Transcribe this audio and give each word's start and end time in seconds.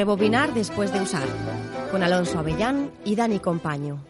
Rebobinar 0.00 0.54
después 0.54 0.90
de 0.94 1.02
usar, 1.02 1.26
con 1.90 2.02
Alonso 2.02 2.38
Avellán 2.38 2.90
y 3.04 3.16
Dani 3.16 3.38
Compaño. 3.38 4.02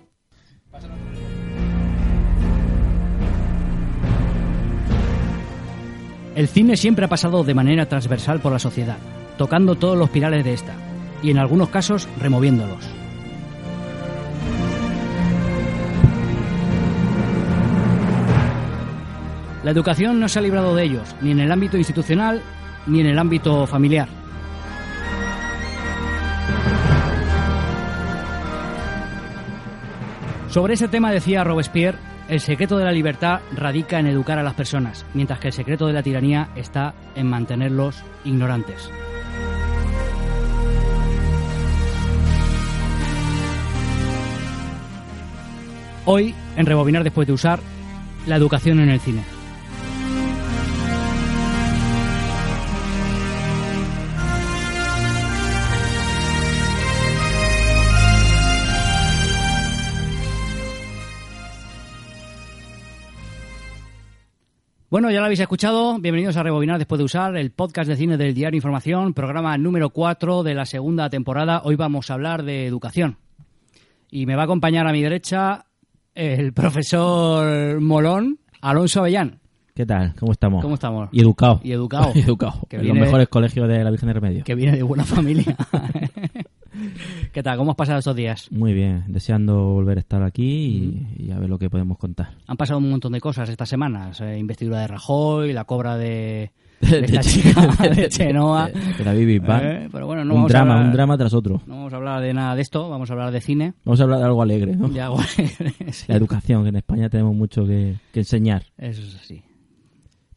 El 6.37 6.47
cine 6.47 6.76
siempre 6.76 7.06
ha 7.06 7.08
pasado 7.08 7.42
de 7.42 7.54
manera 7.54 7.87
transversal 7.87 8.38
por 8.38 8.53
la 8.53 8.61
sociedad, 8.61 8.98
tocando 9.37 9.74
todos 9.74 9.98
los 9.98 10.11
pilares 10.11 10.44
de 10.44 10.53
esta, 10.53 10.74
y 11.24 11.33
en 11.33 11.38
algunos 11.38 11.71
casos 11.71 12.08
removiéndolos. 12.20 12.88
La 19.65 19.73
educación 19.73 20.20
no 20.20 20.29
se 20.29 20.38
ha 20.38 20.43
librado 20.43 20.77
de 20.77 20.84
ellos, 20.84 21.16
ni 21.20 21.33
en 21.33 21.41
el 21.41 21.51
ámbito 21.51 21.77
institucional 21.77 22.41
ni 22.87 23.01
en 23.01 23.07
el 23.07 23.19
ámbito 23.19 23.66
familiar. 23.66 24.20
Sobre 30.49 30.75
ese 30.75 30.89
tema 30.89 31.13
decía 31.13 31.45
Robespierre, 31.45 31.99
el 32.29 32.41
secreto 32.41 32.77
de 32.77 32.85
la 32.85 32.91
libertad 32.91 33.41
radica 33.53 34.01
en 34.01 34.09
educar 34.09 34.39
a 34.39 34.43
las 34.43 34.55
personas, 34.55 35.07
mientras 35.15 35.39
que 35.39 35.49
el 35.49 35.53
secreto 35.53 35.87
de 35.87 35.93
la 35.93 36.03
tiranía 36.03 36.49
está 36.57 36.95
en 37.15 37.29
mantenerlos 37.29 38.03
ignorantes. 38.25 38.91
Hoy, 46.05 46.35
en 46.57 46.67
Rebobinar 46.67 47.05
después 47.05 47.29
de 47.29 47.33
usar, 47.33 47.61
la 48.27 48.35
educación 48.35 48.81
en 48.81 48.91
el 48.91 48.98
cine. 48.98 49.23
Bueno, 64.91 65.10
ya 65.10 65.20
lo 65.20 65.27
habéis 65.27 65.41
escuchado. 65.41 65.98
Bienvenidos 66.00 66.36
a 66.36 66.42
Rebobinar 66.42 66.78
después 66.78 66.98
de 66.98 67.05
usar 67.05 67.36
el 67.36 67.52
podcast 67.52 67.88
de 67.88 67.94
cine 67.96 68.16
del 68.16 68.34
Diario 68.34 68.58
Información, 68.58 69.14
programa 69.14 69.56
número 69.56 69.91
4 69.91 70.42
de 70.42 70.55
la 70.55 70.66
segunda 70.66 71.08
temporada. 71.08 71.62
Hoy 71.64 71.77
vamos 71.77 72.10
a 72.10 72.14
hablar 72.14 72.42
de 72.42 72.66
educación. 72.66 73.16
Y 74.11 74.27
me 74.27 74.34
va 74.34 74.42
a 74.42 74.44
acompañar 74.46 74.88
a 74.88 74.92
mi 74.92 75.00
derecha 75.02 75.64
el 76.14 76.52
profesor 76.55 77.80
Molón, 77.80 78.41
Alonso 78.62 79.00
Avellán. 79.00 79.38
¿Qué 79.77 79.86
tal? 79.86 80.14
¿Cómo 80.18 80.33
estamos? 80.33 80.61
¿Cómo 80.62 80.74
estamos? 80.74 81.08
Y 81.12 81.20
educado. 81.20 81.61
Y 81.62 81.70
educado. 81.72 82.11
Y 82.16 82.20
educado. 82.20 82.66
Que 82.68 82.77
En 82.77 82.83
viene- 82.83 82.98
los 82.98 83.06
mejores 83.06 83.28
colegios 83.28 83.68
de 83.68 83.84
la 83.84 83.91
Virgen 83.91 84.08
de 84.08 84.12
Remedio. 84.14 84.44
Que 84.44 84.56
viene 84.56 84.77
de 84.77 84.83
buena 84.83 85.05
familia. 85.05 85.56
¿Qué 87.33 87.42
tal? 87.42 87.56
¿Cómo 87.59 87.70
has 87.73 87.77
pasado 87.77 87.98
estos 87.98 88.17
días? 88.17 88.50
Muy 88.50 88.73
bien. 88.73 89.05
Deseando 89.09 89.56
volver 89.69 89.98
a 89.98 90.00
estar 90.00 90.23
aquí 90.23 90.41
Mm. 91.17 91.23
y, 91.23 91.27
y 91.27 91.31
a 91.33 91.39
ver 91.39 91.48
lo 91.48 91.59
que 91.59 91.69
podemos 91.70 91.98
contar. 91.98 92.31
Han 92.47 92.56
pasado 92.56 92.78
un 92.78 92.91
montón 92.91 93.12
de 93.12 93.20
cosas 93.20 93.48
estas 93.48 93.69
semanas. 93.69 94.20
eh, 94.20 94.39
investidura 94.39 94.81
de 94.81 94.86
Rajoy, 94.89 95.53
la 95.53 95.64
cobra 95.64 95.97
de, 95.97 96.53
De- 96.81 97.01
de 97.03 97.06
esta 97.06 97.19
de- 97.20 97.25
chica 97.25 97.67
de- 97.83 97.89
de 98.03 98.08
Chenoa. 98.08 98.69
De, 98.69 98.81
de 98.95 99.05
la 99.05 99.12
Bibi. 99.12 99.36
Eh, 99.36 99.89
pero 99.92 100.06
bueno, 100.06 100.25
no 100.25 100.34
un 100.34 100.41
vamos 100.41 100.51
a 100.55 100.58
drama, 100.58 100.73
hablar- 100.75 100.86
un 100.86 100.92
drama 100.92 101.19
tras 101.19 101.34
otro. 101.34 101.62
No 101.67 101.77
vamos 101.77 101.92
a 101.92 101.97
hablar 101.97 102.23
de 102.23 102.33
nada 102.34 102.55
de 102.55 102.62
esto, 102.62 102.89
vamos 102.89 103.11
a 103.11 103.12
hablar 103.12 103.31
de 103.33 103.41
cine. 103.41 103.75
Vamos 103.84 104.01
a 104.01 104.05
hablar 104.05 104.19
de 104.20 104.25
algo 104.25 104.42
alegre, 104.42 104.77
¿no? 104.77 104.89
Ya, 104.91 105.08
bueno, 105.11 105.25
sí. 105.28 106.06
La 106.08 106.17
educación, 106.17 106.62
que 106.62 106.70
en 106.70 106.77
España 106.77 107.08
tenemos 107.11 107.34
mucho 107.34 107.67
que, 107.67 107.97
que 108.12 108.20
enseñar. 108.20 108.64
Eso 108.78 109.03
es 109.03 109.14
así. 109.17 109.42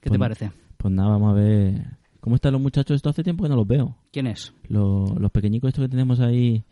¿Qué 0.02 0.10
Pues- 0.10 0.14
te 0.14 0.20
parece? 0.20 0.52
Pues 0.78 0.94
nada, 0.94 1.10
vamos 1.12 1.32
a 1.32 1.36
ver. 1.36 1.82
¿Cómo 2.24 2.38
están 2.38 2.54
los 2.54 2.62
muchachos? 2.62 2.96
Esto 2.96 3.10
hace 3.10 3.22
tiempo 3.22 3.44
que 3.44 3.50
no 3.50 3.58
los 3.58 3.68
veo. 3.68 3.98
¿Quién 4.10 4.28
es? 4.28 4.54
Los, 4.70 5.12
los 5.20 5.30
pequeñicos 5.30 5.68
estos 5.68 5.84
que 5.84 5.90
tenemos 5.90 6.22
ahí 6.22 6.64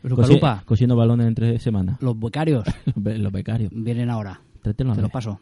cosiendo 0.66 0.96
balones 0.96 1.28
entre 1.28 1.60
semanas. 1.60 1.98
Los 2.02 2.18
becarios 2.18 2.64
Los, 2.86 2.96
be- 3.04 3.18
los 3.18 3.34
becarios. 3.34 3.70
vienen 3.76 4.10
ahora. 4.10 4.40
Te 4.64 4.74
los 4.86 5.12
paso. 5.12 5.40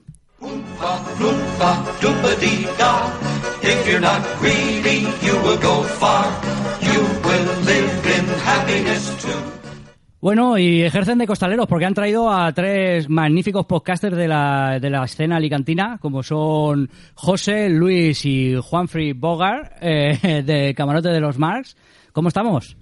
Bueno, 10.22 10.57
y 10.57 10.81
ejercen 10.81 11.18
de 11.18 11.25
costaleros 11.25 11.66
porque 11.68 11.85
han 11.85 11.94
traído 11.94 12.30
a 12.30 12.52
tres 12.52 13.09
magníficos 13.09 13.66
podcasters 13.66 14.18
de 14.18 14.28
la, 14.28 14.78
de 14.80 14.90
la 14.90 15.06
escena 15.06 15.38
alicantina, 15.38 15.97
como 16.02 16.24
son 16.24 16.90
José, 17.13 17.69
Luis 17.69 18.25
y 18.25 18.56
Juanfrey 18.62 19.13
Bogart, 19.13 19.78
eh, 19.81 20.44
de 20.46 20.74
Camarote 20.75 21.08
de 21.09 21.22
los 21.22 21.38
Marx. 21.38 21.78
¿Cómo 22.12 22.28
estamos? 22.28 22.75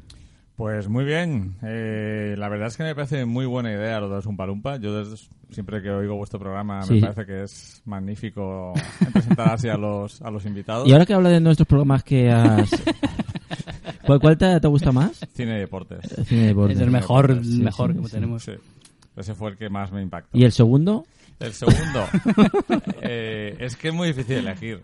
Pues 0.56 0.90
muy 0.90 1.06
bien. 1.06 1.54
Eh, 1.62 2.34
la 2.40 2.50
verdad 2.50 2.70
es 2.70 2.78
que 2.78 2.84
me 2.84 2.96
parece 2.96 3.26
muy 3.26 3.46
buena 3.46 3.72
idea 3.72 4.00
lo 4.00 4.10
de 4.10 4.16
los 4.16 4.26
Umpalumpa. 4.26 4.78
Yo 4.78 5.04
desde- 5.04 5.28
siempre 5.52 5.84
que 5.84 5.92
oigo 5.92 6.16
vuestro 6.16 6.40
programa 6.40 6.82
Sí. 6.82 6.96
me 6.96 7.02
parece 7.02 7.26
que 7.28 7.44
es 7.44 7.84
magnífico 7.86 8.74
presentar 9.14 9.54
así 9.54 9.70
a 9.70 9.78
los, 9.78 10.20
a 10.24 10.32
los 10.32 10.44
invitados. 10.48 10.88
Y 10.88 10.92
ahora 10.94 11.06
que 11.06 11.14
habla 11.14 11.30
de 11.30 11.40
nuestros 11.40 11.68
programas 11.68 12.04
que 12.04 12.32
has... 12.32 12.72
¿Cuál, 14.08 14.20
cuál 14.20 14.38
te, 14.38 14.60
te 14.60 14.68
gusta 14.68 14.92
más? 14.92 15.20
Cine 15.34 15.58
y 15.58 15.60
deportes. 15.60 16.00
Cine 16.26 16.42
de 16.42 16.48
deportes. 16.48 16.78
Es 16.78 16.84
el 16.84 16.90
mejor, 16.92 17.44
Sí, 17.44 17.62
mejor 17.62 17.94
sí, 17.94 18.00
que 18.00 18.06
sí. 18.08 18.12
tenemos. 18.14 18.44
Sí. 18.44 18.54
Ese 19.16 19.36
fue 19.36 19.52
el 19.52 19.58
que 19.58 19.70
más 19.70 19.92
me 19.92 20.02
impactó. 20.02 20.38
¿Y 20.38 20.44
el 20.44 20.52
segundo? 20.52 21.06
El 21.40 21.54
segundo. 21.54 22.06
eh, 23.02 23.56
es 23.60 23.76
que 23.76 23.90
es 23.90 23.94
muy 23.94 24.08
difícil 24.08 24.38
elegir. 24.38 24.82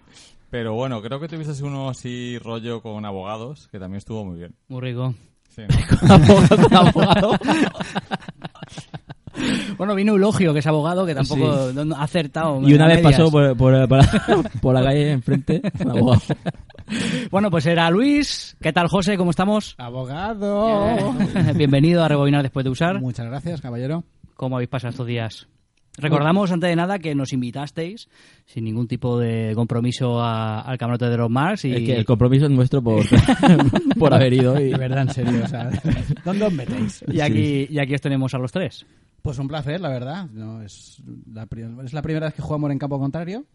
Pero 0.49 0.73
bueno, 0.75 1.01
creo 1.01 1.19
que 1.19 1.27
tuviste 1.27 1.63
uno 1.63 1.89
así 1.89 2.37
rollo 2.37 2.81
con 2.81 3.05
abogados, 3.05 3.67
que 3.71 3.79
también 3.79 3.97
estuvo 3.97 4.23
muy 4.23 4.37
bien. 4.37 4.53
Muy 4.67 4.81
rico. 4.81 5.15
Sí, 5.49 5.63
¿no? 5.67 6.13
abogado, 6.13 6.77
abogado. 6.77 7.39
bueno, 9.77 9.95
vino 9.95 10.13
Eulogio, 10.13 10.53
que 10.53 10.59
es 10.59 10.67
abogado, 10.67 11.05
que 11.05 11.15
tampoco 11.15 11.51
ha 11.95 12.03
acertado. 12.03 12.61
Y 12.67 12.73
una 12.73 12.87
vez 12.87 12.97
medias. 13.03 13.11
pasó 13.19 13.31
por, 13.31 13.55
por, 13.57 13.87
por, 13.87 13.99
por 14.61 14.73
la 14.75 14.83
calle 14.83 15.11
enfrente 15.11 15.61
un 15.83 15.91
abogado. 15.91 16.21
Bueno, 17.31 17.49
pues 17.49 17.65
era 17.65 17.89
Luis. 17.89 18.57
¿Qué 18.61 18.73
tal, 18.73 18.89
José? 18.89 19.17
¿Cómo 19.17 19.31
estamos? 19.31 19.73
Abogado. 19.77 21.15
Bienvenido 21.55 22.03
a 22.03 22.09
Rebobinar 22.09 22.43
después 22.43 22.65
de 22.65 22.69
usar. 22.71 22.99
Muchas 22.99 23.25
gracias, 23.25 23.61
caballero. 23.61 24.03
¿Cómo 24.35 24.57
habéis 24.57 24.69
pasado 24.69 24.89
estos 24.91 25.07
días? 25.07 25.47
Recordamos, 25.97 26.51
antes 26.51 26.69
de 26.69 26.75
nada, 26.75 26.99
que 26.99 27.15
nos 27.15 27.31
invitasteis 27.33 28.09
sin 28.45 28.65
ningún 28.65 28.87
tipo 28.87 29.17
de 29.17 29.53
compromiso 29.55 30.19
a- 30.21 30.59
al 30.61 30.77
camarote 30.77 31.05
de 31.05 31.17
los 31.17 31.29
Mars. 31.29 31.63
Y... 31.65 31.73
Es 31.73 31.83
que 31.83 31.95
el 31.97 32.05
compromiso 32.05 32.45
es 32.45 32.51
nuestro 32.51 32.81
por, 32.83 33.05
por 33.97 34.13
haber 34.13 34.33
ido. 34.33 34.59
Y... 34.59 34.69
De 34.71 34.77
verdad, 34.77 35.03
en 35.03 35.09
serio. 35.13 35.41
O 35.43 35.47
sea, 35.47 35.69
¿Dónde 36.25 36.45
os 36.45 36.53
metéis? 36.53 37.03
y 37.07 37.21
aquí, 37.21 37.67
y 37.69 37.79
aquí 37.79 37.93
os 37.95 38.01
tenemos 38.01 38.33
a 38.33 38.39
los 38.39 38.51
tres. 38.51 38.85
Pues 39.23 39.39
un 39.39 39.47
placer, 39.47 39.79
la 39.81 39.89
verdad. 39.89 40.29
No, 40.31 40.61
es, 40.61 41.01
la, 41.31 41.47
es 41.83 41.93
la 41.93 42.01
primera 42.01 42.27
vez 42.27 42.35
que 42.35 42.41
jugamos 42.41 42.69
en 42.71 42.77
campo 42.77 42.99
contrario 42.99 43.45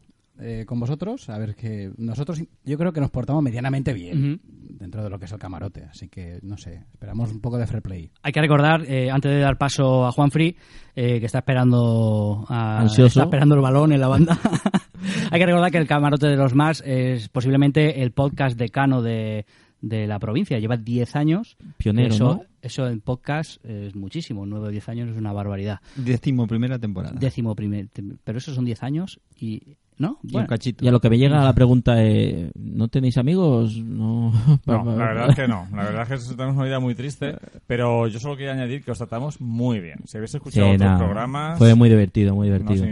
eh, 0.40 0.64
con 0.66 0.80
vosotros. 0.80 1.28
A 1.28 1.36
ver 1.38 1.54
que 1.54 1.92
nosotros, 1.98 2.42
yo 2.64 2.78
creo 2.78 2.92
que 2.92 3.00
nos 3.02 3.10
portamos 3.10 3.42
medianamente 3.42 3.92
bien 3.92 4.40
dentro 4.42 5.02
de 5.04 5.10
lo 5.10 5.18
que 5.18 5.26
es 5.26 5.32
el 5.32 5.38
camarote. 5.38 5.84
Así 5.84 6.08
que, 6.08 6.38
no 6.42 6.56
sé, 6.56 6.84
esperamos 6.92 7.30
un 7.30 7.40
poco 7.40 7.58
de 7.58 7.66
fair 7.66 7.82
play. 7.82 8.10
Hay 8.22 8.32
que 8.32 8.40
recordar, 8.40 8.82
eh, 8.88 9.10
antes 9.10 9.30
de 9.30 9.40
dar 9.40 9.58
paso 9.58 10.06
a 10.06 10.12
Juan 10.12 10.30
Free, 10.30 10.56
que 10.94 11.16
está 11.26 11.38
esperando 11.40 12.46
a- 12.48 12.80
Ansioso. 12.80 13.06
está 13.20 13.22
esperando 13.24 13.54
el 13.54 13.60
balón 13.60 13.92
en 13.92 14.00
la 14.00 14.08
banda. 14.08 14.38
Hay 15.30 15.38
que 15.38 15.46
recordar 15.46 15.70
que 15.70 15.78
el 15.78 15.86
camarote 15.86 16.26
de 16.28 16.36
los 16.36 16.54
Mars 16.54 16.82
es 16.84 17.28
posiblemente 17.28 18.02
el 18.02 18.12
podcast 18.12 18.58
decano 18.58 19.02
de, 19.02 19.44
de 19.80 20.06
la 20.06 20.18
provincia. 20.18 20.58
Lleva 20.58 20.76
10 20.76 21.16
años. 21.16 21.56
Pionero, 21.76 22.14
eso, 22.14 22.24
¿no? 22.24 22.42
Eso 22.62 22.88
en 22.88 23.00
podcast 23.00 23.64
es 23.64 23.94
muchísimo. 23.94 24.44
9 24.46 24.66
o 24.68 24.70
10 24.70 24.88
años 24.88 25.10
es 25.10 25.16
una 25.16 25.32
barbaridad. 25.32 25.80
Décimo 25.96 26.46
primera 26.46 26.78
temporada. 26.78 27.16
Décimo 27.18 27.54
primer. 27.54 27.88
Pero 28.24 28.38
esos 28.38 28.54
son 28.54 28.64
10 28.64 28.82
años 28.82 29.20
y... 29.38 29.62
¿No? 30.00 30.20
Y 30.22 30.26
un 30.28 30.32
Bueno, 30.34 30.46
cachito. 30.48 30.84
Y 30.84 30.88
a 30.88 30.92
lo 30.92 31.00
que 31.00 31.10
me 31.10 31.18
llega 31.18 31.42
la 31.42 31.52
pregunta 31.54 32.00
es, 32.04 32.52
¿no 32.54 32.86
tenéis 32.86 33.18
amigos? 33.18 33.76
No, 33.78 34.32
No, 34.64 34.84
la 34.84 34.94
verdad 35.08 35.30
es 35.30 35.34
que 35.34 35.48
no. 35.48 35.66
La 35.74 35.82
verdad 35.86 36.12
es 36.12 36.24
que 36.28 36.34
tenemos 36.36 36.54
una 36.54 36.66
vida 36.66 36.78
muy 36.78 36.94
triste. 36.94 37.36
Pero 37.66 38.06
yo 38.06 38.20
solo 38.20 38.36
quería 38.36 38.52
añadir 38.52 38.84
que 38.84 38.92
os 38.92 38.98
tratamos 38.98 39.40
muy 39.40 39.80
bien. 39.80 39.98
Si 40.04 40.16
habéis 40.16 40.30
Sí, 40.30 40.36
escuchado 40.36 40.70
otros 40.70 40.98
programas, 40.98 41.58
Fue 41.58 41.74
muy 41.74 41.88
divertido, 41.88 42.32
muy 42.36 42.46
divertido. 42.46 42.84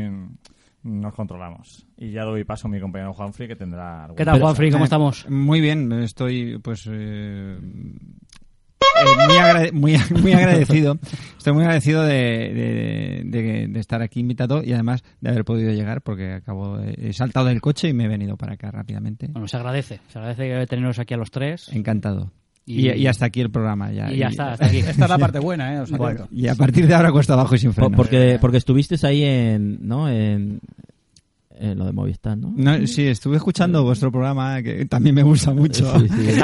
Nos 0.86 1.14
controlamos. 1.14 1.86
Y 1.96 2.12
ya 2.12 2.22
doy 2.24 2.44
paso 2.44 2.68
a 2.68 2.70
mi 2.70 2.80
compañero 2.80 3.12
Juanfrey, 3.12 3.48
que 3.48 3.56
tendrá... 3.56 4.04
alguna 4.04 4.16
¿Qué 4.16 4.24
tal, 4.24 4.34
cosa. 4.34 4.44
Juan 4.44 4.56
Free? 4.56 4.70
¿Cómo 4.70 4.84
Eh, 4.84 4.86
estamos? 4.86 5.28
Muy 5.28 5.60
bien, 5.60 5.92
estoy 5.92 6.58
pues 6.58 6.88
eh, 6.90 7.58
eh, 7.58 9.26
muy, 9.26 9.36
agrade- 9.36 9.72
muy, 9.72 9.96
muy 10.22 10.32
agradecido. 10.32 10.98
Estoy 11.36 11.52
muy 11.52 11.62
agradecido 11.64 12.02
de, 12.02 12.14
de- 12.14 13.22
de- 13.24 13.68
de 13.68 13.80
estar 13.80 14.00
aquí 14.02 14.20
invitado 14.20 14.62
y 14.62 14.72
además 14.72 15.02
de 15.20 15.30
haber 15.30 15.44
podido 15.44 15.72
llegar 15.72 16.02
porque 16.02 16.32
acabo 16.32 16.78
de- 16.78 17.08
he 17.08 17.12
saltado 17.12 17.46
del 17.46 17.60
coche 17.60 17.88
y 17.88 17.92
me 17.92 18.04
he 18.04 18.08
venido 18.08 18.36
para 18.36 18.54
acá 18.54 18.70
rápidamente. 18.70 19.28
Bueno, 19.28 19.48
se 19.48 19.56
agradece. 19.56 20.00
Se 20.08 20.18
agradece 20.18 20.66
teneros 20.66 20.98
aquí 20.98 21.14
a 21.14 21.18
los 21.18 21.30
tres. 21.30 21.68
Encantado. 21.72 22.30
Y- 22.66 23.06
hasta 23.06 23.26
aquí 23.26 23.40
el 23.40 23.50
programa. 23.50 23.92
Ya, 23.92 24.12
Y 24.12 24.18
ya 24.18 24.28
está, 24.28 24.52
hasta 24.52 24.66
aquí. 24.66 24.78
Esta 24.78 25.04
es 25.04 25.08
la 25.10 25.18
parte 25.18 25.38
buena, 25.38 25.74
¿eh? 25.82 25.84
Y 26.32 26.48
a 26.48 26.54
partir 26.54 26.86
de 26.86 26.94
ahora 26.94 27.12
cuesta 27.12 27.34
abajo 27.34 27.54
y 27.54 27.58
sin 27.58 27.72
freno. 27.72 27.96
porque, 27.96 28.38
porque 28.40 28.56
estuviste 28.58 28.96
ahí 29.06 29.22
en, 29.22 29.78
¿no? 29.86 30.08
En, 30.08 30.60
en 31.58 31.78
lo 31.78 31.86
de 31.86 31.92
Movistar, 31.92 32.36
¿no? 32.36 32.52
No, 32.56 32.86
sí, 32.86 33.06
estuve 33.06 33.36
escuchando 33.36 33.82
vuestro 33.84 34.10
programa 34.12 34.60
que 34.62 34.84
también 34.86 35.14
me 35.14 35.22
gusta 35.22 35.54
mucho. 35.54 35.98
Sí, 36.00 36.08
sí. 36.08 36.40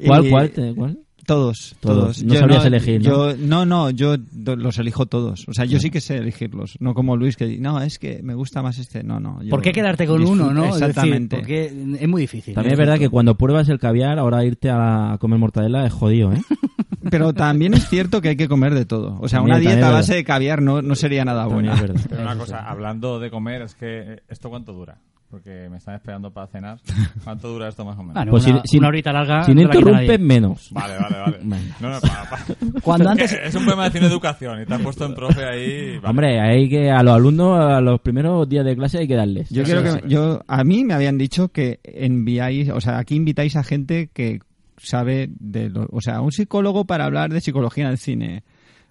¿Cuál, 0.06 0.30
cuál, 0.30 0.50
te- 0.50 0.74
cuál? 0.74 0.98
Todos, 1.26 1.76
Todos. 1.80 2.16
todos. 2.18 2.22
No 2.24 2.34
sabrías 2.34 2.64
elegir, 2.64 3.00
¿no? 3.02 3.32
Yo, 3.32 3.36
no, 3.36 3.64
no, 3.64 3.90
yo 3.90 4.16
los 4.34 4.78
elijo 4.78 5.06
todos. 5.06 5.44
O 5.48 5.52
sea, 5.54 5.64
yo 5.64 5.78
sí 5.78 5.90
que 5.90 6.00
sé 6.00 6.16
elegirlos. 6.16 6.76
No 6.80 6.94
como 6.94 7.16
Luis 7.16 7.36
que 7.36 7.58
no, 7.58 7.80
es 7.80 7.98
que 7.98 8.20
me 8.22 8.34
gusta 8.34 8.60
más 8.62 8.78
este. 8.78 9.02
No, 9.04 9.20
no. 9.20 9.42
yo 9.42 9.50
¿Por 9.50 9.62
qué 9.62 9.72
quedarte 9.72 10.06
con 10.06 10.20
disfruto- 10.20 10.32
uno, 10.32 10.52
no? 10.52 10.64
Es 10.64 10.74
decir, 10.74 10.88
Exactamente. 10.88 11.36
porque 11.36 11.66
es 12.00 12.08
muy 12.08 12.22
difícil. 12.22 12.54
También 12.54 12.72
es 12.72 12.78
verdad 12.78 12.98
que 12.98 13.08
cuando 13.08 13.36
pruebas 13.36 13.68
el 13.68 13.78
caviar, 13.78 14.18
ahora 14.18 14.44
irte 14.44 14.68
a 14.70 15.16
comer 15.20 15.38
mortadela 15.38 15.86
es 15.86 15.92
jodido, 15.92 16.32
¿eh? 16.32 16.40
Pero 17.10 17.32
también 17.32 17.74
es 17.74 17.88
cierto 17.88 18.20
que 18.20 18.30
hay 18.30 18.36
que 18.36 18.48
comer 18.48 18.74
de 18.74 18.84
todo. 18.84 19.18
O 19.20 19.28
sea, 19.28 19.40
También- 19.40 19.58
una 19.58 19.70
dieta 19.70 19.88
a 19.88 19.92
base 19.92 20.14
de 20.14 20.24
caviar 20.24 20.62
no, 20.62 20.82
no 20.82 20.94
sería 20.94 21.24
nada 21.24 21.46
buena. 21.46 21.74
es 21.74 21.80
verdad. 21.80 22.00
Pero 22.08 22.22
una 22.22 22.36
cosa, 22.36 22.68
hablando 22.68 23.18
de 23.20 23.30
comer, 23.30 23.62
es 23.62 23.74
que 23.74 24.22
¿esto 24.28 24.50
cuánto 24.50 24.72
dura? 24.72 24.98
Porque 25.32 25.66
me 25.70 25.78
están 25.78 25.94
esperando 25.94 26.30
para 26.30 26.46
cenar. 26.46 26.78
¿Cuánto 27.24 27.48
dura 27.48 27.66
esto 27.68 27.86
más 27.86 27.94
o 27.98 28.02
menos? 28.02 28.14
Bueno, 28.14 28.30
Pues 28.32 28.46
una, 28.46 28.60
si- 28.60 28.68
si- 28.68 28.78
una 28.78 28.88
horita 28.88 29.12
larga. 29.14 29.44
Si 29.44 29.54
no 29.54 29.62
interrumpes, 29.62 30.20
menos. 30.20 30.68
Vale, 30.72 30.94
vale, 30.98 31.16
vale. 31.18 31.38
No, 31.80 31.88
no, 31.88 32.00
pa- 32.02 32.26
pa- 32.30 32.38
Cuando 32.82 33.04
Es 33.06 33.10
antes- 33.10 33.34
que 33.34 33.46
Es 33.48 33.54
un 33.54 33.62
problema 33.62 33.84
de 33.84 33.90
cine 33.92 34.06
de 34.08 34.12
educación 34.12 34.60
y 34.62 34.66
te 34.66 34.74
has 34.74 34.82
puesto 34.82 35.06
en 35.06 35.14
profe 35.14 35.44
ahí. 35.46 35.96
vale. 35.96 36.08
Hombre, 36.10 36.38
hay 36.40 36.68
que 36.68 36.90
a 36.90 37.02
los 37.02 37.14
alumnos, 37.16 37.58
a 37.58 37.80
los 37.80 37.98
primeros 38.02 38.46
días 38.46 38.64
de 38.66 38.76
clase 38.76 38.98
hay 38.98 39.08
que 39.08 39.16
darles. 39.16 39.48
Yo 39.48 39.64
sí, 39.64 39.72
que 39.72 39.90
sí. 39.90 39.98
yo 40.06 40.42
a 40.46 40.64
mí 40.64 40.84
me 40.84 40.92
habían 40.92 41.16
dicho 41.16 41.48
que 41.48 41.80
enviáis, 41.82 42.68
o 42.68 42.80
sea, 42.82 42.98
aquí 42.98 43.14
invitáis 43.16 43.56
a 43.56 43.64
gente 43.64 44.10
que 44.12 44.40
sabe 44.76 45.30
de 45.40 45.70
lo, 45.70 45.86
o 45.90 46.00
sea, 46.02 46.20
un 46.20 46.30
psicólogo 46.30 46.84
para 46.84 47.06
hablar 47.06 47.30
de 47.32 47.40
psicología 47.40 47.84
en 47.84 47.90
el 47.92 47.98
cine, 47.98 48.42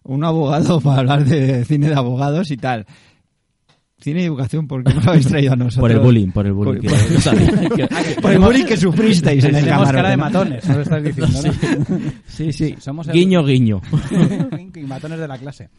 un 0.04 0.24
abogado 0.24 0.82
para 0.82 1.00
hablar 1.02 1.24
de 1.24 1.64
cine 1.66 1.90
de 1.90 1.96
abogados 1.96 2.50
y 2.50 2.58
tal. 2.58 2.88
Cine 4.02 4.22
y 4.22 4.26
educación, 4.26 4.68
¿por 4.68 4.84
qué 4.84 4.94
no 4.96 5.02
lo 5.02 5.10
habéis 5.12 5.28
traído 5.28 5.54
a 5.54 5.56
nosotros? 5.56 5.82
Por 5.82 5.92
el 5.92 6.00
bullying, 6.00 6.30
por 6.32 6.46
el 6.48 6.54
bullying. 6.54 6.82
Por- 6.82 6.98
que- 7.08 7.14
yo 7.14 7.22
sabía 7.22 7.48
que- 8.16 8.22
Por 8.22 8.32
el 8.32 8.40
bullying 8.40 8.66
que 8.66 8.76
sufristeis 8.78 9.44
en 9.44 9.56
el 9.56 9.64
Tenemos 9.64 9.90
camarote, 9.92 9.96
cara 9.96 10.10
de 10.10 10.18
matones, 10.18 10.68
¿no 10.68 10.76
lo 10.76 10.82
estás 10.82 11.04
diciendo? 11.04 11.40
¿no? 11.44 12.12
Sí, 12.28 12.52
sí. 12.52 12.76
Somos 12.80 13.08
el- 13.08 13.14
Guiño, 13.14 13.46
guiño. 13.46 13.80
y 14.76 14.80
matones 14.82 15.20
de 15.20 15.28
la 15.28 15.38
clase. 15.38 15.70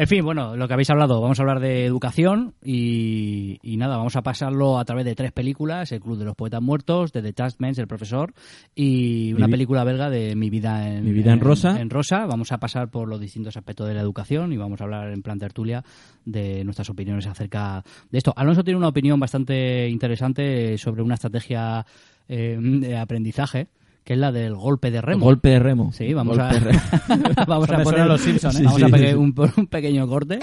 En 0.00 0.06
fin, 0.06 0.24
bueno, 0.24 0.56
lo 0.56 0.66
que 0.66 0.72
habéis 0.72 0.88
hablado, 0.88 1.20
vamos 1.20 1.38
a 1.38 1.42
hablar 1.42 1.60
de 1.60 1.84
educación 1.84 2.54
y, 2.64 3.58
y 3.60 3.76
nada, 3.76 3.98
vamos 3.98 4.16
a 4.16 4.22
pasarlo 4.22 4.78
a 4.78 4.84
través 4.86 5.04
de 5.04 5.14
tres 5.14 5.30
películas, 5.30 5.92
El 5.92 6.00
Club 6.00 6.16
de 6.16 6.24
los 6.24 6.34
Poetas 6.34 6.62
Muertos, 6.62 7.12
de 7.12 7.20
The 7.20 7.34
Tastmans, 7.34 7.78
El 7.78 7.86
Profesor, 7.86 8.32
y 8.74 9.34
una 9.34 9.46
película 9.46 9.84
belga 9.84 10.08
de 10.08 10.34
Mi 10.36 10.48
Vida 10.48 10.88
en, 10.88 11.04
Mi 11.04 11.12
vida 11.12 11.34
en 11.34 11.40
rosa. 11.40 11.78
En 11.78 11.90
rosa, 11.90 12.24
vamos 12.24 12.50
a 12.50 12.56
pasar 12.56 12.90
por 12.90 13.08
los 13.08 13.20
distintos 13.20 13.58
aspectos 13.58 13.88
de 13.88 13.92
la 13.92 14.00
educación 14.00 14.54
y 14.54 14.56
vamos 14.56 14.80
a 14.80 14.84
hablar 14.84 15.12
en 15.12 15.20
plan 15.20 15.38
tertulia 15.38 15.84
de 16.24 16.64
nuestras 16.64 16.88
opiniones 16.88 17.26
acerca 17.26 17.84
de 18.10 18.16
esto. 18.16 18.32
Alonso 18.34 18.64
tiene 18.64 18.78
una 18.78 18.88
opinión 18.88 19.20
bastante 19.20 19.86
interesante 19.86 20.78
sobre 20.78 21.02
una 21.02 21.16
estrategia 21.16 21.84
eh, 22.26 22.56
de 22.58 22.96
aprendizaje, 22.96 23.68
que 24.04 24.14
es 24.14 24.18
la 24.18 24.32
del 24.32 24.54
golpe 24.54 24.90
de 24.90 25.00
remo. 25.00 25.24
Golpe 25.24 25.50
de 25.50 25.58
remo. 25.58 25.92
Sí, 25.92 26.12
vamos 26.14 26.36
Golpe 26.38 26.56
a, 26.56 26.60
remo. 26.60 26.80
vamos 27.46 27.70
a 27.70 27.82
poner 27.82 28.06
los 28.06 28.20
Simpson, 28.20 28.56
¿eh? 28.56 28.62
Vamos 28.64 28.76
Sí, 28.78 28.82
a 28.82 28.86
sí, 28.86 28.92
pegar 28.92 29.08
sí. 29.10 29.14
un, 29.14 29.34
un 29.56 29.66
pequeño 29.66 30.06
corte. 30.08 30.38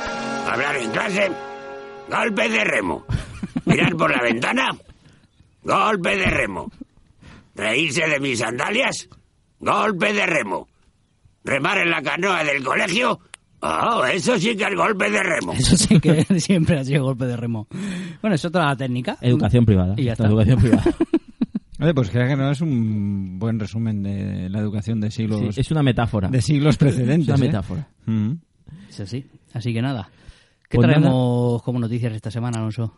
Hablar 0.50 0.75
en 0.77 0.92
clase. 0.92 1.31
Golpe 2.09 2.50
de 2.50 2.63
remo. 2.63 3.06
Mirar 3.65 3.95
por 3.95 4.12
la 4.15 4.21
ventana. 4.24 4.69
Golpe 5.63 6.15
de 6.15 6.25
remo. 6.25 6.71
Reírse 7.56 8.07
de 8.07 8.19
mis 8.19 8.39
sandalias. 8.39 9.09
Golpe 9.59 10.13
de 10.13 10.25
remo. 10.25 10.68
Remar 11.44 11.80
en 11.80 11.89
la 11.89 12.01
canoa 12.01 12.44
del 12.44 12.63
colegio. 12.63 13.19
Oh, 13.59 14.06
eso 14.06 14.38
sí 14.38 14.56
que 14.56 14.65
es 14.65 14.75
golpe 14.75 15.09
de 15.09 15.24
remo. 15.24 15.54
Eso 15.54 15.75
sí 15.75 16.00
que 16.00 16.24
siempre 16.39 16.80
ha 16.80 16.83
sido 16.86 17.04
golpe 17.04 17.25
de 17.25 17.36
remo. 17.36 17.68
Bueno, 18.21 18.36
es 18.36 18.45
otra 18.45 18.75
técnica. 18.75 19.18
Educación 19.19 19.65
privada. 19.65 19.95
Y 19.98 20.04
ya 20.06 20.13
está. 20.13 20.27
Educación 20.27 20.59
privada. 20.62 20.83
Oye, 21.79 21.94
pues 21.94 22.09
creo 22.09 22.27
que 22.27 22.35
no 22.35 22.50
es 22.51 22.62
un 22.62 23.38
buen 23.39 23.59
resumen 23.59 24.01
de 24.03 24.50
la 24.50 24.59
educación 24.59 25.00
de 25.00 25.12
siglos 25.12 25.56
Sí, 25.56 25.62
es 25.62 25.71
una 25.71 25.83
metáfora. 25.83 26.27
de 26.29 26.41
siglos 26.41 26.77
precedentes. 26.77 27.29
Es 27.29 27.35
una 27.35 27.45
¿eh? 27.45 27.47
metáfora. 27.47 27.88
Mm. 28.06 28.31
Es 28.89 29.00
así. 29.00 29.25
Así 29.53 29.74
que 29.74 29.81
nada. 29.81 30.09
¿Qué 30.69 30.77
Pues 30.77 30.88
traemos 30.88 31.62
como 31.63 31.79
noticias 31.79 32.13
esta 32.13 32.29
semana, 32.31 32.59
Alonso? 32.59 32.94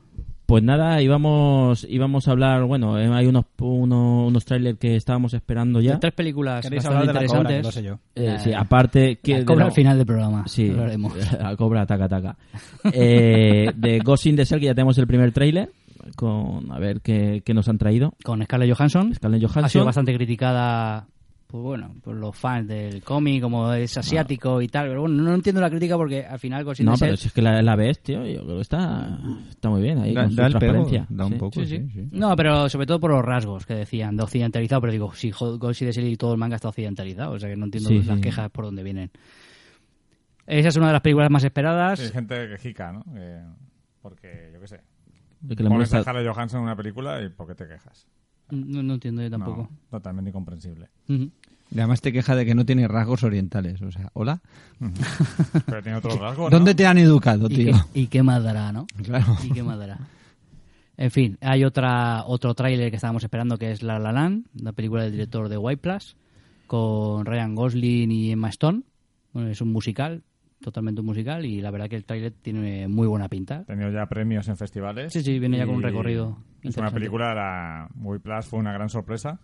Pues 0.47 0.63
nada, 0.63 0.99
íbamos, 1.03 1.85
íbamos 1.87 2.27
a 2.27 2.31
hablar, 2.31 2.63
bueno, 2.63 2.97
eh, 2.97 3.07
hay 3.13 3.27
unos, 3.27 3.45
uno- 3.59 4.25
unos 4.25 4.43
trailers 4.45 4.79
que 4.79 4.95
estábamos 4.95 5.35
esperando 5.35 5.79
ya. 5.79 5.93
De 5.93 5.99
tres 5.99 6.13
películas 6.13 6.63
¿Queréis 6.63 6.83
bastante 6.83 7.07
de 7.07 7.13
la 7.13 7.19
cobra? 7.27 7.49
Que 7.49 7.57
interesantes. 7.57 7.65
lo 7.65 7.71
sé 7.71 7.83
yo. 7.83 7.99
Eh, 8.15 8.37
sí, 8.39 8.51
aparte 8.53 9.19
que... 9.21 9.33
La 9.33 9.37
de 9.39 9.45
cobra 9.45 9.59
lo- 9.65 9.65
al 9.67 9.71
final 9.73 9.97
del 9.97 10.07
programa. 10.07 10.47
Sí, 10.47 10.69
Lo 10.69 10.81
haremos. 10.85 11.13
la 11.39 11.55
cobra, 11.55 11.85
taca, 11.85 12.07
taca. 12.09 12.35
Eh, 12.91 13.71
de 13.75 13.99
Ghost 13.99 14.25
in 14.25 14.35
the 14.37 14.45
Shell, 14.45 14.59
que 14.59 14.65
ya 14.65 14.73
tenemos 14.73 14.97
el 14.97 15.05
primer 15.05 15.31
trailer, 15.31 15.69
con 16.15 16.71
a 16.71 16.79
ver 16.79 17.01
qué, 17.01 17.41
qué 17.45 17.53
nos 17.53 17.67
han 17.69 17.77
traído. 17.77 18.13
Con 18.23 18.43
Scarlett 18.43 18.75
Johansson. 18.75 19.13
Scarlett 19.15 19.41
Johansson. 19.41 19.65
Ha 19.65 19.69
sido 19.69 19.85
bastante 19.85 20.13
criticada, 20.13 21.07
pues 21.47 21.63
bueno, 21.63 21.95
por 22.03 22.15
los 22.15 22.35
fans 22.35 22.67
del 22.67 23.01
cómic, 23.03 23.41
como 23.41 23.73
es 23.73 23.97
asiático 23.97 24.61
y 24.61 24.67
tal. 24.67 24.87
Pero 24.89 25.01
bueno, 25.01 25.23
no 25.23 25.33
entiendo 25.33 25.59
la 25.61 25.69
crítica 25.69 25.97
porque 25.97 26.25
al 26.25 26.37
final 26.39 26.65
in 26.77 26.85
No, 26.85 26.93
pero 26.99 27.17
si 27.17 27.27
es 27.27 27.33
que 27.33 27.41
la, 27.41 27.61
la 27.61 27.75
ves, 27.75 28.01
tío, 28.01 28.25
yo 28.25 28.43
creo 28.43 28.55
que 28.57 28.61
está, 28.61 29.19
está 29.49 29.69
muy 29.69 29.81
bien 29.81 29.97
ahí, 29.99 30.13
Da, 30.13 30.21
con 30.23 30.31
su 30.31 30.35
pego, 30.37 30.49
transparencia. 30.49 31.05
da 31.09 31.25
un 31.25 31.33
Sí. 31.33 31.39
poco, 31.39 31.59
Sí, 31.59 31.65
sí, 31.65 31.77
sí. 31.77 31.89
sí. 31.93 32.07
No, 32.11 32.35
pero 32.35 32.69
sobre 32.69 32.85
todo 32.85 32.99
por 32.99 33.11
los 33.11 33.23
rasgos 33.25 33.65
que 33.65 33.73
decían, 33.75 34.15
de 34.15 34.23
occidentalizado, 34.23 34.81
pero 34.81 34.93
digo, 34.93 35.13
si 35.15 35.31
the 35.31 35.91
Shell 35.91 36.07
y 36.07 36.17
todo 36.17 36.33
el 36.33 36.37
manga 36.39 36.55
está 36.55 36.69
occidentalizado, 36.69 37.33
o 37.33 37.39
sea 37.39 37.49
que 37.49 37.55
no 37.55 37.65
entiendo 37.65 37.89
Sí, 37.89 38.03
las 38.03 38.17
sí. 38.17 38.21
quejas 38.21 38.51
por 38.51 38.65
dónde 38.65 38.83
vienen. 38.83 39.09
Esa 40.45 40.69
es 40.69 40.75
una 40.77 40.87
de 40.87 40.93
las 40.93 41.01
películas 41.01 41.29
más 41.29 41.43
esperadas. 41.43 41.99
Sí, 41.99 42.05
hay 42.05 42.11
gente 42.11 42.47
quejica, 42.49 42.91
¿no? 42.91 43.03
Que- 43.13 43.43
porque, 44.01 44.49
yo 44.53 44.59
qué 44.61 44.67
sé. 44.67 44.79
El 45.47 45.55
que 45.55 45.63
le 45.63 45.69
Pones 45.69 45.89
molesta- 45.89 45.99
a 45.99 46.01
Scarlett 46.03 46.27
Johansson 46.33 46.59
en 46.59 46.63
una 46.65 46.75
película 46.75 47.21
y 47.23 47.29
¿por 47.29 47.47
qué 47.47 47.55
te 47.55 47.67
quejas? 47.67 48.07
No, 48.49 48.81
no 48.83 48.95
entiendo 48.95 49.21
yo 49.21 49.29
tampoco. 49.29 49.69
No, 49.71 49.77
totalmente 49.91 50.29
incomprensible. 50.29 50.89
Ujú. 51.07 51.29
Y 51.71 51.77
además 51.77 52.01
te 52.01 52.11
queja 52.11 52.35
de 52.35 52.45
que 52.47 52.55
no 52.55 52.65
tiene 52.65 52.87
rasgos 52.87 53.23
orientales. 53.23 53.79
O 53.83 53.91
sea, 53.91 54.09
¿hola? 54.13 54.41
Pero 55.67 55.83
tiene 55.83 55.97
otros 55.99 56.17
rasgos, 56.19 56.51
¿no? 56.51 56.57
¿Dónde 56.57 56.73
te 56.73 56.85
han 56.87 56.97
educado, 56.97 57.45
¿Y, 57.49 57.55
tío? 57.55 57.73
qué, 57.93 58.01
y 58.01 58.07
qué 58.07 58.23
más 58.23 58.43
dará, 58.43 58.71
no? 58.71 58.87
Claro. 59.03 59.37
¿Y 59.43 59.51
qué 59.51 59.61
más 59.63 59.77
dará? 59.77 59.99
En 60.97 61.11
fin, 61.11 61.37
hay 61.41 61.63
otra 61.63 62.25
otro 62.25 62.53
tráiler 62.55 62.89
que 62.89 62.95
estábamos 62.97 63.23
esperando 63.23 63.57
que 63.57 63.71
es 63.71 63.83
La 63.83 63.99
La 63.99 64.11
Land, 64.11 64.47
la 64.55 64.73
película 64.73 65.03
del 65.03 65.11
director 65.13 65.47
de 65.47 65.57
White 65.57 65.81
Plus, 65.81 66.17
con 66.67 67.25
Ryan 67.25 67.55
Gosling 67.55 68.11
y 68.11 68.31
Emma 68.31 68.49
Stone. 68.49 68.81
Bueno, 69.31 69.49
es 69.49 69.61
un 69.61 69.71
musical, 69.71 70.23
totalmente 70.61 71.01
un 71.01 71.07
musical, 71.07 71.45
y 71.45 71.61
la 71.61 71.71
verdad 71.71 71.87
que 71.89 71.95
el 71.95 72.05
tráiler 72.05 72.33
tiene 72.41 72.87
muy 72.87 73.07
buena 73.07 73.27
pinta. 73.29 73.59
Ha 73.59 73.63
tenido 73.65 73.91
ya 73.91 74.05
premios 74.07 74.47
en 74.49 74.57
festivales. 74.57 75.11
Sí, 75.13 75.21
sí, 75.21 75.39
viene 75.39 75.57
ya 75.57 75.65
con 75.65 75.75
un 75.75 75.83
recorrido 75.83 76.37
Es 76.61 76.75
una 76.77 76.91
película, 76.91 77.33
la 77.33 77.87
Movie 77.95 78.19
Plus 78.19 78.45
fue 78.45 78.59
una 78.59 78.73
gran 78.73 78.89
sorpresa. 78.89 79.39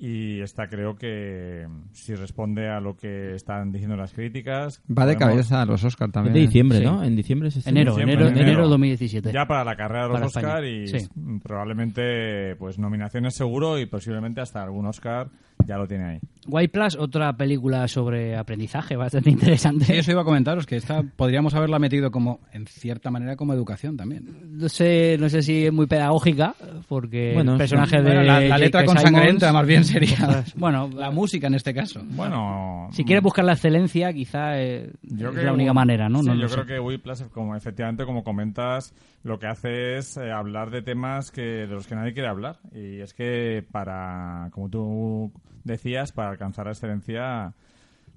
Y 0.00 0.40
esta 0.42 0.68
creo 0.68 0.94
que 0.94 1.66
si 1.90 2.14
responde 2.14 2.68
a 2.68 2.78
lo 2.78 2.96
que 2.96 3.34
están 3.34 3.72
diciendo 3.72 3.96
las 3.96 4.12
críticas. 4.12 4.80
Va 4.86 5.06
de 5.06 5.14
podemos- 5.14 5.18
cabeza 5.34 5.60
a 5.62 5.66
los 5.66 5.82
Oscar 5.82 6.06
Es 6.08 6.12
también. 6.12 6.34
de 6.34 6.40
diciembre, 6.40 6.78
Sí. 6.78 6.84
¿no? 6.84 7.02
En 7.02 7.16
diciembre 7.16 7.50
se. 7.50 7.68
Enero, 7.68 7.92
Diciembre, 7.96 8.14
enero, 8.14 8.28
enero. 8.30 8.48
enero 8.52 8.68
2017. 8.68 9.32
Ya 9.32 9.46
para 9.46 9.64
la 9.64 9.74
carrera 9.74 10.04
de 10.06 10.08
los 10.20 10.22
Oscar 10.36 10.64
España. 10.64 10.68
y 10.68 10.86
Sí. 11.00 11.08
probablemente 11.42 12.54
pues 12.56 12.78
nominaciones 12.78 13.34
seguro 13.34 13.76
y 13.80 13.86
posiblemente 13.86 14.40
hasta 14.40 14.62
algún 14.62 14.86
Oscar 14.86 15.30
ya 15.68 15.76
lo 15.76 15.86
tiene 15.86 16.04
ahí. 16.04 16.18
White 16.46 16.72
Plus, 16.72 16.96
otra 16.96 17.36
película 17.36 17.86
sobre 17.88 18.34
aprendizaje 18.34 18.96
bastante 18.96 19.28
interesante. 19.30 19.84
Sí, 19.84 19.92
eso 19.92 20.12
iba 20.12 20.22
a 20.22 20.24
comentaros, 20.24 20.64
que 20.64 20.76
esta 20.76 21.02
podríamos 21.02 21.54
haberla 21.54 21.78
metido 21.78 22.10
como, 22.10 22.40
en 22.52 22.66
cierta 22.66 23.10
manera, 23.10 23.36
como 23.36 23.52
educación 23.52 23.98
también. 23.98 24.24
No 24.58 24.68
sé, 24.70 25.16
no 25.20 25.28
sé 25.28 25.42
si 25.42 25.66
es 25.66 25.72
muy 25.72 25.86
pedagógica, 25.86 26.54
porque 26.88 27.32
Bueno, 27.34 27.52
el 27.52 27.58
personaje 27.58 27.98
de 27.98 28.02
Bueno, 28.02 28.22
la, 28.22 28.40
la 28.40 28.56
letra 28.58 28.84
con 28.86 28.98
sangrienta 28.98 29.52
más 29.52 29.66
bien 29.66 29.84
sería 29.84 30.42
Bueno, 30.56 30.88
la 30.96 31.10
música 31.10 31.48
en 31.48 31.54
este 31.54 31.74
caso. 31.74 32.00
Bueno, 32.02 32.88
si 32.92 33.04
quieres 33.04 33.22
buscar 33.22 33.44
la 33.44 33.52
excelencia, 33.52 34.10
quizá 34.14 34.58
eh, 34.58 34.90
Yo 35.02 35.28
es 35.28 35.44
la 35.44 35.52
única 35.52 35.74
manera, 35.74 36.08
¿no? 36.08 36.22
sí, 36.22 36.28
no 36.30 36.34
yo 36.34 36.48
creo 36.48 36.64
sé. 36.64 36.72
que 36.72 36.80
Whiplash, 36.80 37.24
como 37.30 37.54
efectivamente, 37.54 38.06
como 38.06 38.24
comentas, 38.24 38.94
lo 39.24 39.38
que 39.38 39.46
hace 39.46 39.96
es 39.98 40.16
eh, 40.16 40.30
hablar 40.30 40.70
de 40.70 40.82
temas 40.82 41.30
que 41.30 41.42
de 41.42 41.66
los 41.66 41.86
que 41.86 41.94
nadie 41.94 42.12
quiere 42.14 42.28
hablar. 42.28 42.58
Y 42.72 43.00
es 43.00 43.14
que 43.14 43.64
para, 43.70 44.48
como 44.52 44.68
tú 44.68 45.32
decías, 45.64 46.12
para 46.12 46.30
alcanzar 46.30 46.66
la 46.66 46.72
excelencia 46.72 47.54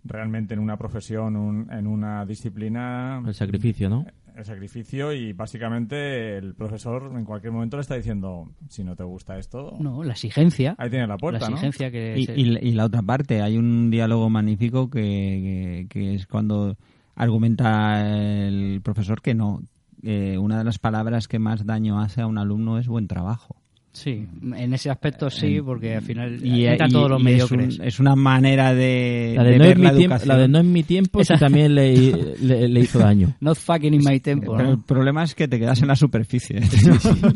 realmente 0.03 0.53
en 0.53 0.59
una 0.59 0.77
profesión, 0.77 1.35
un- 1.35 1.71
en 1.71 1.85
una 1.87 2.25
disciplina, 2.25 3.21
El 3.25 3.33
sacrificio, 3.33 3.89
¿no? 3.89 4.05
el 4.35 4.45
sacrificio 4.45 5.11
y 5.13 5.33
básicamente 5.33 6.37
el 6.37 6.55
profesor 6.55 7.11
en 7.15 7.25
cualquier 7.25 7.51
momento 7.51 7.75
le 7.77 7.81
está 7.81 7.95
diciendo, 7.95 8.49
si 8.69 8.83
no 8.83 8.95
te 8.95 9.03
gusta 9.03 9.37
esto, 9.37 9.75
No, 9.79 10.03
la 10.03 10.13
exigencia. 10.13 10.73
ahí 10.77 10.89
tienes 10.89 11.09
la 11.09 11.17
puerta, 11.17 11.41
la 11.41 11.49
¿no? 11.49 11.55
exigencia 11.55 11.91
que... 11.91 12.17
Y, 12.17 12.25
se- 12.25 12.39
y 12.39 12.45
la- 12.45 12.61
y 12.61 12.71
la 12.71 12.85
otra 12.85 13.01
parte, 13.01 13.41
hay 13.41 13.57
un 13.57 13.91
diálogo 13.91 14.29
magnífico 14.29 14.89
que, 14.89 15.01
que- 15.01 15.87
que 15.89 16.15
es 16.15 16.25
cuando 16.27 16.77
argumenta 17.15 18.07
el 18.47 18.81
profesor 18.81 19.21
que 19.21 19.33
no, 19.35 19.61
eh, 20.03 20.37
una 20.37 20.57
de 20.57 20.63
las 20.63 20.79
palabras 20.79 21.27
que 21.27 21.39
más 21.39 21.65
daño 21.65 21.99
hace 21.99 22.21
a 22.21 22.27
un 22.27 22.37
alumno 22.37 22.77
es 22.77 22.87
buen 22.87 23.07
trabajo. 23.07 23.60
Sí, 23.93 24.25
en 24.55 24.73
ese 24.73 24.89
aspecto 24.89 25.29
sí, 25.29 25.59
porque 25.61 25.95
al 25.97 26.01
final 26.01 26.39
Y, 26.45 26.65
entran 26.65 26.89
y- 26.89 26.93
todos 26.93 27.09
los 27.09 27.21
y 27.23 27.33
es, 27.33 27.51
un- 27.51 27.81
es 27.83 27.99
una 27.99 28.15
manera 28.15 28.73
de, 28.73 29.33
La 29.35 29.43
de, 29.43 29.51
de 29.51 29.57
no 29.57 29.63
ver 29.65 29.71
es 29.73 29.77
mi 29.79 29.83
la 29.83 29.89
tiempo, 29.91 30.03
educación. 30.15 30.27
la 30.29 30.37
de 30.41 30.47
no 30.47 30.59
es 30.59 30.65
mi 30.65 30.83
tiempo 30.83 31.23
sí 31.25 31.33
también 31.39 31.75
le, 31.75 32.35
le- 32.39 32.67
le 32.69 32.79
hizo 32.79 32.99
daño. 32.99 33.35
Not 33.41 33.57
fucking 33.57 33.93
in 33.93 34.01
my 34.03 34.19
tempo, 34.21 34.53
Pero 34.55 34.63
¿no? 34.69 34.71
el 34.75 34.79
problema 34.83 35.23
es 35.23 35.35
que 35.35 35.47
te 35.49 35.59
quedas 35.59 35.81
en 35.81 35.89
la 35.89 35.95
superficie. 35.97 36.61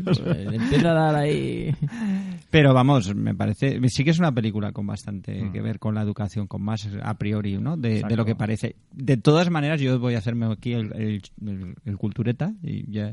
Pues, 0.06 0.22
empieza 0.26 0.92
a 0.92 0.94
dar 0.94 1.16
ahí... 1.16 1.74
Pero 2.50 2.74
vamos, 2.74 3.14
me 3.16 3.36
parece, 3.36 3.80
sí 3.90 4.04
que 4.04 4.12
es 4.12 4.20
una 4.20 4.32
película 4.32 4.72
con 4.72 4.88
bastante 4.88 5.44
Mm. 5.44 5.52
que 5.52 5.62
ver 5.62 5.80
con 5.80 5.94
la 5.96 6.02
educación, 6.04 6.48
con 6.48 6.62
más 6.62 6.88
a 7.04 7.18
priori, 7.18 7.58
¿no? 7.58 7.76
De, 7.76 8.02
de 8.08 8.16
lo 8.16 8.24
que 8.24 8.36
parece. 8.36 8.76
De 8.94 9.18
todas 9.18 9.50
maneras, 9.50 9.82
yo 9.82 10.00
voy 10.00 10.16
a 10.16 10.20
hacerme 10.20 10.46
aquí 10.52 10.72
el, 10.74 10.94
el, 10.96 11.22
el- 11.46 11.76
el 11.84 11.98
cultureta 11.98 12.54
y 12.64 12.90
ya, 12.90 13.12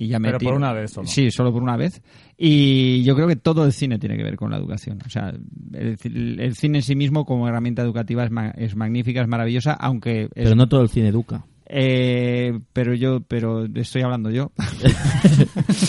y 0.00 0.06
ya 0.08 0.18
me 0.20 0.28
Pero 0.28 0.38
por 0.38 0.54
una 0.54 0.72
vez 0.72 0.92
solo. 0.92 1.08
Sí, 1.08 1.30
solo 1.30 1.52
por 1.52 1.62
una 1.62 1.76
vez. 1.76 2.00
Y 2.36 3.02
yo 3.02 3.16
creo 3.16 3.26
que 3.26 3.34
todo 3.36 3.64
el 3.64 3.72
cine 3.72 3.98
tiene 3.98 4.16
que 4.16 4.22
ver 4.22 4.36
con 4.36 4.50
la 4.50 4.56
educación. 4.58 4.98
O 5.04 5.08
sea, 5.10 5.30
el, 5.72 6.40
el 6.40 6.54
cine 6.54 6.78
en 6.78 6.82
sí 6.82 6.94
mismo 6.94 7.24
como 7.24 7.48
herramienta 7.48 7.82
educativa 7.82 8.22
es, 8.24 8.30
ma- 8.30 8.50
es 8.56 8.76
magnífica, 8.76 9.20
es 9.22 9.28
maravillosa, 9.28 9.72
aunque 9.72 10.22
es 10.24 10.28
Pero 10.34 10.54
no 10.54 10.68
todo 10.68 10.82
el 10.82 10.88
cine 10.88 11.08
educa. 11.08 11.44
eh, 11.66 12.58
pero 12.72 12.94
yo, 12.94 13.20
pero 13.22 13.64
estoy 13.74 14.02
hablando 14.02 14.30
yo. 14.30 14.52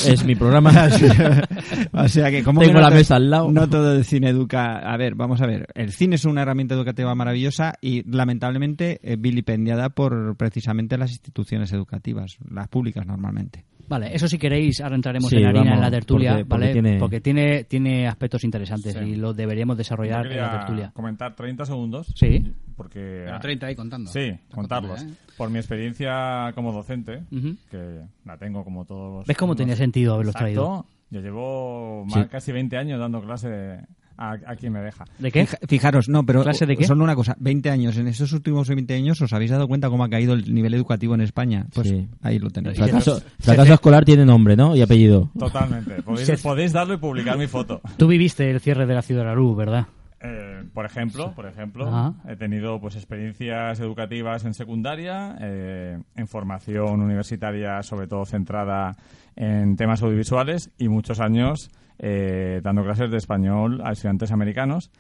Es 0.08 0.24
mi 0.26 0.36
programa. 0.36 0.72
o 1.94 2.08
sea 2.08 2.32
que 2.32 2.44
como 2.44 2.60
Tengo 2.62 2.74
que 2.74 2.78
no 2.80 2.82
la 2.82 2.90
to- 2.90 2.96
mesa 2.96 3.16
al 3.16 3.30
lado. 3.30 3.52
No 3.52 3.70
todo 3.70 3.96
el 3.96 4.04
cine 4.06 4.30
educa. 4.30 4.78
A 4.80 4.98
ver, 4.98 5.16
vamos 5.16 5.42
a 5.42 5.46
ver. 5.48 5.68
El 5.76 5.92
cine 5.92 6.16
es 6.16 6.26
una 6.26 6.42
herramienta 6.42 6.76
educativa 6.76 7.14
maravillosa 7.16 7.74
y 7.82 8.04
lamentablemente 8.10 9.00
eh, 9.04 9.16
vilipendiada 9.18 9.90
por 9.90 10.36
precisamente 10.36 10.98
las 10.98 11.12
instituciones 11.12 11.72
educativas, 11.74 12.38
las 12.50 12.68
públicas 12.68 13.06
normalmente. 13.06 13.66
Vale, 13.90 14.16
eso 14.16 14.28
si 14.28 14.38
queréis, 14.38 14.80
ahora 14.82 14.96
entraremos 14.96 15.30
Sí, 15.30 15.38
en 15.38 15.46
harina 15.46 15.62
vamos, 15.64 15.76
en 15.78 15.82
la 15.82 15.92
tertulia, 15.92 16.32
porque- 16.32 16.46
porque 16.46 16.60
¿vale? 16.68 16.74
tiene- 16.74 17.00
Porque 17.00 17.22
tiene, 17.22 17.64
tiene 17.66 18.08
aspectos 18.08 18.44
interesantes 18.44 18.94
Sí. 18.94 19.00
y 19.04 19.16
lo 19.16 19.34
deberíamos 19.34 19.78
desarrollar 19.78 20.28
en 20.28 20.38
la 20.38 20.52
tertulia. 20.60 20.92
comentar 20.94 21.36
30 21.36 21.66
segundos. 21.66 22.08
Sí. 22.16 22.54
Porque... 22.78 23.24
Pero 23.26 23.40
30 23.40 23.66
ahí 23.68 23.76
contando. 23.76 24.10
Sí, 24.12 24.20
Está 24.20 24.56
contarlos. 24.56 24.92
contando, 25.00 25.14
¿eh? 25.14 25.34
Por 25.38 25.50
mi 25.50 25.58
experiencia 25.60 26.52
como 26.56 26.72
docente, 26.72 27.24
que 27.72 28.02
la 28.26 28.38
tengo 28.38 28.64
como 28.64 28.86
todos. 28.86 29.26
¿Ves 29.26 29.36
cómo 29.38 29.52
los- 29.54 29.58
tenía 29.58 29.76
sentido 29.76 30.14
haberlos 30.14 30.36
Exacto. 30.36 30.46
traído? 30.46 30.86
Yo 31.12 31.22
llevo 31.22 32.06
Sí. 32.10 32.20
casi 32.30 32.52
20 32.52 32.78
años 32.78 33.00
dando 33.00 33.20
clase 33.22 33.80
a, 34.22 34.34
a 34.34 34.56
quien 34.58 34.74
me 34.74 34.82
deja. 34.82 35.06
¿De 35.18 35.32
qué? 35.32 35.46
Fija- 35.46 35.58
Fijaros, 35.68 36.10
no, 36.10 36.26
pero 36.26 36.44
¿Clase 36.44 36.66
de 36.66 36.76
qué? 36.76 36.84
solo 36.84 37.04
una 37.06 37.16
cosa. 37.16 37.36
20 37.40 37.70
años. 37.70 37.98
En 37.98 38.08
estos 38.08 38.34
últimos 38.34 38.68
20 38.68 38.94
años, 38.94 39.22
¿os 39.22 39.32
habéis 39.32 39.52
dado 39.52 39.68
cuenta 39.68 39.90
cómo 39.90 40.04
ha 40.04 40.10
caído 40.10 40.34
el 40.34 40.54
nivel 40.54 40.74
educativo 40.74 41.16
en 41.16 41.22
España? 41.22 41.66
Pues 41.74 41.88
Sí. 41.88 42.08
ahí 42.22 42.38
lo 42.38 42.50
tenéis. 42.50 42.78
Fracaso, 42.78 43.22
fracaso 43.40 43.74
escolar 43.74 44.04
tiene 44.04 44.26
nombre, 44.26 44.56
¿no? 44.58 44.76
Y 44.76 44.82
apellido. 44.82 45.32
Totalmente. 45.40 46.02
Podéis, 46.04 46.42
podéis 46.42 46.74
darlo 46.74 46.96
y 46.96 46.98
publicar 46.98 47.38
mi 47.38 47.48
foto. 47.48 47.82
Tú 47.98 48.08
viviste 48.08 48.50
el 48.52 48.60
cierre 48.60 48.86
de 48.86 48.94
la 48.96 49.02
Ciudad 49.02 49.22
de 49.22 49.28
la 49.28 49.36
Luz, 49.36 49.56
¿verdad? 49.56 49.88
Eh, 50.22 50.64
por 50.74 50.86
ejemplo, 50.86 51.32
por 51.34 51.46
ejemplo, 51.46 51.88
Ajá. 51.88 52.14
he 52.28 52.36
tenido 52.36 52.82
pues 52.82 52.98
experiencias 52.98 53.80
educativas 53.80 54.44
en 54.44 54.54
secundaria, 54.54 55.38
eh, 55.40 55.98
en 56.18 56.28
formación 56.28 57.00
universitaria, 57.00 57.82
sobre 57.84 58.08
todo 58.08 58.26
centrada 58.26 58.98
en 59.38 59.78
temas 59.78 60.04
audiovisuales 60.04 60.72
y 60.78 60.90
muchos 60.90 61.22
años 61.22 61.70
eh, 62.00 62.62
dando 62.64 62.84
clases 62.84 63.12
de 63.12 63.18
español 63.18 63.82
a 63.84 63.92
estudiantes 63.92 64.32
americanos. 64.32 64.92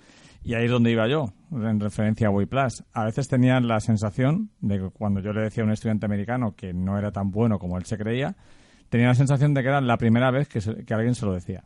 Y 0.41 0.53
ahí 0.53 0.65
es 0.65 0.71
donde 0.71 0.91
iba 0.91 1.05
yo, 1.09 1.33
en 1.51 1.79
referencia 1.81 2.29
a 2.29 2.31
Plus. 2.31 2.83
A 2.93 3.03
veces 3.03 3.27
tenía 3.27 3.59
la 3.59 3.79
sensación 3.81 4.51
de 4.61 4.77
que 4.79 4.89
cuando 4.89 5.19
yo 5.19 5.33
le 5.33 5.41
decía 5.41 5.63
a 5.63 5.65
un 5.65 5.73
estudiante 5.73 6.05
americano 6.05 6.55
que 6.55 6.73
no 6.73 6.97
era 6.97 7.11
tan 7.11 7.29
bueno 7.31 7.59
como 7.59 7.77
él 7.77 7.83
se 7.83 7.97
creía, 7.97 8.37
tenía 8.87 9.07
la 9.07 9.15
sensación 9.15 9.53
de 9.53 9.61
que 9.61 9.67
era 9.67 9.81
la 9.81 9.97
primera 9.97 10.31
vez 10.31 10.47
que, 10.47 10.61
se- 10.61 10.85
que 10.85 10.93
alguien 10.93 11.13
se 11.15 11.25
lo 11.25 11.33
decía. 11.33 11.65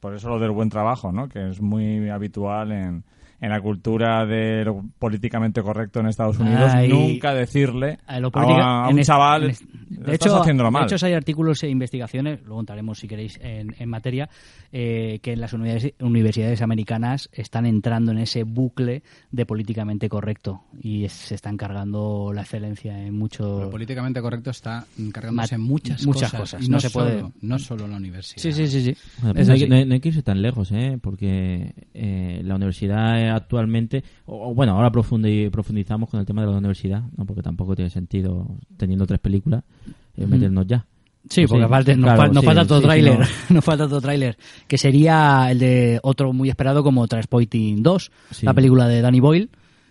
Por 0.00 0.14
eso 0.14 0.28
lo 0.30 0.38
del 0.38 0.52
buen 0.52 0.70
trabajo, 0.70 1.12
¿no? 1.12 1.28
Que 1.28 1.50
es 1.50 1.60
muy 1.60 2.08
habitual 2.08 2.72
en, 2.72 3.04
en 3.40 3.50
la 3.50 3.60
cultura 3.60 4.26
de 4.26 4.64
lo 4.64 4.84
políticamente 4.98 5.62
correcto 5.62 6.00
en 6.00 6.06
Estados 6.08 6.38
Unidos. 6.38 6.72
Ay. 6.74 6.88
nunca 6.88 7.32
decirle 7.34 7.98
A 8.06 8.18
lo 8.20 8.30
a, 8.34 8.86
en 8.88 8.94
un 8.94 8.98
es- 9.00 9.06
chaval, 9.06 9.44
en 9.44 9.50
"Estás 9.50 10.06
de 10.06 10.14
hecho, 10.14 10.40
haciéndolo 10.40 10.70
mal. 10.70 10.88
de 10.88 10.94
hecho, 10.96 11.06
hay 11.06 11.12
artículos 11.12 11.62
e 11.62 11.68
investigaciones, 11.68 12.40
luego 12.44 12.60
entraremos 12.60 12.98
si 12.98 13.08
queréis 13.08 13.38
en, 13.42 13.74
en 13.78 13.88
materia, 13.88 14.28
eh, 14.72 15.18
que 15.22 15.32
en 15.32 15.40
las 15.40 15.52
universidades, 15.52 15.94
universidades 16.00 16.62
americanas 16.62 17.28
están 17.32 17.64
entrando 17.66 18.12
en 18.12 18.18
ese 18.18 18.42
bucle 18.44 19.02
de 19.30 19.46
políticamente 19.46 20.08
correcto 20.08 20.62
y 20.82 21.04
es- 21.04 21.12
se 21.12 21.34
están 21.34 21.56
cargando 21.56 22.32
la 22.34 22.42
excelencia 22.42 22.98
en 22.98 23.06
Lo 23.06 23.12
mucho... 23.12 23.68
políticamente 23.70 24.20
correcto 24.20 24.50
está 24.50 24.84
encargándose 24.98 25.56
Ma- 25.58 25.64
muchas, 25.64 26.04
muchas 26.06 26.30
cosas. 26.32 26.40
cosas, 26.40 26.62
Y 26.64 26.68
no 26.68 26.76
no, 26.76 26.80
se 26.80 26.90
puede- 26.90 27.18
Solo, 27.20 27.32
no 27.40 27.58
solo 27.58 27.88
la 27.88 27.96
universidad. 27.96 28.42
Sí, 28.42 28.52
sí, 28.52 28.66
sí, 28.68 28.82
sí. 28.82 28.96
Bueno, 29.22 29.30
Es 29.30 29.34
pues 29.36 29.48
no, 29.48 29.54
hay, 29.54 29.60
así. 29.62 29.68
no 29.70 29.76
hay- 29.76 29.84
no 29.86 29.94
hay 29.94 30.00
que 30.00 30.08
irse 30.08 30.22
tan 30.22 30.42
lejos, 30.42 30.70
¿eh? 30.72 30.98
porque 31.00 31.72
eh, 31.94 32.40
la 32.44 32.54
universidad 32.56 33.18
eh, 33.28 33.30
actualmente, 33.30 34.02
o, 34.26 34.54
bueno, 34.54 34.72
ahora 34.72 34.90
profundi- 34.90 35.50
profundizamos 35.50 36.08
con 36.10 36.18
el 36.20 36.26
tema 36.26 36.42
de 36.42 36.50
la 36.50 36.58
universidad, 36.58 37.02
¿no? 37.16 37.24
porque 37.24 37.42
tampoco 37.42 37.74
tiene 37.76 37.90
sentido, 37.90 38.46
teniendo 38.76 39.06
tres 39.06 39.20
películas, 39.20 39.62
eh, 40.16 40.26
meternos 40.26 40.66
ya. 40.66 40.84
Sí, 41.28 41.42
Pues 41.46 41.50
porque 41.60 41.66
falte- 41.68 41.96
nos, 41.96 42.14
claro, 42.14 42.32
nos 42.32 42.40
sí, 42.40 42.46
falta 42.46 42.62
otro 42.62 42.76
sí, 42.76 42.80
sí, 42.82 42.86
tráiler, 42.86 43.18
no. 43.18 43.26
nos 43.56 43.64
falta 43.64 43.84
otro 43.84 44.00
tráiler, 44.00 44.38
que 44.66 44.78
sería 44.78 45.50
el 45.50 45.58
de 45.58 46.00
otro 46.02 46.32
muy 46.32 46.48
esperado 46.48 46.82
como 46.82 47.06
Transporting 47.06 47.82
2, 47.82 48.10
Sí. 48.30 48.46
la 48.46 48.54
película 48.54 48.88
de 48.88 49.00
Danny 49.02 49.20
Boyle. 49.20 49.50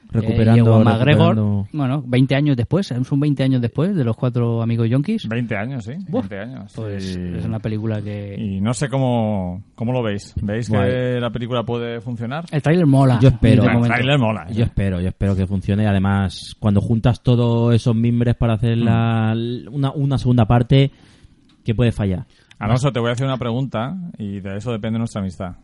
Recuperando- 0.09 0.81
eh, 0.81 0.83
McGregor, 0.83 1.35
recuperando- 1.35 1.67
bueno, 1.73 2.03
20 2.07 2.35
años 2.35 2.55
después, 2.57 2.87
son 2.87 3.19
20 3.19 3.43
años 3.43 3.61
después 3.61 3.95
de 3.95 4.03
los 4.03 4.15
cuatro 4.15 4.61
amigos 4.61 4.89
yonkis. 4.89 5.27
20 5.27 5.55
años, 5.57 5.83
sí. 5.85 5.93
Buah, 6.07 6.21
20 6.27 6.39
años. 6.39 6.73
Pues 6.75 7.17
Y- 7.17 7.37
es 7.37 7.45
una 7.45 7.59
película 7.59 8.01
que... 8.01 8.35
Y 8.37 8.61
no 8.61 8.73
sé 8.73 8.89
cómo, 8.89 9.63
cómo 9.75 9.91
lo 9.91 10.01
veis. 10.03 10.33
¿Veis 10.41 10.69
que 10.69 11.19
la 11.19 11.29
película 11.29 11.63
puede 11.63 12.01
funcionar? 12.01 12.45
El 12.51 12.61
tráiler 12.61 12.85
mola. 12.85 13.19
Yo 13.21 13.29
espero. 13.29 13.63
El 13.63 13.69
momento. 13.73 13.87
tráiler 13.95 14.17
mola. 14.19 14.45
¿eh? 14.49 14.53
Yo 14.53 14.63
espero, 14.63 15.01
yo 15.01 15.07
espero 15.09 15.35
que 15.35 15.45
funcione. 15.45 15.87
Además, 15.87 16.55
cuando 16.59 16.81
juntas 16.81 17.21
todos 17.21 17.73
esos 17.75 17.95
mimbres 17.95 18.35
para 18.35 18.53
hacer 18.53 18.77
la, 18.77 19.33
una, 19.71 19.91
una 19.91 20.17
segunda 20.17 20.45
parte, 20.45 20.91
¿qué 21.63 21.75
puede 21.75 21.91
fallar? 21.91 22.25
Alonso, 22.59 22.91
te 22.91 22.99
voy 22.99 23.09
a 23.09 23.13
hacer 23.13 23.27
una 23.27 23.37
pregunta 23.37 23.95
y 24.17 24.39
de 24.39 24.57
eso 24.57 24.71
depende 24.71 24.97
nuestra 24.97 25.21
amistad. 25.21 25.57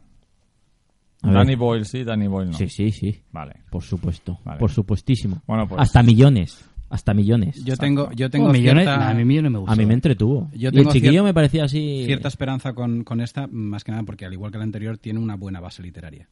Danny 1.32 1.56
Boyle 1.56 1.86
sí, 1.86 2.04
Danny 2.04 2.28
Boyle 2.28 2.52
no. 2.52 2.58
Sí, 2.58 2.68
sí, 2.70 2.92
sí. 2.92 3.22
Vale. 3.32 3.56
Por 3.70 3.82
supuesto. 3.84 4.40
Vale. 4.44 4.60
Por 4.60 4.72
supuestísimo. 4.72 5.42
Bueno, 5.48 5.68
pues- 5.68 5.82
Hasta 5.82 6.04
millones. 6.04 6.66
Hasta 6.90 7.14
millones. 7.16 7.64
Yo 7.66 7.76
tengo, 7.76 8.12
yo 8.12 8.30
tengo 8.30 8.50
Oh, 8.50 8.52
millones, 8.54 8.84
cierta, 8.84 8.98
nah, 9.04 9.10
a 9.10 9.14
mí 9.16 9.26
millones 9.26 9.52
me 9.52 9.58
gustan. 9.58 9.74
A 9.74 9.82
mí 9.82 9.86
me 9.88 9.96
entretuvo. 9.96 10.50
Yo 10.54 10.70
y 10.72 10.78
el 10.78 10.88
chiquillo 10.90 11.22
cier- 11.22 11.26
me 11.26 11.34
parecía 11.34 11.64
así. 11.64 12.04
cierta 12.06 12.28
esperanza 12.28 12.74
con, 12.74 13.04
con 13.04 13.20
esta, 13.20 13.48
más 13.48 13.84
que 13.84 13.92
nada 13.92 14.04
porque 14.04 14.26
al 14.26 14.34
igual 14.34 14.52
que 14.52 14.60
la 14.60 14.64
anterior, 14.66 14.98
tiene 15.00 15.20
una 15.20 15.36
buena 15.36 15.60
base 15.60 15.82
literaria. 15.82 16.30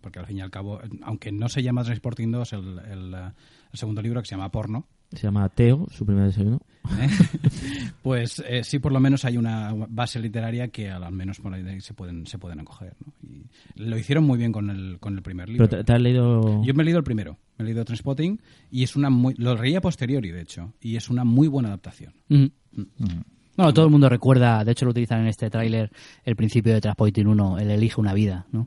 Porque 0.00 0.18
al 0.18 0.26
fin 0.26 0.38
y 0.38 0.40
al 0.40 0.50
cabo, 0.50 0.80
aunque 1.02 1.30
no 1.30 1.48
se 1.48 1.62
llama 1.62 1.84
Transporting 1.84 2.30
2, 2.32 2.52
el, 2.54 2.78
el, 2.90 3.14
eh, 3.14 3.30
el 3.72 3.78
segundo 3.78 4.02
libro 4.02 4.20
que 4.20 4.26
se 4.28 4.34
llama 4.34 4.50
Porno, 4.50 4.86
Se 5.14 5.22
llama 5.22 5.48
Teo, 5.48 5.86
su 5.90 6.04
primer 6.04 6.26
desayuno. 6.26 6.60
¿eh? 7.00 7.08
pues 8.02 8.42
eh, 8.46 8.62
sí 8.64 8.78
por 8.78 8.92
lo 8.92 9.00
menos 9.00 9.24
hay 9.24 9.36
una 9.36 9.72
base 9.88 10.18
literaria 10.20 10.68
que 10.68 10.90
al, 10.90 11.10
menos 11.12 11.40
por 11.40 11.54
ahí 11.54 11.80
se 11.80 11.94
pueden, 11.94 12.26
se 12.26 12.38
pueden 12.38 12.60
acoger. 12.60 12.94
¿no? 13.04 13.12
Y 13.22 13.46
lo 13.76 13.96
hicieron 13.98 14.24
muy 14.24 14.38
bien 14.38 14.52
con 14.52 14.70
el, 14.70 14.98
con 15.00 15.14
el 15.16 15.22
primer 15.22 15.48
libro. 15.48 15.66
Pero 15.68 15.78
te, 15.82 15.84
te 15.84 15.92
has 15.92 16.00
leído. 16.00 16.62
Yo 16.64 16.74
me 16.74 16.82
he 16.82 16.84
leído 16.84 16.98
el 16.98 17.04
primero, 17.04 17.38
me 17.58 17.62
he 17.62 17.66
leído 17.66 17.84
Transpotting 17.84 18.40
y 18.70 18.82
es 18.82 18.96
una 18.96 19.10
muy, 19.10 19.34
lo 19.38 19.54
leí 19.54 19.74
a 19.74 19.80
posteriori 19.80 20.30
de 20.30 20.42
hecho 20.42 20.72
y 20.80 20.96
es 20.96 21.08
una 21.08 21.24
muy 21.24 21.48
buena 21.48 21.68
adaptación. 21.68 22.12
Ujú. 22.28 22.50
Bueno, 23.56 23.72
todo 23.72 23.84
el 23.84 23.90
mundo 23.92 24.08
recuerda, 24.08 24.64
de 24.64 24.72
hecho 24.72 24.84
lo 24.84 24.90
utilizan 24.90 25.20
en 25.20 25.28
este 25.28 25.48
tráiler, 25.48 25.90
el 26.24 26.34
principio 26.34 26.74
de 26.74 26.80
Transporting 26.80 27.26
1, 27.26 27.58
el 27.60 27.70
elige 27.70 28.00
una 28.00 28.12
vida, 28.12 28.46
¿no? 28.50 28.66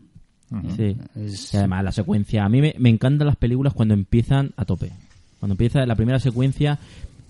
Sí. 0.77 0.96
Es- 1.16 1.54
Y 1.54 1.58
además, 1.58 1.84
la 1.84 1.92
secuencia. 1.92 2.46
A 2.46 2.50
mí 2.50 2.62
me, 2.62 2.74
me 2.80 2.88
encantan 2.88 3.27
las 3.27 3.36
películas 3.36 3.74
cuando 3.74 3.94
empiezan 3.94 4.54
a 4.56 4.63
tope. 4.63 4.94
Cuando 5.39 5.53
empieza 5.53 5.86
la 5.86 5.96
primera 5.96 6.20
secuencia 6.20 6.79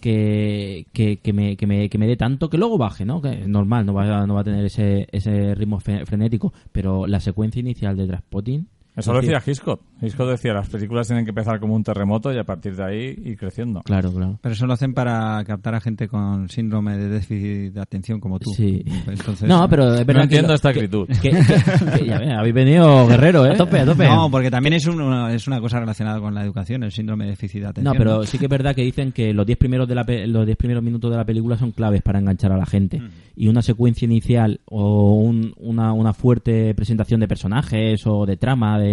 que, 0.02 0.86
que, 0.94 1.18
que 1.18 1.34
me, 1.34 1.58
que, 1.58 1.68
me, 1.68 1.90
que 1.90 1.98
me 1.98 2.08
dé 2.08 2.16
tanto 2.16 2.50
que 2.50 2.58
luego 2.58 2.78
baje, 2.78 3.06
¿no? 3.06 3.22
Que 3.22 3.42
es 3.42 3.48
normal, 3.48 3.86
no 3.86 3.94
va, 3.94 4.26
no 4.26 4.36
va 4.36 4.42
a 4.42 4.46
tener 4.46 4.66
ese, 4.66 5.08
ese 5.12 5.56
ritmo 5.56 5.80
frenético. 5.80 6.54
Pero 6.72 7.08
la 7.08 7.20
secuencia 7.20 7.60
inicial 7.60 7.98
de 7.98 8.08
Transpotting. 8.08 8.68
Eso 8.98 9.14
lo 9.14 9.22
decía 9.22 9.42
Hitchcock. 9.46 9.80
Hitchcock 10.02 10.28
decía, 10.30 10.54
las 10.54 10.70
películas 10.70 11.08
tienen 11.08 11.24
que 11.24 11.30
empezar 11.32 11.60
como 11.60 11.76
un 11.76 11.84
terremoto 11.84 12.34
y 12.34 12.38
a 12.40 12.44
partir 12.44 12.76
de 12.76 12.84
ahí 12.84 13.16
ir 13.24 13.38
creciendo. 13.38 13.82
Claro, 13.84 14.12
claro. 14.12 14.40
Pero 14.42 14.54
eso 14.54 14.66
lo 14.66 14.74
hacen 14.74 14.94
para 14.94 15.44
captar 15.46 15.76
a 15.76 15.80
gente 15.80 16.08
con 16.08 16.50
síndrome 16.50 16.98
de 16.98 17.08
déficit 17.10 17.74
de 17.74 17.80
atención 17.82 18.20
como 18.20 18.40
tú. 18.40 18.50
Sí. 18.56 18.84
Entonces, 19.08 19.48
no, 19.48 19.68
pero 19.70 19.94
es 19.94 20.06
verdad 20.06 20.22
No 20.22 20.24
entiendo 20.24 20.54
esta 20.54 20.70
actitud. 20.70 21.08
que- 21.22 21.30
que- 21.30 22.00
que 22.00 22.06
ya 22.06 22.40
habéis 22.40 22.56
venido 22.56 23.08
guerrero, 23.08 23.46
¿eh? 23.46 23.52
A 23.52 23.58
tope, 23.58 23.80
a 23.80 23.86
tope. 23.86 24.06
No, 24.08 24.30
porque 24.32 24.50
también 24.52 24.74
es, 24.74 24.86
un- 24.88 25.00
una, 25.02 25.34
es 25.34 25.48
una 25.48 25.60
cosa 25.62 25.80
relacionada 25.80 26.20
con 26.20 26.34
la 26.34 26.44
educación, 26.44 26.84
el 26.84 26.92
síndrome 26.92 27.26
de 27.26 27.32
déficit 27.32 27.60
de 27.60 27.64
No, 27.66 27.70
atención. 27.70 27.96
pero 27.98 28.24
sí 28.26 28.38
que 28.40 28.46
es 28.46 28.52
verdad 28.52 28.74
que 28.76 28.82
dicen 28.82 29.12
que 29.12 29.34
los 29.34 29.46
10 29.46 29.58
primeros 29.58 29.88
de 29.88 29.96
la 29.96 30.04
pe- 30.06 30.26
los 30.28 30.46
10 30.46 30.58
primeros 30.58 30.84
minutos 30.84 31.12
de 31.12 31.18
la 31.18 31.26
película 31.26 31.56
son 31.58 31.72
claves 31.72 32.02
para 32.02 32.20
enganchar 32.20 32.52
a 32.52 32.58
la 32.58 32.66
gente 32.66 33.02
y 33.36 33.48
una 33.48 33.62
secuencia 33.62 34.06
inicial 34.06 34.60
o 34.66 35.14
un- 35.16 35.54
una, 35.58 35.94
una 35.94 36.14
fuerte 36.14 36.74
presentación 36.74 37.20
de 37.20 37.28
personajes 37.28 38.06
o 38.08 38.26
de 38.26 38.38
trama 38.38 38.80
de 38.80 38.87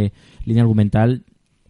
línea 0.45 0.63
argumental 0.63 1.25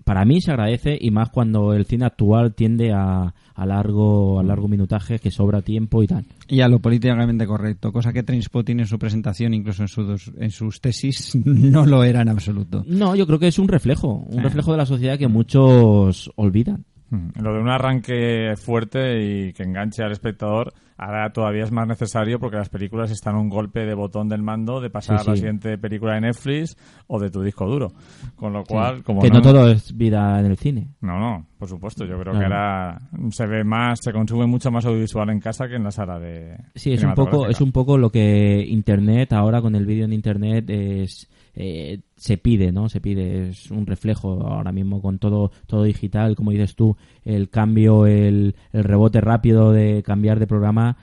para 0.05 0.25
mí 0.25 0.41
se 0.41 0.51
agradece 0.51 0.97
y 1.01 1.11
más 1.11 1.31
cuando 1.31 1.73
el 1.73 1.87
cine 1.87 2.05
actual 2.05 2.55
tiende 2.55 2.93
a, 2.93 3.35
a 3.55 3.67
largo 3.67 4.39
a 4.39 4.43
largo 4.43 4.69
minutaje 4.69 5.19
que 5.19 5.31
sobra 5.31 5.63
tiempo 5.63 6.03
y 6.03 6.07
tal. 6.07 6.27
Y 6.47 6.61
a 6.61 6.69
lo 6.69 6.79
políticamente 6.79 7.47
correcto, 7.47 7.91
cosa 7.91 8.13
que 8.13 8.23
Trainspotting 8.23 8.81
en 8.81 8.87
su 8.87 8.99
presentación, 8.99 9.55
incluso 9.55 9.83
en 9.83 9.89
sus, 9.89 10.33
en 10.39 10.51
sus 10.51 10.81
tesis, 10.81 11.35
no 11.45 11.87
lo 11.87 12.05
era 12.05 12.21
en 12.21 12.29
absoluto. 12.29 12.85
No, 12.87 13.17
yo 13.17 13.27
creo 13.27 13.39
que 13.39 13.49
es 13.49 13.59
un 13.59 13.69
reflejo, 13.69 14.25
un 14.29 14.43
reflejo 14.43 14.73
de 14.73 14.79
la 14.79 14.87
sociedad 14.87 15.19
que 15.19 15.29
muchos 15.29 16.31
olvidan. 16.37 16.85
Mm, 17.15 17.43
Lo 17.43 17.53
de 17.55 17.61
un 17.61 17.69
arranque 17.69 18.55
fuerte 18.57 19.23
y 19.23 19.53
que 19.53 19.63
enganche 19.63 20.03
al 20.03 20.13
espectador 20.13 20.73
ahora 20.97 21.33
todavía 21.33 21.65
es 21.65 21.73
más 21.73 21.89
necesario 21.89 22.39
porque 22.39 22.57
las 22.57 22.69
películas 22.69 23.11
están 23.11 23.35
a 23.35 23.41
un 23.41 23.49
golpe 23.49 23.81
de 23.85 23.95
botón 23.95 24.29
del 24.29 24.43
mando 24.43 24.81
de 24.81 24.91
pasar 24.91 25.19
Sí, 25.19 25.27
a 25.27 25.31
la 25.33 25.37
siguiente 25.37 25.77
película 25.77 26.15
de 26.15 26.21
Netflix 26.21 26.77
o 27.09 27.19
de 27.19 27.31
tu 27.31 27.43
disco 27.43 27.67
duro. 27.67 27.89
Con 28.37 28.53
lo 28.53 28.63
cual, 28.65 29.03
como 29.03 29.21
que 29.21 29.29
no 29.29 29.43
todo 29.43 29.69
es 29.71 29.97
vida 29.97 30.39
en 30.39 30.47
el 30.47 30.57
cine. 30.57 30.89
No, 31.01 31.19
no, 31.19 31.47
por 31.59 31.69
supuesto. 31.69 32.05
Yo 32.05 32.19
creo 32.21 32.33
Claro. 32.33 32.39
que 32.39 32.45
ahora 32.45 32.99
se 33.31 33.47
ve 33.47 33.65
más, 33.65 33.99
se 34.03 34.13
consume 34.13 34.47
mucho 34.47 34.71
más 34.71 34.87
audiovisual 34.87 35.31
en 35.31 35.41
casa 35.41 35.67
que 35.67 35.75
en 35.77 35.83
la 35.85 35.91
sala 35.91 36.19
de. 36.21 36.57
Sí, 36.77 36.93
es 36.93 37.03
un 37.03 37.15
poco, 37.15 37.49
es 37.49 37.61
un 37.61 37.73
poco 37.73 37.99
lo 37.99 38.11
que 38.11 38.65
Internet, 38.67 39.33
ahora 39.33 39.61
con 39.61 39.75
el 39.75 39.87
vídeo 39.87 40.05
en 40.05 40.13
Internet, 40.13 40.71
es, 40.71 41.29
eh, 41.57 42.01
se 42.17 42.37
pide, 42.39 42.73
¿no? 42.73 42.89
Se 42.89 43.01
pide, 43.01 43.49
es 43.51 43.71
un 43.71 43.87
reflejo 43.87 44.41
ahora 44.47 44.73
mismo 44.73 45.01
con 45.01 45.19
todo, 45.19 45.51
todo 45.67 45.85
digital, 45.85 46.35
como 46.37 46.51
dices 46.51 46.75
tú, 46.75 46.97
el 47.25 47.49
cambio, 47.49 48.07
el, 48.07 48.55
el 48.73 48.85
rebote 48.85 49.21
rápido 49.21 49.73
de 49.73 50.03
cambiar 50.03 50.39
de 50.41 50.47
programa. 50.47 50.97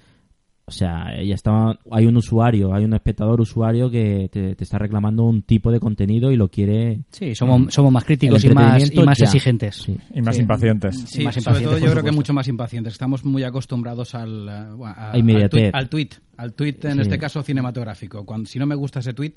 O 0.65 0.73
sea, 0.73 1.21
ya 1.21 1.35
está, 1.35 1.77
hay 1.91 2.05
un 2.05 2.15
usuario, 2.15 2.73
hay 2.73 2.85
un 2.85 2.93
espectador 2.93 3.41
usuario 3.41 3.89
que 3.91 4.29
te, 4.31 4.55
te 4.55 4.63
está 4.63 4.77
reclamando 4.77 5.23
un 5.25 5.41
tipo 5.41 5.69
de 5.69 5.81
contenido 5.81 6.31
y 6.31 6.37
lo 6.37 6.47
quiere. 6.47 7.01
Sí, 7.09 7.35
somos, 7.35 7.73
somos 7.73 7.91
más 7.91 8.05
críticos 8.05 8.41
y 8.45 8.49
más, 8.51 8.89
y 8.89 8.99
más 9.03 9.19
exigentes. 9.21 9.75
Sí. 9.75 9.97
Y 10.13 10.21
más 10.21 10.35
Sí. 10.35 10.43
impacientes. 10.43 10.95
Sí, 11.09 11.25
más 11.25 11.35
sobre 11.35 11.61
todo 11.61 11.77
yo 11.77 11.91
creo 11.91 12.03
que 12.03 12.11
mucho 12.11 12.31
más 12.33 12.47
impacientes. 12.47 12.93
Estamos 12.93 13.25
muy 13.25 13.43
acostumbrados 13.43 14.15
al, 14.15 14.47
eh, 14.47 14.83
a- 14.85 15.11
A 15.11 15.17
inmediatez. 15.17 15.71
al, 15.73 15.89
tweet, 15.89 16.09
al 16.37 16.53
tweet, 16.53 16.77
en 16.83 16.93
Sí. 16.95 17.01
este 17.01 17.17
caso 17.17 17.43
cinematográfico. 17.43 18.23
Cuando, 18.25 18.47
si 18.47 18.57
no 18.57 18.65
me 18.65 18.75
gusta 18.75 18.99
ese 18.99 19.13
tweet, 19.13 19.33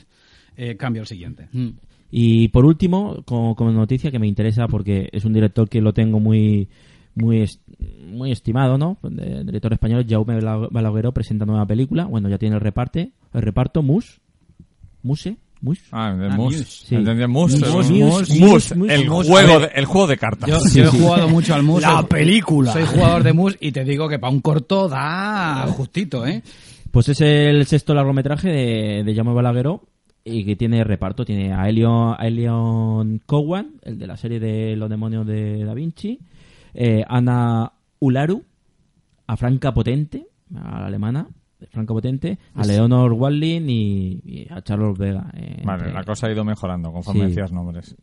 eh, 0.57 0.77
cambio 0.77 1.03
al 1.03 1.07
siguiente. 1.09 1.49
Mm. 1.53 1.69
Y 2.11 2.49
por 2.49 2.65
último, 2.65 3.23
como, 3.25 3.57
como 3.57 3.73
noticia 3.73 4.11
que 4.11 4.19
me 4.19 4.27
interesa 4.29 4.69
porque 4.69 5.09
es 5.13 5.25
un 5.25 5.33
director 5.33 5.69
que 5.69 5.81
lo 5.81 5.93
tengo 5.93 6.21
muy 6.21 6.69
muy 7.17 7.43
est- 7.43 7.61
muy 8.09 8.33
estimado, 8.33 8.77
¿no? 8.79 8.99
De- 9.03 9.45
director 9.45 9.73
español 9.73 10.05
Jaume 10.09 10.35
Bala- 10.41 10.69
Balagueró 10.71 11.13
presenta 11.13 11.45
nueva 11.47 11.65
película, 11.67 12.05
bueno, 12.07 12.29
ya 12.29 12.39
tiene 12.39 12.55
el 12.57 12.61
reparte, 12.61 13.13
el 13.33 13.43
reparto 13.43 13.83
Mus 13.83 14.21
Muse, 15.03 15.37
Mus. 15.61 15.81
Ah, 15.93 16.13
de 16.15 16.27
Ah, 16.27 16.37
Mus. 16.37 16.57
Muse. 16.57 16.65
Sí. 16.65 16.95
¿Entendí? 16.95 17.27
Mus. 17.27 17.53
Muse, 17.53 17.67
Mus, 17.71 17.91
Muse, 17.91 18.01
Mus, 18.01 18.39
Muse, 18.41 18.75
Mus, 18.75 18.91
el, 18.91 19.09
juego 19.09 19.37
A 19.57 19.59
de, 19.61 19.71
el 19.75 19.85
juego 19.85 20.07
de 20.07 20.17
cartas. 20.17 20.49
Yo, 20.51 20.61
Sí, 20.61 20.79
yo 20.79 20.85
he 20.85 20.89
jugado 20.89 21.29
mucho 21.29 21.55
al 21.55 21.63
mus. 21.63 21.83
La 21.83 21.99
soy- 22.01 22.07
película. 22.07 22.73
Soy 22.73 22.85
jugador 22.85 23.23
de 23.23 23.33
mus 23.33 23.57
y 23.61 23.73
te 23.73 23.85
digo 23.85 24.09
que 24.09 24.19
para 24.19 24.33
un 24.33 24.41
corto 24.41 24.89
da 24.89 25.67
justito, 25.69 26.27
¿eh? 26.27 26.43
Pues 26.91 27.09
es 27.09 27.21
el 27.21 27.65
sexto 27.67 27.93
largometraje 27.95 28.49
de, 28.49 29.03
de 29.05 29.15
Jaume 29.15 29.33
Balagueró 29.35 29.83
y 30.25 30.45
que 30.45 30.57
tiene 30.57 30.83
reparto, 30.85 31.25
tiene 31.25 31.53
a 31.53 31.69
Elion, 31.69 32.15
a 32.19 32.27
Elion 32.27 33.21
Cowan, 33.27 33.75
el 33.83 33.99
de 33.99 34.07
la 34.07 34.17
serie 34.17 34.41
de 34.41 34.75
Los 34.77 34.89
demonios 34.89 35.27
de 35.27 35.65
Da 35.65 35.75
Vinci, 35.75 36.19
eh, 36.73 37.05
Ana 37.07 37.73
Ularu, 38.01 38.43
a 39.27 39.37
Franca 39.37 39.73
Potente, 39.75 40.27
a 40.55 40.81
la 40.81 40.87
alemana, 40.87 41.29
Franca 41.71 41.93
Potente, 41.95 42.39
a 42.55 42.65
Leonor 42.65 43.13
Wallin 43.13 43.69
y, 43.71 44.21
y 44.25 44.47
a 44.51 44.61
Charles 44.63 44.97
Vega. 44.99 45.31
eh, 45.35 45.63
Vale, 45.65 45.83
entre- 45.85 45.95
la 45.95 46.05
cosa 46.05 46.27
ha 46.27 46.33
ido 46.33 46.45
mejorando 46.45 46.91
conforme 46.93 47.23
Sí. 47.23 47.27
decías 47.29 47.53
nombres. 47.53 47.95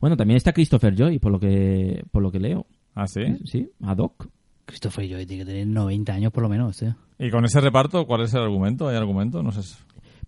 Bueno, 0.00 0.16
también 0.16 0.36
está 0.36 0.52
Christopher 0.52 0.94
Joy, 0.96 1.18
por 1.18 1.32
lo 1.32 1.38
que 1.38 2.02
por 2.10 2.22
lo 2.22 2.30
que 2.32 2.40
leo. 2.40 2.66
¿Ah, 2.94 3.06
sí? 3.06 3.22
Sí, 3.44 3.70
a 3.82 3.94
Doc. 3.94 4.28
Christopher 4.64 5.08
Joy 5.08 5.26
tiene 5.26 5.44
que 5.44 5.50
tener 5.50 5.66
90 5.66 6.12
años 6.14 6.32
por 6.32 6.42
lo 6.42 6.48
menos, 6.48 6.76
tío. 6.78 6.94
¿Y 7.18 7.30
con 7.30 7.44
ese 7.44 7.60
reparto 7.60 8.06
cuál 8.06 8.22
es 8.22 8.34
el 8.34 8.40
argumento? 8.42 8.88
¿Hay 8.88 8.96
argumento? 8.96 9.42
No 9.42 9.52
sé. 9.52 9.60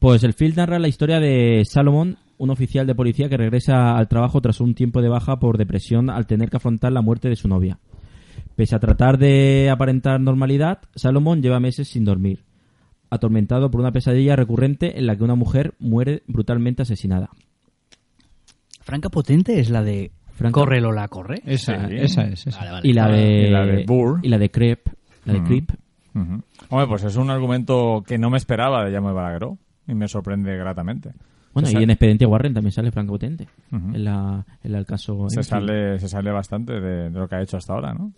Pues 0.04 0.22
el 0.22 0.34
film 0.34 0.52
narra 0.56 0.78
la 0.78 0.88
historia 0.88 1.18
de 1.18 1.62
Salomon, 1.64 2.18
un 2.36 2.50
oficial 2.50 2.86
de 2.86 2.94
policía 2.94 3.30
que 3.30 3.38
regresa 3.38 3.96
al 3.96 4.06
trabajo 4.06 4.42
tras 4.42 4.60
un 4.60 4.74
tiempo 4.74 5.00
de 5.00 5.08
baja 5.08 5.38
por 5.38 5.56
depresión 5.56 6.10
al 6.10 6.26
tener 6.26 6.50
que 6.50 6.58
afrontar 6.58 6.92
la 6.92 7.00
muerte 7.00 7.30
de 7.30 7.36
su 7.36 7.48
novia. 7.48 7.78
Pese 8.54 8.76
a 8.76 8.80
tratar 8.80 9.16
de 9.16 9.70
aparentar 9.72 10.20
normalidad, 10.20 10.80
Salomon 10.94 11.40
lleva 11.40 11.58
meses 11.58 11.88
sin 11.88 12.04
dormir, 12.04 12.44
atormentado 13.08 13.70
por 13.70 13.80
una 13.80 13.92
pesadilla 13.92 14.36
recurrente 14.36 14.98
en 14.98 15.06
la 15.06 15.16
que 15.16 15.24
una 15.24 15.36
mujer 15.36 15.72
muere 15.78 16.22
brutalmente 16.26 16.82
asesinada. 16.82 17.30
Franca 18.82 19.08
Potente 19.08 19.58
es 19.58 19.70
la 19.70 19.82
de 19.82 20.12
Franca- 20.34 20.52
Corre 20.60 20.82
Lola, 20.82 21.08
corre. 21.08 21.40
Esa, 21.46 21.88
Sí. 21.88 21.94
esa 21.96 22.24
es. 22.26 22.46
esa. 22.46 22.58
Vale, 22.58 22.70
vale. 22.72 22.88
Y 22.88 22.92
la 22.92 23.08
de, 23.08 23.46
Y 23.48 23.50
la 23.50 23.64
de 23.64 23.84
Burr. 23.86 24.20
y 24.22 24.28
la 24.28 24.36
de 24.36 24.50
Creep, 24.50 24.80
la 25.24 25.32
de 25.32 25.38
Ujú. 25.38 25.48
Creep. 25.48 25.70
Ujú. 26.14 26.42
Hombre, 26.68 26.86
pues 26.88 27.04
es 27.04 27.16
un 27.16 27.30
argumento 27.30 28.04
que 28.06 28.18
no 28.18 28.28
me 28.28 28.36
esperaba 28.36 28.84
de 28.84 28.92
Jaume 28.92 29.10
Balagueró 29.12 29.56
y 29.86 29.94
me 29.94 30.08
sorprende 30.08 30.56
gratamente. 30.56 31.12
Bueno, 31.52 31.68
Se 31.68 31.78
y 31.78 31.82
en 31.84 31.90
Expediente 31.90 32.26
Warren 32.26 32.52
también 32.52 32.72
sale 32.72 32.90
Franco 32.90 33.12
Potente, 33.12 33.46
Ujú. 33.70 33.94
en, 33.94 34.04
la, 34.04 34.44
en 34.62 34.74
el 34.74 34.84
caso... 34.84 35.26
se 35.28 35.42
sale, 35.42 36.00
se 36.00 36.08
sale 36.08 36.32
bastante 36.32 36.72
de, 36.80 37.10
de 37.10 37.18
lo 37.18 37.28
que 37.28 37.36
ha 37.36 37.42
hecho 37.42 37.56
hasta 37.56 37.74
ahora, 37.74 37.94
¿no? 37.94 38.12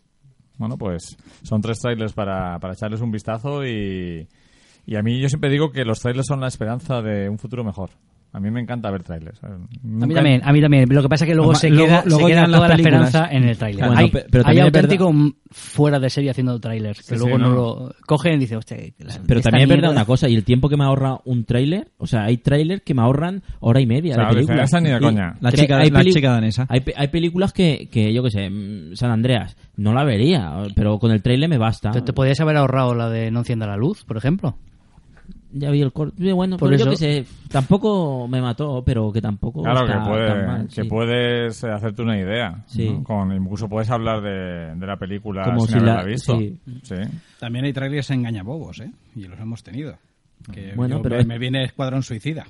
Bueno, 0.59 0.79
pues 0.79 1.17
son 1.43 1.61
tres 1.61 1.79
trailers 1.81 2.15
para, 2.15 2.59
para 2.59 2.73
echarles 2.73 3.03
un 3.03 3.11
vistazo 3.11 3.63
y, 3.67 4.27
y 4.87 4.97
a 4.97 5.03
mí 5.03 5.21
yo 5.21 5.29
siempre 5.29 5.51
digo 5.51 5.71
que 5.71 5.85
los 5.85 6.01
trailers 6.01 6.27
son 6.27 6.41
la 6.41 6.49
esperanza 6.49 7.03
de 7.03 7.29
un 7.29 7.39
futuro 7.39 7.63
mejor. 7.63 7.91
A 8.37 8.39
mí 8.41 8.51
me 8.51 8.61
encanta 8.61 8.91
ver 8.91 9.03
trailers. 9.03 9.43
A 9.43 9.49
mí 9.83 10.13
también, 10.15 10.43
a 10.45 10.53
mí 10.53 10.61
también. 10.61 10.87
Lo 10.91 11.01
que 11.01 11.09
pasa 11.09 11.25
es 11.25 11.31
que 11.31 11.35
luego 11.35 11.53
Además, 11.53 11.61
se 11.63 11.71
luego- 11.71 11.87
queda, 11.87 12.03
luego 12.05 12.21
se 12.21 12.35
queda 12.35 12.45
toda 12.45 12.69
la 12.69 12.75
esperanza 12.75 13.29
en 13.31 13.45
el 13.45 13.57
tráiler. 13.57 13.87
Bueno, 13.87 13.99
hay 13.99 14.11
pe- 14.11 14.27
pero 14.31 14.45
hay 14.47 14.59
auténtico 14.61 15.09
m- 15.09 15.33
fuera 15.51 15.99
de 15.99 16.11
serie 16.11 16.31
haciendo 16.33 16.61
trailers, 16.61 16.99
que 16.99 17.15
Sí, 17.15 17.19
luego 17.19 17.39
sí, 17.39 17.43
no 17.43 17.51
lo 17.51 17.95
cogen 18.07 18.35
y 18.35 18.39
dicen, 18.41 18.59
hostia, 18.59 18.77
que 18.77 18.93
la- 18.99 19.15
Pero 19.27 19.41
también 19.41 19.63
es 19.63 19.69
verdad 19.75 19.91
una 19.91 20.05
cosa, 20.05 20.29
y 20.29 20.35
el 20.35 20.45
tiempo 20.45 20.69
que 20.69 20.77
me 20.77 20.85
ahorra 20.85 21.17
un 21.25 21.47
tráiler, 21.47 21.93
o 21.97 22.07
sea, 22.07 22.25
hay 22.25 22.37
tráiler 22.37 22.83
que 22.83 22.93
me 22.93 23.01
ahorran 23.01 23.43
hora 23.61 23.81
y 23.81 23.87
media 23.87 24.13
Claro, 24.17 24.29
de 24.29 24.35
película. 24.35 24.63
dicen, 24.63 24.65
"Esa 24.65 24.81
ni 24.83 24.91
de 24.91 24.97
Y- 24.97 25.01
coña". 25.01 25.35
La 25.41 25.53
chica, 25.53 25.79
hay 25.79 25.89
la 25.91 26.05
chica 26.05 26.31
danesa. 26.33 26.67
Hay, 26.69 26.83
hay 26.95 27.09
películas 27.09 27.55
que, 27.55 27.89
que, 27.91 28.13
yo 28.13 28.23
qué 28.23 28.31
sé, 28.31 28.51
mm, 28.51 28.97
San 28.97 29.13
Andreas, 29.13 29.57
no 29.79 29.95
la 29.95 30.05
vería, 30.05 30.53
pero 30.75 30.99
con 30.99 31.11
el 31.11 31.23
tráiler 31.23 31.49
me 31.49 31.57
basta. 31.57 31.91
Te, 31.91 32.03
te 32.03 32.13
podías 32.13 32.39
haber 32.41 32.59
ahorrado 32.59 32.95
la 32.95 33.09
de 33.09 33.31
No 33.31 33.39
encienda 33.39 33.67
la 33.67 33.79
luz, 33.79 34.05
por 34.05 34.19
ejemplo. 34.19 34.59
Ya 35.59 35.71
vi 35.71 35.81
el 35.81 35.93
corte, 35.93 36.33
bueno, 36.33 36.57
Por 36.59 36.69
pero 36.71 36.85
yo 36.85 36.91
eso- 36.93 36.97
sé, 36.99 37.25
tampoco 37.51 38.29
me 38.29 38.43
mató, 38.43 38.83
pero 38.85 39.11
que 39.11 39.23
tampoco 39.23 39.63
Claro, 39.63 39.87
está 39.87 40.03
que, 40.03 40.09
puede- 40.09 40.27
tan 40.29 40.47
mal, 40.47 40.67
que 40.69 40.83
sí. 40.83 40.89
puedes 40.89 41.65
eh, 41.65 41.71
hacerte 41.71 42.03
una 42.03 42.19
idea. 42.19 42.63
Sí. 42.67 42.91
¿no? 42.91 43.03
Con, 43.05 43.33
incluso 43.33 43.69
puedes 43.69 43.91
hablar 43.91 44.21
de, 44.23 44.75
de 44.79 44.87
la 44.87 44.97
película 44.97 45.45
Como 45.45 45.61
sin 45.61 45.69
si 45.69 45.75
haberla 45.75 45.95
la- 45.95 46.05
visto. 46.05 46.39
sí. 46.39 46.61
Sí. 46.83 46.95
También 47.41 47.65
hay 47.65 47.73
trailers 47.73 48.11
engañabobos, 48.11 48.81
¿eh? 48.81 48.91
Y 49.15 49.25
los 49.27 49.41
hemos 49.41 49.63
tenido. 49.63 49.97
Que 50.53 50.75
Bueno, 50.77 50.97
yo- 50.97 51.03
pero 51.03 51.25
me, 51.25 51.39
viene 51.39 51.65
Escuadrón 51.65 52.03
Suicida. 52.03 52.45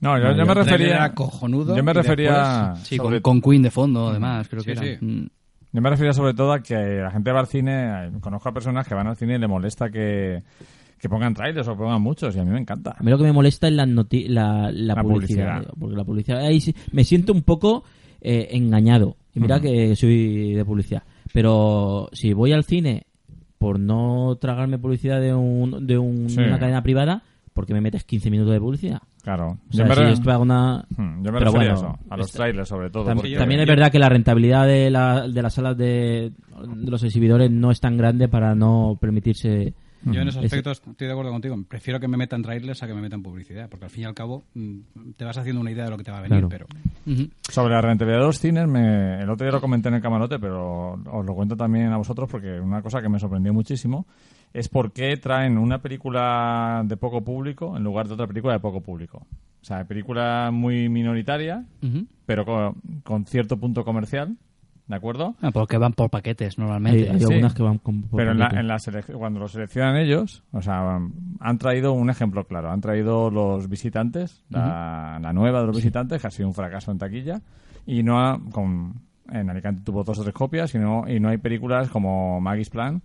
No, 0.00 0.18
yo, 0.18 0.24
No, 0.24 0.30
yo 0.32 0.38
yo- 0.38 0.46
me 0.46 0.54
refería. 0.54 1.12
cojonudo 1.14 1.76
yo 1.76 1.84
me 1.84 1.92
refería. 1.92 2.70
después- 2.70 2.88
Sí, 2.88 2.96
sobre- 2.96 3.20
con, 3.22 3.40
con 3.40 3.50
Queen 3.52 3.62
de 3.62 3.70
fondo, 3.70 4.08
además, 4.08 4.48
creo 4.48 4.62
que 4.64 4.74
Sí, 4.74 4.84
era. 4.84 4.98
sí. 4.98 5.04
Mm. 5.04 5.26
Yo 5.72 5.80
me 5.80 5.90
refería 5.90 6.12
sobre 6.12 6.34
todo 6.34 6.52
a 6.52 6.60
que 6.62 6.74
la 6.74 7.12
gente 7.12 7.30
va 7.30 7.38
al 7.40 7.46
cine. 7.46 8.06
eh, 8.06 8.10
Conozco 8.20 8.48
a 8.48 8.52
personas 8.52 8.88
que 8.88 8.94
van 8.94 9.06
al 9.06 9.16
cine 9.16 9.36
y 9.36 9.38
le 9.38 9.46
molesta 9.46 9.88
que, 9.88 10.42
que 11.00 11.08
pongan 11.08 11.32
trailers 11.34 11.66
o 11.68 11.76
pongan 11.76 12.02
muchos, 12.02 12.36
y 12.36 12.38
a 12.38 12.44
mí 12.44 12.50
me 12.50 12.60
encanta. 12.60 12.94
A 12.98 13.02
mí 13.02 13.10
lo 13.10 13.16
que 13.18 13.24
me 13.24 13.32
molesta 13.32 13.68
es 13.68 13.74
la, 13.74 13.86
noti- 13.86 14.28
la, 14.28 14.70
la 14.70 14.94
La 14.94 15.02
publicidad, 15.02 15.54
publicidad. 15.62 15.74
Porque 15.78 15.96
la 15.96 16.04
publicidad, 16.04 16.38
ahí 16.40 16.60
sí- 16.60 16.74
me 16.92 17.04
siento 17.04 17.32
un 17.32 17.42
poco 17.42 17.84
eh, 18.20 18.48
engañado. 18.52 19.16
Y 19.34 19.40
mira 19.40 19.60
que 19.60 19.94
soy 19.96 20.54
de 20.54 20.64
publicidad. 20.64 21.02
Pero 21.32 22.08
si 22.12 22.32
voy 22.32 22.52
al 22.52 22.64
cine 22.64 23.04
por 23.58 23.78
no 23.78 24.36
tragarme 24.40 24.78
publicidad 24.78 25.20
de, 25.20 25.32
un, 25.34 25.86
de 25.86 25.96
un- 25.98 26.28
Sí. 26.28 26.36
de 26.36 26.48
una 26.48 26.58
cadena 26.58 26.82
privada, 26.82 27.22
¿por 27.54 27.66
qué 27.66 27.72
me 27.74 27.80
metes 27.80 28.04
15 28.04 28.30
minutos 28.30 28.52
de 28.52 28.60
publicidad? 28.60 29.00
Claro. 29.22 29.50
O 29.52 29.58
Yo 29.70 29.84
me, 29.86 29.94
si 29.94 30.22
re- 30.22 30.36
una... 30.36 30.84
Hmm, 30.96 31.22
yo 31.22 31.32
me 31.32 31.38
Pero 31.38 31.52
refería 31.52 31.52
bueno, 31.52 31.70
a 31.72 31.74
eso, 31.74 31.98
a 32.10 32.16
los 32.16 32.32
trailers 32.32 32.68
sobre 32.68 32.90
todo. 32.90 33.04
Tam- 33.06 33.16
porque- 33.16 33.36
También 33.36 33.60
es 33.60 33.66
verdad 33.66 33.92
que 33.92 33.98
la 33.98 34.08
rentabilidad 34.08 34.66
de, 34.66 34.90
la, 34.90 35.28
de 35.28 35.42
las 35.42 35.54
salas 35.54 35.76
de, 35.76 36.32
de 36.74 36.90
los 36.90 37.02
exhibidores 37.04 37.50
no 37.50 37.70
es 37.70 37.80
tan 37.80 37.96
grande 37.96 38.28
para 38.28 38.54
no 38.54 38.98
permitirse... 39.00 39.74
Yo 40.04 40.20
en 40.22 40.28
esos 40.28 40.42
Ese- 40.44 40.46
aspectos 40.56 40.82
estoy 40.88 41.06
de 41.06 41.12
acuerdo 41.12 41.30
contigo. 41.30 41.56
Prefiero 41.68 42.00
que 42.00 42.08
me 42.08 42.16
metan 42.16 42.42
trailers 42.42 42.82
a 42.82 42.86
que 42.86 42.94
me 42.94 43.02
metan 43.02 43.22
publicidad, 43.22 43.68
porque 43.68 43.84
al 43.84 43.90
fin 43.90 44.02
y 44.02 44.06
al 44.06 44.14
cabo 44.14 44.44
mm, 44.54 44.78
te 45.16 45.24
vas 45.24 45.36
haciendo 45.36 45.60
una 45.60 45.70
idea 45.70 45.84
de 45.84 45.90
lo 45.90 45.96
que 45.98 46.04
te 46.04 46.10
va 46.10 46.18
a 46.18 46.22
venir, 46.22 46.46
Claro. 46.46 46.66
pero. 47.04 47.26
Sobre 47.50 47.74
la 47.74 47.80
rentabilidad 47.82 48.20
de 48.20 48.26
los 48.26 48.38
cines, 48.38 48.66
me, 48.66 49.20
el 49.20 49.28
otro 49.28 49.44
día 49.46 49.52
lo 49.52 49.60
comenté 49.60 49.88
en 49.88 49.94
el 49.96 50.00
camarote, 50.02 50.38
pero 50.38 50.92
os 50.94 51.26
lo 51.26 51.34
cuento 51.34 51.56
también 51.56 51.88
a 51.92 51.96
vosotros 51.98 52.28
porque 52.30 52.58
una 52.60 52.80
cosa 52.82 53.02
que 53.02 53.08
me 53.08 53.18
sorprendió 53.18 53.52
muchísimo 53.52 54.06
es 54.52 54.68
por 54.68 54.92
qué 54.92 55.16
traen 55.16 55.58
una 55.58 55.80
película 55.80 56.82
de 56.84 56.96
poco 56.96 57.22
público 57.22 57.76
en 57.76 57.84
lugar 57.84 58.08
de 58.08 58.14
otra 58.14 58.26
película 58.26 58.54
de 58.54 58.60
poco 58.60 58.80
público. 58.80 59.18
O 59.62 59.64
sea, 59.64 59.84
película 59.84 60.50
muy 60.52 60.88
minoritaria, 60.88 61.64
pero 62.26 62.44
con, 62.46 62.74
con 63.04 63.26
cierto 63.26 63.58
punto 63.58 63.84
comercial, 63.84 64.36
¿de 64.90 64.96
acuerdo? 64.96 65.36
Ah, 65.40 65.52
porque 65.52 65.78
van 65.78 65.92
por 65.92 66.10
paquetes 66.10 66.58
normalmente. 66.58 67.08
hay 67.08 67.20
Sí. 67.20 67.24
algunas 67.24 67.54
que 67.54 67.62
van 67.62 67.78
con... 67.78 68.02
por 68.02 68.18
Pero 68.18 68.32
en 68.32 68.38
la, 68.40 68.48
en 68.48 68.66
la 68.66 68.76
cuando 69.16 69.38
lo 69.38 69.46
seleccionan 69.46 69.96
ellos, 69.96 70.42
o 70.50 70.60
sea, 70.60 70.98
han 71.38 71.58
traído 71.58 71.92
un 71.92 72.10
ejemplo 72.10 72.44
claro. 72.44 72.70
Han 72.72 72.80
traído 72.80 73.30
los 73.30 73.68
visitantes, 73.68 74.44
la, 74.50 75.18
la 75.22 75.32
nueva 75.32 75.60
de 75.60 75.68
los 75.68 75.76
visitantes, 75.76 76.20
que 76.20 76.26
ha 76.26 76.30
sido 76.30 76.48
un 76.48 76.54
fracaso 76.54 76.90
en 76.90 76.98
taquilla, 76.98 77.40
y 77.86 78.02
no 78.02 78.18
ha, 78.18 78.40
con 78.50 78.94
en 79.30 79.48
Alicante 79.48 79.82
tuvo 79.84 80.02
dos 80.02 80.18
o 80.18 80.22
tres 80.22 80.34
copias 80.34 80.74
y 80.74 80.78
no, 80.78 81.04
y 81.08 81.20
no 81.20 81.28
hay 81.28 81.38
películas 81.38 81.88
como 81.88 82.40
Maggie's 82.40 82.68
Plan 82.68 83.00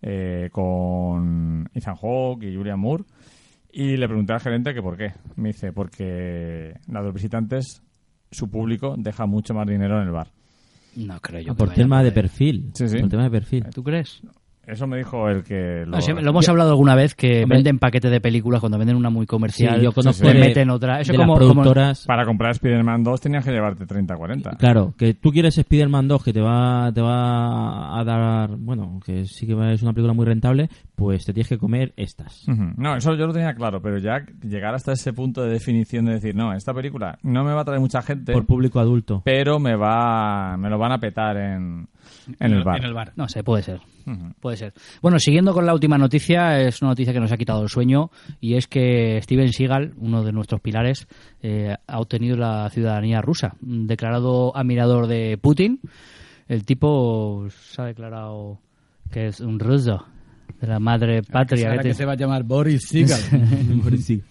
eh, 0.00 0.48
con 0.52 1.68
Ethan 1.74 1.96
Hawke 1.96 2.44
y 2.44 2.54
Julian 2.54 2.78
Moore. 2.78 3.02
Y 3.72 3.96
le 3.96 4.06
pregunté 4.06 4.32
al 4.32 4.40
gerente 4.40 4.72
que 4.72 4.80
por 4.80 4.96
qué. 4.96 5.12
Me 5.34 5.48
dice, 5.48 5.72
porque 5.72 6.72
la 6.86 7.00
de 7.00 7.06
los 7.06 7.14
visitantes, 7.14 7.82
su 8.30 8.48
público 8.48 8.94
deja 8.96 9.26
mucho 9.26 9.54
más 9.54 9.66
dinero 9.66 10.00
en 10.00 10.06
el 10.06 10.12
bar. 10.12 10.28
No 10.96 11.20
creo 11.20 11.40
yo. 11.40 11.52
Ah, 11.52 11.56
por 11.56 11.70
tema 11.70 12.02
de 12.02 12.12
perfil. 12.12 12.70
Sí, 12.74 12.88
sí. 12.88 12.98
Por 12.98 13.08
tema 13.10 13.24
de 13.24 13.30
perfil. 13.30 13.64
¿Tú 13.74 13.82
crees? 13.82 14.22
Eso 14.66 14.88
me 14.88 14.96
dijo 14.96 15.28
el 15.28 15.44
que 15.44 15.84
lo... 15.86 15.92
No, 15.92 16.00
sí, 16.00 16.10
lo 16.12 16.28
hemos 16.30 16.48
hablado 16.48 16.70
alguna 16.70 16.96
vez 16.96 17.14
que 17.14 17.44
Hombre. 17.44 17.58
venden 17.58 17.78
paquetes 17.78 18.10
de 18.10 18.20
películas 18.20 18.58
cuando 18.58 18.76
venden 18.78 18.96
una 18.96 19.10
muy 19.10 19.24
comercial. 19.24 19.76
Sí, 19.76 19.84
yo 19.84 19.92
conozco 19.92 20.26
de- 20.26 20.34
meten 20.34 20.70
otra. 20.70 21.00
Eso 21.00 21.12
de 21.12 21.18
como, 21.18 21.34
las 21.38 21.46
como- 21.46 21.62
productoras. 21.62 22.04
Para 22.04 22.24
comprar 22.24 22.50
Spider-Man 22.50 23.04
2 23.04 23.20
tenías 23.20 23.44
que 23.44 23.52
llevarte 23.52 23.86
30 23.86 24.16
40. 24.16 24.50
Claro, 24.58 24.92
que 24.98 25.14
tú 25.14 25.30
quieres 25.30 25.56
Spider-Man 25.56 26.08
2 26.08 26.24
que 26.24 26.32
te 26.32 26.40
va, 26.40 26.90
te 26.92 27.00
va 27.00 27.96
a 27.96 28.02
dar, 28.02 28.56
bueno, 28.56 28.98
que 29.06 29.24
sí 29.26 29.46
que 29.46 29.54
va- 29.54 29.72
es 29.72 29.82
una 29.82 29.92
película 29.92 30.14
muy 30.14 30.24
rentable, 30.26 30.68
pues 30.96 31.24
te 31.24 31.32
tienes 31.32 31.48
que 31.48 31.58
comer 31.58 31.92
estas. 31.96 32.44
No, 32.48 32.96
eso 32.96 33.14
yo 33.14 33.26
lo 33.26 33.32
tenía 33.32 33.54
claro, 33.54 33.80
pero 33.80 33.98
ya 33.98 34.24
llegar 34.42 34.74
hasta 34.74 34.92
ese 34.92 35.12
punto 35.12 35.42
de 35.42 35.50
definición 35.50 36.06
de 36.06 36.14
decir, 36.14 36.34
no, 36.34 36.52
esta 36.54 36.72
película 36.72 37.18
no 37.22 37.44
me 37.44 37.52
va 37.52 37.60
a 37.60 37.64
traer 37.64 37.80
mucha 37.80 38.02
gente, 38.02 38.32
Por 38.32 38.46
público 38.46 38.80
adulto. 38.80 39.22
pero 39.24 39.58
me 39.60 39.76
va 39.76 40.56
me 40.56 40.70
lo 40.70 40.78
van 40.78 40.92
a 40.92 40.98
petar 40.98 41.36
en, 41.36 41.86
en 42.40 42.52
el 42.52 42.64
bar. 42.64 42.78
En 42.78 42.84
el 42.84 42.94
bar. 42.94 43.12
No 43.14 43.28
sé, 43.28 43.44
puede 43.44 43.62
ser. 43.62 43.80
Puede 44.40 44.56
ser. 44.56 44.72
Bueno, 45.02 45.18
siguiendo 45.18 45.52
con 45.52 45.66
la 45.66 45.74
última 45.74 45.98
noticia, 45.98 46.60
es 46.60 46.80
una 46.80 46.92
noticia 46.92 47.12
que 47.12 47.18
nos 47.20 47.32
ha 47.32 47.36
quitado 47.36 47.62
el 47.62 47.68
sueño 47.68 48.10
y 48.40 48.54
es 48.54 48.68
que 48.68 49.20
Steven 49.20 49.52
Seagal, 49.52 49.94
uno 49.98 50.22
de 50.22 50.32
nuestros 50.32 50.60
pilares, 50.60 51.08
eh, 51.42 51.74
ha 51.86 51.98
obtenido 51.98 52.36
la 52.36 52.70
ciudadanía 52.70 53.20
rusa. 53.20 53.54
Declarado 53.60 54.56
admirador 54.56 55.08
de 55.08 55.36
Putin, 55.38 55.80
el 56.48 56.64
tipo 56.64 57.46
se 57.50 57.82
ha 57.82 57.86
declarado 57.86 58.60
que 59.10 59.26
es 59.26 59.40
un 59.40 59.58
ruso 59.58 60.06
de 60.66 60.72
la 60.72 60.80
madre 60.80 61.22
patria. 61.22 61.70
Ahora 61.70 61.82
que 61.82 61.94
se 61.94 62.04
va 62.04 62.12
a 62.12 62.16
llamar 62.16 62.42
Boris 62.44 62.86
Seagal. 62.88 63.20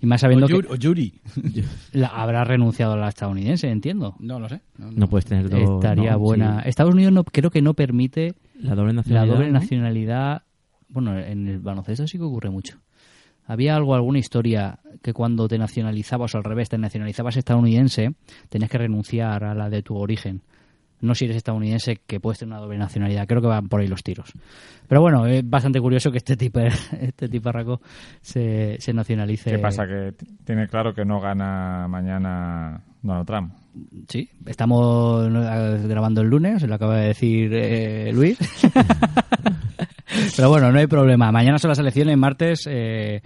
Y 0.00 0.06
más 0.06 0.20
o, 0.20 0.22
sabiendo 0.22 0.46
Yuri, 0.48 0.66
que 0.66 0.72
o 0.74 0.76
Yuri. 0.76 1.14
la- 1.92 2.08
habrá 2.08 2.44
renunciado 2.44 2.92
a 2.92 2.96
la 2.96 3.08
estadounidense, 3.08 3.70
entiendo. 3.70 4.16
No 4.18 4.38
lo 4.38 4.48
sé. 4.50 4.60
No, 4.76 4.86
no. 4.86 4.92
No 4.92 5.08
puedes 5.08 5.24
tener 5.24 5.48
dos. 5.48 5.60
Estaría 5.76 6.12
no, 6.12 6.18
buena. 6.18 6.62
sí. 6.62 6.68
Estados 6.68 6.92
Unidos 6.92 7.12
no, 7.14 7.24
creo 7.24 7.50
que 7.50 7.62
no 7.62 7.72
permite 7.72 8.34
La 8.58 8.74
doble 8.74 8.92
la 8.92 8.96
nacionalidad. 8.96 9.34
doble 9.34 9.46
¿no? 9.46 9.52
nacionalidad, 9.60 10.42
bueno, 10.88 11.18
en 11.18 11.48
el 11.48 11.58
baloncesto 11.60 12.06
sí 12.06 12.18
que 12.18 12.24
ocurre 12.24 12.50
mucho. 12.50 12.78
Había 13.46 13.76
algo, 13.76 13.94
alguna 13.94 14.18
historia 14.18 14.78
que 15.02 15.12
cuando 15.14 15.48
te 15.48 15.56
nacionalizabas 15.58 16.34
o 16.34 16.38
al 16.38 16.44
revés, 16.44 16.68
te 16.68 16.76
nacionalizabas 16.76 17.36
estadounidense, 17.36 18.14
tenías 18.50 18.70
que 18.70 18.78
renunciar 18.78 19.44
a 19.44 19.54
la 19.54 19.70
de 19.70 19.82
tu 19.82 19.96
origen. 19.96 20.42
No 21.04 21.14
si 21.14 21.26
eres 21.26 21.36
estadounidense, 21.36 22.00
que 22.06 22.20
puedes 22.20 22.38
tener 22.38 22.52
una 22.52 22.60
doble 22.60 22.78
nacionalidad. 22.78 23.26
Creo 23.26 23.40
que 23.40 23.48
van 23.48 23.68
por 23.68 23.80
ahí 23.80 23.86
los 23.86 24.02
tiros. 24.02 24.32
Pero 24.88 25.00
bueno, 25.00 25.26
es 25.26 25.48
bastante 25.48 25.80
curioso 25.80 26.10
que 26.10 26.18
este 26.18 26.36
tipo, 26.36 26.60
este 27.00 27.28
tiparraco 27.28 27.80
se, 28.20 28.76
se 28.80 28.92
nacionalice. 28.92 29.50
¿Qué 29.50 29.58
pasa? 29.58 29.86
Que 29.86 30.14
tiene 30.44 30.68
claro 30.68 30.94
que 30.94 31.04
no 31.04 31.20
gana 31.20 31.86
mañana 31.88 32.82
Donald 33.02 33.26
Trump. 33.26 33.54
Sí, 34.08 34.30
estamos 34.46 35.28
grabando 35.86 36.20
el 36.20 36.28
lunes, 36.28 36.62
lo 36.62 36.74
acaba 36.74 36.96
de 36.96 37.08
decir 37.08 37.52
eh, 37.52 38.12
Luis. 38.12 38.38
Pero 40.36 40.48
bueno, 40.48 40.70
no 40.72 40.78
hay 40.78 40.86
problema. 40.86 41.32
Mañana 41.32 41.58
son 41.58 41.70
las 41.70 41.78
elecciones, 41.78 42.16
martes, 42.16 42.66
eh, 42.70 43.20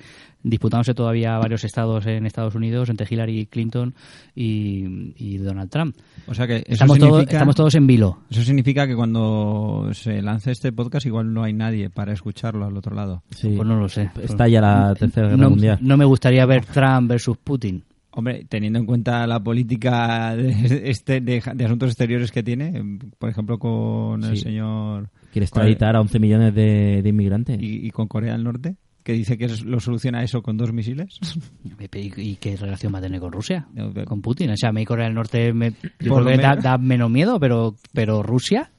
disputándose 0.48 0.94
todavía 0.94 1.38
varios 1.38 1.64
estados 1.64 2.06
en 2.06 2.26
Estados 2.26 2.54
Unidos 2.54 2.88
entre 2.88 3.06
Hillary 3.08 3.46
Clinton 3.46 3.94
y, 4.34 5.12
y 5.16 5.38
Donald 5.38 5.70
Trump. 5.70 5.96
O 6.26 6.34
sea 6.34 6.46
que 6.46 6.64
Estamos, 6.66 6.98
todos- 6.98 7.10
significa, 7.12 7.36
estamos 7.36 7.54
todos 7.56 7.74
en 7.74 7.86
vilo. 7.86 8.18
eso 8.30 8.42
significa 8.42 8.86
que 8.86 8.94
cuando 8.96 9.90
se 9.92 10.22
lance 10.22 10.50
este 10.50 10.72
podcast 10.72 11.06
igual 11.06 11.32
no 11.32 11.42
hay 11.44 11.52
nadie 11.52 11.90
para 11.90 12.12
escucharlo 12.12 12.66
al 12.66 12.76
otro 12.76 12.94
lado. 12.94 13.22
Sí. 13.30 13.52
Pues 13.56 13.66
no 13.68 13.78
lo 13.78 13.88
sé. 13.88 14.10
Está 14.22 14.48
ya 14.48 14.60
la 14.60 14.94
tercera 14.94 15.28
guerra 15.28 15.42
no, 15.42 15.50
mundial. 15.50 15.78
no 15.80 15.96
me 15.96 16.04
gustaría 16.04 16.44
ver 16.46 16.64
Trump 16.66 17.08
versus 17.08 17.36
Putin. 17.38 17.84
Hombre, 18.10 18.46
teniendo 18.48 18.80
en 18.80 18.86
cuenta 18.86 19.26
la 19.28 19.38
política 19.38 20.34
de, 20.34 20.90
este, 20.90 21.20
de, 21.20 21.40
de 21.54 21.64
asuntos 21.64 21.90
exteriores 21.90 22.32
que 22.32 22.42
tiene, 22.42 22.82
por 23.18 23.30
ejemplo 23.30 23.58
con 23.58 24.24
el 24.24 24.36
señor 24.36 25.10
Quiere 25.32 25.44
extraditar 25.44 25.94
a 25.94 26.00
11 26.00 26.18
millones 26.18 26.54
de, 26.54 27.00
de 27.02 27.08
inmigrantes. 27.08 27.60
y, 27.62 27.86
y 27.86 27.90
con 27.90 28.08
Corea 28.08 28.32
del 28.32 28.42
Norte, 28.42 28.74
que 29.08 29.14
dice 29.14 29.38
que 29.38 29.48
lo 29.64 29.80
soluciona 29.80 30.22
eso 30.22 30.42
con 30.42 30.58
dos 30.58 30.70
misiles. 30.70 31.18
¿Y, 31.94 32.36
qué 32.36 32.58
relación 32.58 32.92
va 32.92 32.98
a 32.98 33.00
tener 33.00 33.20
con 33.20 33.32
Rusia? 33.32 33.66
Con 34.04 34.20
Putin. 34.20 34.50
O 34.50 34.56
sea, 34.58 34.68
a 34.68 34.72
mí 34.72 34.84
Corea 34.84 35.06
del 35.06 35.14
Norte 35.14 35.50
me, 35.54 35.70
yo 35.98 36.14
creo 36.14 36.24
que 36.26 36.36
da, 36.36 36.48
menos. 36.50 36.62
da 36.64 36.76
menos 36.76 37.10
miedo, 37.10 37.40
pero, 37.40 37.74
pero 37.94 38.22
Rusia 38.22 38.70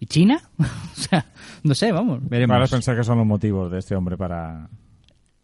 y 0.00 0.06
China, 0.06 0.40
o 0.58 0.64
sea, 1.00 1.24
no 1.62 1.72
sé, 1.72 1.92
vamos. 1.92 2.18
Veremos. 2.28 2.52
Para 2.52 2.66
pensar 2.66 2.96
que 2.96 3.04
son 3.04 3.16
los 3.18 3.26
motivos 3.28 3.70
de 3.70 3.78
este 3.78 3.94
hombre 3.94 4.16
para 4.16 4.68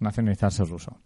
nacionalizarse 0.01 0.65
ruso. 0.65 0.99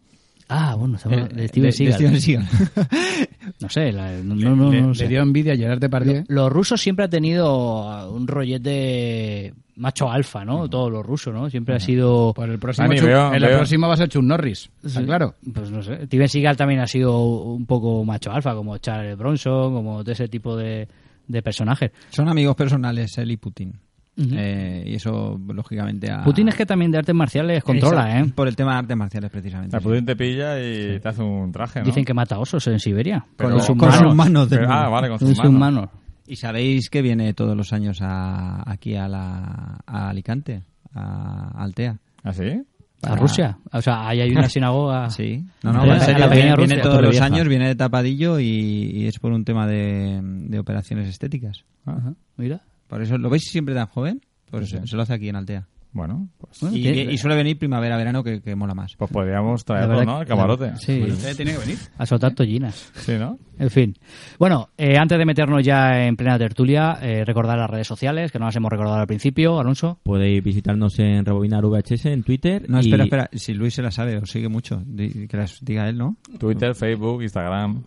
Ah, 0.49 0.75
bueno, 0.75 0.97
estamos 0.97 1.19
Eh, 1.19 1.35
de 1.35 1.49
Steven 1.49 1.63
de- 1.63 1.67
de 1.67 1.73
Seagal. 1.73 2.21
Steven 2.21 2.21
Seagal. 2.21 2.49
No 3.61 3.69
sé, 3.69 3.93
la- 3.93 4.13
no, 4.23 4.35
no, 4.35 4.57
no, 4.57 4.73
le, 4.73 4.81
no 4.81 4.89
le 4.89 4.95
sé. 4.95 5.09
dio 5.09 5.21
envidia 5.21 5.53
a 5.53 5.57
Gerard 5.57 5.79
Depardieu. 5.79 6.25
Los 6.29 6.51
rusos 6.51 6.81
siempre 6.81 7.05
han 7.05 7.11
tenido 7.11 8.11
un 8.11 8.27
rollete 8.27 9.53
macho 9.77 10.11
alfa, 10.11 10.45
¿no? 10.45 10.69
Todos 10.69 10.91
los 10.93 11.05
rusos, 11.05 11.35
¿no? 11.35 11.49
Siempre 11.51 11.75
ha 11.77 11.81
sido... 11.81 12.33
Por 12.35 12.49
el 12.49 12.59
próximo, 12.59 12.89
Dani, 12.89 13.01
veo- 13.01 13.33
el 13.33 13.43
veo- 13.43 13.57
próximo 13.59 13.89
va 13.89 13.95
a 13.95 13.97
ser 13.97 14.09
Chuck 14.09 14.23
Norris. 14.23 14.71
¿está 14.85 15.01
Sí. 15.01 15.07
claro? 15.07 15.35
Pues 15.53 15.71
no 15.71 15.83
sé. 15.83 16.07
Steven 16.07 16.29
Seagal 16.29 16.57
también 16.57 16.81
ha 16.81 16.87
sido 16.87 17.19
un 17.23 17.67
poco 17.67 18.05
macho 18.05 18.31
alfa, 18.33 18.55
como 18.55 18.79
Charles 18.79 19.17
Bronson, 19.19 19.75
como 19.75 20.05
de 20.05 20.13
ese 20.13 20.29
tipo 20.29 20.57
de, 20.57 20.87
de 21.27 21.43
personajes. 21.43 21.91
Son 22.11 22.29
amigos 22.29 22.55
personales, 22.57 23.17
él 23.19 23.31
y 23.33 23.37
Putin. 23.37 23.73
Eh, 24.17 24.85
y 24.87 24.95
eso, 24.95 25.37
lógicamente, 25.49 26.09
a... 26.09 26.23
Putin 26.23 26.47
es 26.47 26.55
que 26.55 26.65
también 26.65 26.93
de 26.93 26.99
artes 26.99 27.15
marciales 27.17 27.65
controla, 27.65 28.21
¿eh? 28.21 28.25
Por 28.33 28.47
el 28.47 28.55
tema 28.55 28.75
de 28.75 28.79
artes 28.79 28.97
marciales, 28.97 29.29
precisamente. 29.29 29.77
Sí. 29.77 29.83
Putin 29.83 30.05
te 30.07 30.15
pilla 30.15 30.57
y 30.61 31.01
te 31.01 31.09
hace 31.09 31.21
un 31.21 31.51
traje, 31.51 31.81
¿no? 31.81 31.87
Dicen 31.87 32.05
que 32.05 32.15
mata 32.15 32.39
osos 32.39 32.65
en 32.69 32.79
Siberia. 32.79 33.27
Pero- 33.37 33.51
con 33.51 33.59
sus 33.59 33.67
con 33.77 33.89
manos. 33.89 33.99
sus 33.99 34.15
manos 34.15 34.51
de 34.51 34.57
Pero- 34.59 34.73
ah, 34.73 34.89
vale, 34.89 35.09
con 35.09 35.19
Con 35.19 35.29
sus 35.29 35.37
sus 35.37 35.51
manos. 35.51 35.61
manos. 35.61 35.91
Y 36.27 36.37
sabéis 36.37 36.89
que 36.91 37.03
viene 37.03 37.35
todos 37.35 37.57
los 37.57 37.73
años 37.73 37.99
a, 38.01 38.63
aquí 38.71 38.95
a, 38.97 39.09
la, 39.09 39.79
a 39.87 40.09
Alicante, 40.09 40.63
a 40.95 41.51
Altea. 41.63 41.99
¿Ah, 42.23 42.33
sí? 42.33 42.63
A 43.03 43.17
Rusia. 43.17 43.59
O 43.73 43.83
sea, 43.83 44.09
ahí 44.09 44.21
hay 44.23 44.31
una 44.31 44.49
sinagoga. 44.49 45.11
Sí, 45.11 45.45
no, 45.63 45.73
no. 45.73 45.81
A 45.81 45.85
en 45.85 45.89
la 45.91 46.01
serio, 46.01 46.29
pequeña 46.31 46.57
viene, 46.57 46.79
todos 46.79 47.03
los 47.03 47.21
años, 47.21 47.47
viene 47.49 47.69
de 47.69 47.75
tapadillo 47.75 48.41
y, 48.41 48.47
y 48.95 49.07
es 49.07 49.19
por 49.19 49.33
un 49.33 49.45
tema 49.45 49.67
de, 49.67 50.21
de 50.23 50.59
operaciones 50.59 51.09
estéticas. 51.09 51.65
Ajá, 51.85 52.15
Mira. 52.39 52.63
Por 52.89 53.03
eso, 53.03 53.19
¿lo 53.19 53.29
veis 53.29 53.45
siempre 53.51 53.75
tan 53.75 53.87
joven? 53.87 54.21
Pues 54.51 54.71
Sí, 54.71 54.79
sí. 54.81 54.87
se 54.89 54.97
lo 54.97 55.03
hace 55.03 55.13
aquí 55.15 55.29
en 55.29 55.37
Altea. 55.37 55.67
Bueno, 55.95 56.29
pues, 56.39 56.59
Bueno, 56.61 56.77
Y, 56.77 56.89
y 56.89 57.17
suele 57.19 57.37
venir 57.37 57.57
primavera, 57.57 57.97
verano, 57.97 58.23
que, 58.25 58.43
que 58.43 58.55
mola 58.57 58.75
más. 58.75 58.97
pues 58.99 59.09
podríamos 59.11 59.65
traerlo, 59.65 60.05
¿no? 60.05 60.21
El 60.23 60.27
camarote. 60.27 60.73
Sí, 60.77 61.01
Usted 61.03 61.37
tiene 61.37 61.53
que 61.53 61.59
venir. 61.59 61.79
a 61.97 62.05
soltar 62.05 62.35
tollinas. 62.35 62.91
Sí, 62.97 63.13
¿no? 63.13 63.39
En 63.61 63.71
fin. 63.71 63.97
Bueno, 64.37 64.71
eh, 64.77 64.99
antes 64.99 65.17
de 65.17 65.25
meternos 65.25 65.63
ya 65.65 66.05
en 66.05 66.17
plena 66.17 66.37
tertulia, 66.37 66.99
eh, 67.01 67.25
recordar 67.25 67.57
las 67.57 67.71
redes 67.71 67.87
sociales, 67.87 68.33
que 68.33 68.41
no 68.41 68.47
las 68.47 68.57
hemos 68.57 68.73
recordado 68.73 68.97
al 68.99 69.07
principio, 69.07 69.61
Alonso. 69.61 70.01
Podéis 70.03 70.43
visitarnos 70.43 70.99
en 70.99 71.25
Rebobinar 71.25 71.65
VHS 71.65 72.07
en 72.07 72.25
Twitter. 72.25 72.69
No, 72.69 72.79
y- 72.79 72.87
espera, 72.87 73.05
espera. 73.05 73.31
Si 73.33 73.55
Luis 73.55 73.75
se 73.75 73.83
la 73.83 73.93
sabe, 73.93 74.17
os 74.19 74.29
sigue 74.29 74.49
mucho. 74.49 74.83
Di- 74.85 75.29
Que 75.29 75.37
las 75.37 75.59
diga 75.65 75.89
él, 75.89 75.97
¿no? 75.97 76.17
Twitter, 76.41 76.75
Facebook, 76.75 77.23
Instagram, 77.23 77.85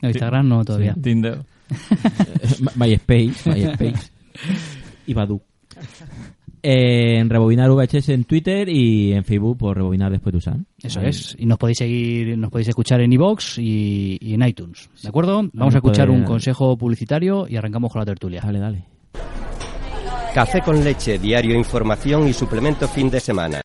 En 0.00 0.08
Instagram 0.10 0.48
no 0.48 0.64
todavía. 0.64 0.94
Tinder. 1.02 1.40
MySpace, 2.76 3.50
MySpace 3.50 4.12
y 5.08 5.12
Badu. 5.14 5.42
En 6.62 7.30
Rebobinar 7.30 7.70
VHS 7.70 8.10
en 8.10 8.24
Twitter 8.24 8.68
y 8.68 9.12
en 9.12 9.24
Facebook 9.24 9.58
por 9.58 9.76
Rebobinar 9.76 10.10
después 10.10 10.32
de 10.32 10.38
usar. 10.38 10.56
Eso 10.82 11.00
Ahí. 11.00 11.08
es. 11.08 11.36
Y 11.38 11.46
nos 11.46 11.58
podéis 11.58 11.78
seguir, 11.78 12.36
nos 12.36 12.50
podéis 12.50 12.68
escuchar 12.68 13.00
en 13.00 13.12
iVoox 13.12 13.58
y, 13.58 14.18
y 14.20 14.34
en 14.34 14.42
iTunes. 14.42 14.90
¿De 15.02 15.08
acuerdo? 15.08 15.48
Vamos 15.52 15.74
a 15.74 15.78
escuchar 15.78 16.10
un 16.10 16.24
consejo 16.24 16.76
publicitario 16.76 17.46
y 17.48 17.56
arrancamos 17.56 17.92
con 17.92 18.00
la 18.00 18.06
tertulia. 18.06 18.40
Dale, 18.44 18.58
dale. 18.58 18.84
Café 20.34 20.60
con 20.60 20.84
leche, 20.84 21.18
diario 21.18 21.56
información 21.56 22.28
y 22.28 22.32
suplemento 22.32 22.86
fin 22.86 23.10
de 23.10 23.18
semana. 23.20 23.60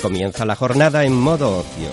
Comienza 0.00 0.44
la 0.44 0.54
jornada 0.54 1.04
en 1.04 1.14
modo 1.14 1.58
ocio. 1.58 1.88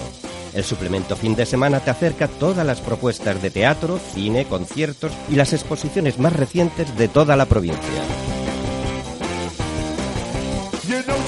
El 0.54 0.64
suplemento 0.64 1.16
fin 1.16 1.36
de 1.36 1.46
semana 1.46 1.80
te 1.80 1.90
acerca 1.90 2.28
todas 2.28 2.66
las 2.66 2.80
propuestas 2.80 3.42
de 3.42 3.50
teatro, 3.50 3.98
cine, 3.98 4.46
conciertos 4.46 5.12
y 5.30 5.36
las 5.36 5.52
exposiciones 5.54 6.20
más 6.20 6.34
recientes 6.34 6.96
de 6.96 7.08
toda 7.08 7.36
la 7.36 7.48
provincia. 7.48 8.43
No 10.86 11.23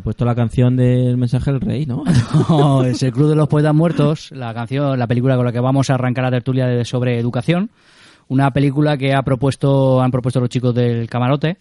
ha 0.00 0.02
puesto 0.02 0.24
la 0.24 0.34
canción 0.34 0.76
del 0.76 1.16
mensaje 1.16 1.52
del 1.52 1.60
rey, 1.60 1.86
¿no? 1.86 2.02
No, 2.48 2.82
es 2.84 3.02
el 3.02 3.12
Club 3.12 3.28
de 3.28 3.36
los 3.36 3.48
Poetas 3.48 3.74
Muertos, 3.74 4.30
la 4.32 4.52
canción, 4.52 4.98
la 4.98 5.06
película 5.06 5.36
con 5.36 5.44
la 5.46 5.52
que 5.52 5.60
vamos 5.60 5.88
a 5.90 5.94
arrancar 5.94 6.24
la 6.24 6.30
tertulia 6.30 6.66
de, 6.66 6.84
sobre 6.84 7.18
educación. 7.18 7.70
Una 8.28 8.50
película 8.52 8.96
que 8.96 9.14
ha 9.14 9.22
propuesto, 9.22 10.00
han 10.00 10.10
propuesto 10.10 10.40
los 10.40 10.48
chicos 10.48 10.74
del 10.74 11.08
camarote. 11.08 11.56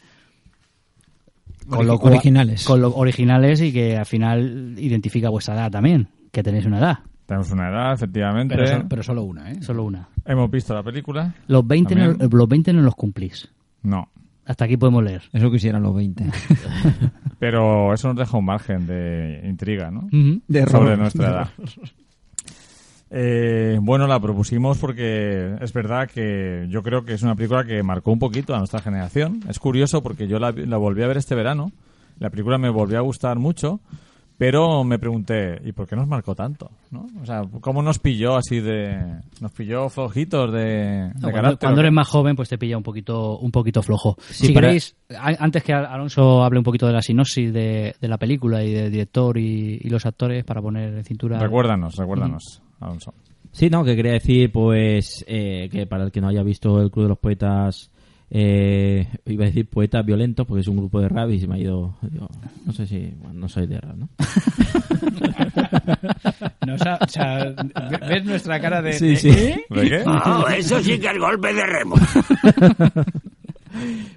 Origi- 1.68 2.00
cual- 2.00 2.14
originales. 2.14 2.66
Con 2.66 2.82
los 2.82 2.94
originales 2.96 3.62
y 3.62 3.72
que 3.72 3.98
al 3.98 4.06
final 4.06 4.76
identifica 4.78 5.30
vuestra 5.30 5.56
edad 5.56 5.72
también, 5.72 6.08
que 6.32 6.42
tenéis 6.44 6.66
una 6.66 6.80
edad, 6.80 7.00
Tenemos 7.26 7.52
una 7.52 7.70
edad, 7.70 7.94
efectivamente. 7.94 8.56
Pero, 8.56 8.68
so- 8.68 8.86
pero 8.90 9.04
solo 9.04 9.24
una, 9.24 9.52
¿eh? 9.52 9.62
solo 9.62 9.84
una. 9.84 10.08
Hemos 10.26 10.50
visto 10.50 10.74
la 10.74 10.82
película. 10.84 11.34
Los 11.48 11.66
20, 11.68 11.96
no, 11.96 12.14
los 12.30 12.48
20 12.48 12.74
no 12.74 12.82
los 12.82 12.96
cumplís. 12.96 13.48
No. 13.84 14.10
Hasta 14.46 14.66
aquí 14.66 14.78
podemos 14.78 15.04
leer. 15.04 15.22
Eso 15.32 15.52
quisieran 15.52 15.84
los 15.84 15.96
20. 15.96 16.26
Pero 17.40 17.94
eso 17.94 18.10
nos 18.10 18.18
deja 18.18 18.38
un 18.38 18.46
margen 18.46 18.86
de 18.86 19.42
intriga, 19.46 19.90
¿no? 19.90 20.02
Ujú. 20.12 20.42
De 20.48 20.60
error. 20.60 20.72
Sobre 20.72 20.98
nuestra 20.98 21.30
edad. 21.30 21.50
Eh, 23.12 23.80
bueno, 23.82 24.06
la 24.06 24.20
propusimos 24.20 24.78
porque 24.78 25.56
es 25.62 25.74
verdad 25.74 26.08
que 26.08 26.68
yo 26.70 26.84
creo 26.84 27.06
que 27.06 27.14
es 27.14 27.24
una 27.24 27.36
película 27.36 27.64
que 27.64 27.82
marcó 27.82 28.12
un 28.12 28.20
poquito 28.20 28.54
a 28.54 28.60
nuestra 28.60 28.82
generación. 28.82 29.40
Es 29.50 29.58
curioso 29.58 30.04
porque 30.04 30.28
yo 30.28 30.38
la, 30.38 30.52
la 30.52 30.78
volví 30.78 31.02
a 31.02 31.08
ver 31.08 31.18
este 31.18 31.34
verano. 31.34 31.72
La 32.20 32.30
película 32.30 32.58
me 32.58 32.70
volvió 32.70 32.98
a 32.98 33.02
gustar 33.02 33.40
mucho, 33.40 33.80
pero 34.40 34.84
me 34.86 34.98
pregunté, 34.98 35.60
¿y 35.66 35.74
por 35.74 35.86
qué 35.86 35.96
nos 35.98 36.08
marcó 36.08 36.34
tanto? 36.34 36.72
¿no? 36.92 37.06
O 37.22 37.26
sea, 37.26 37.42
¿cómo 37.60 37.84
nos 37.84 38.00
pilló 38.00 38.38
así 38.38 38.62
de... 38.62 39.20
Nos 39.42 39.52
pilló 39.52 39.90
flojitos 39.90 40.52
de, 40.54 40.60
de 40.60 41.08
No, 41.08 41.12
cuando, 41.20 41.32
carácter? 41.34 41.60
cuando 41.60 41.82
eres 41.82 41.92
más 41.94 42.08
joven, 42.08 42.36
pues 42.38 42.48
te 42.48 42.58
pilla 42.58 42.78
un 42.78 42.84
poquito, 42.84 43.38
un 43.38 43.52
poquito 43.52 43.84
flojo. 43.84 44.16
Sí, 44.30 44.48
si 44.48 44.54
para- 44.54 44.68
queréis, 44.68 44.96
antes 45.40 45.62
que 45.62 45.74
Alonso 45.74 46.42
hable 46.42 46.58
un 46.60 46.64
poquito 46.64 46.88
de 46.88 46.94
la 46.94 47.02
sinopsis 47.02 47.52
de, 47.54 47.96
de 48.00 48.08
la 48.08 48.18
película 48.18 48.64
y 48.64 48.72
del 48.72 48.90
director 48.92 49.38
y, 49.38 49.78
y 49.84 49.90
los 49.90 50.06
actores 50.06 50.46
para 50.46 50.62
poner 50.62 50.94
en 50.96 51.04
cintura. 51.04 51.38
Recuérdanos, 51.38 51.96
recuérdanos, 51.98 52.62
Alonso. 52.80 53.14
Sí, 53.52 53.70
no, 53.70 53.84
que 53.84 53.96
quería 53.96 54.14
decir, 54.14 54.52
pues, 54.54 55.26
eh, 55.28 55.68
que 55.72 55.86
para 55.86 56.06
el 56.06 56.12
que 56.12 56.22
no 56.22 56.30
haya 56.30 56.44
visto 56.44 56.80
el 56.82 56.90
Club 56.92 57.04
de 57.06 57.10
los 57.10 57.18
Poetas, 57.20 57.92
eh, 58.32 59.08
iba 59.26 59.44
a 59.44 59.48
decir 59.48 59.68
poetas 59.68 60.06
violentos, 60.06 60.46
porque 60.46 60.62
es 60.62 60.68
un 60.68 60.78
grupo 60.78 61.02
de 61.02 61.10
rap 61.10 61.30
y 61.32 61.40
se 61.40 61.48
me 61.48 61.56
ha 61.56 61.60
ido. 61.60 61.96
digo, 62.10 62.28
no 62.66 62.72
sé 62.74 62.86
si. 62.86 63.14
Bueno, 63.20 63.40
no 63.40 63.50
soy 63.50 63.68
de 63.68 63.80
rap, 63.80 63.96
¿no? 63.96 64.10
O 66.72 67.08
sea, 67.08 67.56
¿Ves 68.08 68.26
nuestra 68.26 68.60
cara 68.62 68.82
de... 68.82 68.94
Sí, 68.94 69.08
de- 69.08 69.16
sí. 69.16 69.30
¿eh? 69.30 69.66
¿De 69.70 69.90
qué? 69.90 70.04
Oh, 70.06 70.46
eso 70.48 70.80
sí 70.82 71.00
que 71.00 71.08
es 71.08 71.18
golpe 71.20 71.54
de 71.54 71.66
remo. 71.66 71.96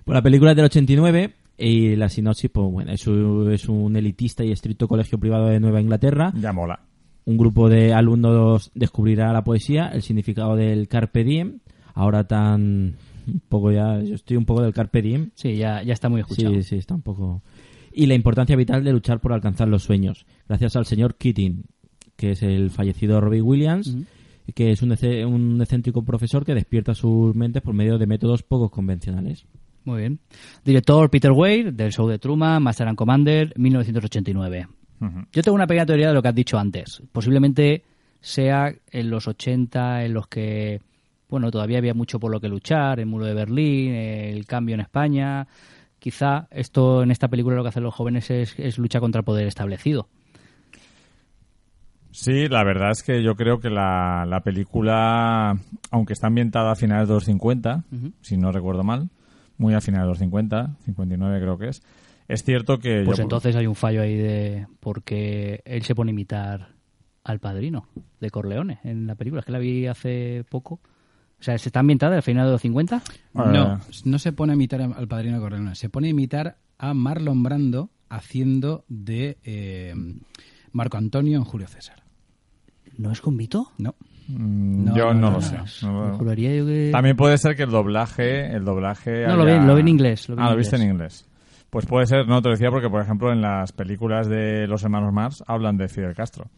Pues 0.04 0.14
la 0.14 0.22
película 0.22 0.50
es 0.52 0.56
del 0.56 0.64
89 0.64 1.34
y 1.58 1.94
la 1.94 2.08
sinopsis, 2.08 2.50
pues 2.50 2.70
bueno, 2.72 2.90
es 2.92 3.06
un, 3.06 3.52
es 3.52 3.68
un 3.68 3.94
elitista 3.96 4.42
y 4.44 4.50
estricto 4.50 4.88
colegio 4.88 5.18
privado 5.18 5.46
de 5.48 5.60
Nueva 5.60 5.80
Inglaterra. 5.80 6.32
Ya 6.34 6.52
mola. 6.52 6.80
Un 7.26 7.36
grupo 7.36 7.68
de 7.68 7.92
alumnos 7.92 8.70
descubrirá 8.74 9.30
la 9.32 9.44
poesía, 9.44 9.88
el 9.88 10.02
significado 10.02 10.56
del 10.56 10.88
carpe 10.88 11.22
diem. 11.22 11.58
Ahora 11.94 12.24
tan 12.26 12.94
un 13.26 13.40
poco 13.48 13.70
ya, 13.70 14.00
yo 14.00 14.14
estoy 14.14 14.36
un 14.36 14.44
poco 14.44 14.62
del 14.62 14.72
carpe 14.72 15.02
diem. 15.02 15.30
Sí, 15.34 15.56
ya, 15.56 15.82
ya 15.82 15.92
está 15.92 16.08
muy 16.08 16.20
escuchado. 16.20 16.54
Sí, 16.54 16.62
sí, 16.62 16.76
está 16.76 16.94
un 16.94 17.02
poco. 17.02 17.42
Y 17.92 18.06
la 18.06 18.14
importancia 18.14 18.56
vital 18.56 18.84
de 18.84 18.92
luchar 18.92 19.20
por 19.20 19.32
alcanzar 19.32 19.68
los 19.68 19.82
sueños. 19.82 20.26
Gracias 20.48 20.76
al 20.76 20.86
señor 20.86 21.16
Keating, 21.16 21.64
que 22.16 22.32
es 22.32 22.42
el 22.42 22.70
fallecido 22.70 23.20
Robbie 23.20 23.42
Williams, 23.42 23.96
que 24.54 24.70
es 24.70 24.82
un, 24.82 24.92
un 24.92 25.60
excéntrico 25.60 26.02
profesor 26.02 26.44
que 26.44 26.54
despierta 26.54 26.94
sus 26.94 27.34
mentes 27.34 27.62
por 27.62 27.74
medio 27.74 27.98
de 27.98 28.06
métodos 28.06 28.42
poco 28.42 28.70
convencionales. 28.70 29.46
Muy 29.84 30.00
bien. 30.00 30.20
Director 30.64 31.10
Peter 31.10 31.32
Weir, 31.32 31.72
del 31.72 31.92
show 31.92 32.08
de 32.08 32.18
Truman, 32.18 32.62
Master 32.62 32.88
and 32.88 32.96
Commander, 32.96 33.52
1989. 33.56 34.68
Ujú. 35.00 35.20
Yo 35.32 35.42
tengo 35.42 35.54
una 35.54 35.66
pequeña 35.66 35.86
teoría 35.86 36.08
de 36.08 36.14
lo 36.14 36.22
que 36.22 36.28
has 36.28 36.34
dicho 36.34 36.58
antes. 36.58 37.02
Posiblemente 37.10 37.82
sea 38.20 38.72
en 38.90 39.10
los 39.10 39.26
80 39.26 40.04
en 40.04 40.14
los 40.14 40.28
que, 40.28 40.80
bueno, 41.32 41.50
todavía 41.50 41.78
había 41.78 41.94
mucho 41.94 42.20
por 42.20 42.30
lo 42.30 42.40
que 42.40 42.48
luchar, 42.48 43.00
el 43.00 43.06
muro 43.06 43.24
de 43.26 43.34
Berlín, 43.34 43.92
el 43.94 44.46
cambio 44.46 44.74
en 44.74 44.80
España. 44.80 45.46
Quizá 45.98 46.46
esto 46.50 47.02
en 47.02 47.10
esta 47.10 47.28
película 47.28 47.56
lo 47.56 47.62
que 47.62 47.68
hacen 47.70 47.82
los 47.82 47.94
jóvenes 47.94 48.30
es, 48.30 48.58
es 48.58 48.78
lucha 48.78 49.00
contra 49.00 49.20
el 49.20 49.24
poder 49.24 49.46
establecido. 49.46 50.08
Sí, 52.10 52.46
la 52.48 52.62
verdad 52.62 52.90
es 52.90 53.02
que 53.02 53.22
yo 53.22 53.34
creo 53.36 53.58
que 53.60 53.70
la, 53.70 54.26
la 54.28 54.40
película, 54.40 55.56
aunque 55.90 56.12
está 56.12 56.26
ambientada 56.26 56.72
a 56.72 56.76
finales 56.76 57.08
de 57.08 57.14
los 57.14 57.24
50, 57.24 57.84
si 58.20 58.36
no 58.36 58.52
recuerdo 58.52 58.84
mal, 58.84 59.08
muy 59.56 59.72
a 59.74 59.80
finales 59.80 60.04
de 60.04 60.08
los 60.10 60.18
50, 60.18 60.76
59 60.84 61.40
creo 61.40 61.56
que 61.56 61.68
es, 61.68 61.82
es 62.28 62.44
cierto 62.44 62.78
que... 62.78 63.02
Pues 63.06 63.16
yo- 63.16 63.22
entonces 63.22 63.56
hay 63.56 63.66
un 63.66 63.74
fallo 63.76 64.02
ahí 64.02 64.14
de 64.16 64.66
porque 64.80 65.62
él 65.64 65.82
se 65.84 65.94
pone 65.94 66.10
a 66.10 66.12
imitar 66.12 66.68
al 67.24 67.38
padrino 67.38 67.86
de 68.20 68.30
Corleone 68.30 68.80
en 68.84 69.06
la 69.06 69.14
película. 69.14 69.40
Es 69.40 69.46
que 69.46 69.52
la 69.52 69.58
vi 69.58 69.86
hace 69.86 70.44
poco. 70.50 70.80
O 71.42 71.44
sea, 71.44 71.58
¿se 71.58 71.70
está 71.70 71.80
ambientada 71.80 72.14
al 72.14 72.22
final 72.22 72.46
de 72.46 72.52
los 72.52 72.62
50? 72.62 73.02
No, 73.34 73.74
Eh, 73.74 73.78
no 74.04 74.18
se 74.20 74.32
pone 74.32 74.52
a 74.52 74.54
imitar 74.54 74.80
al 74.80 75.08
padrino 75.08 75.40
Corleone, 75.40 75.74
se 75.74 75.88
pone 75.88 76.06
a 76.06 76.10
imitar 76.10 76.56
a 76.78 76.94
Marlon 76.94 77.42
Brando 77.42 77.90
haciendo 78.08 78.84
de 78.86 79.38
eh, 79.42 79.92
Marco 80.70 80.98
Antonio 80.98 81.36
en 81.38 81.44
Julio 81.44 81.66
César. 81.66 82.04
¿No 82.96 83.10
es 83.10 83.20
con 83.20 83.36
Vito? 83.36 83.72
No. 83.78 83.96
mm, 84.28 84.84
No, 84.84 84.96
yo 84.96 85.06
no, 85.06 85.14
no, 85.14 85.20
no, 85.20 85.30
lo 85.30 85.32
no. 85.32 85.40
sé. 85.66 85.84
No- 85.84 86.16
yo 86.16 86.64
que... 86.66 86.90
También 86.92 87.16
puede 87.16 87.36
ser 87.38 87.56
que 87.56 87.64
el 87.64 87.70
doblaje, 87.70 88.54
el 88.54 88.64
doblaje. 88.64 89.26
No, 89.26 89.34
lo 89.36 89.44
vi- 89.44 89.66
lo 89.66 89.74
vi 89.74 89.80
en 89.80 89.88
inglés, 89.88 90.28
lo 90.28 90.36
vi 90.36 90.42
ah, 90.42 90.46
en 90.46 90.50
lo 90.52 90.56
viste 90.58 90.76
en 90.76 90.82
inglés. 90.82 91.24
inglés. 91.24 91.28
Pues 91.70 91.86
puede 91.86 92.06
ser, 92.06 92.28
no 92.28 92.40
te 92.40 92.50
lo 92.50 92.54
decía 92.54 92.70
porque, 92.70 92.88
por 92.88 93.02
ejemplo, 93.02 93.32
en 93.32 93.40
las 93.40 93.72
películas 93.72 94.28
de 94.28 94.68
los 94.68 94.84
hermanos 94.84 95.12
Mars 95.12 95.42
hablan 95.48 95.76
de 95.76 95.88
Fidel 95.88 96.14
Castro 96.14 96.50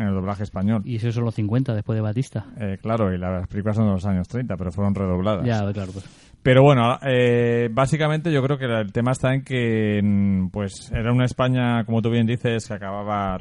en 0.00 0.08
el 0.08 0.14
doblaje 0.14 0.42
español. 0.42 0.82
Y 0.84 0.96
eso 0.96 1.12
son 1.12 1.24
los 1.24 1.34
50 1.34 1.74
después 1.74 1.96
de 1.96 2.00
Batista. 2.00 2.46
Eh, 2.58 2.78
claro, 2.80 3.12
y 3.12 3.18
las 3.18 3.46
películas 3.48 3.76
son 3.76 3.86
de 3.86 3.92
los 3.92 4.06
años 4.06 4.26
30, 4.28 4.56
pero 4.56 4.72
fueron 4.72 4.94
redobladas. 4.94 5.44
Ya, 5.44 5.60
claro. 5.72 5.92
Pues. 5.92 6.04
Pero 6.42 6.62
bueno, 6.62 6.98
eh, 7.02 7.68
básicamente 7.70 8.32
yo 8.32 8.42
creo 8.42 8.56
que 8.56 8.64
el 8.64 8.92
tema 8.92 9.12
está 9.12 9.34
en 9.34 9.44
que 9.44 10.00
mm, 10.02 10.48
pues 10.48 10.90
era 10.90 11.12
una 11.12 11.26
España, 11.26 11.84
como 11.84 12.00
tú 12.00 12.10
bien 12.10 12.26
dices, 12.26 12.66
que 12.66 12.74
acababa, 12.74 13.36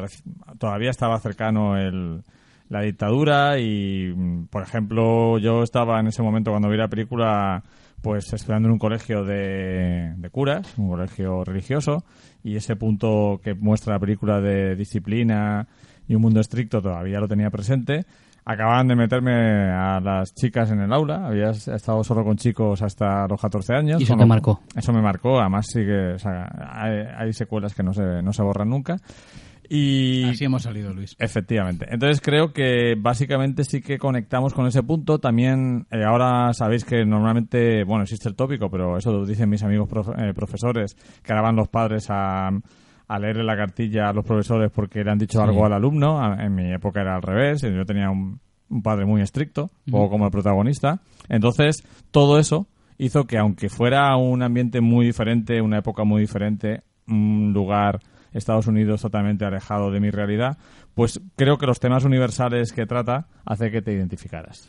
todavía 0.58 0.90
estaba 0.90 1.18
cercano 1.20 1.78
el, 1.78 2.22
la 2.68 2.82
dictadura 2.82 3.58
y, 3.58 4.14
mm, 4.14 4.48
por 4.48 4.64
ejemplo, 4.64 5.38
yo 5.38 5.64
estaba 5.64 6.00
en 6.00 6.08
ese 6.08 6.22
momento 6.22 6.52
cuando 6.52 6.70
vi 6.70 6.78
la 6.78 6.90
película 6.90 7.64
pues 8.02 8.32
estudiando 8.32 8.68
en 8.68 8.74
un 8.74 8.80
colegio 8.80 9.24
de, 9.24 10.14
de 10.16 10.30
curas, 10.30 10.78
un 10.78 10.90
colegio 10.90 11.44
religioso, 11.44 12.06
y 12.44 12.56
ese 12.56 12.78
punto 12.78 13.42
que 13.44 13.54
muestra 13.54 13.94
la 13.94 14.00
película 14.00 14.40
de 14.40 14.76
disciplina 14.76 15.68
y 16.10 16.16
un 16.16 16.22
mundo 16.22 16.42
estricto 16.42 16.82
todavía 16.82 17.22
lo 17.22 17.28
tenía 17.30 17.50
presente. 17.50 18.04
Acababan 18.44 18.88
de 18.88 18.96
meterme 18.96 19.32
a 19.72 20.00
las 20.00 20.34
chicas 20.34 20.72
en 20.72 20.80
el 20.82 20.92
aula, 20.92 21.28
había 21.28 21.52
estado 21.52 22.04
solo 22.04 22.24
con 22.24 22.36
chicos 22.36 22.82
hasta 22.82 23.28
los 23.28 23.40
14 23.40 23.76
años. 23.76 24.02
Y 24.02 24.04
eso 24.06 24.14
con 24.14 24.20
te 24.22 24.26
marcó. 24.26 24.60
Eso 24.76 24.92
me 24.92 25.02
marcó, 25.02 25.40
además 25.40 25.68
sí 25.72 25.82
que 25.86 26.14
o 26.16 26.20
sea, 26.20 26.50
hay, 26.74 27.06
hay 27.18 27.32
secuelas 27.34 27.74
que 27.76 27.84
no 27.84 27.94
se, 27.94 28.22
no 28.24 28.34
se 28.34 28.42
borran 28.42 28.70
nunca. 28.70 28.98
Y 29.72 30.24
Así 30.28 30.46
hemos 30.46 30.64
salido, 30.64 30.92
Luis. 30.96 31.16
Efectivamente. 31.20 31.86
Entonces 31.92 32.22
creo 32.22 32.54
que 32.54 32.96
básicamente 32.98 33.64
sí 33.64 33.82
que 33.82 34.00
conectamos 34.00 34.56
con 34.56 34.66
ese 34.66 34.82
punto. 34.82 35.20
También 35.20 35.86
eh, 35.92 36.04
ahora 36.04 36.52
sabéis 36.54 36.84
que 36.86 37.06
normalmente, 37.06 37.84
bueno, 37.84 38.02
existe 38.04 38.28
el 38.30 38.36
tópico, 38.36 38.72
pero 38.72 38.98
eso 38.98 39.12
lo 39.12 39.26
dicen 39.28 39.48
mis 39.48 39.62
amigos 39.62 39.88
profe- 39.88 40.30
eh, 40.30 40.34
profesores, 40.34 40.96
que 41.24 41.32
ahora 41.34 41.44
van 41.44 41.56
los 41.56 41.68
padres 41.68 42.08
a, 42.10 42.50
a 43.10 43.20
leerle 43.20 43.44
la 43.44 43.58
cartilla 43.58 44.08
a 44.08 44.14
los 44.14 44.24
profesores 44.24 44.72
porque 44.72 45.04
le 45.04 45.12
han 45.12 45.18
dicho 45.18 45.42
algo 45.42 45.66
al 45.66 45.74
alumno. 45.74 46.22
A- 46.24 46.46
En 46.46 46.56
mi 46.56 46.72
época 46.72 47.02
era 47.02 47.16
al 47.16 47.22
revés. 47.22 47.62
Yo 47.62 47.86
tenía 47.86 48.10
un, 48.10 48.40
un 48.70 48.82
padre 48.82 49.06
muy 49.06 49.22
estricto, 49.22 49.70
un 49.88 49.92
poco 49.92 50.12
como 50.12 50.26
el 50.26 50.32
protagonista. 50.32 51.02
Entonces, 51.28 51.84
todo 52.12 52.40
eso 52.40 52.68
hizo 52.98 53.26
que 53.26 53.38
aunque 53.38 53.68
fuera 53.70 54.16
un 54.16 54.42
ambiente 54.44 54.80
muy 54.80 55.06
diferente, 55.06 55.62
una 55.62 55.80
época 55.80 56.04
muy 56.06 56.22
diferente, 56.22 56.80
un 57.08 57.52
lugar 57.54 58.00
Estados 58.32 58.68
Unidos 58.68 59.02
totalmente 59.02 59.44
alejado 59.44 59.90
de 59.90 60.00
mi 60.00 60.12
realidad, 60.12 60.58
pues 60.94 61.20
creo 61.36 61.58
que 61.58 61.66
los 61.66 61.80
temas 61.80 62.06
universales 62.06 62.72
que 62.74 62.86
trata 62.86 63.26
hace 63.44 63.72
que 63.72 63.82
te 63.82 63.92
identificaras. 63.94 64.68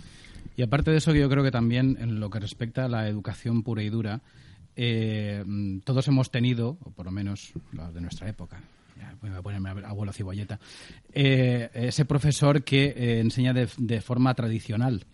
Y 0.56 0.62
aparte 0.62 0.90
de 0.90 0.96
eso, 0.98 1.12
yo 1.14 1.28
creo 1.28 1.42
que 1.44 1.50
también 1.50 1.96
en 2.00 2.20
lo 2.20 2.30
que 2.30 2.40
respecta 2.40 2.86
a 2.86 2.88
la 2.88 3.06
educación 3.08 3.62
pura 3.62 3.82
y 3.82 3.90
dura, 3.90 4.20
eh, 4.76 5.42
mm, 5.46 5.80
todos 5.80 6.06
hemos 6.08 6.30
tenido, 6.30 6.78
o 6.84 6.90
por 6.90 7.06
lo 7.06 7.12
menos 7.12 7.52
los 7.72 7.92
de 7.94 8.00
nuestra 8.00 8.28
época, 8.28 8.60
ya 8.98 9.14
voy 9.20 9.30
a 9.30 9.42
ponerme 9.42 9.70
abuelo 9.84 10.12
cibolleta, 10.12 10.58
eh, 11.12 11.70
ese 11.74 12.04
profesor 12.04 12.62
que 12.62 12.86
eh, 12.96 13.20
enseña 13.20 13.52
de, 13.52 13.68
de 13.78 14.00
forma 14.00 14.34
tradicional. 14.34 15.04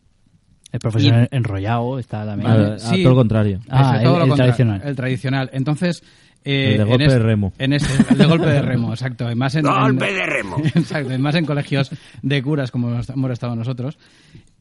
El 0.73 0.81
profesor 0.81 1.29
enrollado 1.31 1.99
está 1.99 2.27
también. 2.27 2.51
A- 2.51 2.75
a 2.75 2.79
todo 2.79 3.11
lo 3.11 3.15
contrario. 3.15 3.61
Ah, 3.69 3.99
el- 3.99 4.05
lo 4.05 4.15
el 4.15 4.21
contra- 4.29 4.37
tradicional. 4.47 4.83
El 4.85 4.97
tradicional. 4.97 5.51
Entonces... 5.53 6.03
eh, 6.45 6.73
El 6.73 6.77
de 6.79 6.83
en 6.83 6.89
golpe 6.89 7.09
de 7.09 7.19
remo. 7.21 7.53
En 7.59 7.73
este, 7.73 8.13
el 8.13 8.19
de 8.19 8.25
golpe 8.27 8.47
de 8.47 8.63
remo, 8.63 8.91
exacto. 8.91 9.31
Y 9.31 9.35
más 9.37 9.55
en, 9.55 9.65
en- 9.67 9.73
Golpe 9.73 10.13
de 10.13 10.27
remo. 10.27 10.57
Exacto, 10.75 11.15
y 11.15 11.19
más 11.19 11.35
en 11.37 11.47
colegios 11.47 11.91
de 12.21 12.43
curas 12.43 12.71
como 12.73 12.89
hemos 12.91 13.31
estado 13.31 13.55
nosotros. 13.55 13.97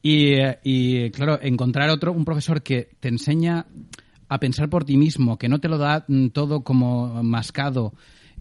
Y, 0.03 0.33
eh, 0.35 0.59
y, 0.63 1.09
claro, 1.09 1.39
encontrar 1.41 1.89
otro, 1.89 2.11
un 2.13 2.23
profesor 2.23 2.61
que 2.61 2.87
te 2.99 3.07
enseña 3.09 3.65
a 4.27 4.39
pensar 4.39 4.69
por 4.69 4.85
ti 4.85 4.97
mismo, 4.97 5.37
que 5.37 5.49
no 5.49 5.59
te 5.59 5.67
lo 5.69 5.77
da 5.77 6.05
mm, 6.07 6.27
todo 6.29 6.63
como 6.63 7.23
mascado, 7.23 7.93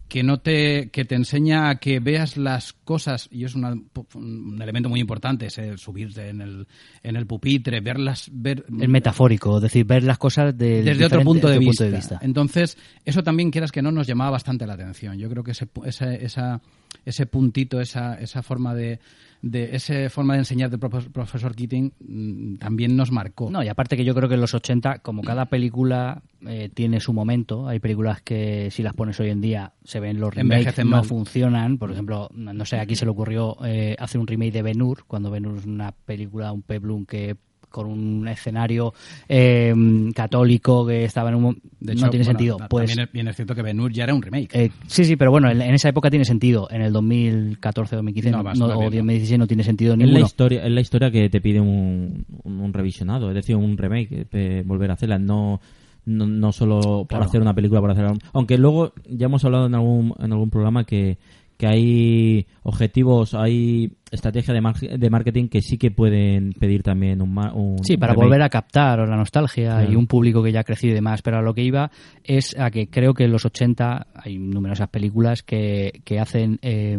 que 0.07 0.21
no 0.21 0.39
te 0.39 0.89
que 0.91 1.03
te 1.03 1.15
enseña 1.15 1.67
a 1.69 1.75
que 1.79 1.99
veas 1.99 2.37
las 2.37 2.73
cosas 2.73 3.27
y 3.31 3.43
es 3.43 3.55
una- 3.55 3.75
un 4.13 4.59
elemento 4.61 4.87
muy 4.87 4.99
importante 4.99 5.47
es 5.47 5.57
el 5.57 5.79
subirte 5.79 6.29
en 6.29 6.41
el 6.41 6.67
en 7.01 7.15
el 7.15 7.25
pupitre 7.25 7.81
verlas 7.81 8.29
ver 8.31 8.65
Es 8.81 8.87
metafórico, 8.87 9.57
es 9.57 9.63
decir, 9.63 9.83
ver 9.83 10.03
las 10.03 10.19
cosas 10.19 10.55
de, 10.55 10.83
desde 10.83 11.05
otro 11.05 11.23
punto 11.23 11.47
de, 11.47 11.53
desde 11.55 11.65
vista. 11.65 11.85
Entonces, 12.21 12.77
eso 13.03 13.23
también 13.23 13.49
quieras 13.49 13.71
que 13.71 13.81
no 13.81 13.91
nos 13.91 14.05
llamaba 14.05 14.29
bastante 14.31 14.67
la 14.67 14.73
atención. 14.73 15.17
Yo 15.17 15.27
creo 15.27 15.43
que 15.43 15.51
ese, 15.51 15.67
esa, 15.85 16.13
esa- 16.13 16.61
ese 17.03 17.25
puntito, 17.25 17.81
esa, 17.81 18.13
esa 18.19 18.43
forma 18.43 18.75
de, 18.75 18.99
de 19.41 19.75
esa 19.75 20.09
forma 20.09 20.33
de 20.33 20.39
enseñar 20.39 20.69
del 20.69 20.79
profe- 20.79 21.11
profesor 21.11 21.55
Keating 21.55 21.93
mm, 21.99 22.55
también 22.55 22.95
nos 22.95 23.11
marcó. 23.11 23.49
No, 23.51 23.63
y 23.63 23.67
aparte 23.67 23.95
que 23.95 24.03
yo 24.05 24.15
creo 24.15 24.27
que 24.27 24.35
en 24.35 24.41
los 24.41 24.53
80, 24.53 24.99
como 24.99 25.21
cada 25.21 25.45
película 25.45 26.21
eh, 26.47 26.69
tiene 26.73 26.99
su 26.99 27.13
momento, 27.13 27.67
hay 27.67 27.79
películas 27.79 28.21
que 28.21 28.69
si 28.71 28.81
las 28.83 28.93
pones 28.93 29.19
hoy 29.19 29.29
en 29.29 29.41
día 29.41 29.73
se 29.83 29.99
ven 29.99 30.19
los 30.19 30.33
remakes, 30.33 30.77
no 30.79 30.85
mal. 30.85 31.05
funcionan. 31.05 31.77
Por 31.77 31.91
ejemplo, 31.91 32.29
no 32.33 32.65
sé, 32.65 32.77
aquí 32.79 32.95
se 32.95 33.05
le 33.05 33.11
ocurrió 33.11 33.57
eh, 33.65 33.95
hacer 33.99 34.19
un 34.19 34.27
remake 34.27 34.51
de 34.53 34.61
Ben 34.63 34.81
Hur, 34.81 35.05
cuando 35.05 35.29
Ben 35.31 35.45
Hur 35.45 35.57
es 35.59 35.65
una 35.65 35.91
película, 35.91 36.51
un 36.51 36.61
peplum 36.63 37.05
que 37.05 37.35
con 37.69 37.87
un 37.87 38.27
escenario 38.27 38.93
eh, 39.27 39.73
católico 40.13 40.85
que 40.85 41.05
estaba 41.05 41.29
en 41.29 41.35
un... 41.35 41.61
De 41.79 41.93
hecho, 41.93 42.05
no 42.05 42.11
tiene 42.11 42.25
bueno, 42.25 42.39
sentido. 42.39 42.57
Pues, 42.69 42.87
también 42.89 43.07
es, 43.07 43.13
bien 43.13 43.27
es 43.27 43.35
cierto 43.35 43.53
que 43.53 43.61
Ben 43.61 43.79
Hur 43.79 43.91
ya 43.91 44.05
era 44.05 44.13
un 44.13 44.21
remake. 44.21 44.49
eh, 44.53 44.71
sí, 44.87 45.05
sí, 45.05 45.15
pero 45.15 45.31
bueno, 45.31 45.49
en, 45.49 45.61
en 45.61 45.73
esa 45.73 45.89
época 45.89 46.09
tiene 46.09 46.25
sentido. 46.25 46.67
En 46.71 46.81
el 46.81 46.91
2014, 46.93 47.95
2015 47.97 48.31
No, 48.31 48.43
no, 48.43 48.65
o 48.65 48.89
bien, 48.89 49.05
2016 49.05 49.39
no 49.39 49.47
tiene 49.47 49.63
sentido 49.63 49.93
Es 49.93 49.99
la, 50.09 50.19
historia, 50.19 50.63
es 50.65 50.71
la 50.71 50.81
historia 50.81 51.11
que 51.11 51.29
te 51.29 51.41
pide 51.41 51.59
un, 51.59 52.25
un, 52.43 52.59
un 52.59 52.73
revisionado, 52.73 53.29
es 53.29 53.35
decir, 53.35 53.55
un 53.55 53.77
remake, 53.77 54.27
eh, 54.31 54.63
volver 54.65 54.89
a 54.91 54.93
hacerla, 54.93 55.19
no, 55.19 55.59
no, 56.05 56.25
no 56.27 56.51
solo 56.51 56.79
por 56.81 57.07
Claro. 57.07 57.25
hacer 57.25 57.41
una 57.41 57.53
película, 57.53 57.81
por 57.81 57.91
hacer 57.91 58.05
Aunque 58.33 58.57
luego 58.57 58.93
ya 59.09 59.25
hemos 59.25 59.43
hablado 59.45 59.67
en 59.67 59.75
algún, 59.75 60.13
en 60.19 60.31
algún 60.31 60.49
programa 60.49 60.83
que, 60.85 61.17
que 61.57 61.67
hay 61.67 62.47
objetivos, 62.63 63.33
hay 63.33 63.91
estrategia 64.11 64.53
de, 64.53 64.61
mar- 64.61 64.75
de 64.79 65.09
marketing 65.09 65.47
que 65.47 65.61
sí 65.61 65.77
que 65.77 65.91
pueden 65.91 66.51
pedir 66.53 66.83
también 66.83 67.21
un, 67.21 67.37
un 67.53 67.83
Sí, 67.83 67.95
para 67.97 68.13
remake. 68.13 68.25
volver 68.25 68.41
a 68.41 68.49
captar 68.49 68.99
la 69.07 69.15
nostalgia 69.15 69.77
Claro. 69.77 69.91
y 69.91 69.95
un 69.95 70.07
público 70.07 70.43
que 70.43 70.51
ya 70.51 70.59
ha 70.61 70.63
crecido 70.65 70.91
y 70.91 70.95
demás. 70.95 71.21
Pero 71.21 71.37
a 71.37 71.41
lo 71.41 71.53
que 71.53 71.63
iba 71.63 71.91
es 72.23 72.57
a 72.59 72.71
que 72.71 72.87
creo 72.89 73.13
que 73.13 73.23
en 73.25 73.31
los 73.31 73.45
80 73.45 74.07
hay 74.15 74.37
numerosas 74.37 74.89
películas 74.89 75.43
que, 75.43 76.01
que 76.03 76.19
hacen 76.19 76.59
eh, 76.61 76.97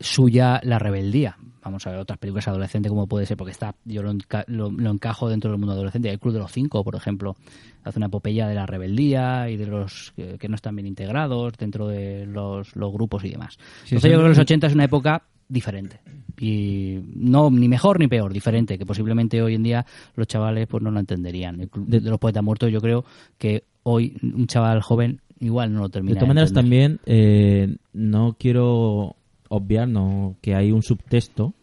suya 0.00 0.60
la 0.62 0.78
rebeldía. 0.78 1.36
Vamos 1.64 1.86
a 1.86 1.90
ver 1.90 1.98
otras 2.00 2.18
películas 2.18 2.46
adolescentes 2.48 2.90
como 2.90 3.06
puede 3.06 3.24
ser, 3.26 3.36
porque 3.36 3.52
está 3.52 3.74
yo 3.84 4.02
lo, 4.02 4.12
enca- 4.12 4.44
lo- 4.48 4.70
lo 4.70 4.90
encajo 4.90 5.28
dentro 5.28 5.50
del 5.50 5.58
mundo 5.58 5.72
adolescente. 5.72 6.10
El 6.10 6.18
Club 6.18 6.34
de 6.34 6.40
los 6.40 6.52
Cinco, 6.52 6.84
por 6.84 6.94
ejemplo, 6.94 7.36
hace 7.82 7.98
una 7.98 8.06
epopeya 8.06 8.46
de 8.46 8.54
la 8.54 8.66
rebeldía 8.66 9.48
y 9.48 9.56
de 9.56 9.66
los 9.66 10.12
que, 10.14 10.36
que 10.38 10.48
no 10.48 10.56
están 10.56 10.76
bien 10.76 10.86
integrados 10.86 11.54
dentro 11.58 11.88
de 11.88 12.26
los, 12.26 12.76
los 12.76 12.92
grupos 12.92 13.24
y 13.24 13.30
demás. 13.30 13.54
Sí, 13.84 13.94
Entonces 13.94 14.10
yo 14.10 14.16
creo 14.18 14.22
que 14.24 14.28
los 14.28 14.38
80 14.38 14.66
es 14.66 14.74
una 14.74 14.84
época 14.84 15.22
diferente 15.48 16.00
y 16.40 17.00
no 17.16 17.50
ni 17.50 17.68
mejor 17.68 17.98
ni 18.00 18.08
peor 18.08 18.32
diferente 18.32 18.78
que 18.78 18.86
posiblemente 18.86 19.40
hoy 19.42 19.54
en 19.54 19.62
día 19.62 19.86
los 20.16 20.26
chavales 20.26 20.66
pues 20.66 20.82
no 20.82 20.90
lo 20.90 20.98
entenderían 20.98 21.60
el 21.60 21.68
club 21.68 21.86
de, 21.86 22.00
los 22.00 22.18
poetas 22.18 22.42
muertos 22.42 22.72
yo 22.72 22.80
creo 22.80 23.04
que 23.38 23.64
hoy 23.82 24.16
un 24.22 24.46
chaval 24.46 24.80
joven 24.80 25.20
igual 25.40 25.72
no 25.72 25.80
lo 25.80 25.88
termina 25.90 26.14
De 26.14 26.20
todas 26.20 26.28
maneras, 26.28 26.52
también 26.54 26.98
eh, 27.06 27.76
no 27.92 28.34
quiero 28.38 29.16
obviar 29.48 29.88
no, 29.88 30.36
que 30.40 30.54
hay 30.54 30.72
un 30.72 30.82
subtexto 30.82 31.54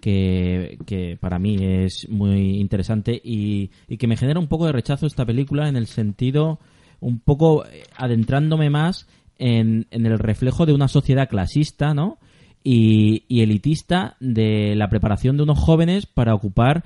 que, 0.00 0.78
que 0.86 1.16
para 1.20 1.38
mí 1.38 1.56
es 1.60 2.08
muy 2.08 2.60
interesante 2.60 3.20
y, 3.22 3.70
y 3.88 3.96
que 3.96 4.06
me 4.06 4.16
genera 4.16 4.40
un 4.40 4.46
poco 4.46 4.66
de 4.66 4.72
rechazo 4.72 5.06
esta 5.06 5.26
película 5.26 5.68
en 5.68 5.76
el 5.76 5.86
sentido, 5.86 6.60
un 7.00 7.18
poco 7.18 7.66
eh, 7.66 7.82
adentrándome 7.96 8.70
más 8.70 9.08
en, 9.38 9.86
en 9.90 10.06
el 10.06 10.18
reflejo 10.18 10.66
de 10.66 10.74
una 10.74 10.88
sociedad 10.88 11.28
clasista, 11.28 11.94
¿no? 11.94 12.18
Y, 12.62 13.24
y 13.28 13.42
elitista 13.42 14.16
de 14.18 14.74
la 14.76 14.88
preparación 14.88 15.36
de 15.36 15.44
unos 15.44 15.58
jóvenes 15.58 16.06
para 16.06 16.34
ocupar 16.34 16.84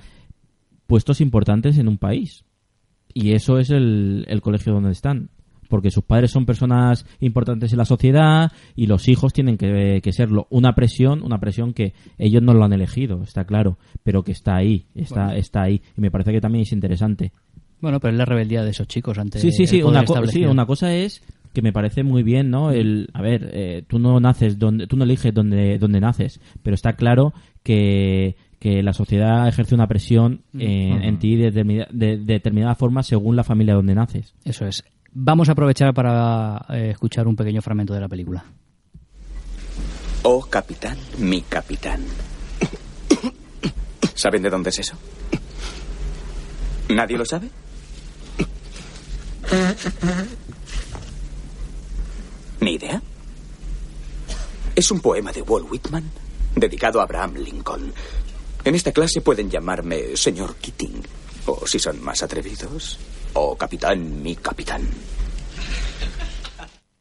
puestos 0.85 1.21
importantes 1.21 1.77
en 1.77 1.87
un 1.87 1.97
país. 1.97 2.43
Y 3.13 3.33
eso 3.33 3.57
es 3.57 3.69
el, 3.69 4.25
el 4.27 4.41
colegio 4.41 4.73
donde 4.73 4.91
están. 4.91 5.29
Porque 5.71 5.89
sus 5.89 6.03
padres 6.03 6.29
son 6.29 6.45
personas 6.45 7.07
importantes 7.19 7.71
en 7.71 7.79
la 7.79 7.85
sociedad 7.85 8.51
y 8.75 8.85
los 8.85 9.07
hijos 9.07 9.33
tienen 9.33 9.57
que, 9.57 10.01
que 10.03 10.11
serlo. 10.13 10.45
Una 10.51 10.75
presión, 10.75 11.23
una 11.23 11.39
presión 11.39 11.73
que 11.73 11.93
ellos 12.19 12.43
no 12.43 12.53
lo 12.53 12.63
han 12.63 12.73
elegido, 12.73 13.23
está 13.23 13.45
claro, 13.45 13.79
pero 14.03 14.21
que 14.23 14.33
está 14.33 14.55
ahí, 14.57 14.85
está, 14.93 15.25
Bueno. 15.25 15.39
está 15.39 15.61
ahí. 15.63 15.81
Y 15.97 16.01
me 16.01 16.11
parece 16.11 16.31
que 16.31 16.41
también 16.41 16.61
es 16.61 16.71
interesante. 16.73 17.31
bueno 17.79 17.99
pero 17.99 18.11
es 18.11 18.17
la 18.19 18.25
rebeldía 18.25 18.63
de 18.63 18.69
esos 18.69 18.87
chicos 18.87 19.17
ante 19.17 19.39
Sí, 19.39 19.51
sí, 19.51 19.65
sí. 19.65 19.81
Una, 19.81 20.05
co- 20.05 20.23
sí, 20.27 20.45
una 20.45 20.67
cosa 20.67 20.93
es 20.93 21.23
que 21.53 21.61
me 21.63 21.73
parece 21.73 22.03
muy 22.03 22.21
bien, 22.23 22.49
¿no? 22.49 22.71
El, 22.71 23.09
a 23.13 23.21
ver, 23.21 23.49
eh, 23.53 23.83
tú 23.87 23.97
no 23.99 24.19
naces 24.19 24.59
donde, 24.59 24.85
tú 24.87 24.95
no 24.97 25.03
eliges 25.05 25.33
donde, 25.33 25.77
donde 25.79 25.99
naces, 25.99 26.39
pero 26.63 26.75
está 26.75 26.93
claro 26.93 27.33
que, 27.63 28.35
que 28.59 28.81
la 28.83 28.93
sociedad 28.93 29.47
ejerce 29.47 29.75
una 29.75 29.87
presión 29.87 30.41
en, 30.57 31.03
en 31.03 31.19
ti 31.19 31.35
de, 31.35 31.51
de- 31.51 31.87
de 31.91 32.17
determinada 32.17 32.75
forma 32.75 33.03
según 33.03 33.35
la 33.35 33.43
familia 33.43 33.73
donde 33.73 33.95
naces. 33.95 34.33
eso 34.45 34.65
es 34.65 34.83
vamos 35.11 35.49
a 35.49 35.53
aprovechar 35.53 35.93
para 35.93 36.65
eh, 36.69 36.91
escuchar 36.91 37.27
un 37.27 37.35
pequeño 37.35 37.61
fragmento 37.61 37.93
de 37.93 37.99
la 37.99 38.07
película 38.07 38.43
Oh, 40.23 40.41
capitán, 40.47 40.97
mi 41.17 41.41
capitán. 41.41 42.05
¿Saben 44.13 44.43
de 44.43 44.51
dónde 44.51 44.69
es 44.69 44.77
eso? 44.77 44.95
¿Nadie 46.89 47.17
lo 47.17 47.25
sabe? 47.25 47.49
¿Ni 52.59 52.75
idea? 52.75 53.01
Es 54.75 54.91
un 54.91 54.99
poema 54.99 55.31
de 55.31 55.41
Walt 55.41 55.71
Whitman 55.71 56.11
dedicado 56.55 56.99
a 56.99 57.03
Abraham 57.03 57.37
Lincoln. 57.37 57.91
En 58.63 58.75
esta 58.75 58.91
clase 58.91 59.21
pueden 59.21 59.49
llamarme 59.49 60.15
señor 60.15 60.55
Keating. 60.57 61.01
O 61.47 61.65
si 61.65 61.79
son 61.79 61.99
más 62.03 62.21
atrevidos, 62.21 62.99
o 63.33 63.55
capitán, 63.55 64.21
mi 64.21 64.35
capitán. 64.35 64.81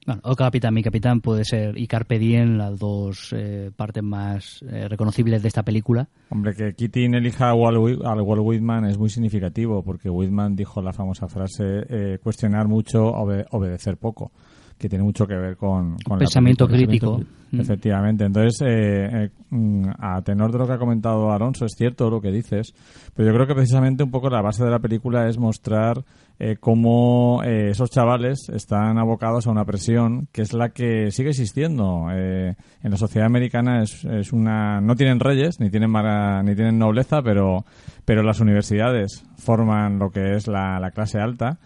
Bueno, 0.06 0.22
o 0.24 0.34
Capitán, 0.34 0.72
mi 0.74 0.82
capitán 0.82 1.20
puede 1.20 1.44
ser 1.44 1.76
y 1.78 1.86
Carpe 1.86 2.18
Diem, 2.18 2.56
las 2.56 2.78
dos 2.78 3.32
eh, 3.36 3.70
partes 3.76 4.02
más 4.02 4.60
eh, 4.62 4.88
reconocibles 4.88 5.42
de 5.42 5.48
esta 5.48 5.62
película. 5.62 6.08
Hombre, 6.30 6.54
que 6.54 6.74
Keating 6.74 7.14
elija 7.14 7.50
a 7.50 7.54
Walt, 7.54 8.00
al 8.04 8.20
Walt 8.22 8.42
Whitman 8.42 8.86
es 8.86 8.98
muy 8.98 9.10
significativo, 9.10 9.84
porque 9.84 10.08
Whitman 10.08 10.56
dijo 10.56 10.80
la 10.82 10.92
famosa 10.94 11.28
frase 11.28 11.84
eh, 11.88 12.18
cuestionar 12.20 12.66
mucho, 12.66 13.04
obe- 13.12 13.46
obedecer 13.50 13.98
poco, 13.98 14.32
que 14.80 14.88
tiene 14.88 15.04
mucho 15.04 15.26
que 15.26 15.34
ver 15.36 15.56
con, 15.56 15.96
con 15.98 16.14
la 16.16 16.20
Pensamiento 16.20 16.66
película. 16.66 16.88
crítico. 17.18 17.20
Mm. 17.52 17.60
Efectivamente. 17.60 18.24
Entonces, 18.24 18.62
eh, 18.62 19.24
eh, 19.24 19.30
mm, 19.50 19.84
a 19.98 20.22
tenor 20.22 20.50
de 20.52 20.58
lo 20.58 20.66
que 20.66 20.72
ha 20.72 20.78
comentado 20.78 21.30
Alonso, 21.32 21.66
es 21.66 21.72
cierto 21.76 22.08
lo 22.08 22.20
que 22.20 22.30
dices, 22.30 22.72
pero 23.14 23.28
yo 23.28 23.34
creo 23.34 23.46
que 23.46 23.54
precisamente 23.54 24.02
un 24.02 24.10
poco 24.10 24.30
la 24.30 24.40
base 24.40 24.64
de 24.64 24.70
la 24.70 24.78
película 24.78 25.28
es 25.28 25.36
mostrar 25.36 26.02
eh, 26.38 26.56
cómo 26.58 27.42
eh, 27.44 27.70
esos 27.70 27.90
chavales 27.90 28.48
están 28.48 28.96
abocados 28.98 29.46
a 29.46 29.50
una 29.50 29.64
presión 29.66 30.28
que 30.32 30.42
es 30.42 30.54
la 30.54 30.70
que 30.70 31.10
sigue 31.10 31.30
existiendo. 31.30 32.06
Eh, 32.12 32.54
en 32.82 32.90
la 32.90 32.96
sociedad 32.96 33.26
americana 33.26 33.82
es, 33.82 34.04
es 34.04 34.32
una 34.32 34.80
no 34.80 34.94
tienen 34.94 35.20
reyes 35.20 35.60
ni 35.60 35.68
tienen 35.70 35.90
mara- 35.90 36.42
ni 36.42 36.54
tienen 36.54 36.78
nobleza, 36.78 37.20
pero 37.20 37.64
pero 38.06 38.22
las 38.22 38.40
universidades 38.40 39.24
forman 39.36 39.98
lo 39.98 40.10
que 40.10 40.36
es 40.36 40.46
la, 40.48 40.78
la 40.80 40.92
clase 40.92 41.18
alta 41.18 41.58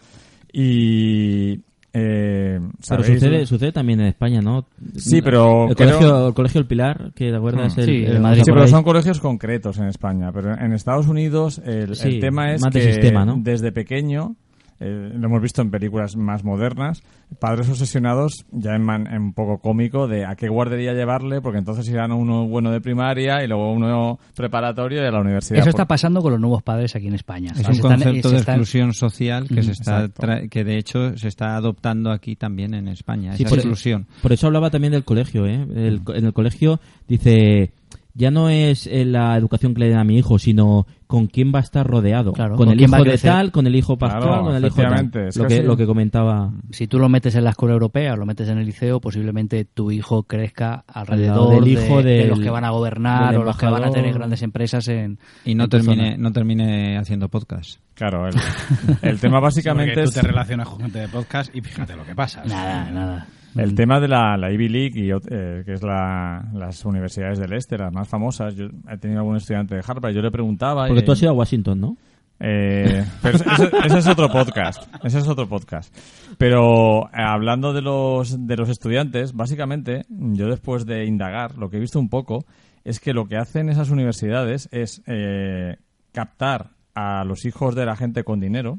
y 0.52 1.58
eh, 1.94 2.60
Pero 2.88 3.04
sucede, 3.04 3.46
sucede 3.46 3.72
también 3.72 4.00
en 4.00 4.06
España, 4.08 4.40
¿no? 4.42 4.66
Sí, 4.96 5.22
pero 5.22 5.68
El 5.68 5.76
creo- 5.76 5.90
colegio, 5.96 6.28
el 6.28 6.34
colegio 6.34 6.60
El 6.60 6.66
Pilar, 6.66 7.12
que 7.14 7.30
te 7.30 7.36
acuerdas, 7.36 7.76
Hmm. 7.76 7.80
el, 7.80 7.86
Sí, 7.86 8.04
el- 8.04 8.20
Madrid. 8.20 8.42
Sí, 8.44 8.50
pero 8.52 8.68
son 8.68 8.82
colegios 8.82 9.20
concretos 9.20 9.78
en 9.78 9.84
España. 9.86 10.30
Pero 10.32 10.54
en 10.58 10.72
Estados 10.72 11.06
Unidos 11.08 11.62
el, 11.64 11.94
Sí, 11.96 12.08
el 12.08 12.20
tema 12.20 12.52
es 12.52 12.60
más 12.62 12.72
de 12.74 12.80
que 12.80 12.92
sistema, 12.92 13.24
¿no? 13.24 13.36
desde 13.38 13.70
pequeño, 13.72 14.34
eh, 14.84 15.12
lo 15.14 15.26
hemos 15.26 15.40
visto 15.40 15.62
en 15.62 15.70
películas 15.70 16.16
más 16.16 16.44
modernas, 16.44 17.02
padres 17.38 17.68
obsesionados 17.68 18.44
ya 18.52 18.74
en, 18.74 18.82
man- 18.82 19.06
en 19.06 19.22
un 19.22 19.32
poco 19.32 19.58
cómico 19.58 20.06
de 20.06 20.24
a 20.26 20.36
qué 20.36 20.48
guardería 20.48 20.92
llevarle, 20.92 21.40
porque 21.40 21.58
entonces 21.58 21.88
irán 21.88 22.10
a 22.12 22.14
uno 22.14 22.46
bueno 22.46 22.70
de 22.70 22.80
primaria 22.80 23.42
y 23.42 23.48
luego 23.48 23.72
uno 23.72 24.18
preparatorio 24.36 25.02
y 25.02 25.06
a 25.06 25.10
la 25.10 25.20
universidad. 25.20 25.60
Eso 25.60 25.70
está 25.70 25.86
pasando 25.86 26.20
con 26.22 26.32
los 26.32 26.40
nuevos 26.40 26.62
padres 26.62 26.94
aquí 26.94 27.06
en 27.08 27.14
España. 27.14 27.52
Es 27.58 27.66
un 27.68 27.78
concepto 27.78 28.28
se 28.28 28.34
de 28.34 28.40
están- 28.40 28.54
exclusión 28.56 28.92
social 28.92 29.48
que 29.48 29.60
Mm, 29.60 29.64
se 29.64 29.72
está 29.72 30.08
tra- 30.08 30.48
que 30.48 30.64
de 30.64 30.76
hecho 30.78 31.16
se 31.16 31.28
está 31.28 31.56
adoptando 31.56 32.10
aquí 32.10 32.36
también 32.36 32.74
en 32.74 32.88
España 32.88 33.36
Sí, 33.36 33.42
esa 33.44 33.50
por, 33.50 33.58
exclusión. 33.58 34.06
por 34.22 34.32
eso 34.32 34.46
hablaba 34.46 34.70
también 34.70 34.92
del 34.92 35.04
colegio, 35.04 35.46
¿eh? 35.46 35.66
El- 35.74 36.02
en 36.14 36.24
el 36.26 36.32
colegio 36.32 36.78
dice, 37.08 37.72
ya 38.14 38.30
no 38.30 38.48
es 38.48 38.86
eh, 38.86 39.04
la 39.04 39.36
educación 39.36 39.74
que 39.74 39.80
le 39.80 39.88
den 39.88 39.98
a 39.98 40.04
mi 40.04 40.16
hijo, 40.18 40.38
sino 40.38 40.86
con 41.14 41.28
quién 41.28 41.52
va 41.54 41.58
a 41.58 41.62
estar 41.62 41.86
rodeado. 41.86 42.32
Claro, 42.32 42.56
con 42.56 42.66
con 42.66 42.74
el 42.74 42.80
hijo 42.82 43.04
de 43.04 43.18
tal, 43.18 43.52
con 43.52 43.66
el 43.68 43.76
hijo 43.76 43.96
pastor, 43.96 44.22
Claro, 44.22 44.42
con 44.44 44.56
el 44.56 44.64
hijo 44.66 44.82
de 44.82 44.82
tal. 44.88 45.26
es 45.28 45.36
Lo 45.36 45.46
que 45.46 45.62
lo 45.62 45.76
que 45.76 45.86
comentaba. 45.86 46.50
Si 46.70 46.86
tú 46.88 46.98
lo 46.98 47.08
metes 47.08 47.34
en 47.36 47.44
la 47.44 47.50
escuela 47.50 47.74
europea 47.74 48.14
o 48.14 48.16
lo 48.16 48.26
metes 48.26 48.48
en 48.48 48.58
el 48.58 48.66
liceo, 48.66 49.00
posiblemente 49.00 49.64
tu 49.64 49.90
hijo 49.90 50.24
crezca 50.24 50.84
alrededor 50.88 51.54
del 51.54 51.64
de, 51.64 51.70
hijo 51.70 52.02
de 52.02 52.10
del- 52.18 52.28
los 52.30 52.40
que 52.40 52.50
van 52.50 52.64
a 52.64 52.70
gobernar 52.70 53.36
o 53.36 53.44
los 53.44 53.56
que 53.56 53.66
van 53.66 53.84
a 53.84 53.90
tener 53.90 54.12
grandes 54.14 54.42
empresas 54.42 54.88
en 54.88 55.18
Y 55.44 55.54
no 55.54 55.64
en 55.64 55.70
termine 55.70 56.18
no 56.18 56.32
termine 56.32 56.98
haciendo 56.98 57.28
podcast. 57.28 57.78
Claro, 57.94 58.26
el, 58.26 58.34
el 59.02 59.20
tema 59.20 59.38
básicamente 59.38 59.92
Porque 59.94 60.02
tú 60.04 60.08
es... 60.10 60.14
te 60.14 60.22
relacionas 60.22 60.68
con 60.68 60.80
gente 60.80 60.98
de 60.98 61.08
podcast 61.08 61.54
y 61.54 61.60
fíjate 61.60 61.94
lo 61.94 62.04
que 62.04 62.14
pasa. 62.14 62.42
Nada, 62.44 62.90
nada. 62.90 63.26
El 63.56 63.74
tema 63.74 64.00
de 64.00 64.08
la, 64.08 64.36
la 64.36 64.50
Ivy 64.52 64.68
League, 64.68 65.00
y, 65.00 65.10
eh, 65.10 65.62
que 65.64 65.72
es 65.74 65.82
la- 65.82 66.44
las 66.54 66.84
universidades 66.84 67.38
del 67.38 67.52
este, 67.52 67.78
las 67.78 67.92
más 67.92 68.08
famosas, 68.08 68.54
yo 68.56 68.66
he 68.90 68.98
tenido 68.98 69.20
algún 69.20 69.36
estudiante 69.36 69.74
de 69.74 69.82
Harvard, 69.86 70.12
yo 70.14 70.22
le 70.22 70.30
preguntaba... 70.30 70.86
Porque 70.86 71.02
y- 71.02 71.04
tú 71.04 71.12
has 71.12 71.22
ido 71.22 71.30
a 71.30 71.34
Washington, 71.34 71.80
¿no? 71.80 71.96
Eh, 72.40 73.04
pero 73.22 73.36
ese, 73.38 73.70
ese 73.86 73.98
es 73.98 74.08
otro 74.08 74.28
podcast. 74.28 74.82
Ese 75.04 75.18
es 75.18 75.28
otro 75.28 75.48
podcast. 75.48 75.94
Pero 76.36 77.06
eh, 77.06 77.10
hablando 77.14 77.72
de 77.72 77.80
los, 77.80 78.46
de 78.46 78.56
los 78.56 78.68
estudiantes, 78.68 79.32
básicamente, 79.34 80.02
yo 80.08 80.48
después 80.48 80.84
de 80.84 81.04
indagar, 81.06 81.56
lo 81.56 81.70
que 81.70 81.76
he 81.76 81.80
visto 81.80 82.00
un 82.00 82.08
poco 82.08 82.44
es 82.82 82.98
que 82.98 83.14
lo 83.14 83.26
que 83.26 83.36
hacen 83.36 83.68
esas 83.68 83.90
universidades 83.90 84.68
es 84.72 85.00
eh, 85.06 85.76
captar 86.12 86.70
a 86.94 87.24
los 87.24 87.44
hijos 87.44 87.74
de 87.76 87.86
la 87.86 87.94
gente 87.96 88.24
con 88.24 88.40
dinero, 88.40 88.78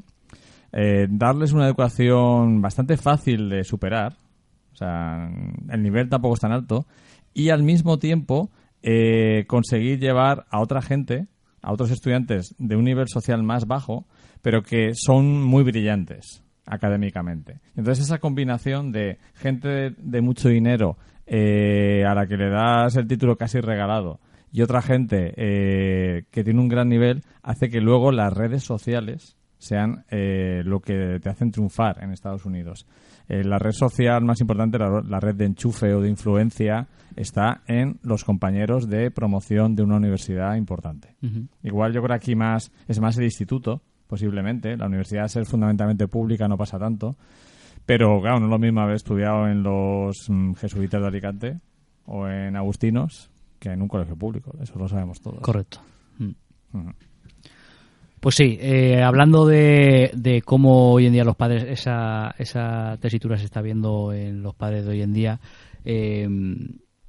eh, 0.72 1.06
darles 1.08 1.52
una 1.52 1.66
educación 1.66 2.60
bastante 2.60 2.96
fácil 2.98 3.48
de 3.48 3.64
superar, 3.64 4.14
o 4.76 4.78
sea, 4.78 5.30
el 5.70 5.82
nivel 5.82 6.10
tampoco 6.10 6.34
es 6.34 6.40
tan 6.40 6.52
alto, 6.52 6.86
y 7.32 7.48
al 7.48 7.62
mismo 7.62 7.98
tiempo 7.98 8.50
eh, 8.82 9.46
conseguir 9.48 9.98
llevar 9.98 10.44
a 10.50 10.60
otra 10.60 10.82
gente, 10.82 11.28
a 11.62 11.72
otros 11.72 11.90
estudiantes 11.90 12.54
de 12.58 12.76
un 12.76 12.84
nivel 12.84 13.08
social 13.08 13.42
más 13.42 13.66
bajo, 13.66 14.06
pero 14.42 14.62
que 14.62 14.90
son 14.94 15.42
muy 15.42 15.64
brillantes 15.64 16.44
académicamente. 16.66 17.60
Entonces 17.74 18.04
esa 18.04 18.18
combinación 18.18 18.92
de 18.92 19.18
gente 19.34 19.94
de, 19.96 20.20
mucho 20.20 20.50
dinero 20.50 20.98
eh, 21.26 22.04
a 22.06 22.14
la 22.14 22.26
que 22.26 22.36
le 22.36 22.50
das 22.50 22.96
el 22.96 23.06
título 23.06 23.36
casi 23.36 23.60
regalado 23.60 24.20
y 24.52 24.60
otra 24.60 24.82
gente 24.82 25.32
eh, 25.36 26.24
que 26.30 26.44
tiene 26.44 26.60
un 26.60 26.68
gran 26.68 26.90
nivel 26.90 27.22
hace 27.42 27.70
que 27.70 27.80
luego 27.80 28.12
las 28.12 28.32
redes 28.32 28.62
sociales 28.62 29.36
sean 29.58 30.04
eh, 30.10 30.62
lo 30.64 30.80
que 30.80 31.18
te 31.20 31.28
hacen 31.28 31.50
triunfar 31.50 32.02
en 32.02 32.12
Estados 32.12 32.44
Unidos. 32.44 32.86
Eh, 33.28 33.42
la 33.44 33.58
red 33.58 33.72
social 33.72 34.24
más 34.24 34.40
importante, 34.40 34.78
la, 34.78 35.02
la 35.02 35.20
red 35.20 35.34
de 35.34 35.46
enchufe 35.46 35.92
o 35.94 36.00
de 36.00 36.08
influencia, 36.08 36.88
está 37.16 37.62
en 37.66 37.98
los 38.02 38.24
compañeros 38.24 38.88
de 38.88 39.10
promoción 39.10 39.74
de 39.74 39.82
una 39.82 39.96
universidad 39.96 40.54
importante. 40.54 41.16
Igual 41.62 41.92
yo 41.92 42.02
creo 42.02 42.18
que 42.18 42.24
aquí 42.24 42.36
más 42.36 42.70
es 42.86 43.00
más 43.00 43.16
el 43.18 43.24
instituto, 43.24 43.82
posiblemente. 44.06 44.76
La 44.76 44.86
universidad 44.86 45.24
al 45.24 45.30
ser 45.30 45.46
fundamentalmente 45.46 46.06
pública 46.08 46.46
no 46.46 46.56
pasa 46.56 46.78
tanto. 46.78 47.16
Pero 47.84 48.20
claro, 48.20 48.40
no 48.40 48.46
es 48.46 48.50
lo 48.50 48.58
mismo 48.58 48.80
haber 48.80 48.96
estudiado 48.96 49.46
en 49.48 49.62
los 49.62 50.28
mm, 50.28 50.54
jesuitas 50.54 51.00
de 51.00 51.06
Alicante 51.06 51.60
o 52.06 52.26
en 52.26 52.56
Agustinos 52.56 53.30
que 53.58 53.70
en 53.70 53.80
un 53.80 53.88
colegio 53.88 54.16
público. 54.16 54.52
Eso 54.60 54.78
lo 54.78 54.88
sabemos 54.88 55.20
todos. 55.20 55.40
Correcto. 55.40 55.78
Mm. 56.18 56.30
Pues 58.20 58.34
sí, 58.34 58.58
eh, 58.60 59.02
hablando 59.02 59.46
de, 59.46 60.10
de 60.14 60.42
cómo 60.42 60.92
hoy 60.92 61.06
en 61.06 61.12
día 61.12 61.24
los 61.24 61.36
padres, 61.36 61.64
esa, 61.68 62.34
esa 62.38 62.96
tesitura 63.00 63.36
se 63.36 63.44
está 63.44 63.60
viendo 63.60 64.12
en 64.12 64.42
los 64.42 64.54
padres 64.54 64.84
de 64.84 64.90
hoy 64.90 65.02
en 65.02 65.12
día, 65.12 65.40
eh, 65.84 66.28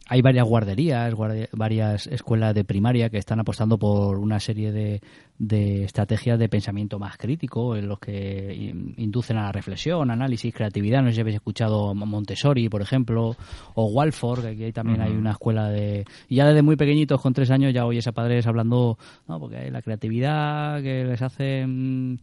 hay 0.10 0.22
varias 0.22 0.46
guarderías, 0.48 1.14
guardia- 1.14 1.50
varias 1.52 2.08
escuelas 2.08 2.56
de 2.56 2.64
primaria 2.64 3.10
que 3.10 3.18
están 3.18 3.40
apostando 3.40 3.78
por 3.78 4.18
una 4.20 4.40
serie 4.40 4.72
de, 4.72 5.02
de 5.38 5.84
estrategias 5.84 6.40
de 6.40 6.48
pensamiento 6.50 6.98
más 7.00 7.18
crítico, 7.18 7.76
en 7.76 7.88
los 7.90 8.00
que 8.00 8.54
in- 8.56 8.94
inducen 8.98 9.38
a 9.38 9.44
la 9.44 9.52
reflexión, 9.52 10.10
análisis, 10.10 10.54
creatividad. 10.54 11.02
No 11.02 11.10
sé 11.10 11.16
si 11.16 11.22
habéis 11.22 11.36
escuchado 11.36 11.94
Montessori, 11.94 12.70
por 12.70 12.82
ejemplo, 12.82 13.36
o 13.76 13.86
Walford, 13.88 14.42
que 14.44 14.48
aquí 14.66 14.72
también 14.72 15.02
hay 15.02 15.12
una 15.12 15.32
escuela 15.32 15.68
de... 15.70 16.06
Y 16.30 16.36
ya 16.38 16.46
desde 16.48 16.62
muy 16.62 16.76
pequeñitos, 16.78 17.22
con 17.22 17.34
tres 17.34 17.52
años, 17.52 17.74
ya 17.74 17.86
oyes 17.86 18.08
a 18.08 18.12
padres 18.14 18.48
hablando, 18.48 18.98
no, 19.28 19.40
porque 19.40 19.58
hay 19.58 19.72
la 19.72 19.82
creatividad 19.82 20.82
que 20.82 21.04
les 21.04 21.22
hace... 21.22 21.66
mm, 21.68 22.16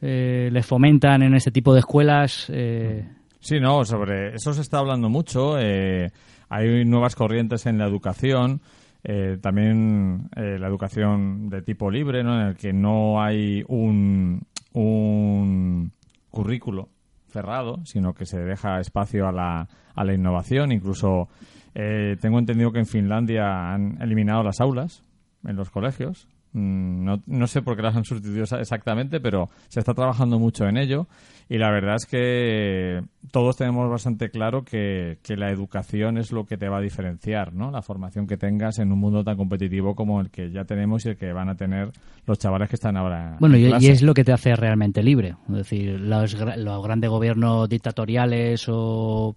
eh, 0.00 0.48
les 0.52 0.64
fomentan 0.66 1.22
en 1.22 1.34
este 1.34 1.50
tipo 1.50 1.72
de 1.74 1.80
escuelas... 1.80 2.46
eh, 2.50 3.04
Sí, 3.40 3.60
no, 3.60 3.84
sobre 3.84 4.34
eso 4.34 4.52
se 4.52 4.62
está 4.62 4.78
hablando 4.78 5.08
mucho. 5.08 5.58
eh, 5.60 6.10
hay 6.48 6.84
nuevas 6.84 7.14
corrientes 7.14 7.66
en 7.66 7.78
la 7.78 7.86
educación, 7.86 8.60
eh, 9.04 9.38
también 9.40 10.28
eh, 10.36 10.58
la 10.58 10.66
educación 10.68 11.48
de 11.48 11.62
tipo 11.62 11.90
libre, 11.90 12.22
¿no? 12.24 12.40
en 12.40 12.48
el 12.48 12.56
que 12.56 12.72
no 12.72 13.22
hay 13.22 13.62
un, 13.68 14.42
un 14.72 15.92
currículo 16.30 16.88
cerrado, 17.28 17.80
sino 17.84 18.14
que 18.14 18.26
se 18.26 18.38
deja 18.38 18.80
espacio 18.80 19.28
a 19.28 19.32
la, 19.32 19.68
a 19.94 20.04
la 20.04 20.14
innovación. 20.14 20.72
Incluso 20.72 21.28
eh, 21.74 22.16
tengo 22.20 22.38
entendido 22.38 22.72
que 22.72 22.78
en 22.80 22.86
Finlandia 22.86 23.72
han 23.72 24.00
eliminado 24.00 24.42
las 24.42 24.60
aulas 24.60 25.02
en 25.44 25.56
los 25.56 25.70
colegios. 25.70 26.26
Mm, 26.52 27.04
No, 27.04 27.22
no 27.26 27.46
sé 27.46 27.62
por 27.62 27.76
qué 27.76 27.82
las 27.82 27.96
han 27.96 28.04
sustituido 28.04 28.44
exa- 28.44 28.60
exactamente, 28.60 29.20
pero 29.20 29.48
se 29.68 29.80
está 29.80 29.94
trabajando 29.94 30.38
mucho 30.38 30.66
en 30.66 30.76
ello. 30.78 31.06
Y 31.50 31.56
la 31.56 31.70
verdad 31.70 31.96
es 31.96 32.04
que 32.04 33.02
todos 33.30 33.56
tenemos 33.56 33.88
bastante 33.90 34.30
claro 34.30 34.64
que, 34.64 35.18
que 35.22 35.36
la 35.36 35.50
educación 35.50 36.18
es 36.18 36.30
lo 36.30 36.44
que 36.44 36.58
te 36.58 36.68
va 36.68 36.78
a 36.78 36.80
diferenciar, 36.82 37.54
¿no? 37.54 37.70
La 37.70 37.80
formación 37.80 38.26
que 38.26 38.36
tengas 38.36 38.78
en 38.78 38.92
un 38.92 38.98
mundo 38.98 39.24
tan 39.24 39.36
competitivo 39.36 39.94
como 39.94 40.20
el 40.20 40.30
que 40.30 40.50
ya 40.50 40.64
tenemos 40.64 41.06
y 41.06 41.10
el 41.10 41.16
que 41.16 41.32
van 41.32 41.48
a 41.48 41.56
tener 41.56 41.90
los 42.26 42.38
chavales 42.38 42.68
que 42.68 42.76
están 42.76 42.98
ahora. 42.98 43.36
Bueno, 43.40 43.56
en 43.56 43.80
y, 43.80 43.86
y 43.86 43.88
es 43.88 44.02
lo 44.02 44.12
que 44.12 44.24
te 44.24 44.32
hace 44.32 44.54
realmente 44.56 45.02
libre. 45.02 45.36
Es 45.48 45.54
decir, 45.54 45.98
los, 45.98 46.34
los 46.34 46.82
grandes 46.82 47.08
gobiernos 47.08 47.68
dictatoriales 47.68 48.66
o 48.68 49.34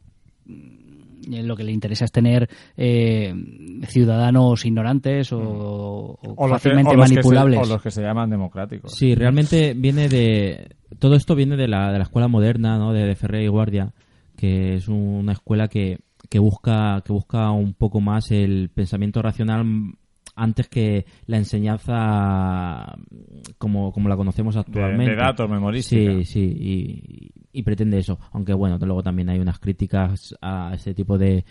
lo 1.28 1.55
que 1.55 1.63
le 1.63 1.72
interesa 1.72 2.05
es 2.05 2.11
tener 2.11 2.49
eh, 2.78 3.34
ciudadanos 3.88 4.65
ignorantes 4.65 5.32
o, 5.34 5.39
o 5.39 6.17
O 6.22 6.47
los, 6.47 6.61
que, 6.61 6.69
fácilmente 6.69 6.89
o 6.95 7.05
se- 7.05 7.13
manipulables. 7.13 7.59
o 7.59 7.65
los 7.74 7.82
que 7.82 7.91
se 7.91 8.01
llaman 8.01 8.30
democráticos. 8.30 8.91
Sí, 8.93 9.15
realmente 9.15 9.74
viene 9.74 10.07
de... 10.09 10.76
Todo 10.99 11.15
esto 11.15 11.36
viene 11.36 11.55
de 11.57 11.67
la, 11.67 11.91
de 11.91 11.97
la 11.97 12.03
escuela 12.03 12.28
moderna, 12.28 12.78
¿no? 12.78 12.93
De, 12.93 13.05
de 13.05 13.15
Ferrer 13.15 13.43
y 13.43 13.47
Guardia, 13.47 13.93
que 14.36 14.76
es 14.76 14.88
una 14.88 15.34
escuela 15.34 15.67
que, 15.67 15.99
que, 16.30 16.39
busca, 16.39 17.01
que 17.05 17.13
busca 17.13 17.49
un 17.51 17.74
poco 17.74 18.01
más 18.01 18.32
el 18.32 18.69
pensamiento 18.74 19.22
racional 19.22 19.63
mm, 19.63 19.93
antes 20.36 20.67
que 20.69 21.05
la 21.28 21.38
enseñanza 21.38 22.95
como, 23.57 23.91
como 23.91 24.09
la 24.09 24.15
conocemos 24.17 24.55
actualmente. 24.57 25.11
de 25.11 25.17
datos, 25.17 25.49
memorística. 25.49 26.11
Sí, 26.24 26.26
sí, 26.26 26.41
y, 26.41 27.32
y 27.54 27.64
pretende 27.64 27.97
eso. 27.99 28.20
Aunque 28.32 28.54
bueno, 28.54 28.78
luego 28.80 29.04
también 29.04 29.30
hay 29.30 29.39
unas 29.39 29.60
críticas 29.60 30.36
a 30.41 30.72
ese 30.76 30.93
tipo 30.93 31.18
de, 31.18 31.45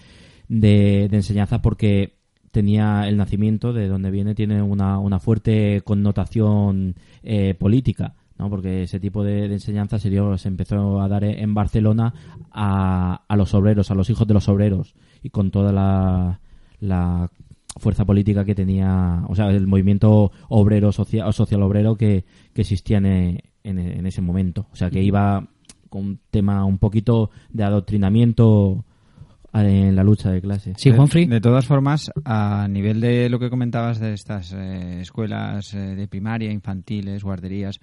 de, 0.48 1.08
de 1.10 1.16
enseñanza 1.16 1.60
porque 1.62 2.18
tenía 2.50 3.08
el 3.08 3.16
nacimiento 3.16 3.72
de 3.72 3.86
donde 3.86 4.10
viene 4.10 4.34
tiene 4.34 4.60
una, 4.60 4.98
una 4.98 5.20
fuerte 5.20 5.82
connotación 5.84 6.96
eh, 7.22 7.54
política 7.54 8.14
¿no? 8.38 8.50
porque 8.50 8.82
ese 8.82 8.98
tipo 8.98 9.22
de, 9.22 9.46
de 9.46 9.54
enseñanza 9.54 10.00
se, 10.00 10.10
dio- 10.10 10.36
se 10.36 10.48
empezó 10.48 11.00
a 11.00 11.06
dar 11.08 11.22
en 11.22 11.54
Barcelona 11.54 12.12
a, 12.50 13.22
a 13.28 13.36
los 13.36 13.54
obreros, 13.54 13.92
a 13.92 13.94
los 13.94 14.10
hijos 14.10 14.26
de 14.26 14.34
los 14.34 14.48
obreros 14.48 14.94
y 15.22 15.30
con 15.30 15.52
toda 15.52 15.72
la, 15.72 16.40
la 16.80 17.30
fuerza 17.76 18.04
política 18.04 18.44
que 18.44 18.56
tenía, 18.56 19.22
o 19.28 19.34
sea, 19.36 19.50
el 19.50 19.68
movimiento 19.68 20.32
obrero 20.48 20.90
social, 20.90 21.32
social 21.32 21.62
obrero 21.62 21.94
que, 21.96 22.24
que 22.52 22.62
existía 22.62 22.98
en, 22.98 23.06
en, 23.06 23.78
en 23.78 24.06
ese 24.06 24.22
momento. 24.22 24.66
O 24.72 24.76
sea, 24.76 24.90
que 24.90 25.02
iba 25.02 25.46
con 25.90 26.02
un 26.02 26.20
tema 26.30 26.64
un 26.64 26.78
poquito 26.78 27.30
de 27.50 27.64
adoctrinamiento 27.64 28.84
en 29.52 29.96
la 29.96 30.04
lucha 30.04 30.30
de 30.30 30.40
clase. 30.40 30.72
Sí, 30.76 30.90
Juanfrey. 30.90 31.26
De, 31.26 31.34
de 31.34 31.40
todas 31.40 31.66
formas, 31.66 32.10
a 32.24 32.66
nivel 32.70 33.00
de 33.00 33.28
lo 33.28 33.38
que 33.38 33.50
comentabas 33.50 34.00
de 34.00 34.14
estas 34.14 34.52
eh, 34.52 35.00
escuelas 35.00 35.74
eh, 35.74 35.78
de 35.96 36.08
primaria, 36.08 36.50
infantiles, 36.50 37.22
guarderías, 37.22 37.80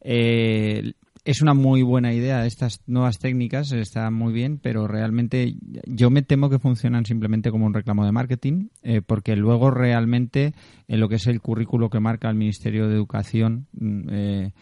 eh, 0.00 0.92
es 1.24 1.40
una 1.40 1.54
muy 1.54 1.82
buena 1.82 2.12
idea. 2.12 2.44
Estas 2.44 2.82
nuevas 2.86 3.18
técnicas 3.18 3.72
están 3.72 4.12
muy 4.12 4.32
bien, 4.32 4.58
pero 4.58 4.86
realmente 4.86 5.54
yo 5.86 6.10
me 6.10 6.22
temo 6.22 6.50
que 6.50 6.58
funcionan 6.58 7.06
simplemente 7.06 7.50
como 7.50 7.64
un 7.64 7.72
reclamo 7.72 8.04
de 8.04 8.12
marketing, 8.12 8.68
eh, 8.82 9.00
porque 9.00 9.34
luego 9.34 9.70
realmente 9.70 10.52
en 10.86 11.00
lo 11.00 11.08
que 11.08 11.14
es 11.14 11.26
el 11.26 11.40
currículo 11.40 11.88
que 11.88 12.00
marca 12.00 12.28
el 12.28 12.36
Ministerio 12.36 12.88
de 12.88 12.94
Educación, 12.94 13.66
mm, 13.72 14.08
eh, 14.10 14.52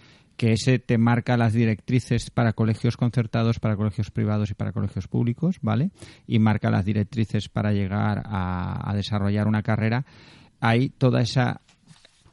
que 0.43 0.55
ese 0.55 0.81
te 0.81 0.99
marca 0.99 1.37
las 1.37 1.53
directrices 1.53 2.31
para 2.31 2.53
colegios 2.53 2.97
concertados, 2.97 3.61
para 3.61 3.77
colegios 3.77 4.11
privados 4.11 4.51
y 4.51 4.55
para 4.55 4.73
colegios 4.73 5.07
públicos, 5.07 5.59
¿vale? 5.63 5.93
Y 6.27 6.41
marca 6.41 6.69
las 6.69 6.85
directrices 6.85 7.49
para 7.49 7.73
llegar 7.73 8.25
a, 8.27 8.91
a 8.91 8.93
desarrollar 8.97 9.47
una 9.47 9.63
carrera. 9.63 10.05
Hay 10.59 10.89
toda 10.89 11.21
esa 11.21 11.61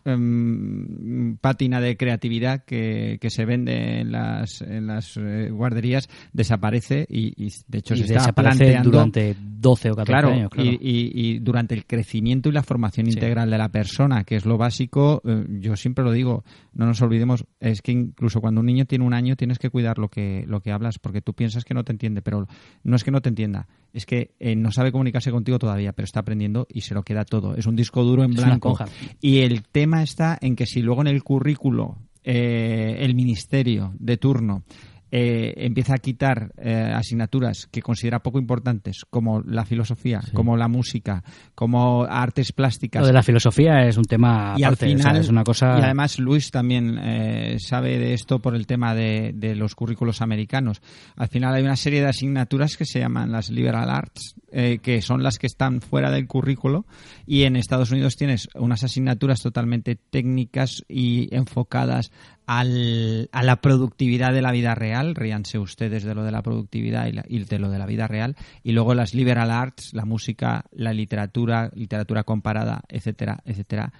em, 0.10 1.38
pátina 1.38 1.80
de 1.82 1.98
creatividad 1.98 2.64
que, 2.66 3.18
que 3.22 3.30
se 3.30 3.46
vende 3.46 4.02
en 4.02 4.12
las, 4.12 4.62
en 4.62 4.88
las 4.88 5.18
eh, 5.18 5.50
guarderías 5.52 6.10
desaparece 6.34 7.06
y, 7.10 7.34
y, 7.44 7.50
de 7.68 7.78
hecho 7.80 7.94
y 7.94 7.98
se 8.04 8.16
está 8.16 8.34
planteando 8.34 8.90
durante 8.92 9.36
12 9.40 9.92
o 9.92 9.96
14 9.96 10.12
Claro, 10.12 10.34
años. 10.36 10.50
Claro. 10.50 10.70
Y, 10.70 10.76
y- 10.82 11.12
y 11.30 11.40
durante 11.40 11.76
el 11.76 11.86
crecimiento 11.86 12.50
y 12.50 12.52
la 12.52 12.64
formación 12.64 13.06
Sí. 13.08 13.14
integral 13.14 13.50
de 13.50 13.58
la 13.58 13.70
persona, 13.70 14.24
que 14.24 14.36
es 14.36 14.46
lo 14.46 14.58
básico, 14.58 15.22
eh, 15.26 15.46
yo 15.60 15.76
siempre 15.76 16.04
lo 16.04 16.12
digo, 16.12 16.44
no 16.74 16.86
nos 16.86 17.02
olvidemos, 17.02 17.46
es 17.60 17.82
que 17.82 17.92
incluso 17.92 18.42
cuando 18.42 18.62
un 18.62 18.68
niño 18.68 18.86
tiene 18.86 19.06
un 19.06 19.14
año 19.14 19.36
tienes 19.36 19.60
que 19.60 19.70
cuidar 19.70 19.98
lo 19.98 20.10
que, 20.10 20.44
lo 20.48 20.62
que 20.62 20.72
hablas, 20.72 21.00
porque 21.00 21.22
tú 21.22 21.34
piensas 21.34 21.66
que 21.66 21.74
no 21.74 21.84
te 21.84 21.92
entiende, 21.92 22.22
pero 22.22 22.48
no 22.84 22.96
es 22.96 23.04
que 23.04 23.12
no 23.12 23.22
te 23.22 23.30
entienda, 23.30 23.68
es 23.94 24.06
que 24.06 24.32
eh, 24.40 24.56
no 24.56 24.72
sabe 24.72 24.92
comunicarse 24.92 25.32
contigo 25.32 25.60
todavía, 25.60 25.94
pero 25.94 26.06
está 26.06 26.22
aprendiendo 26.22 26.68
y 26.70 26.82
se 26.82 26.94
lo 26.94 27.04
queda 27.04 27.26
todo. 27.26 27.56
Es 27.56 27.66
un 27.66 27.76
disco 27.76 28.04
duro 28.04 28.24
en 28.24 28.34
blanco. 28.34 28.78
Y 29.22 29.40
el 29.40 29.64
tema 29.64 30.04
está 30.04 30.38
en 30.42 30.56
que 30.56 30.66
si 30.66 30.82
luego 30.82 31.02
en 31.02 31.08
el 31.08 31.24
currículo 31.24 31.98
eh, 32.24 32.98
el 33.00 33.16
ministerio 33.16 33.94
de 33.98 34.18
turno 34.18 34.64
eh, 35.12 35.54
empieza 35.58 35.96
a 35.96 35.98
quitar 35.98 36.52
eh, 36.58 36.92
asignaturas 36.94 37.68
que 37.72 37.82
considera 37.82 38.20
poco 38.20 38.40
importantes, 38.40 39.06
como 39.10 39.42
la 39.42 39.66
filosofía, 39.66 40.22
como 40.34 40.58
la 40.58 40.68
música, 40.68 41.24
como 41.56 42.04
artes 42.04 42.52
plásticas. 42.52 43.02
Lo 43.02 43.08
de 43.08 43.14
la 43.14 43.24
filosofía 43.24 43.86
es 43.88 43.98
un 43.98 44.06
tema 44.06 44.56
y 44.58 44.64
al 44.64 44.74
aparte, 44.74 44.86
o 44.86 44.90
sea, 44.90 44.98
final 44.98 45.18
es 45.18 45.30
una 45.30 45.44
cosa... 45.44 45.80
y 45.80 45.82
además 45.82 46.20
Luis 46.20 46.52
también 46.52 46.98
eh, 47.00 47.58
sabe 47.60 47.98
de 47.98 48.14
esto 48.14 48.40
por 48.40 48.56
el 48.56 48.68
tema 48.68 48.94
de, 48.94 49.32
de 49.36 49.56
los 49.56 49.76
currículos 49.76 50.22
americanos 50.22 50.82
al 51.16 51.28
final 51.28 51.56
hay 51.56 51.64
una 51.64 51.76
serie 51.76 52.02
de 52.02 52.08
asignaturas 52.08 52.78
que 52.78 52.86
se 52.86 53.00
llaman 53.00 53.32
las 53.32 53.50
liberal 53.50 53.90
arts 53.90 54.36
eh, 54.52 54.80
que 54.82 55.02
son 55.02 55.22
las 55.22 55.38
que 55.38 55.48
están 55.48 55.80
fuera 55.82 56.10
del 56.10 56.26
currículo 56.26 56.86
y 57.28 57.44
en 57.44 57.56
Estados 57.56 57.92
Unidos 57.92 58.16
tienes 58.16 58.50
unas 58.56 58.84
asignaturas 58.84 59.42
totalmente 59.42 59.96
técnicas 59.96 60.84
y 60.88 61.34
enfocadas 61.36 62.12
al- 62.52 63.30
a 63.32 63.44
la 63.44 63.58
productividad 63.58 64.34
de 64.34 64.42
la 64.42 64.52
vida 64.52 64.74
real, 64.74 65.14
ríanse 65.14 65.60
ustedes 65.60 66.04
de 66.04 66.16
lo 66.16 66.24
de 66.24 66.32
la 66.32 66.42
productividad 66.42 67.06
y, 67.06 67.12
la- 67.12 67.26
y 67.28 67.44
de 67.44 67.60
lo 67.60 67.70
de 67.70 67.78
la 67.78 67.86
vida 67.86 68.08
real, 68.08 68.36
y 68.64 68.72
luego 68.72 68.96
las 68.96 69.14
liberal 69.14 69.52
arts, 69.52 69.94
la 69.94 70.04
música, 70.06 70.66
la 70.72 70.92
literatura, 70.92 71.70
literatura 71.76 72.24
comparada, 72.24 72.82
etcétera, 72.90 73.38
etcétera, 73.46 73.94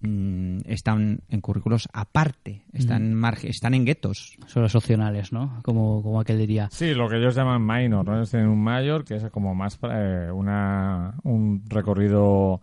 mm, 0.00 0.60
están 0.64 1.20
en 1.28 1.40
currículos 1.42 1.88
aparte, 1.92 2.64
están, 2.72 3.12
marge- 3.14 3.48
están 3.50 3.74
en 3.74 3.84
guetos. 3.84 4.38
Son 4.46 4.62
los 4.62 4.74
opcionales, 4.74 5.30
¿no? 5.30 5.60
Como, 5.62 6.02
como 6.02 6.20
aquel 6.20 6.38
diría. 6.38 6.68
Sí, 6.72 6.94
lo 6.94 7.06
que 7.06 7.16
ellos 7.18 7.34
llaman 7.34 7.66
minor, 7.66 8.06
¿no? 8.06 8.16
Ellos 8.16 8.30
tienen 8.30 8.48
un 8.48 8.62
mayor 8.62 9.04
que 9.04 9.16
es 9.16 9.24
como 9.30 9.54
más 9.54 9.78
eh, 9.82 10.30
una, 10.32 11.16
un 11.24 11.62
recorrido 11.68 12.62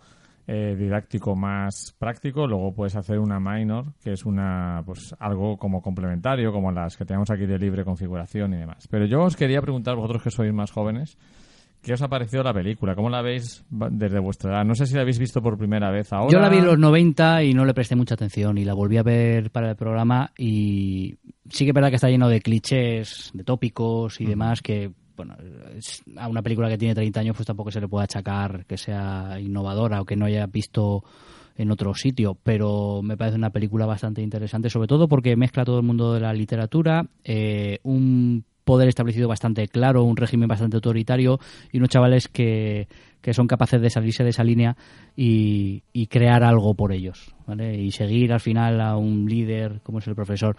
eh, 0.50 0.78
didáctico 0.78 1.36
más 1.36 1.94
práctico, 2.00 2.48
luego 2.48 2.74
puedes 2.74 2.96
hacer 2.96 3.20
una 3.20 3.38
minor, 3.38 3.88
que 4.02 4.14
es 4.14 4.26
una 4.26 4.82
pues 4.86 5.14
algo 5.20 5.58
como 5.58 5.82
complementario, 5.82 6.54
como 6.54 6.72
las 6.72 6.96
que 6.96 7.04
tenemos 7.04 7.30
aquí 7.30 7.46
de 7.46 7.60
libre 7.60 7.84
configuración 7.84 8.54
y 8.54 8.58
demás. 8.58 8.88
Pero 8.90 9.06
yo 9.06 9.24
os 9.24 9.36
quería 9.36 9.62
preguntar, 9.62 9.98
vosotros 9.98 10.24
que 10.24 10.32
sois 10.32 10.54
más 10.54 10.72
jóvenes, 10.72 11.18
¿qué 11.82 11.92
os 11.92 12.02
ha 12.02 12.08
parecido 12.08 12.44
la 12.44 12.54
película? 12.54 12.96
¿Cómo 12.96 13.10
la 13.10 13.22
veis 13.22 13.66
desde 13.70 14.20
vuestra 14.20 14.52
edad? 14.54 14.64
No 14.64 14.74
sé 14.74 14.86
si 14.86 14.96
la 14.96 15.02
habéis 15.02 15.20
visto 15.20 15.42
por 15.42 15.58
primera 15.58 15.92
vez 15.92 16.14
ahora. 16.14 16.32
Yo 16.32 16.40
la 16.40 16.48
vi 16.48 16.60
en 16.60 16.66
los 16.66 16.80
90 16.80 17.44
y 17.44 17.54
no 17.54 17.66
le 17.66 17.74
presté 17.74 17.98
mucha 17.98 18.14
atención 18.14 18.58
y 18.58 18.64
la 18.64 18.74
volví 18.74 18.96
a 18.96 19.04
ver 19.04 19.52
para 19.52 19.72
el 19.72 19.76
programa 19.76 20.32
y 20.38 21.18
sí 21.50 21.66
que 21.66 21.72
es 21.72 21.76
verdad 21.76 21.90
que 21.90 21.96
está 21.96 22.08
lleno 22.08 22.30
de 22.30 22.40
clichés, 22.40 23.32
de 23.34 23.44
tópicos 23.44 24.22
y 24.22 24.26
demás 24.26 24.62
que, 24.62 24.94
bueno, 25.18 25.36
a 26.16 26.28
una 26.28 26.42
película 26.42 26.70
que 26.70 26.78
tiene 26.78 26.96
30 26.96 27.20
años 27.20 27.36
pues 27.36 27.48
tampoco 27.48 27.72
se 27.72 27.82
le 27.82 27.88
puede 27.88 28.06
achacar 28.06 28.66
que 28.66 28.78
sea 28.78 29.40
innovadora 29.40 30.00
o 30.00 30.06
que 30.06 30.16
no 30.16 30.26
haya 30.26 30.46
visto 30.46 31.04
en 31.58 31.72
otro 31.72 31.94
sitio, 31.96 32.38
pero 32.42 33.02
me 33.02 33.18
parece 33.18 33.36
una 33.36 33.50
película 33.50 33.88
bastante 33.88 34.22
interesante, 34.22 34.70
sobre 34.70 34.88
todo 34.88 35.08
porque 35.08 35.36
mezcla 35.36 35.66
todo 35.66 35.80
el 35.80 35.86
mundo 35.86 36.14
de 36.14 36.20
la 36.20 36.32
literatura, 36.32 37.08
eh, 37.24 37.80
un 37.82 38.46
poder 38.64 38.90
establecido 38.90 39.28
bastante 39.28 39.68
claro, 39.68 40.04
un 40.04 40.18
régimen 40.18 40.48
bastante 40.48 40.76
autoritario 40.76 41.40
y 41.72 41.78
unos 41.78 41.90
chavales 41.90 42.28
que, 42.28 42.88
que 43.22 43.34
son 43.34 43.48
capaces 43.48 43.82
de 43.82 43.90
salirse 43.90 44.24
de 44.24 44.32
esa 44.32 44.44
línea 44.44 44.76
y, 45.16 45.84
y 45.94 46.08
crear 46.08 46.44
algo 46.44 46.76
por 46.76 46.92
ellos, 46.92 47.34
¿vale? 47.48 47.82
Y 47.82 47.92
seguir 47.92 48.34
al 48.34 48.42
final 48.42 48.82
a 48.82 48.98
un 48.98 49.26
líder 49.26 49.80
como 49.84 50.00
es 50.00 50.08
el 50.08 50.16
profesor. 50.16 50.58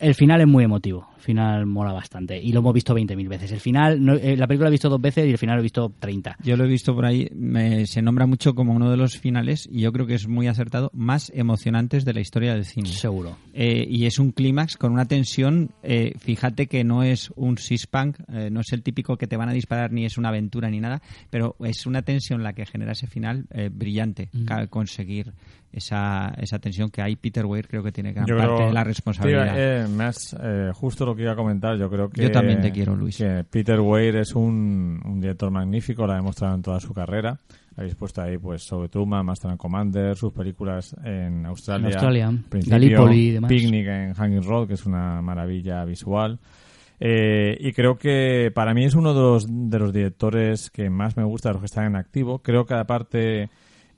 El 0.00 0.14
final 0.14 0.40
es 0.40 0.46
muy 0.46 0.64
emotivo, 0.64 1.06
el 1.16 1.22
final 1.22 1.66
mola 1.66 1.92
bastante 1.92 2.40
y 2.42 2.52
lo 2.52 2.60
hemos 2.60 2.72
visto 2.72 2.94
20.000 2.94 3.28
veces. 3.28 3.52
El 3.52 3.60
final, 3.60 4.02
no- 4.02 4.14
eh, 4.14 4.34
la 4.34 4.46
película 4.46 4.64
lo 4.68 4.70
he 4.70 4.72
visto 4.72 4.88
dos 4.88 5.00
veces 5.00 5.26
y 5.26 5.30
el 5.30 5.36
final 5.36 5.56
lo 5.56 5.60
he 5.60 5.62
visto 5.62 5.92
30. 5.98 6.36
Yo 6.42 6.56
lo 6.56 6.64
he 6.64 6.68
visto 6.68 6.94
por 6.94 7.04
ahí, 7.04 7.28
me- 7.34 7.86
se 7.86 8.00
nombra 8.00 8.24
mucho 8.26 8.54
como 8.54 8.72
uno 8.72 8.90
de 8.90 8.96
los 8.96 9.18
finales, 9.18 9.68
y 9.70 9.82
yo 9.82 9.92
creo 9.92 10.06
que 10.06 10.14
es 10.14 10.26
muy 10.26 10.46
acertado, 10.48 10.90
más 10.94 11.30
emocionantes 11.34 12.06
de 12.06 12.14
la 12.14 12.20
historia 12.20 12.54
del 12.54 12.64
cine. 12.64 12.88
Seguro. 12.88 13.36
Eh, 13.52 13.86
y 13.90 14.06
es 14.06 14.18
un 14.18 14.32
clímax 14.32 14.78
con 14.78 14.90
una 14.92 15.04
tensión, 15.04 15.70
eh, 15.82 16.14
fíjate 16.18 16.66
que 16.66 16.82
no 16.82 17.02
es 17.02 17.30
un 17.36 17.58
six-punk, 17.58 18.20
eh, 18.32 18.48
no 18.50 18.60
es 18.60 18.72
el 18.72 18.82
típico 18.82 19.18
que 19.18 19.26
te 19.26 19.36
van 19.36 19.50
a 19.50 19.52
disparar 19.52 19.92
ni 19.92 20.06
es 20.06 20.16
una 20.16 20.30
aventura 20.30 20.70
ni 20.70 20.80
nada, 20.80 21.02
pero 21.28 21.56
es 21.60 21.84
una 21.84 22.00
tensión 22.00 22.42
la 22.42 22.54
que 22.54 22.64
genera 22.64 22.92
ese 22.92 23.06
final 23.06 23.44
brillante, 23.72 24.30
Mm. 24.32 24.64
conseguir 24.70 25.32
esa, 25.72 26.34
esa 26.38 26.58
tensión 26.58 26.90
que 26.90 27.02
hay. 27.02 27.16
Peter 27.16 27.46
Weir 27.46 27.68
creo 27.68 27.82
que 27.82 27.92
tiene 27.92 28.12
gran 28.12 28.26
Yo 28.26 28.36
parte 28.36 28.54
creo- 28.54 28.66
de 28.68 28.72
la 28.72 28.84
responsabilidad. 28.84 29.54
Tío, 29.54 29.62
eh, 29.62 30.04
has, 30.04 30.36
eh, 30.42 30.70
justo 30.74 31.06
lo 31.06 31.14
que 31.14 31.22
iba 31.22 31.32
a 31.32 31.36
comentar. 31.36 31.76
Yo 31.78 31.88
creo 31.90 32.08
que. 32.08 32.22
Yo 32.22 32.30
también 32.30 32.60
te 32.60 32.70
quiero, 32.72 32.96
Luis. 32.96 33.16
Que 33.18 33.44
Peter 33.48 33.80
Weir 33.80 34.16
es 34.16 34.34
un, 34.34 35.00
un 35.04 35.20
director 35.20 35.50
magnífico, 35.50 36.06
lo 36.06 36.12
ha 36.12 36.16
demostrado 36.16 36.54
en 36.54 36.62
toda 36.62 36.80
su 36.80 36.92
carrera. 36.92 37.38
Habéis 37.76 37.94
puesto 37.94 38.20
ahí, 38.20 38.36
pues, 38.36 38.62
sobre 38.64 38.88
Truman, 38.88 39.24
Master 39.24 39.50
and 39.52 39.58
Commander, 39.58 40.16
sus 40.16 40.32
películas 40.32 40.94
en 41.04 41.46
Australia. 41.46 41.88
En 41.88 41.94
Australia, 41.94 42.32
Gallipoli 42.50 43.28
y 43.28 43.30
demás. 43.30 43.48
Picnic 43.48 43.86
en 43.86 44.12
Hanging 44.14 44.42
Road, 44.42 44.66
que 44.68 44.74
es 44.74 44.84
una 44.84 45.22
maravilla 45.22 45.84
visual. 45.84 46.38
Eh, 46.98 47.56
y 47.58 47.72
creo 47.72 47.96
que 47.96 48.50
para 48.54 48.74
mí 48.74 48.84
es 48.84 48.94
uno 48.94 49.14
de 49.14 49.20
los, 49.20 49.46
de 49.48 49.78
los 49.78 49.92
directores 49.92 50.68
que 50.70 50.90
más 50.90 51.16
me 51.16 51.24
gusta 51.24 51.48
de 51.48 51.52
los 51.54 51.62
que 51.62 51.66
están 51.66 51.86
en 51.86 51.96
activo. 51.96 52.40
Creo 52.40 52.66
que 52.66 52.74
aparte 52.74 53.48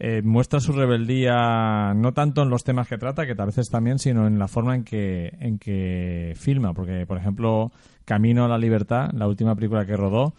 eh, 0.04 0.20
muestra 0.20 0.58
su 0.58 0.72
rebeldía 0.72 1.94
no 1.94 2.12
tanto 2.12 2.42
en 2.42 2.50
los 2.50 2.64
temas 2.64 2.88
que 2.88 2.98
trata, 2.98 3.24
que 3.24 3.36
tal 3.36 3.52
vez 3.54 3.70
también, 3.70 4.00
sino 4.00 4.26
en 4.26 4.36
la 4.36 4.48
forma 4.48 4.74
en 4.74 4.82
que, 4.82 5.32
en 5.38 5.60
que 5.60 6.32
filma. 6.34 6.74
Porque, 6.74 7.06
por 7.06 7.18
ejemplo, 7.18 7.70
Camino 8.04 8.44
a 8.44 8.48
la 8.48 8.58
Libertad, 8.58 9.12
la 9.12 9.28
última 9.28 9.54
película 9.54 9.86
que 9.86 9.96
rodó, 9.96 10.34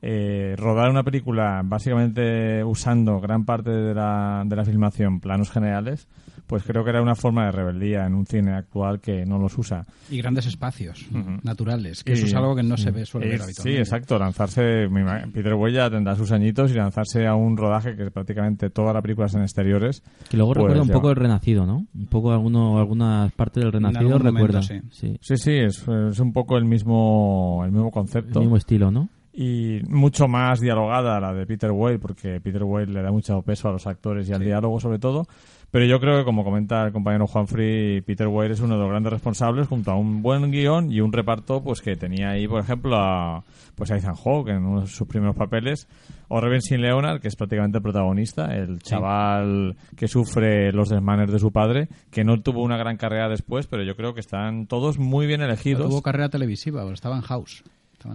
eh, 0.00 0.54
rodar 0.56 0.90
una 0.90 1.02
película 1.02 1.60
básicamente 1.64 2.62
usando 2.64 3.20
gran 3.20 3.44
parte 3.44 3.70
de 3.70 3.94
la, 3.94 4.42
de 4.46 4.56
la 4.56 4.64
filmación 4.64 5.20
planos 5.20 5.50
generales, 5.50 6.06
pues 6.46 6.62
creo 6.62 6.82
que 6.82 6.90
era 6.90 7.02
una 7.02 7.14
forma 7.14 7.44
de 7.46 7.52
rebeldía 7.52 8.06
en 8.06 8.14
un 8.14 8.24
cine 8.24 8.54
actual 8.54 9.00
que 9.00 9.26
no 9.26 9.38
los 9.38 9.58
usa. 9.58 9.84
Y 10.08 10.18
grandes 10.22 10.46
espacios 10.46 11.04
Ujú. 11.10 11.40
naturales, 11.42 12.02
que 12.04 12.12
Y- 12.12 12.14
eso 12.14 12.26
es 12.26 12.34
algo 12.34 12.54
que 12.56 12.62
no 12.62 12.76
se 12.78 12.90
ve, 12.90 13.04
suele 13.04 13.26
ver 13.28 13.38
Sí, 13.38 13.44
habitualmente. 13.44 13.80
exacto. 13.82 14.18
Lanzarse. 14.18 14.88
Peter 15.34 15.54
ya 15.72 15.90
tendrá 15.90 16.14
sus 16.16 16.32
añitos 16.32 16.70
y 16.70 16.74
lanzarse 16.74 17.26
a 17.26 17.34
un 17.34 17.56
rodaje 17.56 17.96
que 17.96 18.10
prácticamente 18.10 18.70
toda 18.70 18.92
la 18.94 19.02
película 19.02 19.26
es 19.26 19.34
en 19.34 19.42
exteriores. 19.42 20.02
Que 20.30 20.36
luego 20.38 20.52
pues 20.54 20.62
recuerda 20.62 20.82
un 20.82 20.88
ya- 20.88 20.94
poco 20.94 21.10
el 21.10 21.16
Renacido, 21.16 21.66
¿no? 21.66 21.86
Un 21.94 22.06
poco 22.06 22.32
alguno, 22.32 22.78
algunas 22.78 23.30
partes 23.32 23.62
del 23.64 23.72
Renacido 23.72 24.00
algún 24.00 24.12
momento, 24.32 24.46
recuerda. 24.46 24.62
sí. 24.62 24.80
sí. 24.90 25.18
Sí, 25.20 25.36
sí, 25.36 25.52
es, 25.52 25.86
es 25.86 26.18
un 26.20 26.32
poco 26.32 26.56
el 26.56 26.64
mismo, 26.64 27.60
el 27.64 27.72
mismo 27.72 27.88
El 27.88 27.92
concepto. 27.92 28.40
mismo 28.40 28.56
estilo, 28.56 28.90
¿no? 28.90 29.08
Y 29.40 29.80
mucho 29.88 30.26
más 30.26 30.58
dialogada 30.58 31.20
la 31.20 31.32
de 31.32 31.46
Peter 31.46 31.70
Weir, 31.70 32.00
porque 32.00 32.40
Peter 32.40 32.64
Weir 32.64 32.88
le 32.88 33.02
da 33.02 33.12
mucho 33.12 33.40
peso 33.42 33.68
a 33.68 33.72
los 33.72 33.86
actores 33.86 34.28
y 34.28 34.32
al 34.32 34.42
diálogo 34.42 34.80
sobre 34.80 34.98
todo. 34.98 35.28
Pero 35.70 35.84
yo 35.84 36.00
creo 36.00 36.18
que, 36.18 36.24
como 36.24 36.42
comenta 36.42 36.84
el 36.84 36.92
compañero 36.92 37.28
Juan 37.28 37.46
Free, 37.46 38.00
Peter 38.00 38.26
Weir 38.26 38.50
es 38.50 38.60
uno 38.60 38.74
de 38.74 38.80
los 38.80 38.90
grandes 38.90 39.12
responsables 39.12 39.68
junto 39.68 39.92
a 39.92 39.96
un 39.96 40.22
buen 40.22 40.50
guion 40.50 40.90
y 40.90 41.00
un 41.00 41.12
reparto 41.12 41.62
pues 41.62 41.82
que 41.82 41.94
tenía 41.94 42.30
ahí, 42.30 42.48
por 42.48 42.60
ejemplo, 42.60 42.96
a, 42.96 43.44
pues 43.76 43.92
a 43.92 43.96
Ethan 43.96 44.16
Hawke 44.16 44.48
en 44.48 44.64
uno 44.64 44.80
de 44.80 44.86
sus 44.88 45.06
primeros 45.06 45.36
papeles, 45.36 45.86
o 46.26 46.40
Reven 46.40 46.60
Sin 46.60 46.80
Leonard, 46.80 47.20
que 47.20 47.28
es 47.28 47.36
prácticamente 47.36 47.78
el 47.78 47.82
protagonista, 47.82 48.56
el 48.56 48.80
chaval 48.80 49.76
que 49.94 50.08
sufre 50.08 50.72
los 50.72 50.88
desmanes 50.88 51.30
de 51.30 51.38
su 51.38 51.52
padre, 51.52 51.86
que 52.10 52.24
no 52.24 52.40
tuvo 52.40 52.64
una 52.64 52.76
gran 52.76 52.96
carrera 52.96 53.28
después, 53.28 53.68
pero 53.68 53.84
yo 53.84 53.94
creo 53.94 54.14
que 54.14 54.20
están 54.20 54.66
todos 54.66 54.98
muy 54.98 55.28
bien 55.28 55.42
elegidos. 55.42 55.88
Tuvo 55.88 56.02
carrera 56.02 56.28
televisiva, 56.28 56.90
estaba 56.92 57.14
en 57.14 57.22
House. 57.22 57.62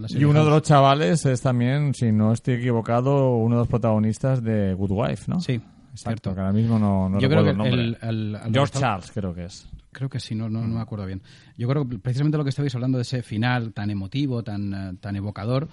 Y 0.09 0.23
uno 0.23 0.43
de 0.45 0.49
los 0.49 0.61
chavales 0.61 1.25
es 1.25 1.41
también, 1.41 1.93
si 1.93 2.11
no 2.11 2.31
estoy 2.33 2.55
equivocado, 2.55 3.35
uno 3.37 3.55
de 3.55 3.59
los 3.61 3.67
protagonistas 3.67 4.43
de 4.43 4.73
Good 4.73 4.91
Wife, 4.91 5.25
¿no? 5.27 5.39
Sí, 5.41 5.53
Exacto, 5.53 5.93
cierto. 5.93 6.33
que 6.35 6.39
ahora 6.41 6.53
mismo 6.53 6.79
no, 6.79 7.09
no 7.09 7.19
Yo 7.19 7.27
recuerdo 7.27 7.51
creo 7.53 7.65
el 7.65 7.71
que 7.71 7.77
nombre. 7.77 8.07
el, 8.09 8.09
el- 8.09 8.35
el- 8.35 8.53
George 8.53 8.73
el- 8.75 8.79
Charles 8.81 9.11
creo 9.11 9.33
que 9.33 9.45
es. 9.45 9.67
Creo 9.91 10.09
que 10.09 10.19
sí, 10.19 10.33
no, 10.33 10.49
no, 10.49 10.61
no 10.61 10.75
me 10.75 10.81
acuerdo 10.81 11.05
bien. 11.05 11.21
Yo 11.57 11.67
creo 11.67 11.87
que 11.87 11.99
precisamente 11.99 12.37
lo 12.37 12.43
que 12.43 12.49
estabais 12.49 12.73
hablando 12.73 12.97
de 12.97 13.03
ese 13.03 13.21
final 13.21 13.73
tan 13.73 13.91
emotivo, 13.91 14.41
tan, 14.41 14.73
eh, 14.73 14.97
tan 14.99 15.15
evocador, 15.15 15.67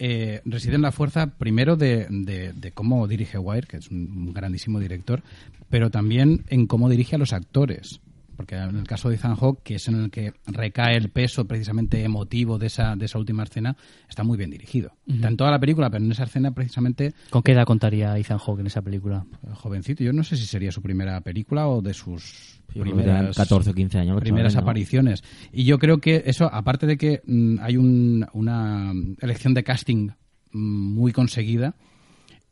eh, 0.00 0.40
reside 0.44 0.74
en 0.74 0.82
la 0.82 0.90
fuerza 0.90 1.26
primero 1.28 1.76
de, 1.76 2.06
de- 2.10 2.52
de 2.52 2.72
cómo 2.72 3.06
dirige 3.06 3.38
Wire, 3.38 3.66
que 3.68 3.76
es 3.76 3.88
un 3.90 4.32
grandísimo 4.32 4.80
director, 4.80 5.22
pero 5.68 5.90
también 5.90 6.44
en 6.48 6.66
cómo 6.66 6.88
dirige 6.88 7.14
a 7.14 7.18
los 7.18 7.32
actores. 7.32 8.00
Porque 8.40 8.56
en 8.56 8.74
el 8.74 8.86
caso 8.86 9.10
de 9.10 9.16
Ethan 9.16 9.36
Hawke, 9.36 9.60
que 9.62 9.74
es 9.74 9.86
en 9.88 9.96
el 10.04 10.10
que 10.10 10.32
recae 10.46 10.96
el 10.96 11.10
peso 11.10 11.44
precisamente 11.46 12.02
emotivo 12.02 12.56
de 12.56 12.68
esa, 12.68 12.96
de 12.96 13.04
esa 13.04 13.18
última 13.18 13.42
escena, 13.42 13.76
está 14.08 14.22
muy 14.24 14.38
bien 14.38 14.48
dirigido. 14.48 14.92
Está 15.06 15.28
en 15.28 15.36
toda 15.36 15.50
la 15.50 15.58
película, 15.58 15.90
pero 15.90 16.02
en 16.02 16.10
esa 16.10 16.24
escena 16.24 16.50
precisamente 16.52 17.12
¿Con 17.28 17.42
qué 17.42 17.52
edad 17.52 17.66
contaría 17.66 18.16
Ethan 18.16 18.38
Hawke 18.38 18.60
en 18.60 18.68
esa 18.68 18.80
película? 18.80 19.26
jovencito. 19.52 20.02
Yo 20.02 20.14
no 20.14 20.24
sé 20.24 20.38
si 20.38 20.46
sería 20.46 20.72
su 20.72 20.80
primera 20.80 21.20
película 21.20 21.68
o 21.68 21.82
de 21.82 21.92
sus 21.92 22.62
Yo 22.74 22.80
primeras 22.80 23.36
14 23.36 23.68
o 23.70 23.74
15 23.74 23.98
años. 23.98 24.18
primeras 24.20 24.56
apariciones. 24.56 25.22
Y 25.52 25.64
yo 25.64 25.78
creo 25.78 25.98
que 25.98 26.22
eso, 26.24 26.46
aparte 26.50 26.86
de 26.86 26.96
que 26.96 27.20
mm, 27.26 27.58
hay 27.60 27.76
un- 27.76 28.26
una 28.32 28.90
elección 29.20 29.52
de 29.52 29.64
casting 29.64 30.08
mm, 30.52 30.94
muy 30.94 31.12
conseguida, 31.12 31.74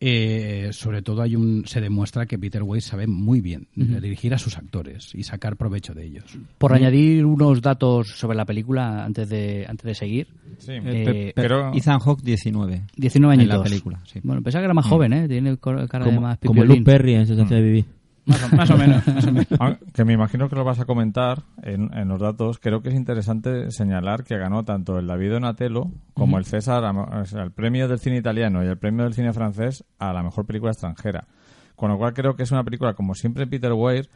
eh, 0.00 0.68
sobre 0.72 1.02
todo 1.02 1.22
hay 1.22 1.34
un 1.34 1.64
se 1.66 1.80
demuestra 1.80 2.26
que 2.26 2.38
Peter 2.38 2.62
Weir 2.62 2.82
sabe 2.82 3.06
muy 3.06 3.40
bien 3.40 3.66
dirigir 3.74 4.32
a 4.34 4.38
sus 4.38 4.56
actores 4.56 5.12
y 5.14 5.24
sacar 5.24 5.56
provecho 5.56 5.92
de 5.94 6.04
ellos. 6.06 6.24
Por 6.58 6.72
añadir 6.72 7.24
unos 7.24 7.60
datos 7.62 8.08
sobre 8.14 8.36
la 8.36 8.44
película 8.44 9.04
antes 9.04 9.28
de, 9.28 9.66
antes 9.68 9.84
de 9.84 9.94
seguir. 9.94 10.28
Sí. 10.58 10.72
Eh, 10.72 10.80
Pe- 10.82 11.32
pe- 11.34 11.46
creo- 11.48 11.72
Ethan 11.74 11.98
Hawke 11.98 12.22
19. 12.22 12.82
19 12.96 13.34
En 13.34 13.40
añitos. 13.40 13.58
la 13.58 13.64
película, 13.64 14.00
sí. 14.04 14.20
Bueno, 14.22 14.42
pensaba 14.42 14.62
que 14.62 14.66
era 14.66 14.74
más 14.74 14.86
joven, 14.86 15.12
¿eh? 15.12 15.28
Tiene 15.28 15.56
cara 15.58 15.82
de 15.82 15.88
Como, 15.88 16.20
más 16.20 16.38
como 16.38 16.52
pipiolín. 16.54 16.78
Luke 16.78 16.82
Perry 16.90 17.14
en 17.14 17.26
Sensación 17.26 17.60
de 17.60 17.66
Vivir. 17.66 17.84
Más 18.28 18.52
o, 18.52 18.56
más 18.56 18.70
o 18.70 18.76
menos. 18.76 19.06
más 19.06 19.26
o 19.26 19.32
menos. 19.32 19.46
Ah, 19.58 19.76
Que 19.92 20.04
me 20.04 20.12
imagino 20.12 20.48
que 20.48 20.54
lo 20.56 20.62
vas 20.64 20.78
a 20.78 20.84
comentar 20.84 21.42
en, 21.62 21.92
en 21.96 22.08
los 22.08 22.20
datos. 22.20 22.58
Creo 22.58 22.82
que 22.82 22.90
es 22.90 22.94
interesante 22.94 23.70
señalar 23.70 24.22
que 24.24 24.36
ganó 24.38 24.64
tanto 24.64 24.98
el 24.98 25.06
David 25.06 25.32
Donatello 25.32 25.86
como 26.14 26.38
el 26.38 26.44
César, 26.44 26.84
a- 26.84 26.92
o 26.92 27.24
sea, 27.24 27.42
el 27.42 27.52
premio 27.52 27.88
del 27.88 27.98
cine 27.98 28.18
italiano 28.18 28.62
y 28.62 28.66
el 28.66 28.78
premio 28.78 29.04
del 29.04 29.14
cine 29.14 29.32
francés 29.32 29.84
a 29.98 30.12
la 30.12 30.22
mejor 30.22 30.46
película 30.46 30.72
extranjera. 30.72 31.26
Con 31.74 31.90
lo 31.90 31.98
cual 31.98 32.12
creo 32.12 32.36
que 32.36 32.42
es 32.42 32.52
una 32.52 32.64
película, 32.64 32.94
como 32.94 33.14
siempre 33.14 33.46
Peter 33.46 33.72
Weir, 33.72 34.08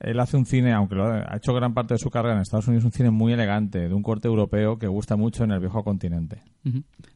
él 0.00 0.20
hace 0.20 0.36
un 0.36 0.46
cine, 0.46 0.72
aunque 0.72 0.94
lo 0.94 1.04
ha 1.06 1.26
ha 1.32 1.36
hecho 1.38 1.52
gran 1.52 1.74
parte 1.74 1.94
de 1.94 1.98
su 1.98 2.08
carrera 2.08 2.36
en 2.36 2.40
Estados 2.42 2.68
Unidos, 2.68 2.84
un 2.84 2.92
cine 2.92 3.10
muy 3.10 3.32
elegante, 3.32 3.88
de 3.88 3.92
un 3.94 4.02
corte 4.04 4.28
europeo 4.28 4.78
que 4.78 4.86
gusta 4.86 5.16
mucho 5.16 5.42
en 5.42 5.50
el 5.50 5.58
viejo 5.58 5.82
continente. 5.82 6.42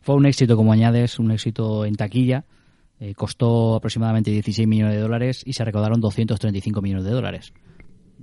Fue 0.03 0.17
un 0.17 0.27
éxito, 0.27 0.57
como 0.57 0.73
añades, 0.73 1.21
un 1.21 1.31
éxito 1.31 1.85
en 1.85 1.95
taquilla. 1.95 2.45
Eh, 3.05 3.17
costó 3.17 3.75
aproximadamente 3.75 4.31
16 4.31 4.69
millones 4.69 4.95
de 4.95 5.01
dólares 5.01 5.43
y 5.45 5.55
se 5.55 5.65
recaudaron 5.65 6.01
235 6.01 6.81
millones 6.81 7.05
de 7.05 7.11
dólares. 7.11 7.53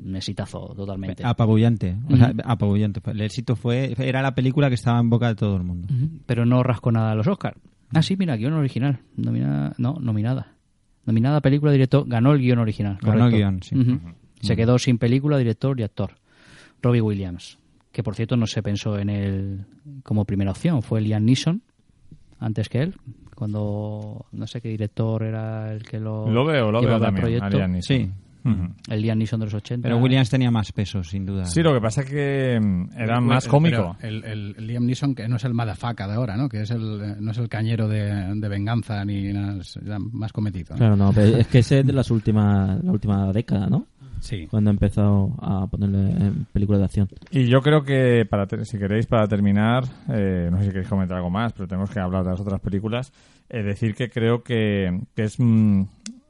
Un 0.02 0.16
exitazo 0.16 0.74
totalmente. 0.74 1.22
Apabullante. 1.26 1.98
O 2.10 2.16
sea, 2.16 2.34
apabullante. 2.46 3.02
El 3.12 3.20
éxito 3.20 3.58
fue. 3.58 3.94
Era 3.98 4.22
la 4.22 4.34
película 4.34 4.70
que 4.70 4.76
estaba 4.76 4.98
en 5.02 5.10
boca 5.10 5.28
de 5.28 5.36
todo 5.36 5.58
el 5.58 5.64
mundo. 5.64 5.90
Pero 6.26 6.46
no 6.46 6.64
rascó 6.64 6.94
nada 6.94 7.12
a 7.12 7.16
los 7.16 7.28
Oscars. 7.28 7.60
Ah, 7.94 8.02
sí, 8.02 8.16
mira, 8.16 8.38
guion 8.38 8.54
original. 8.54 9.02
Nominada, 9.18 9.74
no, 9.78 9.98
nominada. 10.00 10.54
Nominada 11.06 11.42
película, 11.42 11.74
director. 11.74 12.08
Ganó 12.08 12.32
el 12.32 12.40
guion 12.40 12.60
original. 12.60 13.00
Ganó 13.02 13.26
correcto. 13.26 13.36
el 13.36 13.42
guion, 13.42 13.62
sí. 13.62 13.76
Se 14.40 14.56
quedó 14.56 14.80
sin 14.80 14.98
película, 14.98 15.38
director 15.38 15.78
y 15.78 15.84
actor. 15.84 16.12
Robbie 16.82 17.02
Williams. 17.02 17.60
Que 17.92 18.02
por 18.02 18.16
cierto 18.16 18.38
no 18.38 18.48
se 18.48 18.64
pensó 18.64 18.98
en 18.98 19.10
él 19.10 19.66
como 20.04 20.24
primera 20.24 20.52
opción. 20.52 20.82
Fue 20.84 21.02
Liam 21.02 21.26
Neeson 21.26 21.64
antes 22.40 22.70
que 22.70 22.84
él. 22.84 22.96
Cuando 23.40 24.26
no 24.34 24.46
sé 24.48 24.60
qué 24.62 24.68
director 24.70 25.24
era 25.24 25.72
el 25.74 25.82
que 25.84 25.98
lo. 26.00 26.30
Lo 26.30 26.46
veo, 26.46 26.72
lo 26.72 26.82
veo 26.82 27.00
también. 27.00 27.22
proyecto. 27.24 27.46
a 27.46 27.50
Liam 27.50 27.72
Neeson. 27.72 27.98
Sí. 27.98 28.12
Ujú. 28.42 28.74
El 28.90 29.02
Liam 29.02 29.18
Neeson 29.18 29.40
de 29.40 29.46
los 29.48 29.54
80. 29.54 29.88
Pero 29.88 29.98
Williams 29.98 30.30
tenía 30.30 30.50
más 30.52 30.72
peso, 30.72 31.04
sin 31.04 31.26
duda. 31.26 31.46
Sí, 31.46 31.62
lo 31.62 31.74
que 31.74 31.82
pasa 31.82 32.02
es 32.02 32.10
que 32.10 32.60
mm, 32.62 32.90
era 32.98 33.20
más 33.20 33.48
cómico. 33.48 33.98
El, 34.02 34.24
el- 34.24 34.56
el 34.58 34.68
Liam 34.68 34.86
Neeson, 34.86 35.14
que 35.16 35.28
no 35.28 35.36
es 35.38 35.44
el 35.46 35.54
madafaca 35.54 36.08
de 36.08 36.14
ahora, 36.16 36.38
¿no? 36.38 36.48
Que 36.50 36.62
es 36.62 36.72
el, 36.72 37.02
eh, 37.02 37.16
no 37.20 37.32
es 37.32 37.38
el 37.38 37.50
cañero 37.50 37.88
de, 37.88 38.34
de 38.36 38.48
venganza 38.50 39.04
ni 39.06 39.32
nada, 39.34 39.58
más 40.12 40.32
cometido. 40.32 40.72
¿no? 40.72 40.78
Claro, 40.78 40.96
no, 40.96 41.12
pero 41.14 41.38
es 41.38 41.48
que 41.48 41.60
ese 41.60 41.80
es 41.80 41.86
de 41.88 41.94
las 41.94 42.12
últimas, 42.12 42.84
la 42.84 42.92
última 42.92 43.32
década, 43.34 43.68
¿no? 43.68 43.88
Sí. 44.22 44.48
Cuando 44.48 44.70
ha 44.70 44.74
empezado 44.74 45.30
a 45.42 45.66
ponerle 45.68 46.12
en 46.12 46.46
películas 46.54 46.80
de 46.80 46.86
acción. 46.86 47.08
Y 47.32 47.46
yo 47.48 47.62
creo 47.62 47.84
que, 47.84 48.26
para 48.30 48.46
ter- 48.48 48.66
si 48.66 48.78
queréis, 48.78 49.06
para 49.08 49.28
terminar, 49.28 49.84
eh, 50.10 50.50
no 50.52 50.58
sé 50.58 50.66
si 50.66 50.70
queréis 50.70 50.90
comentar 50.90 51.18
algo 51.18 51.30
más, 51.30 51.54
pero 51.54 51.68
tenemos 51.68 51.90
que 51.90 52.00
hablar 52.00 52.24
de 52.24 52.32
las 52.32 52.40
otras 52.42 52.60
películas. 52.62 53.12
eh, 53.50 53.64
decir 53.64 53.96
que 53.96 54.10
creo 54.10 54.44
que, 54.44 54.90
que 55.16 55.24
es 55.24 55.36
mm, 55.40 55.82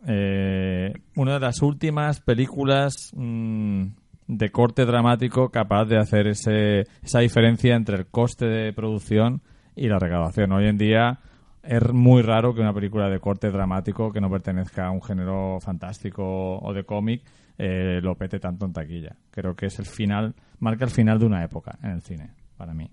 eh, 0.08 0.94
una 1.16 1.34
de 1.34 1.40
las 1.40 1.62
últimas 1.62 2.22
películas 2.22 3.12
mm, 3.16 3.84
de 4.28 4.50
corte 4.52 4.86
dramático 4.86 5.50
capaz 5.50 5.86
de 5.86 5.98
hacer 5.98 6.28
ese, 6.28 6.82
esa 7.04 7.20
diferencia 7.20 7.76
entre 7.76 7.98
el 7.98 8.06
coste 8.08 8.46
de 8.46 8.74
producción 8.74 9.42
y 9.76 9.88
la 9.88 10.00
recaudación. 10.00 10.52
Hoy 10.54 10.68
en 10.68 10.78
día 10.78 11.20
es 11.64 11.92
muy 11.94 12.22
raro 12.22 12.54
que 12.54 12.62
una 12.62 12.74
película 12.74 13.10
de 13.10 13.20
corte 13.20 13.50
dramático 13.52 14.12
que 14.12 14.22
no 14.22 14.30
pertenezca 14.30 14.88
a 14.88 14.92
un 14.92 15.02
género 15.02 15.60
fantástico 15.60 16.24
o 16.60 16.74
de 16.74 16.84
cómic 16.84 17.22
eh, 17.60 17.99
lo 18.01 18.16
pete 18.16 18.39
tanto 18.39 18.66
en 18.66 18.74
taquilla. 18.74 19.16
Creo 19.30 19.55
que 19.55 19.68
es 19.68 19.78
el 19.78 19.86
final, 19.86 20.34
marca 20.60 20.86
el 20.86 20.91
final 20.91 21.20
de 21.20 21.26
una 21.28 21.43
época 21.43 21.78
en 21.84 21.91
el 21.91 22.01
cine, 22.01 22.32
para 22.57 22.74
mí. 22.74 22.89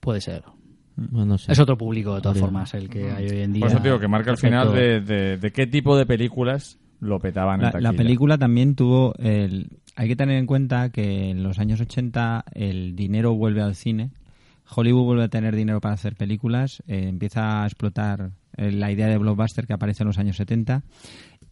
Puede 0.00 0.20
ser. 0.20 0.42
No 0.96 1.38
sé. 1.38 1.52
Es 1.52 1.58
otro 1.58 1.78
público, 1.78 2.14
de 2.16 2.20
todas 2.20 2.38
formas, 2.38 2.74
el 2.74 2.90
que 2.90 3.10
hay 3.10 3.26
hoy 3.30 3.40
en 3.40 3.52
día. 3.54 3.60
Por 3.60 3.70
eso 3.70 3.80
digo 3.82 3.98
que 3.98 4.08
marca 4.08 4.30
el 4.30 4.36
final 4.36 4.74
de, 4.74 5.00
de- 5.00 5.36
de 5.38 5.50
qué 5.52 5.66
tipo 5.66 5.96
de 5.96 6.04
películas 6.04 6.78
lo 7.00 7.18
petaban 7.18 7.60
en 7.60 7.66
La, 7.66 7.70
taquilla. 7.72 7.92
la 7.92 7.96
película 7.96 8.36
también 8.36 8.74
tuvo. 8.74 9.14
El, 9.18 9.78
hay 9.96 10.08
que 10.08 10.16
tener 10.16 10.36
en 10.36 10.46
cuenta 10.46 10.90
que 10.90 11.30
en 11.30 11.42
los 11.42 11.58
años 11.58 11.80
80 11.80 12.44
el 12.54 12.94
dinero 12.94 13.34
vuelve 13.34 13.62
al 13.62 13.74
cine. 13.74 14.10
Hollywood 14.74 15.04
vuelve 15.04 15.24
a 15.24 15.28
tener 15.28 15.56
dinero 15.56 15.80
para 15.80 15.94
hacer 15.94 16.14
películas. 16.14 16.82
eh, 16.86 17.08
empieza 17.08 17.62
a 17.62 17.66
explotar 17.66 18.32
eh, 18.56 18.70
la 18.70 18.90
idea 18.92 19.06
de 19.08 19.18
blockbuster 19.18 19.66
que 19.66 19.72
aparece 19.72 20.02
en 20.02 20.08
los 20.08 20.18
años 20.18 20.36
70 20.36 20.82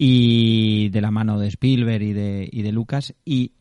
y 0.03 0.89
de 0.89 1.03
la 1.03 1.11
mano 1.11 1.39
de 1.39 1.49
Spielberg 1.49 2.03
y 2.03 2.13
de, 2.15 2.49
y 2.51 2.63
de 2.63 2.73
Lucas. 2.73 3.15
Y 3.23 3.53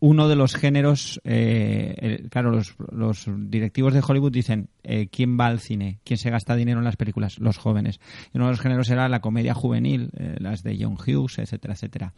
uno 0.00 0.28
de 0.28 0.36
los 0.36 0.54
géneros, 0.54 1.18
eh, 1.24 2.26
claro, 2.30 2.60
los, 2.90 3.26
directivos 3.26 3.94
de 3.94 4.02
Hollywood 4.06 4.32
dicen, 4.32 4.68
eh, 4.82 5.08
¿quién 5.10 5.38
va 5.40 5.46
al 5.46 5.60
cine? 5.60 5.98
¿Quién 6.04 6.18
se 6.18 6.28
gasta 6.28 6.56
dinero 6.56 6.80
en 6.80 6.84
las 6.84 6.96
películas? 6.96 7.38
Los 7.38 7.56
jóvenes. 7.56 8.00
Y 8.34 8.36
uno 8.36 8.48
de 8.48 8.52
los 8.52 8.60
géneros 8.60 8.90
era 8.90 9.08
la 9.08 9.22
comedia 9.22 9.54
juvenil, 9.54 10.10
eh, 10.18 10.36
las 10.40 10.62
de 10.62 10.76
John 10.78 10.98
Hughes, 10.98 11.38
etcétera, 11.38 11.72
etcétera. 11.72 12.12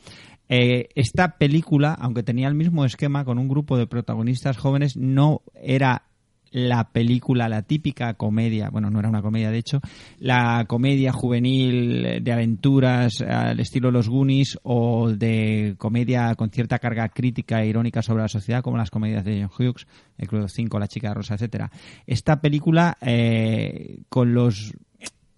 Esta 0.48 1.38
película, 1.38 1.94
aunque 1.94 2.24
tenía 2.24 2.48
el 2.48 2.56
mismo 2.56 2.84
esquema 2.84 3.24
con 3.24 3.38
un 3.38 3.46
grupo 3.46 3.78
de 3.78 3.86
protagonistas 3.86 4.56
jóvenes, 4.56 4.96
no 4.96 5.42
era 5.54 6.06
la 6.54 6.88
película, 6.90 7.48
la 7.48 7.62
típica 7.62 8.14
comedia, 8.14 8.70
bueno, 8.70 8.88
no 8.88 9.00
era 9.00 9.08
una 9.08 9.22
comedia 9.22 9.50
de 9.50 9.58
hecho, 9.58 9.80
la 10.20 10.64
comedia 10.68 11.12
juvenil 11.12 12.22
de 12.22 12.32
aventuras 12.32 13.20
al 13.22 13.58
estilo 13.58 13.90
Los 13.90 14.08
Goonies 14.08 14.56
o 14.62 15.10
de 15.10 15.74
comedia 15.78 16.32
con 16.36 16.50
cierta 16.50 16.78
carga 16.78 17.08
crítica 17.08 17.60
e 17.60 17.66
irónica 17.66 18.02
sobre 18.02 18.22
la 18.22 18.28
sociedad, 18.28 18.62
como 18.62 18.76
las 18.76 18.90
comedias 18.92 19.24
de 19.24 19.42
John 19.42 19.50
Hughes, 19.58 19.88
El 20.16 20.28
Club 20.28 20.48
5, 20.48 20.78
La 20.78 20.86
Chica 20.86 21.12
Rosa, 21.12 21.34
etcétera. 21.34 21.72
Esta 22.06 22.40
película, 22.40 22.96
eh, 23.00 24.02
con 24.08 24.32
los 24.32 24.74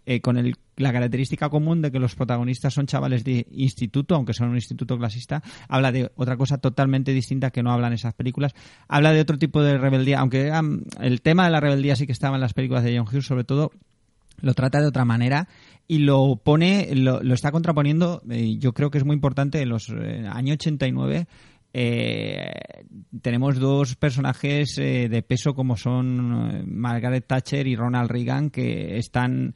eh, 0.05 0.21
con 0.21 0.37
el- 0.37 0.55
la 0.77 0.93
característica 0.93 1.49
común 1.49 1.83
de 1.83 1.91
que 1.91 1.99
los 1.99 2.15
protagonistas 2.15 2.75
son 2.75 2.87
chavales 2.87 3.25
de 3.25 3.47
instituto, 3.51 4.15
aunque 4.15 4.35
son 4.35 4.51
un 4.51 4.57
instituto 4.57 4.99
clasista, 4.99 5.43
habla 5.69 5.93
de 5.93 6.11
otra 6.17 6.37
cosa 6.37 6.59
totalmente 6.59 7.13
distinta 7.13 7.51
que 7.51 7.63
no 7.63 7.73
hablan 7.73 7.93
esas 7.93 8.15
películas. 8.15 8.55
Habla 8.89 9.13
de 9.13 9.21
otro 9.21 9.39
tipo 9.39 9.63
de 9.63 9.79
rebeldía, 9.79 10.21
aunque 10.21 10.53
el 11.01 11.23
tema 11.23 11.45
de 11.45 11.51
la 11.51 11.61
rebeldía 11.61 11.97
sí 11.97 12.07
que 12.07 12.13
estaba 12.13 12.37
en 12.37 12.43
las 12.43 12.55
películas 12.55 12.85
de 12.85 12.97
John 12.97 13.07
Hughes, 13.09 13.27
sobre 13.27 13.45
todo 13.45 13.73
lo 14.41 14.55
trata 14.55 14.81
de 14.81 14.87
otra 14.87 15.05
manera 15.05 15.49
y 15.89 15.99
lo 15.99 16.37
pone, 16.37 16.95
lo, 16.95 17.23
lo 17.23 17.35
está 17.35 17.53
contraponiendo, 17.53 18.21
eh, 18.31 18.57
yo 18.59 18.75
creo 18.75 18.91
que 18.91 18.99
es 18.99 19.05
muy 19.05 19.15
importante, 19.15 19.63
en 19.63 19.71
los 19.71 19.89
eh, 19.89 20.27
años 20.29 20.57
89 20.57 21.27
eh, 21.79 22.55
tenemos 23.21 23.59
dos 23.59 23.97
personajes 23.97 24.79
eh, 24.79 25.11
de 25.11 25.23
peso 25.23 25.53
como 25.53 25.77
son 25.77 26.51
eh, 26.51 26.65
Margaret 26.67 27.27
Thatcher 27.27 27.67
y 27.67 27.77
Ronald 27.77 28.11
Reagan 28.11 28.49
que 28.49 28.97
están 28.97 29.55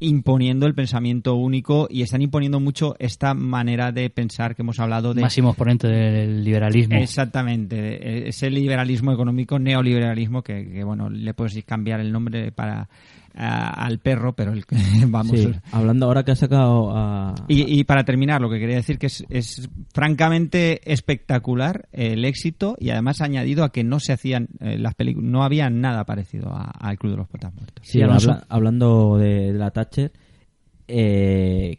imponiendo 0.00 0.66
el 0.66 0.74
pensamiento 0.74 1.34
único 1.34 1.86
y 1.90 2.02
están 2.02 2.22
imponiendo 2.22 2.58
mucho 2.58 2.96
esta 2.98 3.34
manera 3.34 3.92
de 3.92 4.08
pensar 4.10 4.56
que 4.56 4.62
hemos 4.62 4.80
hablado 4.80 5.14
de 5.14 5.20
Máximo 5.20 5.50
exponente 5.50 5.86
del 5.88 6.42
liberalismo. 6.42 6.96
Exactamente, 6.96 8.28
ese 8.28 8.50
liberalismo 8.50 9.12
económico, 9.12 9.58
neoliberalismo, 9.58 10.42
que, 10.42 10.66
que, 10.72 10.84
bueno, 10.84 11.10
le 11.10 11.34
puedes 11.34 11.62
cambiar 11.64 12.00
el 12.00 12.10
nombre 12.10 12.50
para 12.50 12.88
a- 13.34 13.84
al 13.84 13.98
perro, 14.00 14.34
pero 14.34 14.52
el, 14.52 14.64
vamos. 15.08 15.38
Sí, 15.38 15.50
hablando 15.72 16.06
ahora 16.06 16.24
que 16.24 16.32
ha 16.32 16.36
sacado 16.36 16.90
a... 16.96 17.34
Y, 17.48 17.78
y 17.80 17.84
para 17.84 18.04
terminar, 18.04 18.40
lo 18.40 18.50
que 18.50 18.58
quería 18.58 18.76
decir 18.76 18.98
que 18.98 19.06
es, 19.06 19.24
es 19.30 19.68
francamente 19.92 20.80
espectacular 20.92 21.88
el 21.92 22.24
éxito 22.24 22.76
y 22.80 22.90
además 22.90 23.20
añadido 23.20 23.64
a 23.64 23.72
que 23.72 23.84
no 23.84 24.00
se 24.00 24.12
hacían 24.12 24.48
eh, 24.60 24.78
las 24.78 24.94
películas, 24.94 25.30
no 25.30 25.42
había 25.42 25.70
nada 25.70 26.04
parecido 26.04 26.52
al 26.54 26.98
Club 26.98 27.12
de 27.12 27.16
los 27.18 27.28
Poetas 27.28 27.54
Muertos. 27.54 27.86
Sí, 27.86 28.02
habla- 28.02 28.44
hablando 28.48 29.16
de, 29.18 29.52
de 29.52 29.58
la 29.58 29.70
Thatcher, 29.70 30.12
eh, 30.88 31.78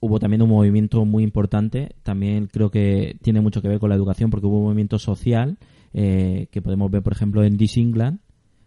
hubo 0.00 0.18
también 0.18 0.42
un 0.42 0.48
movimiento 0.48 1.04
muy 1.04 1.22
importante, 1.22 1.94
también 2.02 2.46
creo 2.46 2.70
que 2.70 3.16
tiene 3.22 3.40
mucho 3.40 3.60
que 3.62 3.68
ver 3.68 3.78
con 3.78 3.90
la 3.90 3.96
educación, 3.96 4.30
porque 4.30 4.46
hubo 4.46 4.58
un 4.58 4.64
movimiento 4.64 4.98
social 4.98 5.58
eh, 5.92 6.48
que 6.50 6.62
podemos 6.62 6.90
ver, 6.90 7.02
por 7.02 7.12
ejemplo, 7.12 7.44
en 7.44 7.56
This 7.56 7.76
England, 7.76 8.18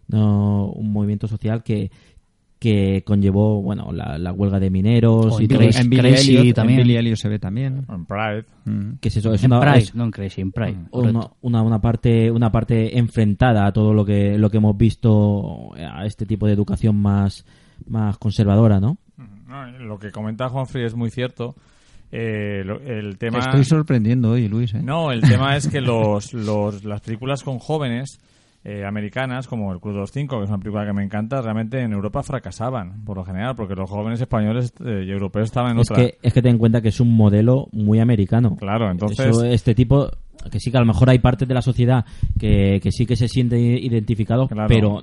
¿no? 0.08 0.66
un 0.70 0.92
movimiento 0.92 1.26
social 1.28 1.62
que 1.62 1.90
que 2.64 3.02
conllevó 3.04 3.62
bueno 3.62 3.92
la, 3.92 4.18
la 4.18 4.32
huelga 4.32 4.58
de 4.58 4.70
mineros 4.70 5.26
O 5.36 5.40
y 5.40 5.44
en 5.44 5.48
Billy 5.90 6.00
Crazy 6.02 6.36
Elliot, 6.36 6.56
también. 6.56 6.80
en 6.80 6.86
Billy 6.86 6.96
Elliot 6.98 7.16
se 7.16 7.28
ve 7.28 7.38
también. 7.38 7.84
En 7.88 8.06
Pride. 8.06 8.44
Mm. 8.64 8.94
que 9.00 9.08
es 9.08 9.16
eso 9.18 9.32
es 9.34 9.44
en 9.44 9.52
una, 9.52 9.60
Pride, 9.60 9.78
es 9.78 9.94
no 9.94 10.04
en 10.04 10.10
Crazy, 10.10 10.40
en 10.40 10.52
Pride. 10.52 10.76
una, 10.90 11.30
una, 11.42 11.62
una 11.62 11.80
parte 11.80 12.30
una 12.30 12.50
parte 12.50 12.98
enfrentada 12.98 13.66
a 13.66 13.72
todo 13.72 13.94
lo 13.94 14.04
que 14.04 14.36
lo 14.38 14.50
que 14.50 14.56
hemos 14.56 14.76
visto 14.76 15.74
a 15.76 16.04
este 16.06 16.26
tipo 16.26 16.46
de 16.46 16.52
educación 16.54 16.96
más 16.96 17.44
más 17.86 18.18
conservadora 18.18 18.80
no 18.80 18.98
No, 19.46 19.66
lo 19.78 19.98
que 19.98 20.10
comenta 20.10 20.48
Juanfrey 20.48 20.84
es 20.84 20.94
muy 20.94 21.10
cierto. 21.10 21.54
Eh, 22.16 22.62
lo- 22.64 22.80
el 22.80 23.18
Te 23.18 23.26
tema... 23.30 23.40
estoy 23.40 23.64
sorprendiendo 23.64 24.30
hoy, 24.30 24.46
Luis. 24.48 24.72
¿eh? 24.74 24.80
No, 24.82 25.10
el 25.10 25.20
tema 25.20 25.56
es 25.56 25.66
que 25.66 25.80
los, 25.80 26.32
los, 26.32 26.84
las 26.84 27.00
películas 27.00 27.42
con 27.42 27.58
jóvenes 27.58 28.20
eh, 28.64 28.84
americanas, 28.86 29.46
como 29.46 29.72
El 29.72 29.80
Club 29.80 29.94
de 29.94 30.00
los 30.00 30.10
Cinco, 30.10 30.38
que 30.38 30.44
es 30.44 30.48
una 30.50 30.58
película 30.58 30.86
que 30.86 30.92
me 30.94 31.04
encanta, 31.04 31.40
realmente 31.42 31.80
en 31.82 31.92
Europa 31.92 32.22
fracasaban, 32.22 33.04
por 33.04 33.16
lo 33.18 33.24
general, 33.24 33.54
porque 33.56 33.74
los 33.74 33.90
jóvenes 33.90 34.20
españoles 34.20 34.72
eh, 34.84 35.04
y 35.06 35.10
europeos 35.10 35.44
estaban 35.46 35.72
en 35.72 35.80
es 35.80 35.90
otra. 35.90 36.02
que 36.04 36.18
es 36.22 36.32
que 36.32 36.40
ten 36.42 36.52
en 36.52 36.58
cuenta 36.58 36.80
que 36.80 36.88
es 36.88 36.98
un 37.00 37.14
modelo 37.14 37.68
muy 37.72 38.00
americano 38.00 38.56
Claro, 38.56 38.90
entonces... 38.90 39.26
Eso, 39.26 39.44
este 39.44 39.74
tipo 39.74 40.08
que 40.50 40.60
sí 40.60 40.70
que 40.70 40.76
a 40.76 40.80
lo 40.80 40.86
mejor 40.86 41.08
hay 41.08 41.18
partes 41.20 41.48
de 41.48 41.54
la 41.54 41.62
sociedad 41.62 42.04
que, 42.38 42.78
que 42.82 42.90
sí 42.92 43.06
que 43.06 43.16
se 43.16 43.28
siente 43.28 43.58
identificado 43.58 44.46
Claro. 44.48 44.68
pero 44.68 45.02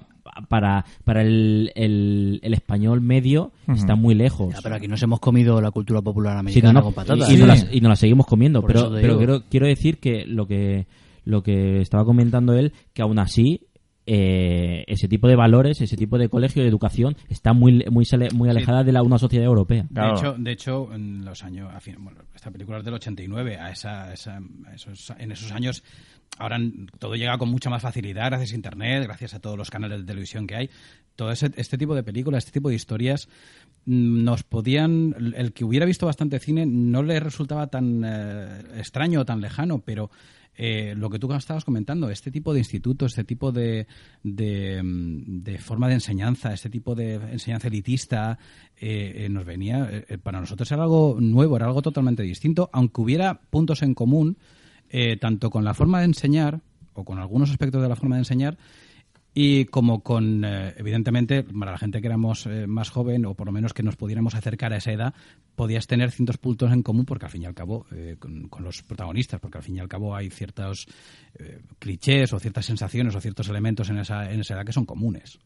para, 0.49 0.86
para 1.03 1.22
el, 1.24 1.72
el, 1.76 2.39
el 2.43 2.53
español 2.53 3.01
medio 3.01 3.51
está 3.68 3.95
muy 3.95 4.14
lejos. 4.14 4.53
Ya, 4.53 4.59
pero 4.62 4.76
aquí 4.76 4.88
nos 4.88 5.01
hemos 5.01 5.20
comido 5.20 5.59
la 5.59 5.72
cultura 5.72 6.01
popular 6.01 6.34
Sí, 6.36 6.39
americana 6.39 6.74
no, 6.74 6.80
no, 6.80 6.86
con 6.86 6.93
patatas. 6.93 7.30
y, 7.30 7.34
y 7.34 7.38
nos 7.38 7.47
las, 7.47 7.68
y 7.74 7.82
nos 7.82 7.89
las 7.89 7.99
seguimos 7.99 8.28
comiendo. 8.28 8.62
Por 8.62 8.72
Pero, 8.74 8.91
pero 8.93 9.18
quiero, 9.18 9.41
quiero 9.49 9.66
decir 9.68 9.97
que 9.99 10.26
lo 10.28 10.45
que 10.45 10.86
lo 11.24 11.43
que 11.43 11.82
estaba 11.82 12.05
comentando 12.05 12.53
él, 12.53 12.74
que 12.93 13.01
aún 13.01 13.19
así 13.19 13.67
eh, 14.07 14.84
ese 14.88 15.07
tipo 15.07 15.28
de 15.28 15.36
valores, 15.36 15.80
ese 15.80 15.95
tipo 15.95 16.17
de 16.17 16.28
colegio 16.28 16.63
de 16.63 16.67
educación 16.69 17.15
está 17.30 17.53
muy 17.53 17.86
muy 17.91 18.03
sale- 18.03 18.30
muy 18.34 18.49
alejada 18.49 18.84
de 18.84 18.91
la 18.91 19.03
una 19.03 19.19
sociedad 19.19 19.45
europea. 19.45 19.86
De 19.89 20.01
hecho, 20.17 20.36
de 20.38 20.51
hecho, 20.51 20.93
en 20.93 21.24
los 21.24 21.43
años, 21.43 21.69
a 21.74 21.80
fin- 21.80 21.97
bueno, 21.99 22.19
esta 22.34 22.49
película 22.49 22.80
es 22.80 22.84
del 22.84 22.95
89, 22.95 23.57
a 23.57 23.69
esa, 23.72 24.11
esa- 24.11 24.41
a 24.65 24.74
esos, 24.74 25.13
en 25.17 25.32
esos 25.32 25.51
años 25.51 25.84
ahora 26.39 26.57
todo 26.97 27.13
llega 27.15 27.38
con 27.38 27.49
mucha 27.49 27.69
más 27.69 27.82
facilidad 27.84 28.28
gracias 28.32 28.53
a 28.53 28.55
internet, 28.55 29.03
gracias 29.03 29.34
a 29.36 29.39
todos 29.39 29.57
los 29.57 29.69
canales 29.69 29.99
de 29.99 30.05
televisión 30.05 30.47
que 30.47 30.55
hay. 30.55 30.69
Todo 31.15 31.32
ese- 31.32 31.51
este 31.55 31.78
tipo 31.78 31.93
de 31.93 32.01
películas, 32.03 32.39
este 32.45 32.53
tipo 32.59 32.69
de 32.69 32.76
historias 32.76 33.30
mm, 33.86 34.24
nos 34.24 34.41
podían, 34.43 35.15
el 35.36 35.53
que 35.53 35.63
hubiera 35.63 35.86
visto 35.86 36.07
bastante 36.07 36.39
cine 36.39 36.65
no 36.65 37.03
le 37.03 37.19
resultaba 37.19 37.67
tan 37.67 38.01
eh, 38.03 38.61
extraño 38.78 39.22
o 39.22 39.26
tan 39.26 39.41
lejano, 39.41 39.80
pero 39.86 40.09
eh, 40.56 40.93
lo 40.95 41.10
que 41.10 41.20
tú 41.20 41.32
estabas 41.34 41.64
comentando, 41.64 42.10
este 42.10 42.32
tipo 42.32 42.54
de 42.54 42.60
instituto, 42.60 43.06
este 43.06 43.24
tipo 43.24 43.52
de, 43.52 43.88
de, 44.24 44.82
mm, 44.84 45.58
forma 45.60 45.88
de 45.88 45.95
enseñanza, 45.95 46.54
este 46.54 46.70
tipo 46.70 46.93
de 46.93 47.16
enseñanza 47.16 47.68
elitista, 47.68 48.38
eh, 48.80 49.26
eh, 49.26 49.30
nos 49.30 49.45
venía, 49.45 49.89
eh, 49.91 50.18
para 50.18 50.39
nosotros 50.39 50.72
era 50.72 50.84
algo 50.84 51.18
nuevo, 51.20 51.56
era 51.56 51.68
algo 51.68 51.82
totalmente 51.82 52.24
distinto, 52.24 52.70
aunque 52.74 53.02
hubiera 53.02 53.41
puntos 53.49 53.82
en 53.82 53.93
común, 53.93 54.38
eh, 54.89 55.18
tanto 55.18 55.49
con 55.49 55.64
la 55.64 55.74
forma 55.74 55.99
de 55.99 56.06
enseñar, 56.06 56.62
o 56.93 57.06
con 57.06 57.20
algunos 57.20 57.49
aspectos 57.49 57.82
de 57.82 57.88
la 57.88 57.95
forma 57.95 58.16
de 58.16 58.22
enseñar, 58.22 58.58
y 59.34 59.66
como 59.66 60.02
con, 60.02 60.44
eh, 60.44 60.74
evidentemente, 60.78 61.44
para 61.44 61.72
la 61.72 61.78
gente 61.78 62.02
que 62.02 62.08
éramos 62.08 62.46
eh, 62.46 62.68
más 62.68 62.90
joven, 62.90 63.26
o 63.26 63.34
por 63.34 63.48
lo 63.48 63.54
menos 63.54 63.74
que 63.74 63.84
nos 63.84 63.96
pudiéramos 63.96 64.36
acercar 64.36 64.74
a 64.74 64.78
esa 64.78 64.92
edad, 64.92 65.14
podías 65.56 65.88
tener 65.88 66.12
ciertos 66.12 66.38
puntos 66.38 66.72
en 66.72 66.84
común, 66.84 67.06
porque 67.06 67.26
al 67.26 67.32
fin 67.32 67.44
y 67.44 67.46
al 67.46 67.54
cabo, 67.54 67.86
eh, 67.92 68.18
con, 68.20 68.50
con 68.50 68.64
los 68.64 68.84
protagonistas, 68.84 69.40
porque 69.40 69.58
al 69.58 69.64
fin 69.64 69.78
y 69.78 69.80
al 69.80 69.88
cabo 69.88 70.16
hay 70.16 70.30
ciertos 70.30 70.88
eh, 71.40 71.62
clichés 71.80 72.34
o 72.34 72.40
ciertas 72.40 72.66
sensaciones 72.66 73.16
o 73.16 73.22
ciertos 73.22 73.48
elementos 73.48 73.90
en 73.90 74.00
esa, 74.00 74.32
en 74.32 74.42
esa 74.42 74.56
edad 74.56 74.66
que 74.66 74.74
son 74.74 74.86
comunes. 74.86 75.40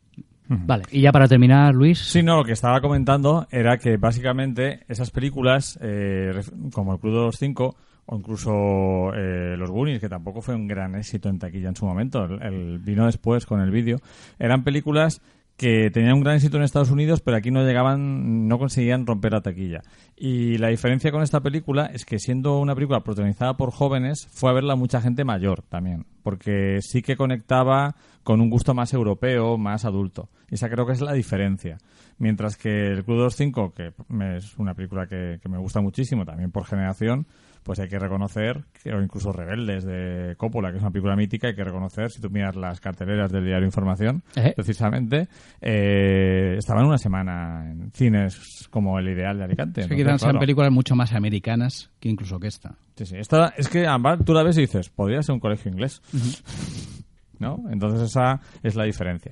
Vale, 0.47 0.83
y 0.91 1.01
ya 1.01 1.11
para 1.11 1.27
terminar, 1.27 1.73
Luis. 1.73 1.99
Sí, 1.99 2.21
no, 2.21 2.37
lo 2.37 2.43
que 2.43 2.51
estaba 2.51 2.79
comentando 2.79 3.47
era 3.49 3.77
que 3.77 3.97
básicamente 3.97 4.81
esas 4.87 5.09
películas, 5.09 5.79
eh, 5.81 6.39
como 6.71 6.93
El 6.93 6.99
Club 6.99 7.13
de 7.13 7.21
los 7.21 7.37
Cinco, 7.37 7.75
o 8.07 8.17
incluso 8.17 9.13
eh, 9.13 9.55
Los 9.57 9.71
Goonies, 9.71 9.99
que 9.99 10.09
tampoco 10.09 10.41
fue 10.41 10.55
un 10.55 10.67
gran 10.67 10.95
éxito 10.95 11.29
en 11.29 11.39
taquilla 11.39 11.69
en 11.69 11.75
su 11.75 11.85
momento, 11.85 12.23
el, 12.25 12.79
vino 12.79 13.05
después 13.05 13.45
con 13.45 13.61
el 13.61 13.71
vídeo, 13.71 13.97
eran 14.37 14.63
películas 14.63 15.21
que 15.57 15.89
tenían 15.89 16.15
un 16.15 16.21
gran 16.21 16.35
éxito 16.35 16.57
en 16.57 16.63
Estados 16.63 16.91
Unidos, 16.91 17.21
pero 17.21 17.37
aquí 17.37 17.49
no 17.49 17.63
llegaban, 17.63 18.47
no 18.47 18.59
conseguían 18.59 19.07
romper 19.07 19.31
la 19.31 19.41
taquilla. 19.41 19.81
Y 20.15 20.57
la 20.57 20.67
diferencia 20.67 21.11
con 21.11 21.23
esta 21.23 21.39
película 21.39 21.85
es 21.85 22.03
que 22.03 22.19
siendo 22.19 22.59
una 22.59 22.75
película 22.75 23.01
protagonizada 23.01 23.55
por 23.55 23.71
jóvenes, 23.71 24.27
fue 24.31 24.49
a 24.49 24.53
verla 24.53 24.75
mucha 24.75 24.99
gente 24.99 25.23
mayor 25.23 25.61
también, 25.61 26.05
porque 26.23 26.79
sí 26.81 27.01
que 27.01 27.15
conectaba 27.15 27.95
con 28.23 28.41
un 28.41 28.49
gusto 28.49 28.73
más 28.73 28.93
europeo, 28.93 29.57
más 29.57 29.85
adulto. 29.85 30.29
Esa 30.49 30.69
creo 30.69 30.85
que 30.85 30.93
es 30.93 31.01
la 31.01 31.13
diferencia. 31.13 31.77
Mientras 32.17 32.57
que 32.57 32.87
El 32.87 33.05
Club 33.05 33.17
de 33.17 33.23
los 33.23 33.35
Cinco, 33.35 33.73
que 33.73 33.93
es 34.35 34.57
una 34.57 34.73
película 34.73 35.07
que, 35.07 35.39
que 35.41 35.49
me 35.49 35.57
gusta 35.57 35.79
muchísimo, 35.79 36.25
también 36.25 36.51
por 36.51 36.65
generación, 36.65 37.27
pues 37.65 37.79
hay 37.79 37.87
que 37.89 37.97
reconocer, 37.97 38.63
que, 38.83 38.93
o 38.93 39.01
incluso 39.01 39.31
Rebeldes 39.31 39.83
de 39.85 40.35
Coppola, 40.37 40.69
que 40.69 40.77
es 40.77 40.83
una 40.83 40.91
película 40.91 41.15
mítica, 41.15 41.47
hay 41.47 41.55
que 41.55 41.63
reconocer, 41.63 42.11
si 42.11 42.21
tú 42.21 42.29
miras 42.29 42.55
las 42.55 42.79
carteleras 42.79 43.31
del 43.31 43.43
diario 43.43 43.65
Información, 43.65 44.21
Eh. 44.35 44.53
precisamente, 44.55 45.27
eh, 45.61 46.55
estaban 46.59 46.85
una 46.85 46.99
semana 46.99 47.65
en 47.71 47.91
cines 47.91 48.67
como 48.69 48.99
el 48.99 49.09
ideal 49.09 49.39
de 49.39 49.43
Alicante. 49.45 49.81
Es 49.81 49.87
que 49.87 49.95
quizás 49.95 50.21
sean 50.21 50.37
películas 50.37 50.71
mucho 50.71 50.95
más 50.95 51.11
americanas 51.13 51.89
que 51.99 52.07
incluso 52.09 52.39
que 52.39 52.47
esta. 52.47 52.75
Sí, 52.97 53.07
sí. 53.07 53.15
Esta, 53.17 53.47
es 53.57 53.67
que 53.67 53.87
además 53.87 54.19
tú 54.23 54.33
la 54.33 54.43
ves 54.43 54.59
y 54.59 54.61
dices, 54.61 54.89
podría 54.89 55.23
ser 55.23 55.33
un 55.33 55.39
colegio 55.39 55.71
inglés. 55.71 56.03
¿No? 57.39 57.63
Entonces 57.69 58.01
esa 58.01 58.39
es 58.63 58.75
la 58.75 58.85
diferencia. 58.85 59.31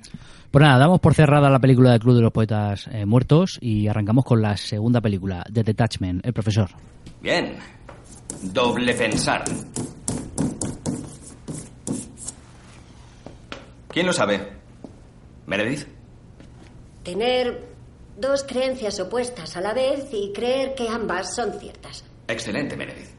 Pues 0.50 0.62
nada, 0.62 0.78
damos 0.78 1.00
por 1.00 1.14
cerrada 1.14 1.48
la 1.48 1.58
película 1.60 1.92
del 1.92 2.00
Club 2.00 2.16
de 2.16 2.20
los 2.22 2.32
Poetas 2.32 2.86
eh, 2.92 3.06
Muertos 3.06 3.58
y 3.62 3.86
arrancamos 3.86 4.24
con 4.26 4.42
la 4.42 4.56
segunda 4.58 5.00
película, 5.00 5.42
The 5.50 5.62
Detachment, 5.62 6.26
El 6.26 6.32
Profesor. 6.34 6.68
Bien. 7.22 7.54
Doble 8.52 8.94
pensar. 8.94 9.44
¿Quién 13.88 14.06
lo 14.06 14.12
sabe? 14.12 14.52
¿Meredith? 15.46 15.86
Tener 17.02 17.64
dos 18.16 18.44
creencias 18.44 19.00
opuestas 19.00 19.56
a 19.56 19.60
la 19.60 19.72
vez 19.72 20.08
y 20.12 20.32
creer 20.32 20.74
que 20.74 20.88
ambas 20.88 21.34
son 21.34 21.58
ciertas. 21.58 22.04
Excelente, 22.28 22.76
Meredith. 22.76 23.10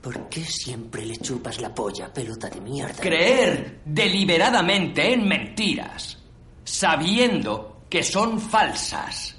¿Por 0.00 0.28
qué 0.28 0.44
siempre 0.44 1.04
le 1.04 1.16
chupas 1.16 1.60
la 1.60 1.74
polla, 1.74 2.12
pelota 2.12 2.48
de 2.48 2.60
mierda? 2.60 3.00
Creer 3.00 3.80
deliberadamente 3.84 5.12
en 5.12 5.26
mentiras, 5.26 6.18
sabiendo 6.62 7.82
que 7.90 8.02
son 8.02 8.40
falsas. 8.40 9.34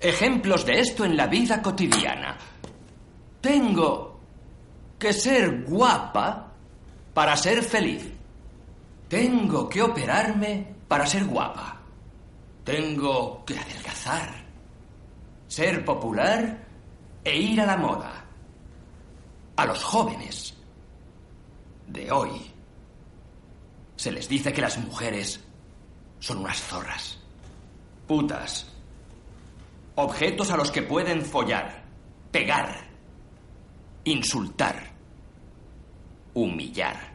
Ejemplos 0.00 0.64
de 0.64 0.80
esto 0.80 1.04
en 1.04 1.16
la 1.16 1.26
vida 1.26 1.60
cotidiana. 1.60 2.36
Tengo 3.42 4.20
que 4.98 5.12
ser 5.12 5.64
guapa 5.64 6.52
para 7.12 7.36
ser 7.36 7.62
feliz. 7.64 8.08
Tengo 9.08 9.68
que 9.68 9.82
operarme 9.82 10.74
para 10.86 11.04
ser 11.06 11.24
guapa. 11.24 11.80
Tengo 12.64 13.44
que 13.44 13.58
adelgazar, 13.58 14.30
ser 15.48 15.84
popular 15.84 16.64
e 17.24 17.36
ir 17.36 17.60
a 17.60 17.66
la 17.66 17.76
moda. 17.76 18.24
A 19.56 19.66
los 19.66 19.82
jóvenes 19.82 20.54
de 21.88 22.12
hoy 22.12 22.30
se 23.96 24.12
les 24.12 24.28
dice 24.28 24.52
que 24.52 24.62
las 24.62 24.78
mujeres 24.78 25.40
son 26.20 26.38
unas 26.38 26.62
zorras, 26.62 27.18
putas, 28.06 28.68
objetos 29.96 30.50
a 30.52 30.56
los 30.56 30.70
que 30.70 30.82
pueden 30.82 31.22
follar, 31.24 31.82
pegar, 32.30 32.91
insultar, 34.04 34.92
humillar. 36.34 37.12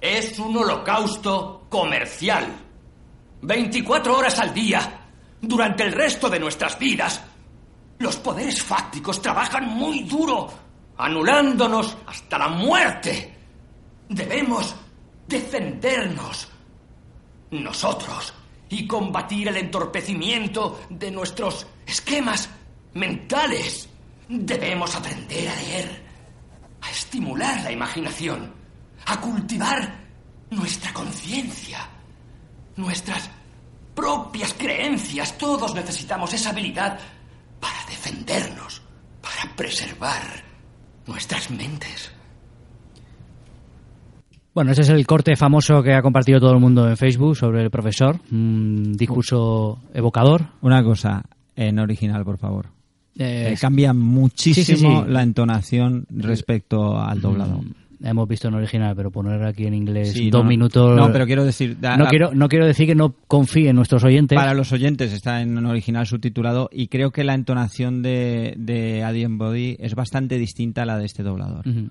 Es 0.00 0.38
un 0.38 0.56
holocausto 0.56 1.66
comercial. 1.68 2.46
24 3.42 4.16
horas 4.16 4.38
al 4.38 4.54
día, 4.54 5.00
durante 5.40 5.82
el 5.82 5.92
resto 5.92 6.30
de 6.30 6.38
nuestras 6.38 6.78
vidas. 6.78 7.22
Los 7.98 8.16
poderes 8.16 8.62
fácticos 8.62 9.20
trabajan 9.20 9.66
muy 9.66 10.04
duro, 10.04 10.48
anulándonos 10.96 11.96
hasta 12.06 12.38
la 12.38 12.48
muerte. 12.48 13.34
Debemos 14.08 14.74
defendernos 15.26 16.48
nosotros 17.50 18.34
y 18.68 18.86
combatir 18.86 19.48
el 19.48 19.56
entorpecimiento 19.56 20.80
de 20.88 21.10
nuestros 21.10 21.66
esquemas 21.86 22.48
mentales. 22.94 23.88
Debemos 24.34 24.96
aprender 24.96 25.46
a 25.46 25.54
leer, 25.56 26.02
a 26.80 26.90
estimular 26.90 27.62
la 27.62 27.70
imaginación, 27.70 28.50
a 29.04 29.20
cultivar 29.20 29.94
nuestra 30.50 30.90
conciencia, 30.94 31.86
nuestras 32.76 33.30
propias 33.94 34.54
creencias. 34.54 35.36
Todos 35.36 35.74
necesitamos 35.74 36.32
esa 36.32 36.48
habilidad 36.48 36.98
para 37.60 37.84
defendernos, 37.86 38.80
para 39.20 39.54
preservar 39.54 40.22
nuestras 41.06 41.50
mentes. 41.50 42.10
Bueno, 44.54 44.72
ese 44.72 44.80
es 44.80 44.88
el 44.88 45.06
corte 45.06 45.36
famoso 45.36 45.82
que 45.82 45.92
ha 45.92 46.00
compartido 46.00 46.40
todo 46.40 46.54
el 46.54 46.60
mundo 46.60 46.88
en 46.88 46.96
Facebook 46.96 47.36
sobre 47.36 47.62
el 47.62 47.70
profesor. 47.70 48.18
Un 48.30 48.94
discurso 48.96 49.78
evocador. 49.92 50.46
Una 50.62 50.82
cosa, 50.82 51.22
en 51.54 51.78
original, 51.78 52.24
por 52.24 52.38
favor. 52.38 52.81
Eh, 53.18 53.50
Eh, 53.52 53.56
cambia 53.60 53.92
muchísimo 53.92 54.64
sí, 54.64 54.74
sí, 54.76 54.76
sí. 55.06 55.10
la 55.12 55.22
entonación 55.22 56.06
respecto 56.10 56.98
al 56.98 57.20
doblado. 57.20 57.60
Hemos 58.04 58.26
visto 58.28 58.48
en 58.48 58.54
original, 58.54 58.96
pero 58.96 59.12
poner 59.12 59.44
aquí 59.44 59.64
en 59.64 59.74
inglés 59.74 60.12
dos 60.30 60.42
no, 60.42 60.48
minutos. 60.48 60.96
no, 60.96 61.12
pero 61.12 61.24
quiero 61.24 61.44
decir, 61.44 61.78
da- 61.78 61.96
no 61.96 62.04
da- 62.04 62.10
quiero, 62.10 62.34
no 62.34 62.48
quiero 62.48 62.66
decir 62.66 62.86
que 62.88 62.96
no 62.96 63.14
confíe 63.28 63.68
en 63.68 63.76
nuestros 63.76 64.02
oyentes. 64.02 64.34
Para 64.34 64.54
los 64.54 64.72
oyentes 64.72 65.12
está 65.12 65.40
en 65.40 65.64
original 65.64 66.04
subtitulado 66.06 66.68
y 66.72 66.88
creo 66.88 67.12
que 67.12 67.22
la 67.22 67.34
entonación 67.34 68.02
de, 68.02 68.54
de 68.56 69.04
Adrien 69.04 69.38
Body 69.38 69.76
es 69.78 69.94
bastante 69.94 70.36
distinta 70.38 70.82
a 70.82 70.86
la 70.86 70.98
de 70.98 71.04
este 71.04 71.22
doblador. 71.22 71.68
Ujú. 71.68 71.90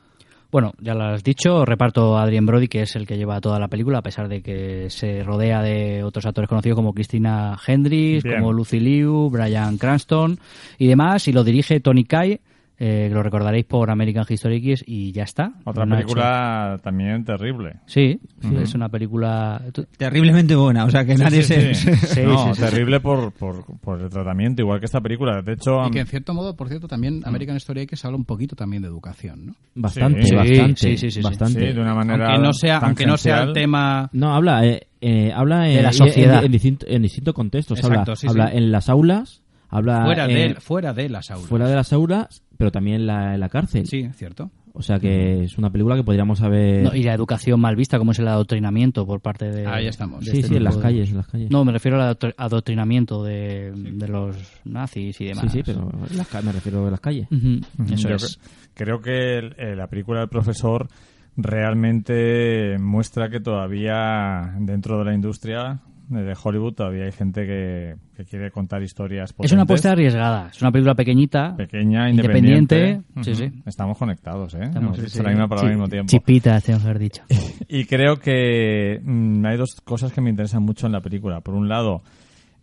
Bueno, 0.52 0.74
ya 0.82 0.94
lo 0.94 1.06
has 1.06 1.24
dicho, 1.24 1.64
reparto 1.64 2.18
a 2.18 2.24
Adrien 2.24 2.46
Brody, 2.46 2.68
que 2.68 2.82
es 2.82 2.98
el 2.98 3.08
que 3.08 3.18
lleva 3.18 3.40
toda 3.40 3.58
la 3.58 3.70
película, 3.70 4.00
a 4.00 4.02
pesar 4.02 4.28
de 4.28 4.42
que 4.42 4.90
se 4.90 5.24
rodea 5.24 5.62
de 5.62 6.04
otros 6.04 6.26
actores 6.26 6.50
conocidos 6.50 6.76
como 6.76 6.94
Christina 6.94 7.58
Hendricks, 7.66 8.24
Bien. 8.24 8.40
como 8.40 8.52
Lucy 8.52 8.82
Liu, 8.82 9.30
Brian 9.30 9.78
Cranston 9.78 10.38
y 10.78 10.88
demás, 10.88 11.30
y 11.30 11.32
lo 11.32 11.46
dirige 11.46 11.80
Tony 11.80 12.04
Kai, 12.04 12.42
eh, 12.84 13.10
lo 13.14 13.22
recordaréis 13.22 13.66
por 13.66 13.92
American 13.92 14.26
History 14.28 14.56
X 14.56 14.84
y 14.88 15.12
ya 15.12 15.22
está. 15.24 15.54
Otra 15.66 15.86
No 15.86 15.96
película 15.96 16.80
también 16.84 17.24
terrible. 17.24 17.76
Sí, 17.86 18.20
sí, 18.42 18.48
Ujú. 18.48 18.58
es 18.60 18.74
una 18.74 18.90
película... 18.90 19.62
Terriblemente 19.98 20.56
buena, 20.56 20.86
o 20.86 20.90
sea 20.90 21.06
que 21.06 21.16
Sí, 21.16 21.22
nadie 21.24 21.44
sí, 21.44 21.54
se... 21.54 21.74
sí. 21.76 21.92
Sí, 22.08 22.22
no, 22.24 22.54
sí, 22.56 22.56
sí. 22.56 22.62
terrible 22.70 23.00
por, 23.00 23.34
por, 23.34 23.64
por 23.80 24.02
el 24.02 24.10
tratamiento, 24.10 24.64
igual 24.64 24.80
que 24.80 24.86
esta 24.88 25.00
película. 25.00 25.44
De 25.44 25.54
hecho, 25.54 25.86
Y 25.88 25.92
que 25.92 26.00
en 26.00 26.08
cierto 26.08 26.34
modo, 26.34 26.56
por 26.56 26.70
cierto, 26.70 26.88
también 26.88 27.22
American 27.24 27.58
Story 27.58 27.82
X 27.82 28.04
habla 28.06 28.18
un 28.18 28.26
poquito 28.26 28.56
también 28.56 28.82
de 28.82 28.88
educación, 28.88 29.46
¿no? 29.46 29.56
Bastante, 29.76 30.24
Sí, 30.26 30.34
bastante, 30.36 30.76
sí, 30.78 30.98
sí, 30.98 31.12
sí, 31.12 31.12
sí. 31.12 31.22
bastante. 31.22 31.60
sí, 31.68 31.74
de 31.76 31.82
una 31.82 31.94
manera 31.94 32.30
Aunque 32.32 32.42
no 32.48 32.54
sea, 32.54 32.78
aunque 32.80 33.06
no 33.06 33.18
sea 33.18 33.44
el 33.44 33.54
tema... 33.54 34.10
No, 34.12 34.34
habla, 34.34 34.66
eh, 34.66 34.88
eh, 35.02 35.32
habla 35.36 35.70
en, 35.70 35.76
De 35.76 35.82
la 35.84 35.90
en- 35.90 35.94
sociedad. 35.94 36.40
en, 36.40 36.46
en 36.46 36.52
distinto- 36.52 36.86
en 36.88 37.02
distintos 37.04 37.34
contextos. 37.36 37.78
Exacto, 37.78 38.00
habla 38.00 38.16
sí, 38.16 38.28
habla 38.28 38.48
sí. 38.50 38.58
en 38.58 38.72
las 38.72 38.90
aulas, 38.90 39.44
habla 39.70 40.04
Fuera, 40.06 40.26
en- 40.26 40.54
de, 40.56 40.60
fuera 40.60 40.94
de 40.94 41.10
las 41.10 41.30
aulas. 41.32 41.48
fuera 41.48 41.68
de 41.68 41.76
las 41.76 41.94
aulas, 41.94 42.44
pero 42.62 42.72
también 42.72 42.98
en 43.02 43.08
la, 43.08 43.34
en 43.34 43.40
la 43.40 43.50
cárcel. 43.50 43.86
Sí, 43.88 44.00
es 44.00 44.16
cierto. 44.16 44.50
O 44.74 44.82
sea 44.82 45.00
que 45.00 45.44
es 45.44 45.58
una 45.58 45.70
película 45.70 45.98
que 45.98 46.04
podríamos 46.04 46.42
haber... 46.42 46.84
No, 46.84 46.96
y 46.96 47.04
la 47.04 47.14
educación 47.14 47.60
mal 47.60 47.76
vista, 47.76 47.98
como 47.98 48.14
es 48.14 48.20
el 48.20 48.28
adoctrinamiento 48.30 49.06
por 49.06 49.20
parte 49.20 49.52
de... 49.52 49.68
Ahí 49.68 49.86
estamos. 49.88 50.24
de 50.24 50.32
sí, 50.32 50.38
este 50.38 50.48
sí, 50.48 50.56
en 50.56 50.64
las 50.64 50.78
de- 50.78 50.82
calles, 50.82 51.10
en 51.12 51.18
las 51.18 51.28
calles. 51.28 51.52
No, 51.52 51.66
me 51.66 51.74
refiero 51.74 52.02
al 52.02 52.16
adoctr- 52.18 52.34
adoctrinamiento 52.38 53.22
de, 53.22 53.72
de 53.76 54.08
los 54.08 54.38
nazis 54.64 55.20
y 55.20 55.26
demás. 55.26 55.44
sí, 55.44 55.50
sí, 55.58 55.64
pero 55.66 55.92
las 56.16 56.44
me 56.46 56.52
refiero 56.54 56.88
a 56.88 56.92
las 56.92 57.02
calles. 57.02 57.28
Ujú, 57.30 57.60
Ujú. 57.84 57.94
Eso 57.94 58.08
Yo 58.10 58.16
es. 58.16 58.40
cre- 58.40 58.42
Creo 58.76 59.02
que 59.02 59.38
el- 59.40 59.56
eh, 59.58 59.76
la 59.76 59.88
película 59.88 60.22
del 60.22 60.30
profesor 60.30 60.88
realmente 61.36 62.78
muestra 62.80 63.30
que 63.30 63.40
todavía 63.40 64.54
dentro 64.60 65.00
de 65.00 65.06
la 65.06 65.14
industria 65.14 65.82
de 66.12 66.34
Hollywood 66.42 66.74
todavía 66.74 67.06
hay 67.06 67.12
gente 67.12 67.46
que, 67.46 67.96
que 68.16 68.26
quiere 68.26 68.52
contar 68.52 68.84
historias 68.84 69.30
Es 69.32 69.34
una 69.34 69.40
potentes, 69.40 69.62
apuesta 69.64 69.92
arriesgada. 69.92 70.50
Es 70.50 70.62
una 70.62 70.72
película 70.72 70.94
pequeñita. 70.96 71.56
pequeña, 71.56 72.10
independiente. 72.10 72.90
independiente. 73.16 73.24
Sí, 73.24 73.36
sí. 73.36 73.62
Estamos 73.66 73.98
conectados, 73.98 74.54
¿eh? 74.56 74.60
Estamos- 74.64 75.00
Hemos 75.00 75.16
la 75.16 75.30
misma 75.30 75.48
palabra 75.48 75.70
al 75.72 75.76
mismo 75.78 75.88
tiempo. 75.90 76.10
Chipitas, 76.10 76.64
tengo 76.64 76.80
que 76.80 76.86
haber 76.86 77.00
dicho. 77.00 77.24
Y 77.74 77.86
creo 77.86 78.18
que 78.18 79.00
mm, 79.02 79.46
hay 79.46 79.56
dos 79.58 79.80
cosas 79.84 80.12
que 80.12 80.20
me 80.20 80.30
interesan 80.30 80.62
mucho 80.64 80.86
en 80.88 80.92
la 80.92 81.00
película. 81.00 81.40
Por 81.40 81.54
un 81.56 81.70
lado, 81.70 82.02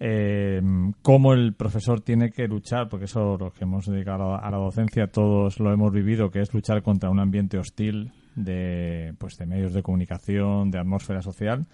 eh, 0.01 0.61
cómo 1.03 1.32
el 1.32 1.55
profesor 1.55 2.01
tiene 2.03 2.30
que 2.30 2.46
luchar, 2.46 2.88
porque 2.88 3.07
eso 3.07 3.36
los 3.38 3.53
que 3.55 3.64
hemos 3.64 3.86
dedicado 3.86 4.34
a 4.36 4.51
la 4.51 4.59
docencia 4.59 5.07
todos 5.07 5.59
lo 5.61 5.72
hemos 5.72 5.92
vivido, 5.92 6.30
que 6.30 6.40
es 6.40 6.53
luchar 6.53 6.82
contra 6.82 7.11
un 7.11 7.20
ambiente 7.20 7.59
hostil 7.59 8.12
de, 8.36 9.14
pues, 9.18 9.36
de 9.38 9.46
medios 9.46 9.72
de 9.72 9.82
comunicación, 9.82 10.70
de 10.70 10.78
atmósfera 10.78 11.22
social. 11.22 11.66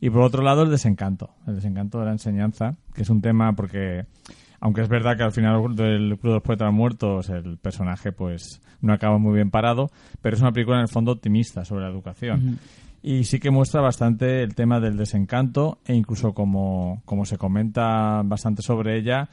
Y 0.00 0.10
por 0.10 0.22
otro 0.22 0.42
lado, 0.42 0.62
el 0.62 0.70
desencanto, 0.70 1.30
el 1.46 1.56
desencanto 1.56 1.98
de 1.98 2.06
la 2.06 2.12
enseñanza, 2.12 2.76
que 2.94 3.02
es 3.02 3.10
un 3.10 3.20
tema 3.20 3.52
porque, 3.52 4.06
aunque 4.60 4.80
es 4.80 4.88
verdad 4.88 5.16
que 5.16 5.24
al 5.24 5.32
final 5.32 5.76
del 5.76 6.18
Club 6.18 6.32
de 6.32 6.34
los 6.34 6.42
Poetas 6.42 6.72
Muertos 6.72 7.28
el 7.28 7.58
personaje 7.58 8.10
pues 8.10 8.60
no 8.80 8.94
acaba 8.94 9.18
muy 9.18 9.34
bien 9.34 9.50
parado, 9.50 9.90
pero 10.22 10.36
es 10.36 10.42
una 10.42 10.52
película 10.52 10.78
en 10.78 10.82
el 10.82 10.88
fondo 10.88 11.12
optimista 11.12 11.64
sobre 11.64 11.84
la 11.84 11.90
educación. 11.90 12.58
Y 13.02 13.24
sí 13.24 13.40
que 13.40 13.50
muestra 13.50 13.80
bastante 13.80 14.42
el 14.42 14.54
tema 14.54 14.80
del 14.80 14.96
desencanto 14.96 15.78
e 15.86 15.94
incluso 15.94 16.32
como, 16.32 17.02
como 17.04 17.24
se 17.24 17.38
comenta 17.38 18.22
bastante 18.24 18.62
sobre 18.62 18.98
ella, 18.98 19.28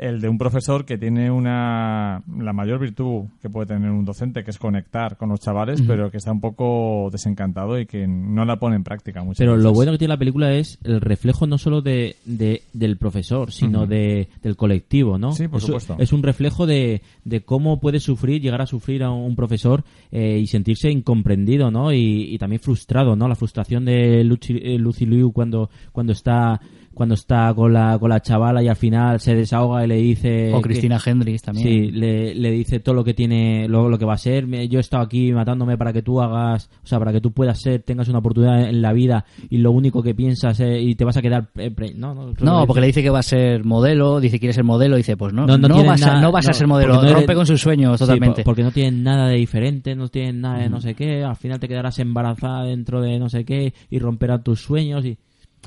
el 0.00 0.20
de 0.22 0.28
un 0.30 0.38
profesor 0.38 0.86
que 0.86 0.96
tiene 0.96 1.30
una 1.30 2.22
la 2.38 2.52
mayor 2.54 2.80
virtud 2.80 3.24
que 3.42 3.50
puede 3.50 3.66
tener 3.66 3.90
un 3.90 4.04
docente, 4.06 4.42
que 4.42 4.50
es 4.50 4.58
conectar 4.58 5.18
con 5.18 5.28
los 5.28 5.40
chavales, 5.40 5.82
pero 5.82 6.10
que 6.10 6.16
está 6.16 6.32
un 6.32 6.40
poco 6.40 7.10
desencantado 7.12 7.78
y 7.78 7.84
que 7.84 8.06
no 8.08 8.46
la 8.46 8.56
pone 8.58 8.76
en 8.76 8.82
práctica 8.82 9.22
muchas 9.22 9.38
Pero 9.38 9.58
lo 9.58 9.72
bueno 9.74 9.92
que 9.92 9.98
tiene 9.98 10.14
la 10.14 10.18
película 10.18 10.52
es 10.54 10.78
el 10.84 11.02
reflejo 11.02 11.46
no 11.46 11.58
solo 11.58 11.82
de, 11.82 12.16
de- 12.24 12.62
del 12.72 12.96
profesor, 12.96 13.52
sino 13.52 13.86
de, 13.86 14.28
del 14.42 14.56
colectivo, 14.56 15.18
¿no? 15.18 15.32
Sí, 15.32 15.48
por 15.48 15.58
es, 15.58 15.66
supuesto. 15.66 15.96
es 15.98 16.12
un 16.14 16.22
reflejo 16.22 16.66
de, 16.66 17.02
de 17.26 17.42
cómo 17.42 17.78
puede 17.78 18.00
sufrir, 18.00 18.40
llegar 18.40 18.62
a 18.62 18.66
sufrir 18.66 19.02
a 19.02 19.10
un 19.10 19.36
profesor 19.36 19.84
eh, 20.12 20.38
y 20.40 20.46
sentirse 20.46 20.90
incomprendido, 20.90 21.70
¿no? 21.70 21.92
Y, 21.92 22.34
y 22.34 22.38
también 22.38 22.60
frustrado, 22.62 23.16
¿no? 23.16 23.28
La 23.28 23.34
frustración 23.36 23.84
de 23.84 24.24
Lucy, 24.24 24.58
eh, 24.62 24.78
Lucy 24.78 25.04
Liu 25.04 25.30
cuando, 25.32 25.68
cuando 25.92 26.12
está 26.12 26.58
cuando 27.00 27.14
está 27.14 27.54
con 27.54 27.72
la, 27.72 27.98
con 27.98 28.10
la 28.10 28.20
chavala 28.20 28.62
y 28.62 28.68
al 28.68 28.76
final 28.76 29.18
se 29.20 29.34
desahoga 29.34 29.82
y 29.82 29.88
le 29.88 29.96
dice... 29.96 30.52
O 30.52 30.60
Cristina 30.60 30.98
Hendricks 31.02 31.40
también. 31.40 31.66
Sí, 31.66 31.90
le, 31.92 32.34
le 32.34 32.50
dice 32.50 32.80
todo 32.80 32.94
lo 32.94 33.02
que 33.02 33.14
tiene, 33.14 33.66
lo, 33.68 33.88
lo 33.88 33.98
que 33.98 34.04
va 34.04 34.12
a 34.12 34.18
ser. 34.18 34.46
Yo 34.68 34.76
he 34.78 34.82
estado 34.82 35.02
aquí 35.02 35.32
matándome 35.32 35.78
para 35.78 35.94
que 35.94 36.02
tú 36.02 36.20
hagas, 36.20 36.68
o 36.84 36.86
sea, 36.86 36.98
para 36.98 37.10
que 37.10 37.22
tú 37.22 37.32
puedas 37.32 37.58
ser, 37.58 37.80
tengas 37.84 38.08
una 38.08 38.18
oportunidad 38.18 38.68
en 38.68 38.82
la 38.82 38.92
vida 38.92 39.24
y 39.48 39.56
lo 39.56 39.70
único 39.72 40.02
que 40.02 40.14
piensas 40.14 40.60
es, 40.60 40.82
y 40.82 40.94
te 40.94 41.06
vas 41.06 41.16
a 41.16 41.22
quedar. 41.22 41.48
eh, 41.56 41.74
no, 41.96 42.12
no, 42.14 42.34
No, 42.38 42.66
porque 42.66 42.82
le 42.82 42.88
dice 42.88 43.02
que 43.02 43.08
va 43.08 43.20
a 43.20 43.22
ser 43.22 43.64
modelo, 43.64 44.20
dice 44.20 44.36
que 44.36 44.40
quiere 44.40 44.52
ser 44.52 44.64
modelo, 44.64 44.96
dice 44.96 45.16
pues 45.16 45.32
no, 45.32 45.46
no, 45.46 45.58
tienes 45.68 45.86
vas, 45.86 46.02
a, 46.02 46.20
no 46.20 46.30
vas 46.32 46.48
a 46.48 46.52
ser 46.52 46.66
modelo, 46.66 46.96
no 46.96 47.00
rompe 47.02 47.22
eres- 47.22 47.34
con 47.36 47.46
sus 47.46 47.62
sueños 47.62 47.98
totalmente. 47.98 48.42
po- 48.42 48.50
porque 48.50 48.62
no 48.62 48.72
tienen 48.72 49.02
nada 49.02 49.26
de 49.28 49.36
diferente, 49.36 49.94
no 49.94 50.08
tienen 50.08 50.42
nada 50.42 50.58
de 50.58 50.68
no 50.68 50.82
sé 50.82 50.94
qué, 50.94 51.24
al 51.24 51.36
final 51.36 51.58
te 51.60 51.66
quedarás 51.66 51.98
embarazada 51.98 52.64
dentro 52.64 53.00
de 53.00 53.18
no 53.18 53.30
sé 53.30 53.46
qué 53.46 53.72
y 53.88 53.98
romperán 53.98 54.42
tus 54.42 54.60
sueños 54.60 55.06
y 55.06 55.16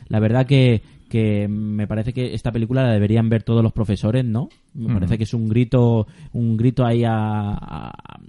la 0.09 0.19
verdad 0.19 0.45
que, 0.45 0.81
que 1.13 1.47
me 1.47 1.85
parece 1.85 2.11
que 2.11 2.33
esta 2.33 2.51
película 2.51 2.81
la 2.81 2.91
deberían 2.93 3.29
ver 3.29 3.43
todos 3.43 3.61
los 3.61 3.71
profesores, 3.71 4.25
¿no? 4.25 4.49
Me 4.73 4.87
parece 4.95 5.15
que 5.19 5.25
es 5.25 5.33
un 5.35 5.47
grito, 5.47 6.07
un 6.31 6.57
grito 6.57 6.83
ahí 6.83 7.03
a, 7.03 7.51
a- 7.53 8.19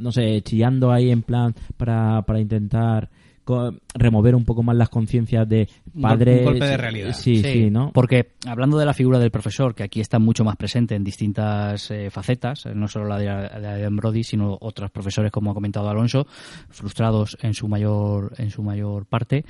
no 0.00 0.10
sé, 0.10 0.42
chillando 0.42 0.90
ahí 0.90 1.10
en 1.12 1.22
plan 1.22 1.54
para, 1.76 2.22
para 2.22 2.40
intentar 2.40 3.08
remover 3.94 4.34
un 4.34 4.44
poco 4.44 4.62
más 4.62 4.76
las 4.76 4.88
conciencias 4.88 5.48
de 5.48 5.68
padres. 6.00 6.40
un 6.40 6.44
golpe 6.44 6.66
de 6.66 6.76
realidad. 6.76 7.12
Sí, 7.12 7.42
sí, 7.42 7.70
¿no? 7.70 7.90
Porque 7.92 8.32
hablando 8.46 8.78
de 8.78 8.86
la 8.86 8.94
figura 8.94 9.18
del 9.18 9.30
profesor, 9.30 9.74
que 9.74 9.82
aquí 9.82 10.00
está 10.00 10.18
mucho 10.18 10.44
más 10.44 10.56
presente 10.56 10.94
en 10.94 11.04
distintas 11.04 11.90
eh, 11.90 12.10
facetas, 12.10 12.66
eh, 12.66 12.72
no 12.74 12.88
solo 12.88 13.06
la 13.06 13.18
de, 13.18 13.26
la 13.26 13.74
de 13.76 13.82
Adam 13.82 13.96
Brody, 13.96 14.24
sino 14.24 14.56
otros 14.60 14.90
profesores, 14.90 15.32
como 15.32 15.50
ha 15.50 15.54
comentado 15.54 15.88
Alonso, 15.88 16.26
frustrados 16.68 17.36
en 17.40 17.54
su 17.54 17.68
mayor, 17.68 18.32
en 18.38 18.50
su 18.50 18.62
mayor 18.62 19.06
parte. 19.06 19.44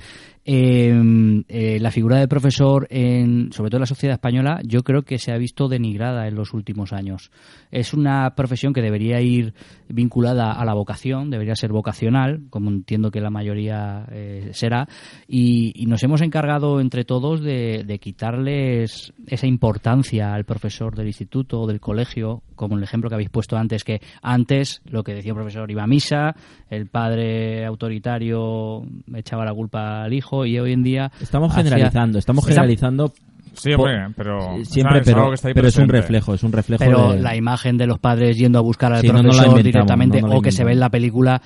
Eh, 0.51 1.43
eh, 1.47 1.79
la 1.79 1.91
figura 1.91 2.17
del 2.17 2.27
profesor, 2.27 2.87
en, 2.89 3.51
sobre 3.51 3.69
todo 3.69 3.77
en 3.77 3.81
la 3.81 3.85
sociedad 3.85 4.15
española, 4.15 4.61
yo 4.63 4.81
creo 4.81 5.03
que 5.03 5.19
se 5.19 5.31
ha 5.31 5.37
visto 5.37 5.67
denigrada 5.67 6.27
en 6.27 6.33
los 6.33 6.55
últimos 6.55 6.91
años. 6.91 7.29
Es 7.69 7.93
una 7.93 8.33
profesión 8.33 8.73
que 8.73 8.81
debería 8.81 9.21
ir 9.21 9.53
vinculada 9.89 10.51
a 10.53 10.65
la 10.65 10.73
vocación, 10.73 11.29
debería 11.29 11.55
ser 11.55 11.71
vocacional, 11.71 12.47
como 12.49 12.71
entiendo 12.71 13.11
que 13.11 13.21
la 13.21 13.29
mayoría 13.29 14.07
eh, 14.11 14.38
será, 14.53 14.87
y, 15.27 15.71
y 15.75 15.85
nos 15.85 16.03
hemos 16.03 16.21
encargado 16.21 16.79
entre 16.81 17.03
todos 17.05 17.41
de, 17.41 17.83
de 17.85 17.99
quitarles 17.99 19.13
esa 19.27 19.47
importancia 19.47 20.33
al 20.33 20.43
profesor 20.45 20.95
del 20.95 21.07
instituto 21.07 21.61
o 21.61 21.67
del 21.67 21.79
colegio, 21.79 22.41
como 22.55 22.77
el 22.77 22.83
ejemplo 22.83 23.09
que 23.09 23.15
habéis 23.15 23.29
puesto 23.29 23.57
antes, 23.57 23.83
que 23.83 24.01
antes 24.21 24.81
lo 24.85 25.03
que 25.03 25.13
decía 25.13 25.31
el 25.31 25.35
profesor 25.37 25.69
iba 25.71 25.83
a 25.83 25.87
misa, 25.87 26.35
el 26.69 26.87
padre 26.87 27.65
autoritario 27.65 28.83
echaba 29.13 29.45
la 29.45 29.53
culpa 29.53 30.03
al 30.03 30.13
hijo 30.13 30.45
y 30.45 30.59
hoy 30.59 30.73
en 30.73 30.83
día... 30.83 31.11
Estamos 31.21 31.51
hacia- 31.51 31.63
generalizando, 31.63 32.19
estamos 32.19 32.45
generalizando. 32.45 33.13
Sí, 33.53 33.73
hombre, 33.73 34.13
pero- 34.15 34.63
siempre, 34.63 35.01
claro, 35.01 35.33
es 35.33 35.41
pero, 35.41 35.53
pero 35.55 35.67
es 35.67 35.77
un 35.77 35.89
reflejo, 35.89 36.33
es 36.33 36.43
un 36.43 36.51
reflejo 36.51 36.83
Pero 36.83 37.13
de- 37.13 37.19
la 37.19 37.35
imagen 37.35 37.77
de 37.77 37.87
los 37.87 37.99
padres 37.99 38.37
yendo 38.37 38.59
a 38.59 38.61
buscar 38.61 38.93
al 38.93 39.01
Sí, 39.01 39.07
no 39.07 39.21
profesor 39.21 39.61
directamente 39.61 40.21
no 40.21 40.29
o 40.37 40.41
que 40.41 40.51
se 40.51 40.63
ve 40.63 40.73
en 40.73 40.79
la 40.79 40.89
película. 40.89 41.41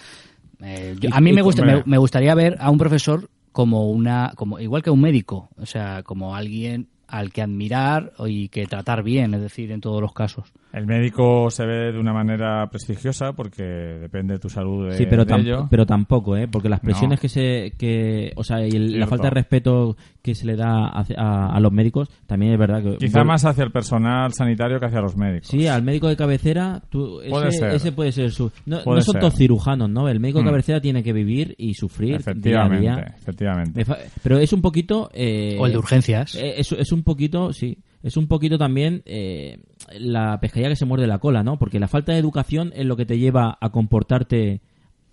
Eh, 0.61 0.95
yo- 0.99 1.09
a 1.13 1.19
mí 1.21 1.31
me, 1.33 1.41
gusta, 1.41 1.63
me, 1.63 1.83
me 1.85 1.97
gustaría 1.97 2.33
ver 2.35 2.57
a 2.59 2.69
un 2.69 2.77
profesor 2.77 3.29
como 3.51 3.89
una, 3.91 4.33
como 4.35 4.59
igual 4.59 4.81
que 4.83 4.89
un 4.89 5.01
médico, 5.01 5.49
o 5.57 5.65
sea, 5.65 6.03
como 6.03 6.35
alguien 6.35 6.87
al 7.07 7.31
que 7.31 7.41
admirar 7.43 8.13
y 8.25 8.47
que 8.49 8.65
tratar 8.65 9.03
bien, 9.03 9.33
es 9.35 9.41
decir, 9.41 9.71
en 9.71 9.81
todos 9.81 10.01
los 10.01 10.13
casos. 10.13 10.51
El 10.73 10.87
médico 10.87 11.51
se 11.51 11.67
ve 11.67 11.91
de 11.91 11.99
una 11.99 12.13
manera 12.13 12.67
prestigiosa 12.67 13.33
porque 13.33 13.61
depende 13.63 14.33
de 14.33 14.39
tu 14.39 14.49
salud 14.49 14.89
de, 14.89 14.97
Sí, 14.97 15.05
pero, 15.07 15.23
de 15.23 15.31
tam- 15.31 15.39
ello. 15.41 15.67
pero 15.69 15.85
tampoco, 15.85 16.35
¿eh? 16.35 16.47
Porque 16.47 16.67
las 16.67 16.81
No. 16.81 16.87
presiones 16.87 17.19
que 17.19 17.29
se... 17.29 17.73
Que, 17.77 18.33
o 18.35 18.43
sea, 18.43 18.65
y 18.65 18.71
el- 18.71 18.99
la 18.99 19.05
falta 19.05 19.25
de 19.25 19.35
respeto 19.35 19.95
que 20.23 20.33
se 20.33 20.47
le 20.47 20.55
da 20.55 20.87
hacia- 20.87 21.15
a, 21.19 21.55
a 21.55 21.59
los 21.59 21.71
médicos, 21.71 22.09
también 22.25 22.53
es 22.53 22.57
verdad 22.59 22.81
que... 22.81 22.97
Quizá 22.97 23.23
más 23.23 23.45
hacia 23.45 23.63
el 23.63 23.71
personal 23.71 24.33
sanitario 24.33 24.79
que 24.79 24.87
hacia 24.87 24.99
los 24.99 25.15
médicos. 25.15 25.47
Sí, 25.49 25.67
al 25.67 25.83
médico 25.83 26.07
de 26.07 26.15
cabecera, 26.15 26.81
tú, 26.89 27.21
ese, 27.21 27.29
Puede 27.29 27.51
ser. 27.51 27.69
ese 27.75 27.91
puede 27.91 28.11
ser 28.11 28.31
su... 28.31 28.51
No, 28.65 28.81
Puede 28.83 28.97
no 28.97 29.03
son 29.03 29.11
ser. 29.13 29.21
todos 29.21 29.35
cirujanos, 29.35 29.91
¿no? 29.91 30.09
El 30.09 30.19
médico 30.19 30.39
de 30.39 30.45
Mm. 30.45 30.47
cabecera 30.47 30.81
tiene 30.81 31.03
que 31.03 31.13
vivir 31.13 31.53
y 31.59 31.75
sufrir 31.75 32.09
día 32.09 32.15
a 32.17 32.19
Efectivamente, 32.31 32.81
día. 32.81 33.15
efectivamente. 33.15 33.85
Pero 34.23 34.39
es 34.39 34.51
un 34.51 34.61
poquito... 34.63 35.11
eh, 35.13 35.55
O 35.59 35.67
el 35.67 35.73
de 35.73 35.77
urgencias. 35.77 36.33
eh, 36.33 36.55
Es, 36.57 36.71
es 36.71 36.91
un 36.91 37.03
poquito, 37.03 37.53
sí. 37.53 37.77
Es 38.03 38.17
un 38.17 38.27
poquito 38.27 38.57
también 38.57 39.01
eh, 39.05 39.59
la 39.97 40.39
pescadilla 40.39 40.69
que 40.69 40.75
se 40.75 40.85
muerde 40.85 41.07
la 41.07 41.19
cola, 41.19 41.41
¿no? 41.41 41.57
Porque 41.57 41.79
la 41.79 41.87
falta 41.87 42.11
de 42.11 42.19
educación 42.19 42.71
es 42.75 42.85
lo 42.85 42.97
que 42.97 43.05
te 43.05 43.17
lleva 43.17 43.57
a 43.59 43.69
comportarte 43.71 44.61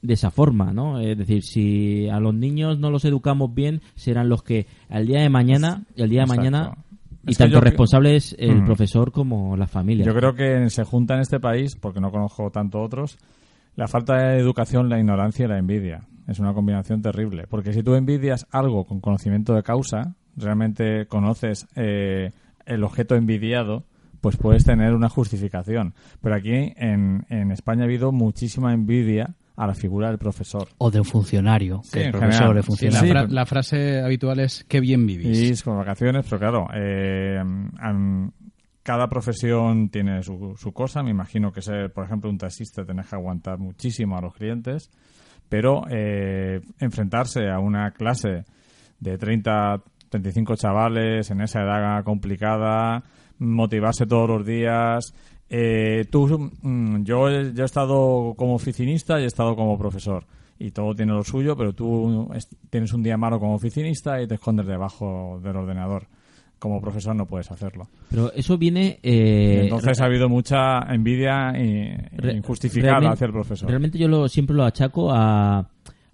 de 0.03 0.15
esa 0.15 0.31
forma, 0.31 0.73
¿no? 0.73 0.99
Es 0.99 1.17
decir, 1.17 1.43
si 1.43 2.09
a 2.09 2.19
los 2.21 2.35
niños 2.35 2.79
no 2.79 2.91
los 2.91 3.05
educamos 3.05 3.55
bien, 3.55 3.81
serán 3.95 4.29
los 4.29 4.43
que 4.43 4.67
al 4.89 5.07
día 5.07 5.21
de 5.21 5.29
mañana, 5.31 5.85
el 5.97 6.09
día 6.11 6.21
de 6.21 6.25
Exacto. 6.25 6.41
mañana, 6.43 6.73
y 7.27 7.33
Es 7.33 7.39
tanto 7.39 7.55
yo 7.55 7.61
responsable 7.61 8.17
es 8.17 8.35
el 8.39 8.63
Mm. 8.63 8.65
profesor 8.65 9.13
como 9.13 9.57
la 9.57 9.67
familia. 9.67 10.07
Yo 10.07 10.15
creo 10.15 10.35
que 10.35 10.71
se 10.71 10.85
junta 10.85 11.15
en 11.15 11.21
este 11.21 11.39
país, 11.39 11.77
porque 11.77 12.01
no 12.01 12.11
conozco 12.11 12.51
tanto 12.51 12.81
otros, 12.81 13.19
la 13.77 13.87
falta 13.89 14.17
de 14.17 14.39
educación, 14.39 14.89
la 14.89 14.99
ignorancia 14.99 15.45
y 15.45 15.49
la 15.49 15.59
envidia. 15.59 16.01
Es 16.27 16.39
una 16.39 16.55
combinación 16.55 17.03
terrible. 17.03 17.45
Porque 17.49 17.73
si 17.75 17.83
tú 17.83 17.95
envidias 17.95 18.47
algo 18.51 18.85
con 18.85 19.01
conocimiento 19.01 19.55
de 19.55 19.63
causa, 19.63 20.15
realmente 20.37 21.07
conoces 21.07 21.67
eh, 21.77 22.31
el 22.71 22.85
objeto 22.85 23.15
envidiado, 23.17 23.85
pues 24.21 24.37
puedes 24.37 24.65
tener 24.65 24.95
una 24.95 25.09
justificación. 25.09 25.95
Pero 26.23 26.35
aquí 26.35 26.73
en, 26.77 27.25
en 27.29 27.51
España 27.53 27.83
ha 27.83 27.85
habido 27.85 28.13
muchísima 28.13 28.73
envidia 28.73 29.35
a 29.57 29.67
la 29.67 29.75
figura 29.75 30.09
del 30.09 30.19
profesor. 30.19 30.69
O 30.79 30.91
de 30.91 31.01
un 31.01 31.05
funcionario, 31.05 31.81
Sí, 31.85 31.91
que 31.99 32.05
el 32.07 32.11
profesor 32.13 32.33
general. 32.35 32.55
de 32.57 32.63
Sí, 32.63 32.67
funcionario. 32.67 33.15
la, 33.15 33.21
fra- 33.25 33.31
la 33.33 33.47
frase 33.47 34.01
habitual 34.01 34.41
es 34.41 34.65
qué 34.69 34.81
bien 34.81 35.07
vivís. 35.07 35.61
Y 35.61 35.63
con 35.65 35.77
vacaciones, 35.77 36.25
pero 36.29 36.39
claro, 36.39 36.67
eh, 36.75 37.43
cada 38.83 39.09
profesión 39.09 39.91
tiene 39.91 40.23
su, 40.23 40.55
su 40.57 40.73
cosa. 40.73 41.03
Me 41.03 41.11
imagino 41.11 41.53
que 41.53 41.63
ser, 41.63 41.93
por 41.93 42.05
ejemplo, 42.05 42.31
un 42.31 42.39
taxista 42.39 42.85
tenés 42.85 43.07
que 43.09 43.17
aguantar 43.17 43.59
muchísimo 43.59 44.17
a 44.17 44.23
los 44.23 44.35
clientes, 44.35 44.91
pero 45.49 45.83
eh, 45.91 46.61
enfrentarse 46.79 47.49
a 47.51 47.59
una 47.59 47.91
clase 47.93 48.45
de 48.99 49.19
30, 49.19 49.83
35 50.11 50.57
chavales 50.57 51.31
en 51.31 51.41
esa 51.41 51.63
edad 51.63 52.05
complicada, 52.05 53.03
motivarse 53.39 54.07
todos 54.07 54.29
los 54.29 54.45
días. 54.47 55.15
Eh, 55.49 56.05
tú, 56.11 56.51
mm, 56.63 57.03
yo, 57.05 57.31
yo 57.31 57.63
he 57.63 57.67
estado 57.67 58.35
como 58.37 58.55
oficinista 58.55 59.19
y 59.21 59.25
he 59.25 59.27
estado 59.27 59.57
como 59.57 59.79
profesor. 59.79 60.25
Y 60.59 60.73
todo 60.73 60.95
tiene 60.95 61.13
lo 61.13 61.25
suyo, 61.25 61.57
pero 61.57 61.73
tú 61.73 62.29
es- 62.35 62.49
tienes 62.69 62.93
un 62.93 63.03
día 63.03 63.17
malo 63.17 63.41
como 63.41 63.55
oficinista 63.55 64.21
y 64.21 64.27
te 64.27 64.35
escondes 64.35 64.67
debajo 64.67 65.41
del 65.43 65.57
ordenador. 65.57 66.07
Como 66.59 66.79
profesor 66.83 67.17
no 67.17 67.25
puedes 67.25 67.51
hacerlo. 67.51 67.89
Pero 68.11 68.31
eso 68.35 68.59
viene... 68.59 68.99
eh, 69.03 69.61
Entonces 69.63 69.99
ha 70.03 70.05
habido 70.05 70.29
mucha 70.29 70.81
envidia 70.93 71.55
y- 71.59 71.97
injustificada 72.37 73.13
hacia 73.13 73.25
el 73.29 73.33
profesor. 73.33 73.69
Realmente 73.71 73.97
yo 73.99 74.09
lo, 74.09 74.29
siempre 74.29 74.55
lo 74.55 74.65
achaco 74.65 75.11
a, 75.11 75.67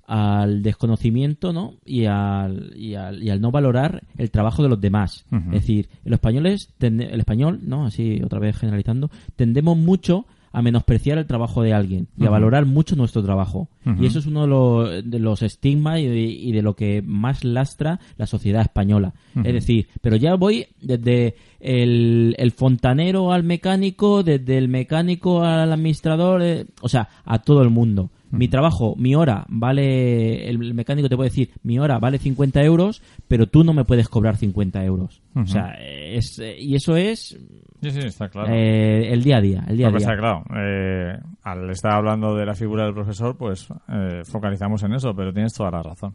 al 0.07 0.63
desconocimiento 0.63 1.53
¿no? 1.53 1.75
y, 1.85 2.05
al, 2.07 2.73
y, 2.77 2.95
al, 2.95 3.23
y 3.23 3.31
al 3.31 3.41
no 3.41 3.51
valorar 3.51 4.05
el 4.17 4.31
trabajo 4.31 4.63
de 4.63 4.69
los 4.69 4.81
demás. 4.81 5.27
Es 5.31 5.63
decir, 5.63 5.89
los 6.05 6.15
españoles, 6.15 6.73
el 6.81 7.21
español, 7.21 7.61
¿no? 7.63 7.87
así 7.87 8.21
otra 8.25 8.39
vez 8.39 8.57
generalizando, 8.57 9.11
tendemos 9.37 9.77
mucho 9.77 10.27
a 10.57 10.63
menospreciar 10.63 11.19
el 11.19 11.27
trabajo 11.27 11.63
de 11.63 11.75
alguien 11.75 12.09
y 12.17 12.25
a 12.25 12.31
valorar 12.31 12.65
mucho 12.65 12.97
nuestro 12.97 13.23
trabajo. 13.23 13.69
Y 14.01 14.07
eso 14.07 14.21
es 14.21 14.27
uno 14.27 14.43
de 14.43 14.47
los, 14.47 15.11
de 15.11 15.19
los 15.19 15.43
estigmas 15.43 16.01
y 16.01 16.07
de, 16.07 16.21
y 16.21 16.51
de 16.53 16.63
lo 16.63 16.75
que 16.75 17.03
más 17.03 17.45
lastra 17.45 18.01
la 18.17 18.27
sociedad 18.27 18.63
española. 18.63 19.13
Es 19.45 19.53
decir, 19.53 19.89
pero 20.01 20.17
ya 20.17 20.35
voy 20.35 20.67
desde 20.81 21.35
el, 21.61 22.35
el 22.39 22.53
fontanero 22.53 23.33
al 23.33 23.43
mecánico, 23.43 24.23
desde 24.23 24.57
el 24.57 24.69
mecánico 24.69 25.43
al 25.43 25.71
administrador, 25.71 26.41
eh, 26.43 26.65
o 26.81 26.89
sea, 26.89 27.11
a 27.27 27.41
todo 27.41 27.61
el 27.61 27.69
mundo. 27.69 28.09
Mi 28.31 28.49
trabajo, 28.49 28.95
mi 28.97 29.15
hora 29.15 29.45
vale, 29.49 30.49
el 30.49 30.75
mecánico 30.75 31.09
te 31.09 31.17
puede 31.17 31.31
decir, 31.31 31.51
mi 31.63 31.79
hora 31.79 31.99
vale 31.99 32.19
50 32.19 32.63
euros, 32.65 33.01
pero 33.29 33.47
tú 33.47 33.63
no 33.65 33.73
me 33.73 33.85
puedes 33.85 34.09
cobrar 34.09 34.37
50 34.37 34.85
euros. 34.85 35.23
O 35.35 35.41
Ujú. 35.41 35.49
sea, 35.49 35.75
es, 35.81 36.41
y 36.59 36.75
eso 36.75 36.97
es 36.97 37.39
Sí, 37.83 37.91
sí, 37.91 38.01
está 38.01 38.29
claro. 38.29 38.53
eh, 38.53 39.13
el 39.13 39.23
día 39.23 39.37
a 39.37 39.41
día, 39.41 39.65
el 39.69 39.77
día 39.77 39.87
a 39.89 39.91
día. 39.91 39.99
está 39.99 40.17
claro, 40.17 40.43
eh, 40.57 41.19
al 41.45 41.71
estar 41.71 41.93
hablando 41.93 42.35
de 42.35 42.47
la 42.47 42.55
figura 42.55 42.85
del 42.85 42.95
profesor, 42.95 43.37
pues 43.37 43.69
eh, 43.89 44.23
focalizamos 44.25 44.83
en 44.83 44.95
eso, 44.95 45.15
pero 45.15 45.33
tienes 45.33 45.53
toda 45.53 45.71
la 45.71 45.83
razón. 45.83 46.15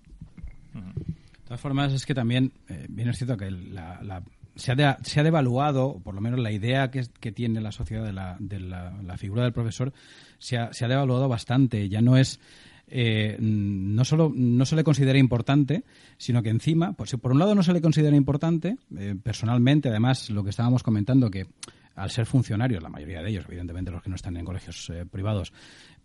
De 0.73 1.45
todas 1.45 1.61
formas, 1.61 1.93
es 1.93 2.05
que 2.05 2.13
también, 2.13 2.51
eh, 2.69 2.85
bien 2.89 3.09
es 3.09 3.17
cierto 3.17 3.37
que 3.37 3.51
la- 3.51 3.99
la- 4.03 4.21
se, 4.55 4.71
ha 4.71 4.75
de- 4.75 4.95
se 5.03 5.19
ha 5.19 5.23
devaluado, 5.23 5.99
por 6.03 6.13
lo 6.15 6.21
menos 6.21 6.39
la 6.39 6.51
idea 6.51 6.91
que, 6.91 7.05
que 7.19 7.31
tiene 7.31 7.61
la 7.61 7.71
sociedad 7.71 8.03
de, 8.03 8.13
la, 8.13 8.37
de 8.39 8.59
la- 8.59 9.17
figura 9.17 9.43
del 9.43 9.53
profesor, 9.53 9.93
se 10.39 10.57
ha, 10.57 10.73
se 10.73 10.85
ha 10.85 10.87
devaluado 10.87 11.27
bastante. 11.29 11.87
Ya 11.89 12.01
no 12.01 12.17
es. 12.17 12.39
eh, 12.87 13.37
no 13.39 14.03
solo 14.03 14.31
no 14.35 14.65
se 14.65 14.75
le 14.75 14.83
considera 14.83 15.17
importante, 15.17 15.83
sino 16.17 16.43
que 16.43 16.49
encima, 16.49 16.93
pues 16.93 17.11
por 17.21 17.31
un 17.31 17.39
lado 17.39 17.55
no 17.55 17.63
se 17.63 17.71
le 17.73 17.81
considera 17.81 18.15
importante, 18.17 18.77
eh, 18.97 19.15
personalmente, 19.21 19.89
además, 19.89 20.29
lo 20.29 20.43
que 20.43 20.49
estábamos 20.49 20.83
comentando, 20.83 21.29
que 21.31 21.47
al 21.95 22.09
ser 22.09 22.25
funcionarios, 22.25 22.81
la 22.81 22.89
mayoría 22.89 23.21
de 23.21 23.29
ellos, 23.29 23.45
evidentemente 23.47 23.91
los 23.91 24.01
que 24.01 24.09
no 24.09 24.15
están 24.15 24.35
en 24.37 24.45
colegios 24.45 24.89
eh, 24.89 25.05
privados, 25.05 25.51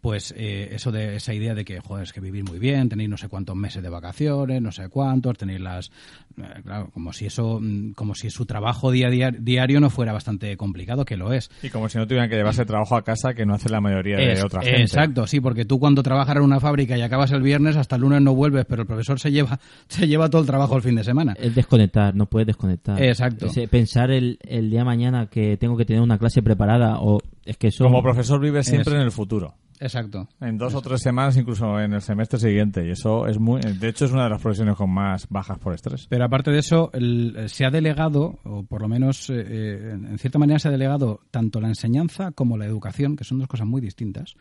pues 0.00 0.32
eh, 0.36 0.68
eso 0.72 0.92
de 0.92 1.16
esa 1.16 1.34
idea 1.34 1.54
de 1.54 1.64
que, 1.64 1.80
joder, 1.80 2.04
es 2.04 2.12
que 2.12 2.20
vivir 2.20 2.44
muy 2.44 2.58
bien, 2.58 2.88
tenéis 2.88 3.08
no 3.10 3.16
sé 3.16 3.28
cuántos 3.28 3.56
meses 3.56 3.82
de 3.82 3.88
vacaciones, 3.88 4.62
no 4.62 4.70
sé 4.70 4.88
cuántos, 4.88 5.36
tenéis 5.36 5.60
las... 5.60 5.90
eh, 6.38 6.42
claro, 6.62 6.90
como 6.92 7.12
si 7.12 7.26
eso, 7.26 7.58
mm, 7.60 7.92
como 7.92 8.14
si 8.14 8.30
su 8.30 8.46
trabajo 8.46 8.90
día, 8.90 9.08
día- 9.10 9.32
diario 9.36 9.80
no 9.80 9.90
fuera 9.90 10.12
bastante 10.12 10.56
complicado, 10.56 11.04
que 11.04 11.16
lo 11.16 11.32
es. 11.32 11.50
Y 11.62 11.70
como 11.70 11.88
si 11.88 11.98
no 11.98 12.06
tuvieran 12.06 12.28
que 12.30 12.36
llevarse 12.36 12.64
trabajo 12.64 12.96
a 12.96 13.02
casa, 13.02 13.34
que 13.34 13.44
no 13.46 13.54
hace 13.54 13.68
la 13.68 13.80
mayoría 13.80 14.16
de 14.16 14.32
Es- 14.32 14.44
otra 14.44 14.62
gente. 14.62 14.82
Exacto, 14.82 15.26
sí, 15.26 15.40
porque 15.40 15.64
tú 15.64 15.78
cuando 15.80 16.02
trabajas 16.02 16.36
en 16.36 16.42
una 16.42 16.60
fábrica 16.60 16.96
y 16.96 17.02
acabas 17.02 17.32
el 17.32 17.42
viernes, 17.42 17.76
hasta 17.76 17.96
el 17.96 18.02
lunes 18.02 18.22
no 18.22 18.34
vuelves, 18.34 18.64
pero 18.66 18.82
el 18.82 18.86
profesor 18.86 19.18
se 19.18 19.32
lleva, 19.32 19.58
se 19.88 20.06
lleva 20.06 20.30
todo 20.30 20.42
el 20.42 20.46
trabajo 20.46 20.76
el 20.76 20.82
fin 20.82 20.94
de 20.94 21.04
semana. 21.04 21.34
Es 21.38 21.54
desconectar, 21.54 22.14
no 22.14 22.26
puedes 22.26 22.46
desconectar. 22.46 23.02
Exacto. 23.02 23.48
Pensar 23.70 24.10
el, 24.10 24.38
el 24.42 24.70
día 24.70 24.80
de 24.80 24.84
mañana 24.84 25.26
que 25.26 25.56
tengo 25.56 25.76
que 25.76 25.84
tener 25.84 26.02
una 26.02 26.18
clase 26.18 26.42
preparada 26.42 26.98
o 27.00 27.20
es 27.44 27.56
que 27.56 27.68
eso... 27.68 27.84
Como 27.84 28.02
profesor 28.02 28.40
vives 28.40 28.66
siempre 28.66 28.94
Es- 28.94 29.00
en 29.00 29.04
el 29.04 29.10
futuro. 29.12 29.54
Exacto. 29.80 30.28
En 30.40 30.56
dos 30.58 30.74
o 30.74 30.80
tres 30.82 31.02
semanas, 31.02 31.36
incluso 31.36 31.78
en 31.80 31.92
el 31.92 32.00
semestre 32.00 32.38
siguiente. 32.38 32.86
Y 32.86 32.90
eso 32.90 33.26
es 33.26 33.38
muy. 33.38 33.60
De 33.60 33.88
hecho, 33.88 34.06
es 34.06 34.12
una 34.12 34.24
de 34.24 34.30
las 34.30 34.40
profesiones 34.40 34.74
con 34.76 34.90
más 34.90 35.28
bajas 35.28 35.58
por 35.58 35.74
estrés. 35.74 36.06
Pero 36.08 36.24
aparte 36.24 36.50
de 36.50 36.58
eso, 36.60 36.90
el- 36.94 37.34
eh, 37.36 37.48
se 37.48 37.64
ha 37.66 37.70
delegado, 37.70 38.38
o 38.44 38.62
por 38.64 38.80
lo 38.82 38.88
menos 38.88 39.28
eh, 39.30 39.34
eh, 39.46 39.90
en 39.92 40.18
cierta 40.18 40.38
manera 40.38 40.58
se 40.58 40.68
ha 40.68 40.70
delegado 40.70 41.20
tanto 41.30 41.60
la 41.60 41.68
enseñanza 41.68 42.32
como 42.32 42.56
la 42.56 42.66
educación, 42.66 43.16
que 43.16 43.24
son 43.24 43.38
dos 43.38 43.48
cosas 43.48 43.66
muy 43.66 43.80
distintas, 43.80 44.34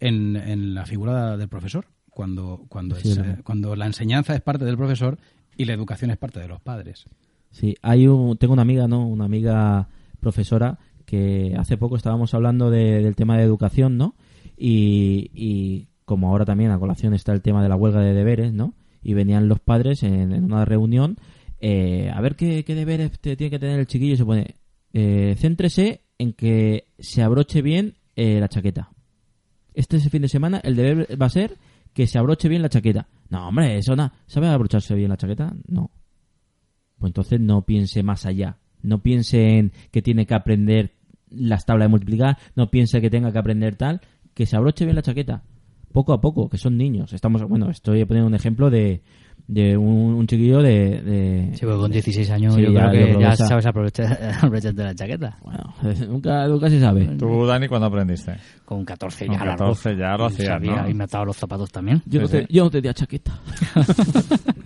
en, 0.00 0.36
en 0.36 0.74
la 0.74 0.84
figura 0.84 1.36
del 1.36 1.48
profesor. 1.48 1.86
Cuando, 2.10 2.64
cuando, 2.68 2.96
Sí, 2.96 3.10
es, 3.10 3.18
la- 3.18 3.30
eh, 3.32 3.36
cuando 3.44 3.76
la 3.76 3.86
enseñanza 3.86 4.34
es 4.34 4.40
parte 4.40 4.64
del 4.64 4.76
profesor 4.76 5.18
y 5.56 5.64
la 5.66 5.74
educación 5.74 6.10
es 6.10 6.16
parte 6.18 6.40
de 6.40 6.48
los 6.48 6.60
padres. 6.60 7.06
Sí, 7.50 7.74
hay 7.82 8.06
un, 8.08 8.36
tengo 8.36 8.52
una 8.52 8.62
amiga, 8.62 8.86
¿no? 8.88 9.06
Una 9.06 9.24
amiga 9.26 9.88
profesora 10.20 10.78
que 11.06 11.54
hace 11.58 11.76
poco 11.78 11.96
estábamos 11.96 12.34
hablando 12.34 12.70
de- 12.70 13.02
del 13.02 13.14
tema 13.16 13.36
de 13.36 13.44
educación, 13.44 13.96
¿no? 13.96 14.14
Y, 14.56 15.30
y 15.34 15.88
como 16.04 16.28
ahora 16.28 16.44
también 16.44 16.70
a 16.70 16.78
colación 16.78 17.14
está 17.14 17.32
el 17.32 17.42
tema 17.42 17.62
de 17.62 17.68
la 17.68 17.76
huelga 17.76 18.00
de 18.00 18.14
deberes, 18.14 18.52
¿no? 18.52 18.74
Y 19.02 19.14
venían 19.14 19.48
los 19.48 19.60
padres 19.60 20.02
en, 20.02 20.32
una 20.44 20.64
reunión 20.64 21.16
eh, 21.60 22.10
a 22.12 22.20
ver 22.20 22.36
qué, 22.36 22.64
qué 22.64 22.74
deberes 22.74 23.18
tiene 23.18 23.50
que 23.50 23.58
tener 23.58 23.78
el 23.78 23.86
chiquillo 23.86 24.14
y 24.14 24.16
se 24.16 24.24
pone, 24.24 24.56
eh, 24.92 25.34
céntrese 25.38 26.02
en 26.18 26.32
que 26.32 26.84
se 26.98 27.22
abroche 27.22 27.62
bien 27.62 27.94
eh, 28.14 28.40
la 28.40 28.48
chaqueta. 28.48 28.90
Este 29.74 29.98
fin 29.98 30.22
de 30.22 30.28
semana 30.28 30.60
el 30.62 30.76
deber 30.76 31.20
va 31.20 31.26
a 31.26 31.30
ser 31.30 31.56
que 31.92 32.06
se 32.06 32.18
abroche 32.18 32.48
bien 32.48 32.62
la 32.62 32.68
chaqueta. 32.68 33.08
No, 33.28 33.48
hombre, 33.48 33.78
eso 33.78 33.96
nada. 33.96 34.12
¿Sabe 34.26 34.48
abrocharse 34.48 34.94
bien 34.94 35.10
la 35.10 35.16
chaqueta? 35.16 35.54
No. 35.66 35.90
Pues 36.98 37.10
entonces 37.10 37.40
no 37.40 37.62
piense 37.62 38.02
más 38.02 38.26
allá. 38.26 38.58
No 38.82 39.02
piense 39.02 39.58
en 39.58 39.72
que 39.90 40.02
tiene 40.02 40.26
que 40.26 40.34
aprender 40.34 40.92
las 41.30 41.66
tablas 41.66 41.86
de 41.86 41.90
multiplicar, 41.90 42.38
no 42.54 42.70
piense 42.70 43.00
que 43.00 43.10
tenga 43.10 43.32
que 43.32 43.38
aprender 43.38 43.76
tal, 43.76 44.00
que 44.36 44.44
se 44.46 44.54
abroche 44.54 44.84
bien 44.84 44.94
la 44.96 45.02
chaqueta. 45.02 45.42
Poco 45.92 46.12
a 46.12 46.20
poco, 46.20 46.48
que 46.50 46.58
son 46.58 46.76
niños. 46.76 47.14
Estamos, 47.14 47.42
bueno, 47.48 47.70
estoy 47.70 48.04
poniendo 48.04 48.26
un 48.28 48.34
ejemplo 48.34 48.68
de, 48.68 49.00
de 49.48 49.78
un, 49.78 50.12
un 50.12 50.26
chiquillo 50.26 50.60
de, 50.60 51.00
de- 51.00 51.50
Sí, 51.54 51.64
porque 51.64 51.78
con 51.80 51.90
16 51.90 52.30
años 52.32 52.54
Sí, 52.54 52.60
yo 52.62 52.70
ya- 52.70 52.90
creo 52.90 53.16
que 53.16 53.22
ya 53.22 53.30
que 53.30 53.36
sabes 53.38 53.64
aprovechar, 53.64 54.18
aprovecharte 54.36 54.84
la 54.84 54.94
chaqueta. 54.94 55.38
Bueno, 55.42 55.72
nunca, 56.08 56.46
nunca 56.48 56.68
se 56.68 56.78
sabe. 56.80 57.06
¿Tú, 57.16 57.46
Dani, 57.46 57.66
cuándo 57.66 57.86
aprendiste? 57.86 58.36
Con 58.66 58.84
14 58.84 59.26
Con 59.26 59.36
ya. 59.38 59.44
14 59.44 59.96
ya 59.96 60.16
lo 60.18 60.24
Y 60.24 60.26
hacías, 60.26 60.48
sabía, 60.48 60.82
¿no? 60.82 60.88
Y 60.90 60.92
me 60.92 61.04
ataba 61.04 61.24
los 61.24 61.36
zapatos 61.38 61.72
también. 61.72 62.02
Yo, 62.04 62.20
no 62.20 62.28
te, 62.28 62.42
sí. 62.42 62.46
yo 62.50 62.64
no 62.64 62.70
tenía 62.70 62.92
chaqueta. 62.92 63.40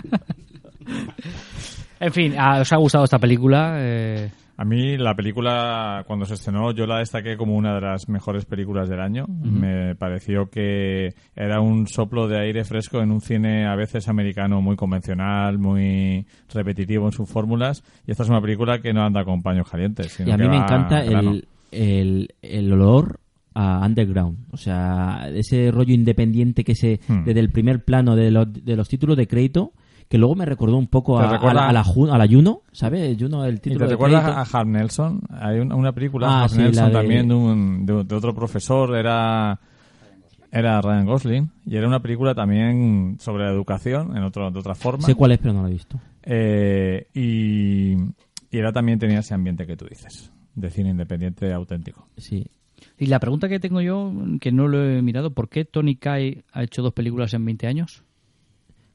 En 2.00 2.12
fin, 2.12 2.34
¿a- 2.38 2.60
¿os 2.60 2.72
ha 2.72 2.76
gustado 2.76 3.04
esta 3.04 3.18
película? 3.18 3.74
Eh, 3.76 4.30
A 4.60 4.64
mí 4.66 4.98
la 4.98 5.14
película, 5.14 6.04
cuando 6.06 6.26
se 6.26 6.34
estrenó, 6.34 6.70
yo 6.72 6.86
la 6.86 6.98
destaqué 6.98 7.34
como 7.38 7.56
una 7.56 7.74
de 7.76 7.80
las 7.80 8.10
mejores 8.10 8.44
películas 8.44 8.90
del 8.90 9.00
año. 9.00 9.24
Me 9.26 9.94
pareció 9.94 10.50
que 10.50 11.14
era 11.34 11.62
un 11.62 11.86
soplo 11.86 12.28
de 12.28 12.38
aire 12.40 12.62
fresco 12.64 13.00
en 13.00 13.10
un 13.10 13.22
cine 13.22 13.66
a 13.66 13.74
veces 13.74 14.06
americano 14.06 14.60
muy 14.60 14.76
convencional, 14.76 15.56
muy 15.56 16.26
repetitivo 16.52 17.06
en 17.06 17.12
sus 17.12 17.26
fórmulas. 17.26 17.82
Y 18.06 18.10
esta 18.10 18.24
es 18.24 18.28
una 18.28 18.42
película 18.42 18.82
que 18.82 18.92
no 18.92 19.02
anda 19.02 19.24
con 19.24 19.42
paños 19.42 19.66
calientes. 19.66 20.12
sino 20.12 20.28
Y 20.28 20.32
a 20.32 20.36
que 20.36 20.42
mí 20.42 20.48
me 20.50 20.56
encanta 20.58 21.02
el, 21.06 21.48
el, 21.70 22.28
el 22.42 22.72
olor 22.74 23.18
a 23.54 23.86
underground. 23.86 24.44
O 24.50 24.58
sea, 24.58 25.30
ese 25.34 25.70
rollo 25.70 25.94
independiente 25.94 26.64
que 26.64 26.74
se, 26.74 27.00
Hmm. 27.08 27.24
desde 27.24 27.40
el 27.40 27.50
primer 27.50 27.82
plano 27.82 28.14
de 28.14 28.30
los, 28.30 28.46
de 28.52 28.76
los 28.76 28.90
títulos 28.90 29.16
de 29.16 29.26
crédito, 29.26 29.72
que 30.10 30.18
luego 30.18 30.34
me 30.34 30.44
recordó 30.44 30.76
un 30.76 30.88
poco 30.88 31.18
¿Te 31.20 31.24
a, 31.24 31.30
recuerda- 31.30 31.60
la, 31.62 31.68
a 31.68 31.72
la 31.72 31.84
Ju- 31.84 32.12
a 32.12 32.18
la 32.18 32.26
Juno, 32.26 32.62
¿sabes? 32.72 33.16
Juno, 33.18 33.44
el 33.44 33.54
¿Y 33.54 33.58
título 33.60 33.78
te 33.78 33.84
de 33.84 33.90
recuerdas 33.92 34.24
a 34.24 34.58
Harv 34.58 34.66
Nelson? 34.68 35.20
Hay 35.30 35.60
un- 35.60 35.72
una 35.72 35.92
película, 35.92 36.42
Ah, 36.42 36.48
sí, 36.48 36.56
la 36.58 36.64
Nelson, 36.64 36.86
de- 36.88 36.92
también 36.92 37.28
de, 37.28 37.34
un- 37.34 37.86
de- 37.86 38.04
de 38.04 38.14
otro 38.16 38.34
profesor, 38.34 38.94
era 38.96 39.58
era 40.52 40.80
Ryan 40.80 41.06
Gosling, 41.06 41.50
y 41.64 41.76
era 41.76 41.86
una 41.86 42.00
película 42.02 42.34
también 42.34 43.18
sobre 43.20 43.44
la 43.44 43.50
educación, 43.52 44.16
en 44.16 44.24
otro, 44.24 44.50
de 44.50 44.58
otra 44.58 44.74
forma. 44.74 45.06
Sé 45.06 45.14
cuál 45.14 45.30
es, 45.30 45.38
pero 45.38 45.54
no 45.54 45.62
la 45.62 45.68
he 45.68 45.72
visto. 45.72 46.00
Eh, 46.24 47.06
y, 47.14 47.92
y 48.50 48.58
era 48.58 48.72
también 48.72 48.98
tenía 48.98 49.20
ese 49.20 49.32
ambiente 49.32 49.64
que 49.64 49.76
tú 49.76 49.86
dices, 49.88 50.32
de 50.56 50.70
cine 50.70 50.90
independiente 50.90 51.52
auténtico. 51.52 52.08
Sí. 52.16 52.46
y 52.98 53.06
la 53.06 53.20
pregunta 53.20 53.48
que 53.48 53.60
tengo 53.60 53.80
yo, 53.80 54.12
que 54.40 54.50
no 54.50 54.66
lo 54.66 54.84
he 54.84 55.02
mirado, 55.02 55.30
¿por 55.34 55.48
qué 55.48 55.64
Tony 55.64 55.94
Kai 55.94 56.42
ha 56.52 56.64
hecho 56.64 56.82
dos 56.82 56.94
películas 56.94 57.32
en 57.32 57.44
20 57.44 57.68
años? 57.68 58.02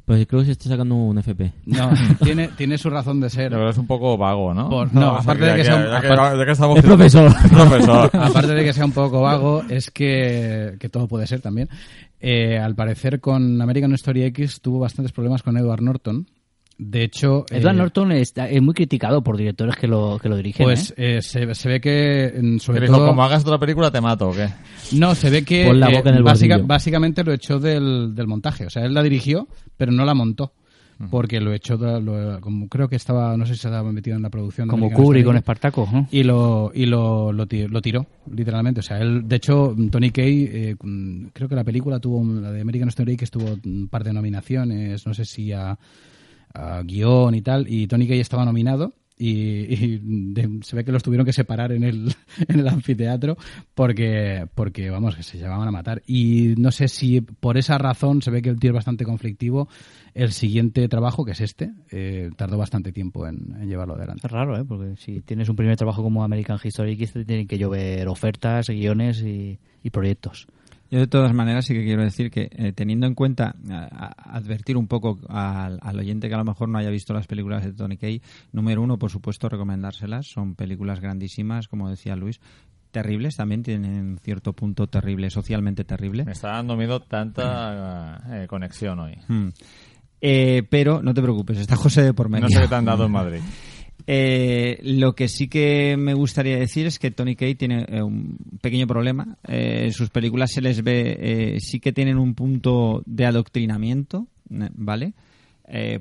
Pues 0.06 0.28
creo 0.28 0.42
que 0.42 0.46
se 0.46 0.52
está 0.52 0.70
sacando 0.70 0.94
un 0.94 1.18
FP. 1.18 1.52
No, 1.66 1.90
tiene, 2.24 2.50
tiene 2.50 2.78
su 2.78 2.92
razón 2.92 3.20
de 3.20 3.30
ser. 3.30 3.50
Pero 3.50 3.70
es 3.70 3.78
un 3.78 3.88
poco 3.88 4.16
vago, 4.18 4.54
¿no? 4.54 4.70
Por- 4.70 4.94
no, 4.94 5.16
aparte 5.16 5.46
de 5.46 5.56
que 5.56 5.66
sea 5.66 5.76
un- 5.78 5.86
profesor. 6.84 7.32
Aparte 8.14 8.54
de 8.54 8.64
que 8.64 8.74
sea 8.74 8.86
un 8.86 8.92
poco 8.92 9.22
vago, 9.22 9.64
es 9.68 9.90
que, 9.90 10.76
que 10.80 10.90
todo 10.90 11.08
puede 11.08 11.26
ser 11.26 11.42
también. 11.42 11.70
Eh, 12.20 12.60
al 12.60 12.76
parecer, 12.76 13.20
con 13.20 13.60
American 13.62 13.94
Story 13.94 14.24
X 14.26 14.62
tuvo 14.62 14.80
bastantes 14.80 15.12
problemas 15.12 15.42
con 15.44 15.58
Edward 15.58 15.82
Norton. 15.82 16.28
De 16.78 17.04
hecho, 17.04 17.46
Edward 17.50 17.76
eh, 17.76 17.78
Norton 17.78 18.12
está- 18.12 18.50
es 18.50 18.62
muy 18.62 18.74
criticado 18.74 19.24
por 19.24 19.38
directores 19.38 19.78
que 19.78 19.88
lo, 19.88 20.20
que 20.22 20.28
lo 20.28 20.36
dirigen. 20.36 20.66
pues 20.66 20.92
¿eh? 20.98 21.18
eh, 21.18 21.22
se, 21.22 21.56
se 21.56 21.70
ve 21.70 21.80
que, 21.80 22.34
mm, 22.42 22.58
sobre 22.58 22.88
todo, 22.88 23.08
como 23.08 23.24
hagas 23.24 23.44
otra 23.46 23.58
película 23.58 23.92
te 23.92 24.02
mato, 24.02 24.30
¿o 24.30 24.34
qué? 24.34 24.50
no, 24.92 25.16
se 25.16 25.30
ve 25.30 25.44
que 25.46 25.66
Pon 25.68 25.80
la 25.80 25.90
eh, 25.90 25.96
boca 25.96 26.10
en 26.10 26.16
el 26.18 26.24
básica- 26.24 26.58
básicamente 26.58 27.24
lo 27.24 27.32
echó 27.32 27.60
del, 27.60 28.14
del 28.14 28.28
montaje. 28.28 28.66
O 28.66 28.70
sea, 28.70 28.84
él 28.84 28.94
la 28.94 29.04
dirigió, 29.04 29.48
pero 29.78 29.92
no 29.94 30.04
la 30.04 30.14
montó. 30.14 30.52
Mm. 30.98 31.10
Porque 31.10 31.42
lo 31.42 31.54
echó, 31.54 31.78
de- 31.78 32.00
lo- 32.02 32.40
como 32.40 32.68
creo 32.70 32.88
que 32.88 32.96
estaba, 32.96 33.36
no 33.36 33.46
sé 33.46 33.54
si 33.56 33.60
se 33.62 33.68
estaba 33.68 33.92
metido 33.92 34.16
en 34.18 34.24
la 34.24 34.30
producción. 34.30 34.68
de 34.68 34.72
Como 34.72 34.90
Kubrick 34.92 35.26
con. 35.26 35.36
Espartaco. 35.38 35.88
¿no? 35.92 36.08
y 36.12 36.24
lo 36.24 36.72
y 36.74 36.86
lo, 36.86 37.34
lo, 37.34 37.46
ti- 37.48 37.68
lo 37.68 37.82
tiró 37.82 38.06
literalmente 38.34 38.80
o 38.80 38.84
sea 38.84 39.00
él 39.00 39.28
de 39.28 39.36
hecho 39.36 39.76
Tony 39.92 40.12
Kay 40.12 40.50
eh, 40.54 40.76
creo 41.34 41.50
que 41.50 41.56
la 41.56 41.64
película 41.66 42.00
tuvo 42.00 42.18
un- 42.18 42.42
la 42.42 42.52
de 42.52 42.62
American 42.62 42.88
Story 42.90 43.18
que 43.18 43.26
estuvo 43.26 43.46
un 43.66 43.90
par 43.90 44.06
de 44.06 44.14
nominaciones 44.14 45.06
no 45.06 45.14
sé 45.14 45.26
si 45.26 45.52
a, 45.52 45.78
a 46.56 46.82
guion 46.84 47.36
y 47.36 47.42
tal 47.42 47.68
y 47.70 47.88
Tony 47.88 48.08
Kay 48.08 48.20
estaba 48.20 48.46
nominado 48.46 48.94
y, 49.18 49.98
de- 50.34 50.60
se 50.64 50.76
ve 50.76 50.84
que 50.84 50.92
los 50.92 51.02
tuvieron 51.02 51.26
que 51.26 51.32
separar 51.32 51.72
en 51.72 51.84
el, 51.84 52.14
en 52.50 52.60
el 52.60 52.68
anfiteatro 52.68 53.38
porque 53.74 54.46
porque 54.56 54.90
vamos 54.90 55.16
que 55.16 55.24
se 55.24 55.38
llevaban 55.38 55.68
a 55.68 55.72
matar 55.72 56.02
y 56.06 56.54
no 56.58 56.72
sé 56.72 56.90
si 56.90 57.22
por 57.22 57.58
esa 57.58 57.78
razón 57.78 58.22
se 58.22 58.30
ve 58.32 58.42
que 58.42 58.50
el 58.50 58.60
tío 58.60 58.72
es 58.72 58.76
bastante 58.76 59.06
conflictivo 59.06 59.70
el 60.14 60.34
siguiente 60.34 60.88
trabajo 60.90 61.24
que 61.24 61.32
es 61.32 61.40
este 61.42 61.72
eh, 61.92 62.30
tardó 62.36 62.58
bastante 62.58 62.92
tiempo 62.92 63.26
en, 63.26 63.68
llevarlo 63.68 63.96
adelante 63.96 64.22
Es 64.26 64.32
raro, 64.32 64.58
¿eh? 64.60 64.66
Porque 64.66 64.96
si 64.98 65.22
tienes 65.22 65.48
un 65.48 65.56
primer 65.56 65.78
trabajo 65.78 66.04
como 66.04 66.24
American 66.24 66.60
History 66.62 66.92
X, 66.94 67.14
tienen 67.26 67.48
que 67.48 67.58
llover 67.58 68.08
ofertas, 68.10 68.70
guiones 68.70 69.24
y 69.24 69.60
proyectos. 69.92 70.48
Yo 70.92 71.00
de 71.00 71.08
todas 71.08 71.34
maneras 71.34 71.66
sí 71.66 71.74
que 71.74 71.84
quiero 71.84 72.04
decir 72.04 72.30
que 72.30 72.48
eh, 72.52 72.72
teniendo 72.74 73.08
en 73.08 73.16
cuenta, 73.16 73.56
a- 73.70 73.76
a- 74.06 74.38
advertir 74.38 74.78
un 74.78 74.88
poco 74.88 75.20
al, 75.30 75.80
al 75.82 76.00
oyente 76.00 76.28
que 76.30 76.36
a 76.36 76.38
lo 76.38 76.46
mejor 76.46 76.70
no 76.70 76.78
haya 76.78 76.90
visto 76.90 77.14
las 77.14 77.26
películas 77.28 77.64
de 77.66 77.74
Tony 77.74 77.98
Kay, 77.98 78.22
número 78.52 78.82
uno, 78.82 78.98
por 78.98 79.10
supuesto, 79.10 79.50
recomendárselas. 79.50 80.28
Son 80.28 80.56
películas 80.56 81.00
grandísimas, 81.02 81.68
como 81.68 81.90
decía 81.90 82.16
Luis, 82.16 82.40
terribles, 82.92 83.36
también 83.36 83.64
tienen 83.64 84.20
cierto 84.24 84.54
punto 84.54 84.88
terrible, 84.88 85.30
socialmente 85.30 85.84
terrible. 85.84 86.24
Me 86.24 86.32
está 86.34 86.50
dando 86.50 86.78
miedo 86.78 87.02
tanta 87.02 88.22
eh, 88.30 88.48
conexión 88.48 89.00
hoy. 89.00 89.18
Mm. 89.28 89.48
Eh, 90.22 90.64
pero 90.70 91.02
no 91.04 91.14
te 91.14 91.22
preocupes, 91.22 91.58
está 91.60 91.76
José 91.76 92.02
de 92.04 92.14
por 92.14 92.30
medio. 92.30 92.44
No 92.46 92.50
sé 92.50 92.62
qué 92.62 92.68
te 92.68 92.76
han 92.76 92.86
dado 92.86 93.06
en 93.06 93.12
Madrid. 93.12 93.40
Eh, 94.08 94.80
lo 94.84 95.16
que 95.16 95.28
sí 95.28 95.48
que 95.48 95.98
me 95.98 96.14
gustaría 96.14 96.58
decir 96.58 96.86
es 96.86 97.00
que 97.00 97.12
Tony 97.12 97.36
Kay 97.36 97.56
tiene 97.56 97.86
eh, 97.90 98.04
un 98.04 98.38
pequeño 98.62 98.88
problema. 98.88 99.38
Eh, 99.48 99.86
en 99.86 99.94
sus 99.94 100.10
películas 100.10 100.52
se 100.52 100.62
les 100.62 100.84
ve, 100.84 101.18
eh, 101.20 101.60
sí 101.60 101.80
que 101.80 101.92
tienen 101.92 102.18
un 102.18 102.36
punto 102.36 103.02
de 103.06 103.26
adoctrinamiento, 103.26 104.28
eh, 104.52 104.70
¿vale? 104.74 105.14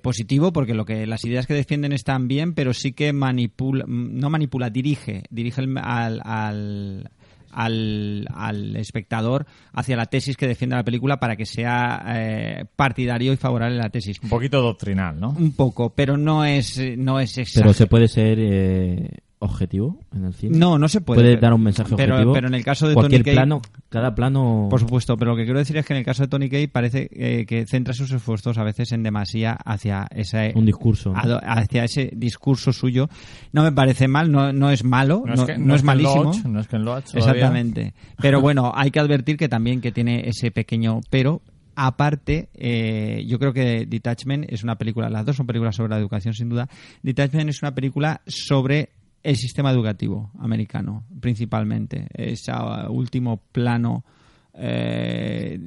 Positivo 0.03 0.53
porque 0.53 0.75
lo 0.75 0.85
que 0.85 1.07
las 1.07 1.25
ideas 1.25 1.47
que 1.47 1.55
defienden 1.55 1.95
están 1.95 2.29
bien, 2.29 2.53
pero 2.53 2.75
sí 2.75 2.93
que 2.93 3.15
manipula, 3.15 3.87
no 3.89 4.29
manipula, 4.29 4.69
dirige, 4.69 5.23
dirige 5.31 5.63
al, 5.63 6.21
al, 6.23 7.11
al, 7.55 8.27
al 8.35 8.77
espectador 8.77 9.47
hacia 9.73 9.97
la 9.97 10.07
tesis 10.07 10.37
que 10.37 10.47
defiende 10.47 10.77
la 10.77 10.85
película 10.85 11.19
para 11.19 11.37
que 11.37 11.47
sea 11.47 12.03
eh, 12.09 12.65
partidario 12.77 13.33
y 13.33 13.37
favorable 13.37 13.79
a 13.79 13.85
la 13.85 13.91
tesis. 13.91 14.21
Un 14.23 14.29
poquito 14.29 14.61
doctrinal, 14.61 15.19
¿no? 15.19 15.31
Un 15.31 15.53
poco, 15.53 15.91
pero 15.95 16.17
no 16.17 16.45
es, 16.45 16.81
no 16.97 17.21
es 17.21 17.39
exacto. 17.39 17.61
Pero 17.61 17.73
se 17.73 17.87
puede 17.87 18.09
ser 18.09 18.39
eh, 18.41 19.09
objetivo 19.45 19.99
en 20.15 20.25
el 20.25 20.35
cine. 20.35 20.59
No, 20.59 20.79
no 20.79 20.89
se 20.89 21.01
puede. 21.01 21.21
Puede 21.21 21.31
pero- 21.33 21.41
dar 21.43 21.55
un 21.55 21.63
mensaje 21.63 21.95
pero- 21.97 22.15
objetivo. 22.15 22.33
pero 22.35 22.49
en 22.49 22.55
el 22.55 22.65
caso 22.65 22.89
de 22.89 22.95
cualquier 22.95 23.21
Tony 23.23 23.25
Kay- 23.27 23.35
plano, 23.35 23.63
cada 23.89 24.15
plano. 24.15 24.67
Por 24.71 24.81
supuesto, 24.81 25.17
pero 25.17 25.33
lo 25.33 25.37
que 25.37 25.45
quiero 25.45 25.59
decir 25.59 25.77
es 25.77 25.87
que 25.87 25.93
en 25.93 25.99
el 26.01 26.05
caso 26.05 26.23
de 26.23 26.29
Tony 26.29 26.49
Kay 26.49 26.67
parece 26.67 27.09
eh, 27.13 27.47
que 27.47 27.67
centra 27.67 27.95
sus 27.95 28.11
esfuerzos 28.13 28.59
a 28.59 28.65
veces 28.65 28.93
en 28.93 29.03
demasía 29.03 29.53
hacia 29.53 30.07
ese 30.15 30.53
Un 30.57 30.67
discurso, 30.67 31.13
hacia 31.15 31.85
ese 31.85 32.11
discurso 32.15 32.73
suyo. 32.73 33.09
No 33.53 33.63
me 33.63 33.73
parece 33.73 34.09
mal, 34.09 34.31
no, 34.33 34.53
no 34.53 34.71
es 34.71 34.85
malo, 34.85 35.23
no, 35.27 35.35
No 35.35 35.43
es 35.43 35.47
que- 35.47 35.59
no 35.59 35.67
no 35.67 35.75
es 35.75 35.79
es 35.79 35.83
que 35.83 35.87
malísimo. 35.87 36.25
Loach, 36.25 36.45
no 36.45 36.61
es 36.61 36.69
que 36.69 36.77
en 36.77 36.85
Loach 36.85 37.05
todavía. 37.13 37.33
Exactamente. 37.33 37.95
Pero 38.21 38.41
bueno, 38.41 38.73
hay 38.75 38.91
que 38.91 39.01
advertir 39.01 39.37
que 39.37 39.49
también 39.49 39.81
que 39.81 39.93
tiene 39.93 40.29
ese 40.29 40.51
pequeño 40.51 41.01
pero. 41.11 41.43
Aparte, 41.77 42.51
eh, 42.55 43.25
yo 43.27 43.37
creo 43.41 43.53
que 43.53 43.85
Detachment 43.85 44.45
es 44.49 44.63
una 44.63 44.77
película, 44.77 45.11
las 45.11 45.27
dos 45.27 45.35
son 45.35 45.45
películas 45.49 45.75
sobre 45.75 45.91
la 45.91 45.99
educación 45.99 46.33
sin 46.33 46.49
duda. 46.49 46.69
Detachment 47.03 47.51
es 47.51 47.63
una 47.63 47.75
película 47.75 48.21
sobre 48.29 48.91
el 49.25 49.37
sistema 49.37 49.73
educativo 49.73 50.31
americano, 50.39 51.05
principalmente. 51.19 52.07
Ese 52.13 52.53
uh, 52.53 52.93
último 52.93 53.39
plano 53.51 54.05
eh, 54.53 55.59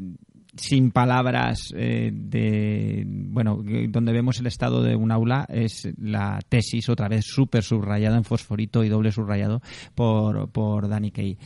sin 0.56 0.92
palabras 0.92 1.74
eh, 1.76 2.12
de 2.14 3.04
bueno 3.06 3.62
donde 3.90 4.14
vemos 4.14 4.40
el 4.40 4.48
estado 4.48 4.82
de 4.82 4.96
un 4.96 5.12
aula 5.12 5.46
es 5.50 5.90
la 6.00 6.40
tesis 6.48 6.88
otra 6.90 7.08
vez 7.08 7.26
súper 7.26 7.64
subrayada 7.64 8.18
en 8.18 8.24
fosforito 8.24 8.84
y 8.84 8.90
doble 8.90 9.12
subrayado 9.12 9.62
por, 9.94 10.50
por 10.50 10.88
Danny 10.88 11.12
Kay 11.12 11.38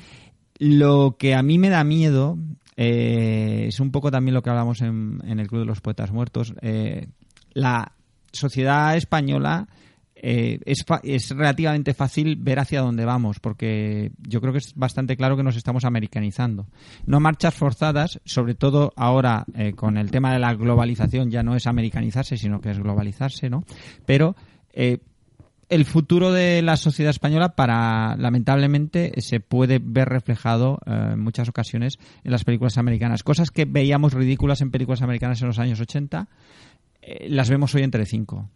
lo 0.60 1.18
que 1.18 1.34
a 1.36 1.44
mí 1.44 1.58
me 1.58 1.70
da 1.70 1.84
miedo 1.84 2.38
eh, 2.78 3.66
es 3.68 3.82
un 3.82 3.92
poco 3.92 4.12
también 4.12 4.34
lo 4.34 4.44
que 4.44 4.50
hablamos 4.50 4.82
en, 4.82 5.20
en 5.26 5.40
el 5.40 5.48
Club 5.48 5.62
de 5.62 5.68
los 5.68 5.82
Poetas 5.82 6.12
Muertos. 6.12 6.54
La 7.54 7.92
sociedad 8.32 8.96
española 8.96 9.68
eh, 10.24 10.60
es, 10.66 10.86
es 11.02 11.32
relativamente 11.32 11.96
fácil 11.96 12.36
ver 12.36 12.60
hacia 12.60 12.82
dónde 12.82 13.06
vamos, 13.06 13.40
porque 13.40 14.12
yo 14.20 14.40
creo 14.40 14.54
que 14.54 14.60
es 14.60 14.76
bastante 14.76 15.18
claro 15.18 15.36
que 15.36 15.42
nos 15.42 15.56
estamos 15.56 15.84
americanizando. 15.84 16.68
No 17.08 17.20
marchas 17.20 17.56
forzadas, 17.56 18.22
sobre 18.24 18.54
todo 18.54 18.94
ahora 18.96 19.46
eh, 19.56 19.74
con 19.74 19.98
el 19.98 20.12
tema 20.12 20.32
de 20.32 20.38
la 20.38 20.54
globalización, 20.54 21.32
ya 21.32 21.42
no 21.42 21.56
es 21.56 21.66
americanizarse, 21.66 22.38
sino 22.38 22.62
que 22.62 22.70
es 22.70 22.78
globalizarse, 22.78 23.50
¿no? 23.50 23.64
Pero 24.06 24.36
eh, 24.74 25.00
el 25.70 25.86
futuro 25.86 26.32
de 26.32 26.62
la 26.62 26.78
sociedad 26.78 27.10
española 27.10 27.56
para 27.56 28.16
lamentablemente 28.18 29.14
se 29.22 29.40
puede 29.40 29.80
ver 29.82 30.10
reflejado 30.10 30.80
en 30.86 31.20
muchas 31.20 31.50
ocasiones 31.50 31.98
en 32.24 32.32
las 32.32 32.44
películas 32.44 32.78
americanas 32.78 33.24
cosas 33.24 33.52
que 33.52 33.64
veíamos 33.64 34.14
ridículas 34.14 34.60
en 34.60 34.70
películas 34.70 35.02
americanas 35.02 35.42
en 35.42 35.48
los 35.48 35.60
años 35.60 35.80
80 35.80 36.28
eh, 37.02 37.28
las 37.30 37.50
vemos 37.50 37.74
hoy 37.74 37.84
entre 37.84 38.06
cinco 38.06 38.50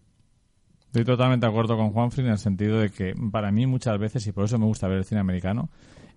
Estoy 0.96 1.04
totalmente 1.14 1.46
de 1.46 1.50
acuerdo 1.52 1.76
con 1.76 1.90
Juanfrey 1.92 2.26
en 2.26 2.32
el 2.32 2.38
sentido 2.38 2.80
de 2.80 2.90
que 2.90 3.14
para 3.30 3.52
mí 3.52 3.68
muchas 3.68 4.00
veces, 4.00 4.26
y 4.28 4.32
por 4.32 4.46
eso 4.46 4.58
me 4.58 4.64
gusta 4.64 4.88
ver 4.88 5.00
el 5.00 5.04
cine 5.04 5.20
americano, 5.20 5.68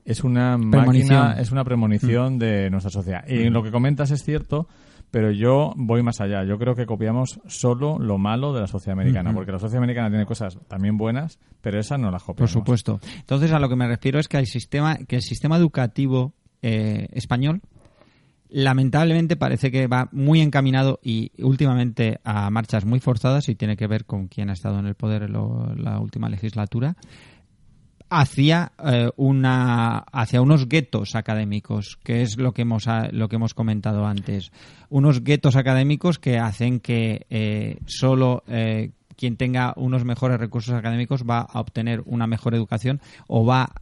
es 0.04 0.22
una 0.22 0.56
máquina, 0.56 1.32
es 1.36 1.50
una 1.50 1.64
premonición 1.64 2.38
de 2.38 2.70
nuestra 2.70 2.88
sociedad. 2.92 3.24
Y 3.26 3.50
Mm. 3.50 3.52
lo 3.52 3.64
que 3.64 3.72
comentas 3.72 4.12
es 4.12 4.22
cierto, 4.22 4.68
pero 5.10 5.32
yo 5.32 5.72
voy 5.74 6.04
más 6.04 6.20
allá. 6.20 6.44
Yo 6.44 6.58
creo 6.60 6.76
que 6.76 6.86
copiamos 6.86 7.40
solo 7.48 7.98
lo 7.98 8.18
malo 8.18 8.52
de 8.52 8.60
la 8.60 8.66
sociedad 8.68 8.92
americana, 8.96 9.30
Ujú. 9.30 9.38
porque 9.38 9.50
la 9.50 9.58
sociedad 9.58 9.82
americana 9.82 10.10
tiene 10.10 10.26
cosas 10.26 10.56
también 10.68 10.96
buenas, 10.96 11.40
pero 11.60 11.80
esas 11.80 11.98
no 11.98 12.12
las 12.12 12.22
copiamos. 12.22 12.52
Por 12.52 12.60
supuesto. 12.60 13.00
Entonces, 13.18 13.50
a 13.50 13.58
lo 13.58 13.68
que 13.68 13.74
me 13.74 13.88
refiero 13.88 14.20
es 14.20 14.28
que 14.28 14.38
el 14.38 14.46
sistema, 14.46 14.94
que 15.08 15.16
el 15.16 15.22
sistema 15.22 15.56
educativo 15.56 16.34
eh, 16.62 17.08
español 17.14 17.62
lamentablemente 18.50 19.36
parece 19.36 19.70
que 19.70 19.86
va 19.86 20.08
muy 20.12 20.40
encaminado 20.40 21.00
y 21.02 21.32
últimamente 21.38 22.20
a 22.24 22.50
marchas 22.50 22.84
muy 22.84 23.00
forzadas 23.00 23.48
y 23.48 23.54
tiene 23.54 23.76
que 23.76 23.86
ver 23.86 24.04
con 24.04 24.28
quién 24.28 24.50
ha 24.50 24.54
estado 24.54 24.78
en 24.78 24.86
el 24.86 24.94
poder 24.94 25.22
en 25.22 25.32
la 25.82 26.00
última 26.00 26.28
legislatura 26.28 26.96
hacia 28.10 28.72
eh, 28.84 29.10
una 29.16 29.98
hacia 29.98 30.40
unos 30.40 30.68
guetos 30.68 31.14
académicos 31.14 31.98
que 32.02 32.22
es 32.22 32.38
lo 32.38 32.52
que 32.52 32.62
hemos 32.62 32.86
lo 33.12 33.28
que 33.28 33.36
hemos 33.36 33.54
comentado 33.54 34.06
antes. 34.06 34.50
Unos 34.88 35.22
guetos 35.22 35.56
académicos 35.56 36.18
que 36.18 36.38
hacen 36.38 36.80
que 36.80 37.26
eh, 37.28 37.78
solo 37.86 38.44
eh, 38.46 38.92
quien 39.16 39.36
tenga 39.36 39.74
unos 39.76 40.04
mejores 40.04 40.38
recursos 40.38 40.74
académicos 40.74 41.24
va 41.28 41.40
a 41.40 41.60
obtener 41.60 42.02
una 42.06 42.26
mejor 42.26 42.54
educación 42.54 43.00
o 43.26 43.44
va 43.44 43.72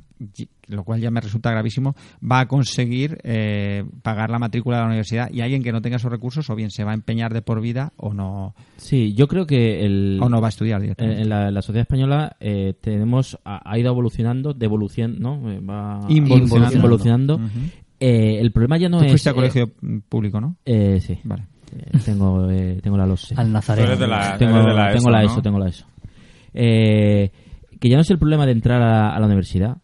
lo 0.68 0.82
cual 0.84 1.00
ya 1.00 1.10
me 1.10 1.20
resulta 1.20 1.50
gravísimo, 1.50 1.94
va 2.22 2.40
a 2.40 2.46
conseguir 2.48 3.18
eh, 3.22 3.84
pagar 4.02 4.30
la 4.30 4.38
matrícula 4.38 4.76
de 4.76 4.82
la 4.82 4.86
universidad 4.88 5.30
y 5.30 5.42
alguien 5.42 5.62
que 5.62 5.72
no 5.72 5.82
tenga 5.82 5.96
esos 5.96 6.10
recursos 6.10 6.48
o 6.50 6.54
bien 6.54 6.70
se 6.70 6.84
va 6.84 6.92
a 6.92 6.94
empeñar 6.94 7.34
de 7.34 7.42
por 7.42 7.60
vida 7.60 7.92
o 7.96 8.14
no 8.14 8.54
Sí, 8.76 9.14
yo 9.14 9.28
creo 9.28 9.46
que 9.46 9.84
el, 9.84 10.18
o 10.22 10.28
no 10.28 10.40
va 10.40 10.48
a 10.48 10.50
estudiar 10.50 10.76
en, 10.78 10.82
directamente. 10.82 11.22
en 11.22 11.28
la, 11.28 11.50
la 11.50 11.60
sociedad 11.62 11.82
española 11.82 12.36
eh, 12.40 12.74
tenemos 12.80 13.38
ha, 13.44 13.60
ha 13.70 13.78
ido 13.78 13.90
evolucionando, 13.90 14.54
de 14.54 14.64
evolución, 14.64 15.16
¿no? 15.18 15.50
Eh, 15.50 15.60
Va 15.60 16.00
Involucionando. 16.08 17.40
Eh, 17.98 18.38
el 18.40 18.52
problema 18.52 18.76
ya 18.78 18.88
no 18.88 18.98
Tú 18.98 19.04
es. 19.04 19.10
fuiste 19.12 19.28
a 19.30 19.32
eh, 19.32 19.34
colegio 19.34 19.72
público, 20.08 20.40
¿no? 20.40 20.56
Eh, 20.64 20.98
sí. 21.00 21.18
Vale. 21.24 21.44
Eh, 21.76 21.98
tengo, 22.04 22.50
eh, 22.50 22.78
tengo 22.82 22.96
la 22.96 23.06
LOS. 23.06 23.32
Al 23.36 23.52
Nazareno. 23.52 23.86
Tú 23.86 23.92
eres 23.92 24.00
de 24.00 24.06
la- 24.06 24.36
tengo, 24.38 24.56
eres 24.56 24.66
de 24.66 24.74
la 24.74 24.86
tengo 24.92 24.98
ESO, 24.98 25.10
¿no? 25.10 25.20
ESO, 25.32 25.42
tengo 25.42 25.58
la 25.58 25.68
ESO. 25.68 25.86
Eh, 26.54 27.30
que 27.80 27.88
ya 27.88 27.96
no 27.96 28.02
es 28.02 28.10
el 28.10 28.18
problema 28.18 28.46
de 28.46 28.52
entrar 28.52 28.82
a, 28.82 29.14
a 29.14 29.20
la 29.20 29.26
universidad. 29.26 29.78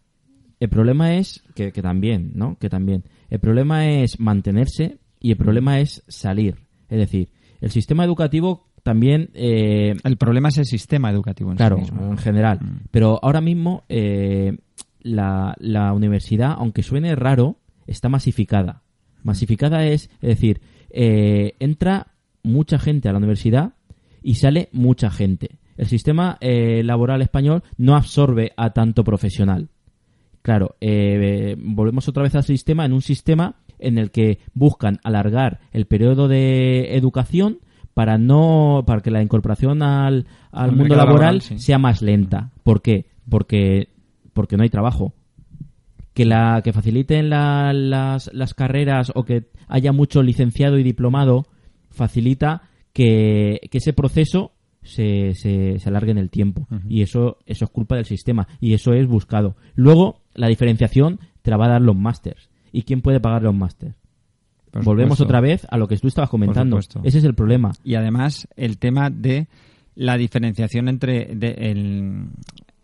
El 0.59 0.69
problema 0.69 1.15
es 1.15 1.43
que, 1.55 1.71
que 1.71 1.81
también, 1.81 2.31
¿no? 2.35 2.57
Que 2.59 2.69
también. 2.69 3.03
El 3.29 3.39
problema 3.39 3.87
es 3.89 4.19
mantenerse 4.19 4.97
y 5.19 5.31
el 5.31 5.37
problema 5.37 5.79
es 5.79 6.03
salir. 6.07 6.55
Es 6.89 6.97
decir, 6.99 7.29
El 7.61 7.71
sistema 7.71 8.03
educativo 8.03 8.67
también... 8.83 9.29
eh, 9.33 9.95
El 10.03 10.17
problema 10.17 10.49
es 10.49 10.57
el 10.57 10.65
sistema 10.65 11.09
educativo 11.09 11.51
en 11.51 11.57
Claro, 11.57 11.77
sí 11.77 11.83
mismo. 11.83 12.11
en 12.11 12.17
general. 12.17 12.59
Pero 12.91 13.19
ahora 13.23 13.39
mismo 13.41 13.83
eh, 13.89 14.57
la, 15.01 15.55
la 15.59 15.93
universidad, 15.93 16.53
aunque 16.57 16.83
suene 16.83 17.15
raro, 17.15 17.57
está 17.87 18.09
masificada. 18.09 18.83
Masificada 19.23 19.85
es, 19.85 20.09
es 20.21 20.29
decir, 20.29 20.61
eh, 20.89 21.55
entra 21.59 22.07
mucha 22.43 22.77
gente 22.77 23.07
a 23.09 23.13
la 23.13 23.17
universidad 23.19 23.73
y 24.21 24.35
sale 24.35 24.67
mucha 24.73 25.09
gente. 25.09 25.57
El 25.77 25.87
sistema 25.87 26.37
laboral 26.41 27.21
español 27.23 27.63
no 27.77 27.95
absorbe 27.95 28.51
a 28.57 28.71
tanto 28.73 29.03
profesional. 29.03 29.69
Claro, 30.43 30.75
eh, 30.81 31.55
volvemos 31.57 32.07
otra 32.07 32.21
vez 32.23 32.35
al 32.35 32.43
sistema, 32.43 32.85
en 32.85 32.93
un 32.93 33.01
sistema 33.01 33.55
en 33.79 33.97
el 33.97 34.11
que 34.11 34.37
buscan 34.53 34.99
alargar 35.03 35.59
el 35.71 35.85
periodo 35.87 36.27
de 36.27 36.95
educación 36.95 37.57
para 37.95 38.17
no 38.17 38.83
para 38.85 39.01
que 39.01 39.09
la 39.11 39.21
incorporación 39.23 39.81
al, 39.83 40.25
al 40.51 40.71
mundo 40.71 40.95
laboral, 40.95 41.15
laboral, 41.15 41.41
sí. 41.41 41.59
sea 41.59 41.79
más 41.79 42.01
lenta. 42.01 42.51
¿Por 42.63 42.81
qué? 42.81 43.05
Porque 43.29 43.89
porque 44.33 44.57
no 44.57 44.63
hay 44.63 44.69
trabajo. 44.69 45.13
Que 46.13 46.25
la 46.25 46.61
que 46.63 46.73
faciliten 46.73 47.29
la- 47.29 47.73
las, 47.73 48.29
las 48.33 48.53
carreras 48.53 49.11
o 49.15 49.23
que 49.25 49.49
haya 49.67 49.91
mucho 49.91 50.21
licenciado 50.21 50.77
y 50.77 50.83
diplomado 50.83 51.45
facilita 51.89 52.63
que, 52.93 53.59
que 53.71 53.77
ese 53.79 53.93
proceso 53.93 54.51
se, 54.81 55.33
se, 55.35 55.79
se 55.79 55.89
alargue 55.89 56.11
en 56.11 56.17
el 56.17 56.29
tiempo. 56.29 56.67
Y 56.89 57.01
eso, 57.01 57.37
eso 57.45 57.65
es 57.65 57.71
culpa 57.71 57.95
del 57.95 58.05
sistema. 58.05 58.47
Y 58.59 58.73
eso 58.73 58.93
es 58.93 59.07
buscado. 59.07 59.55
Luego, 59.75 60.21
la 60.35 60.47
diferenciación 60.47 61.19
te 61.41 61.51
la 61.51 61.57
va 61.57 61.65
a 61.65 61.69
dar 61.69 61.81
los 61.81 61.95
másters. 61.95 62.49
¿Y 62.71 62.83
quién 62.83 63.01
puede 63.01 63.19
pagar 63.19 63.43
los 63.43 63.53
másters? 63.55 63.95
Volvemos 64.85 65.19
otra 65.25 65.39
vez 65.41 65.67
a 65.69 65.77
lo 65.77 65.87
que 65.87 65.97
tú 65.97 66.07
estabas 66.07 66.29
comentando. 66.29 66.77
Ese 67.03 67.19
es 67.19 67.23
el 67.23 67.35
problema. 67.35 67.73
Y 67.83 67.95
además 67.95 68.47
el 68.55 68.77
tema 68.79 69.09
de 69.11 69.47
la 69.95 70.17
diferenciación 70.17 70.87
entre 70.89 71.25
de- 71.35 71.55
el- 71.59 72.27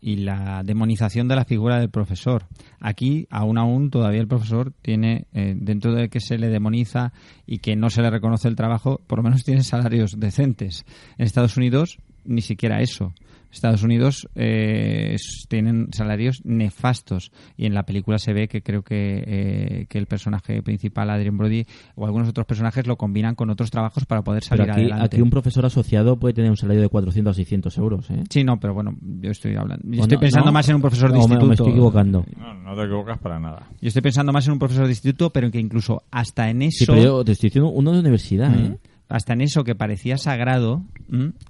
y 0.01 0.17
la 0.17 0.61
demonización 0.63 1.27
de 1.27 1.35
la 1.35 1.43
figura 1.43 1.77
del 1.80 1.89
profesor. 1.89 2.45
Aquí, 2.80 3.27
aún 3.31 3.57
aún, 3.57 3.89
todavía 3.89 4.21
el 4.21 4.27
profesor 4.27 4.71
tiene, 4.81 5.26
eh, 5.34 5.55
dentro 5.57 5.93
de 5.93 6.07
que 6.09 6.19
se 6.21 6.38
le 6.38 6.47
demoniza 6.47 7.11
y 7.45 7.57
que 7.57 7.76
no 7.76 7.89
se 7.89 8.01
le 8.01 8.09
reconoce 8.09 8.47
el 8.47 8.55
trabajo, 8.55 9.01
por 9.07 9.17
lo 9.19 9.23
menos 9.23 9.43
tiene 9.43 9.61
salarios 9.63 10.17
decentes. 10.17 10.85
En 11.17 11.26
Estados 11.26 11.57
Unidos, 11.57 11.97
ni 12.30 12.41
siquiera 12.41 12.81
eso. 12.81 13.14
Estados 13.51 13.81
Unidos 13.81 14.30
eh, 14.35 15.15
tienen 15.47 15.88
salarios 15.91 16.41
nefastos 16.45 17.31
y 17.57 17.65
en 17.65 17.73
la 17.73 17.81
película 17.84 18.19
se 18.19 18.31
ve 18.31 18.47
que 18.47 18.61
creo 18.61 18.84
que, 18.84 19.23
eh, 19.26 19.85
que 19.89 19.97
el 19.97 20.06
personaje 20.06 20.61
principal, 20.61 21.10
Adrien 21.10 21.35
Brody, 21.35 21.65
o 21.95 22.06
algunos 22.06 22.30
otros 22.30 22.45
personajes 22.45 22.85
lo 22.85 22.95
combinan 22.95 23.34
con 23.34 23.49
otros 23.49 23.72
trabajos 23.72 24.06
para 24.06 24.22
poder 24.22 24.43
Pero 24.47 24.57
salir 24.65 24.72
aquí, 24.72 24.81
adelante. 24.81 25.15
aquí 25.15 25.22
un 25.23 25.31
profesor 25.31 25.65
asociado 25.65 26.19
puede 26.19 26.35
tener 26.35 26.51
un 26.51 26.57
salario 26.57 26.84
de 26.84 26.89
400 26.89 27.31
o 27.31 27.34
600 27.34 27.77
euros. 27.80 28.11
¿eh? 28.11 28.23
Sí, 28.30 28.43
no, 28.43 28.60
pero 28.60 28.76
bueno, 28.76 28.95
yo 29.01 29.31
estoy 29.31 29.56
hablando. 29.56 29.84
Yo 29.89 30.01
¿O 30.01 30.03
estoy 30.03 30.18
no? 30.18 30.22
pensando 30.22 30.45
¿No? 30.45 30.51
más 30.53 30.69
en 30.69 30.76
un 30.76 30.81
profesor 30.81 31.11
de 31.11 31.18
O 31.18 31.22
me- 31.22 31.27
me 31.30 31.34
instituto. 31.34 31.53
estoy 31.53 31.72
equivocando. 31.72 32.26
No, 32.38 32.53
no 32.53 32.76
te 32.76 32.84
equivocas 32.84 33.18
para 33.18 33.39
nada. 33.39 33.68
Yo 33.81 33.88
estoy 33.88 34.03
pensando 34.03 34.31
más 34.31 34.45
en 34.45 34.53
un 34.53 34.60
profesor 34.60 34.84
de 34.85 34.91
instituto, 34.91 35.31
pero 35.31 35.49
que 35.49 35.60
incluso 35.60 36.03
hasta 36.11 36.51
en 36.51 36.61
eso. 36.61 36.77
Sí, 36.80 36.85
pero 36.88 37.01
yo 37.01 37.26
te 37.26 37.31
estoy 37.31 37.49
diciendo 37.49 37.72
uno 37.72 37.93
de 37.93 37.99
universidad. 37.99 38.49
Mm. 38.51 38.65
¿eh? 38.73 38.77
Hasta 39.10 39.34
en 39.34 39.41
eso 39.41 39.64
que 39.64 39.73
parecía 39.76 40.18
sagrado, 40.18 40.84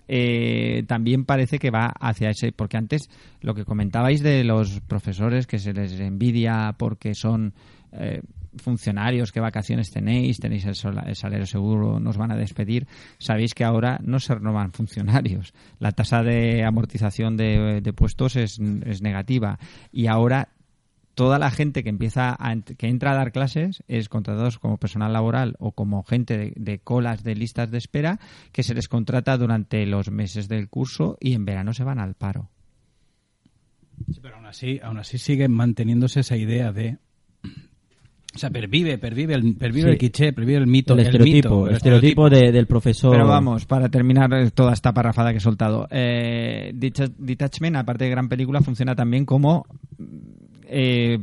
eh, 0.08 0.84
también 0.88 1.26
parece 1.26 1.60
que 1.60 1.70
va 1.72 1.88
hacia 2.00 2.30
ese. 2.30 2.52
Porque 2.52 2.78
antes 2.78 3.10
lo 3.42 3.54
que 3.54 3.66
comentabais 3.66 4.24
de 4.24 4.44
los 4.44 4.80
profesores 4.82 5.46
que 5.46 5.60
se 5.60 5.74
les 5.74 6.00
envidia 6.00 6.74
porque 6.78 7.14
son 7.14 7.54
eh, 7.92 8.22
funcionarios, 8.58 9.32
qué 9.32 9.40
vacaciones 9.42 9.92
tenéis, 9.92 10.40
tenéis 10.40 10.66
el, 10.66 10.76
sola- 10.76 11.04
el 11.06 11.16
salario 11.16 11.46
seguro, 11.46 12.00
nos 12.00 12.18
van 12.18 12.32
a 12.32 12.36
despedir. 12.38 12.88
Sabéis 13.18 13.54
que 13.54 13.64
ahora 13.66 14.00
no 14.04 14.20
se 14.20 14.36
renovan 14.36 14.72
funcionarios. 14.72 15.54
La 15.80 15.92
tasa 15.92 16.24
de 16.24 16.64
amortización 16.64 17.36
de, 17.38 17.94
puestos 17.96 18.36
es, 18.38 18.60
es 18.86 19.02
negativa. 19.02 19.60
Y 19.92 20.08
ahora 20.08 20.50
toda 21.20 21.38
la 21.38 21.52
gente 21.52 21.84
que 21.84 21.90
empieza 21.90 22.34
a, 22.40 22.56
que 22.62 22.88
entra 22.88 23.12
a 23.12 23.16
dar 23.16 23.34
clases 23.34 23.84
es 23.90 24.08
contratados 24.08 24.58
como 24.58 24.78
personal 24.78 25.12
laboral 25.12 25.58
o 25.60 25.74
como 25.74 26.02
gente 26.04 26.38
de, 26.38 26.54
de 26.56 26.80
colas 26.80 27.24
de 27.26 27.36
listas 27.36 27.70
de 27.72 27.78
espera 27.78 28.22
que 28.54 28.64
se 28.64 28.74
les 28.74 28.88
contrata 28.88 29.38
durante 29.38 29.86
los 29.86 30.10
meses 30.12 30.48
del 30.48 30.70
curso 30.70 31.18
y 31.20 31.34
en 31.34 31.44
verano 31.44 31.74
se 31.74 31.84
van 31.84 32.00
al 32.00 32.14
paro. 32.14 32.50
Sí, 34.14 34.20
pero 34.22 34.38
aún 34.38 34.46
así, 34.46 34.80
aún 34.82 34.98
así 34.98 35.18
sigue 35.18 35.50
manteniéndose 35.50 36.22
esa 36.22 36.38
idea 36.38 36.72
de... 36.72 37.00
O 38.34 38.38
sea, 38.38 38.50
pervive, 38.50 38.98
pervive 38.98 39.34
el, 39.34 39.58
pervive 39.58 39.88
Sí. 39.88 39.90
el 39.90 39.98
cliché, 39.98 40.32
pervive 40.32 40.60
el 40.60 40.68
mito. 40.68 40.94
el 40.94 41.02
estereotipo, 41.02 41.50
mito, 41.50 41.68
el 41.68 41.76
estereotipo 41.76 42.30
de- 42.30 42.54
del 42.54 42.66
profesor. 42.66 43.12
Pero 43.12 43.28
vamos, 43.28 43.66
para 43.66 43.90
terminar 43.90 44.34
eh, 44.36 44.52
toda 44.52 44.72
esta 44.72 44.94
parrafada 44.94 45.32
que 45.32 45.40
he 45.40 45.42
soltado. 45.42 45.86
Eh, 45.92 46.72
Deta- 46.76 47.12
Detachment, 47.18 47.76
aparte 47.76 48.06
de 48.06 48.12
gran 48.12 48.30
película, 48.30 48.62
funciona 48.62 48.96
también 48.96 49.26
como 49.26 49.66
eh, 50.70 51.20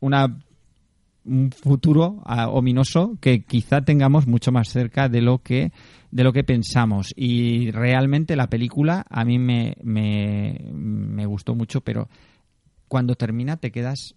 una 0.00 0.38
un 1.24 1.50
futuro 1.50 2.22
ah, 2.24 2.48
ominoso 2.48 3.18
que 3.20 3.42
quizá 3.42 3.82
tengamos 3.82 4.26
mucho 4.26 4.50
más 4.50 4.68
cerca 4.68 5.08
de 5.08 5.20
lo 5.20 5.38
que 5.42 5.72
de 6.10 6.24
lo 6.24 6.32
que 6.32 6.42
pensamos 6.42 7.12
y 7.14 7.70
realmente 7.70 8.34
la 8.34 8.48
película 8.48 9.04
a 9.10 9.24
mí 9.26 9.38
me, 9.38 9.76
me, 9.82 10.58
me 10.72 11.26
gustó 11.26 11.54
mucho 11.54 11.82
pero 11.82 12.08
cuando 12.86 13.14
termina 13.14 13.58
te 13.58 13.70
quedas 13.70 14.14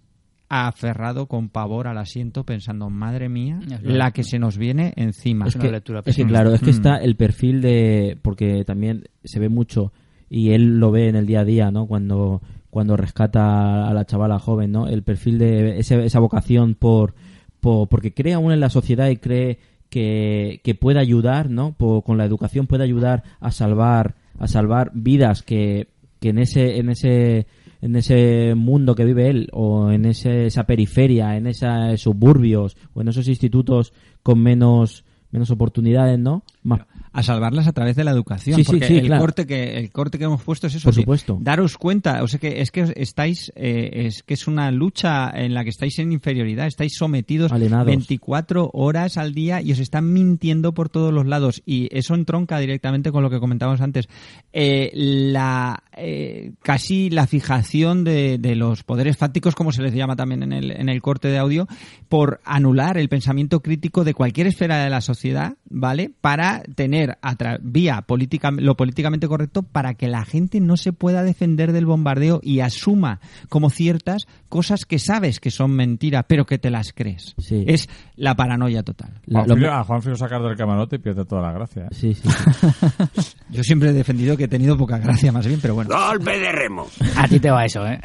aferrado 0.47 1.27
con 1.27 1.49
pavor 1.49 1.87
al 1.87 1.97
asiento 1.97 2.45
pensando 2.45 2.89
madre 2.89 3.27
mía 3.29 3.59
la 3.83 4.11
que 4.11 4.23
se 4.23 4.39
nos 4.39 4.57
viene 4.57 4.93
encima 4.95 5.47
es 5.47 5.55
que, 5.55 5.67
es 6.05 6.15
que, 6.15 6.25
claro, 6.25 6.53
es 6.53 6.61
que 6.61 6.67
Mm. 6.67 6.69
está 6.69 6.97
el 6.97 7.15
perfil 7.15 7.61
de... 7.61 8.17
Porque 8.21 8.63
también 8.65 9.05
se 9.23 9.39
ve 9.39 9.49
mucho 9.49 9.91
y 10.29 10.51
él 10.51 10.77
lo 10.77 10.91
ve 10.91 11.07
en 11.07 11.15
el 11.15 11.25
día 11.25 11.41
a 11.41 11.45
día, 11.45 11.71
¿no? 11.71 11.87
Cuando, 11.87 12.41
cuando 12.71 12.97
rescata 12.97 13.87
a 13.87 13.93
la 13.93 14.05
chavala 14.05 14.39
joven, 14.39 14.71
¿no? 14.71 14.87
El 14.87 15.03
perfil 15.03 15.37
de 15.37 15.77
ese- 15.79 16.03
esa 16.05 16.19
vocación 16.19 16.73
por, 16.73 17.13
por... 17.59 17.87
Porque 17.87 18.13
cree 18.13 18.33
aún 18.33 18.51
en 18.51 18.59
la 18.59 18.69
sociedad 18.71 19.09
y 19.09 19.17
cree 19.17 19.59
que, 19.89 20.61
que 20.63 20.73
puede 20.73 20.99
ayudar, 20.99 21.49
¿no? 21.49 21.73
Por- 21.73 22.03
con 22.03 22.17
la 22.17 22.25
educación 22.25 22.65
puede 22.65 22.83
ayudar 22.83 23.23
a 23.39 23.51
salvar 23.51 24.15
a 24.39 24.47
salvar 24.47 24.91
vidas 24.95 25.43
que, 25.43 25.89
que 26.19 26.29
en 26.29 26.39
ese 26.39 26.79
en 26.79 26.89
ese 26.89 27.45
en 27.81 27.95
ese 27.95 28.53
mundo 28.55 28.95
que 28.95 29.05
vive 29.05 29.29
él 29.29 29.49
o 29.51 29.91
en 29.91 30.05
ese- 30.05 30.45
esa 30.47 30.63
periferia, 30.63 31.35
en 31.35 31.45
esos 31.47 31.99
suburbios 32.01 32.77
o 32.93 33.01
en 33.01 33.09
esos 33.09 33.27
institutos 33.27 33.91
con 34.23 34.39
menos 34.41 35.03
menos 35.31 35.51
oportunidades, 35.51 36.17
¿no? 36.19 36.43
Más- 36.63 36.81
a 37.13 37.23
salvarlas 37.23 37.67
a 37.67 37.73
través 37.73 37.95
de 37.95 38.03
la 38.03 38.11
educación 38.11 38.57
Sí, 38.57 38.63
porque 38.63 38.87
sí, 38.87 38.97
el 38.97 39.07
claro. 39.07 39.21
corte 39.21 39.45
que 39.45 39.77
el 39.77 39.91
corte 39.91 40.17
que 40.17 40.23
hemos 40.25 40.41
puesto 40.43 40.67
es 40.67 40.75
eso 40.75 40.85
Por 40.85 40.93
supuesto. 40.95 41.37
daros 41.41 41.77
cuenta 41.77 42.23
o 42.23 42.27
sea 42.27 42.39
que 42.39 42.61
es 42.61 42.71
que 42.71 42.93
estáis 42.95 43.51
eh, 43.55 44.05
es 44.07 44.23
que 44.23 44.33
es 44.35 44.47
una 44.47 44.71
lucha 44.71 45.29
en 45.33 45.53
la 45.53 45.63
que 45.63 45.69
estáis 45.71 45.99
en 45.99 46.11
inferioridad 46.13 46.67
estáis 46.67 46.93
sometidos 46.95 47.51
Alienados. 47.51 47.87
24 47.87 48.69
horas 48.73 49.17
al 49.17 49.33
día 49.33 49.61
y 49.61 49.71
os 49.71 49.79
están 49.79 50.13
mintiendo 50.13 50.73
por 50.73 50.89
todos 50.89 51.13
los 51.13 51.25
lados 51.25 51.61
y 51.65 51.89
eso 51.91 52.15
entronca 52.15 52.59
directamente 52.59 53.11
con 53.11 53.23
lo 53.23 53.29
que 53.29 53.39
comentábamos 53.39 53.81
antes 53.81 54.07
Eh, 54.53 54.91
la 54.93 55.83
eh, 55.97 56.51
casi 56.61 57.09
la 57.09 57.25
fijación 57.27 58.03
de, 58.03 58.37
de 58.37 58.55
los 58.55 58.83
poderes 58.83 59.17
fácticos 59.17 59.55
como 59.55 59.71
se 59.71 59.81
les 59.81 59.93
llama 59.93 60.15
también 60.15 60.43
en 60.43 60.53
el, 60.53 60.71
en 60.71 60.89
el 60.89 61.01
corte 61.01 61.27
de 61.29 61.37
audio 61.37 61.67
por 62.09 62.39
anular 62.45 62.97
el 62.97 63.09
pensamiento 63.09 63.61
crítico 63.61 64.03
de 64.03 64.13
cualquier 64.13 64.47
esfera 64.47 64.83
de 64.83 64.89
la 64.89 65.01
sociedad 65.01 65.55
vale 65.69 66.11
para 66.21 66.63
tener 66.75 67.00
a 67.21 67.35
tra- 67.37 67.59
vía 67.61 68.01
política 68.03 68.51
lo 68.51 68.75
políticamente 68.75 69.27
correcto 69.27 69.63
para 69.63 69.93
que 69.95 70.07
la 70.07 70.23
gente 70.25 70.59
no 70.59 70.77
se 70.77 70.93
pueda 70.93 71.23
defender 71.23 71.71
del 71.71 71.85
bombardeo 71.85 72.39
y 72.43 72.59
asuma 72.61 73.19
como 73.49 73.69
ciertas 73.69 74.27
cosas 74.49 74.85
que 74.85 74.99
sabes 74.99 75.39
que 75.39 75.51
son 75.51 75.71
mentira 75.71 76.23
pero 76.23 76.45
que 76.45 76.57
te 76.57 76.69
las 76.69 76.93
crees 76.93 77.35
Sí. 77.37 77.63
es 77.67 77.89
la 78.15 78.35
paranoia 78.35 78.83
total 78.83 79.19
Juanfrío- 79.27 79.71
a 79.71 79.83
Juanfrío 79.83 80.15
sacar 80.15 80.41
del 80.41 80.55
camarote 80.55 80.99
pierde 80.99 81.25
toda 81.25 81.41
la 81.41 81.51
gracia. 81.51 81.83
¿eh? 81.85 81.87
Sí, 81.91 82.13
sí. 82.13 82.29
yo 83.49 83.63
siempre 83.63 83.89
he 83.89 83.93
defendido 83.93 84.37
que 84.37 84.45
he 84.45 84.47
tenido 84.47 84.77
poca 84.77 84.97
gracia 84.97 85.31
más 85.31 85.45
bien 85.47 85.59
pero 85.61 85.75
bueno 85.75 85.89
Golpe 85.95 86.39
de 86.39 86.51
remo. 86.51 86.87
A 87.17 87.27
ti 87.27 87.39
te 87.39 87.49
va 87.51 87.65
eso, 87.65 87.85
¿eh? 87.85 87.99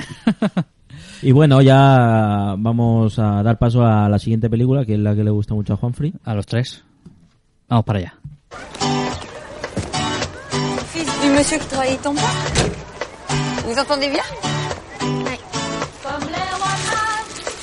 Y 1.22 1.32
bueno, 1.32 1.60
ya 1.62 2.54
vamos 2.58 3.18
a 3.18 3.42
dar 3.42 3.58
paso 3.58 3.82
a 3.84 4.08
la 4.08 4.18
siguiente 4.18 4.48
película, 4.50 4.84
que 4.84 4.94
es 4.94 5.00
la 5.00 5.14
que 5.14 5.24
le 5.24 5.30
gusta 5.30 5.54
mucho 5.54 5.72
a 5.72 5.76
Juanfrey. 5.76 6.12
A 6.24 6.34
los 6.34 6.46
tres. 6.46 6.84
Vamos 7.68 7.84
para 7.84 7.98
allá. 8.00 8.14
Monsieur 11.36 11.58
qui 11.58 11.66
travaille 11.66 11.98
ton 11.98 12.14
père 12.14 12.22
Vous 13.66 13.78
entendez 13.78 14.08
bien 14.08 14.22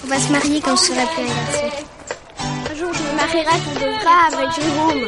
On 0.03 0.07
va 0.07 0.17
se 0.17 0.31
marier 0.31 0.61
quand 0.61 0.75
je 0.75 0.81
serai 0.81 1.05
plus 1.15 1.23
un 1.23 1.35
garçon. 1.35 1.85
Un 2.71 2.75
jour, 2.75 2.93
je 2.93 3.01
me 3.03 3.15
marierai 3.17 3.57
pour 3.63 3.73
de 3.73 3.79
vrai 3.79 4.17
avec 4.31 4.51
Jérôme. 4.55 5.07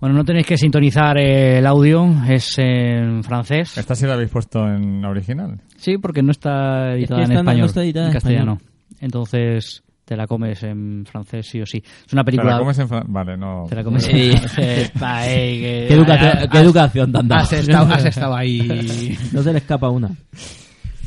Bueno, 0.00 0.16
no 0.16 0.24
tenéis 0.24 0.46
que 0.46 0.56
sintonizar 0.58 1.16
eh, 1.16 1.58
el 1.58 1.66
audio, 1.66 2.08
es 2.28 2.58
en 2.58 3.22
francés. 3.22 3.78
¿Esta 3.78 3.94
sí 3.94 4.04
la 4.04 4.14
habéis 4.14 4.30
puesto 4.30 4.66
en 4.66 5.04
original? 5.04 5.60
Sí, 5.76 5.96
porque 5.96 6.22
no 6.22 6.32
está 6.32 6.94
editada 6.94 7.20
que 7.20 7.24
en 7.26 7.30
esta 7.32 7.34
no- 7.34 7.42
no 7.44 7.50
español, 7.50 7.66
está 7.68 7.82
editada 7.84 8.06
en 8.06 8.10
en 8.10 8.12
castellano. 8.14 8.52
español. 8.54 8.72
Entonces 9.00 9.82
te 10.12 10.16
la 10.18 10.26
comes 10.26 10.62
en 10.62 11.04
francés 11.10 11.46
sí 11.46 11.60
o 11.62 11.64
sí. 11.66 11.82
Es 12.06 12.12
una 12.12 12.22
Te 12.22 12.26
película... 12.26 12.52
la 12.52 12.58
comes 12.58 12.78
en 12.78 12.88
fran- 12.88 13.04
Vale, 13.08 13.36
no. 13.36 13.64
Te 13.68 13.74
la 13.76 13.82
comes 13.84 14.04
Sí. 14.04 14.30
en 14.30 14.38
francés. 14.38 14.92
Eh, 15.24 15.60
que- 15.60 15.84
¿Qué 15.88 15.94
educación, 15.94 16.48
qué 16.50 16.58
educación 16.58 17.12
te 17.12 17.18
han 17.18 17.28
dado? 17.28 17.42
has 17.42 17.52
estado- 17.54 17.92
has 17.94 18.04
estado 18.04 18.34
ahí. 18.36 19.16
no 19.32 19.42
se 19.42 19.52
le 19.52 19.58
escapa 19.58 19.88
una. 19.88 20.10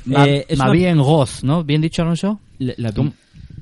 Ma, 0.06 0.26
Eh, 0.28 0.46
es 0.50 0.58
ma 0.58 0.66
una- 0.66 0.74
bien 0.74 0.98
goz, 0.98 1.44
¿no? 1.44 1.64
¿Bien 1.64 1.82
dicho, 1.82 2.02
Alonso? 2.02 2.40
La, 2.60 2.74
la 2.78 2.92
vi. 2.92 3.12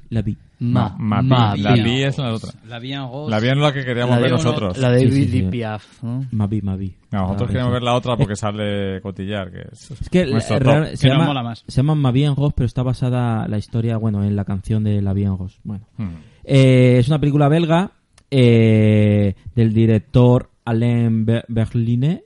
La 0.10 0.22
vi. 0.22 0.38
Ma, 0.65 0.95
Ma- 0.98 1.22
ma- 1.22 1.56
la 1.57 1.73
vi 1.73 2.03
es 2.03 2.18
la 2.18 2.34
otra. 2.34 2.52
La 2.68 2.80
vi 2.80 2.94
en. 2.94 3.02
La 3.30 3.40
vi 3.40 3.48
en 3.49 3.60
la 3.61 3.73
que 3.73 3.84
queríamos 3.84 4.15
La 4.15 4.22
ver 4.22 4.31
nosotros. 4.31 4.77
La 4.77 4.90
de 4.91 4.99
Sí, 5.02 5.11
sí, 5.11 5.22
Edith 5.23 5.31
sí. 5.45 5.49
Piaf, 5.52 6.03
¿no? 6.03 6.26
Mavi, 6.31 6.61
Mavi. 6.61 6.95
No, 7.11 7.22
nosotros 7.23 7.49
queríamos 7.49 7.73
ver 7.73 7.84
la 7.84 7.95
otra 7.95 8.15
porque 8.15 8.35
sale 8.35 9.02
Cotillar, 9.02 9.52
que 9.52 9.61
es, 9.72 9.91
Es 9.91 10.10
que 10.10 10.26
real- 10.26 10.95
se, 10.98 11.07
Que 11.07 11.14
llama, 11.14 11.26
mola 11.26 11.44
más. 11.44 11.64
se 11.68 11.76
llama 11.81 11.95
Ma 11.95 12.11
Vie 12.11 12.26
en 12.26 12.35
Rose, 12.35 12.53
pero 12.56 12.65
está 12.65 12.81
basada 12.84 13.48
la 13.48 13.57
historia, 13.57 13.98
bueno, 13.98 14.23
en 14.23 14.35
la 14.35 14.45
canción 14.45 14.84
de 14.84 15.02
La 15.02 15.14
Vie 15.14 15.26
en 15.26 15.38
Rose. 15.38 15.60
Bueno. 15.64 15.85
Hmm. 15.98 16.10
Eh, 16.44 16.98
es 16.99 17.07
una 17.07 17.19
película 17.19 17.48
belga 17.49 17.91
eh, 18.31 19.35
del 19.56 19.73
director 19.73 20.49
Alain 20.65 21.26
Be- 21.26 21.44
Berline, 21.48 22.23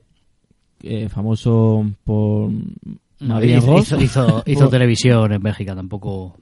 eh, 0.82 1.08
famoso 1.08 1.84
por 2.04 2.50
Ma 3.20 3.40
Vie 3.40 3.54
en 3.54 3.58
hizo, 3.58 4.00
hizo, 4.00 4.42
hizo- 4.46 4.68
televisión 4.70 5.32
en 5.32 5.42
Bélgica, 5.42 5.74
tampoco... 5.74 6.36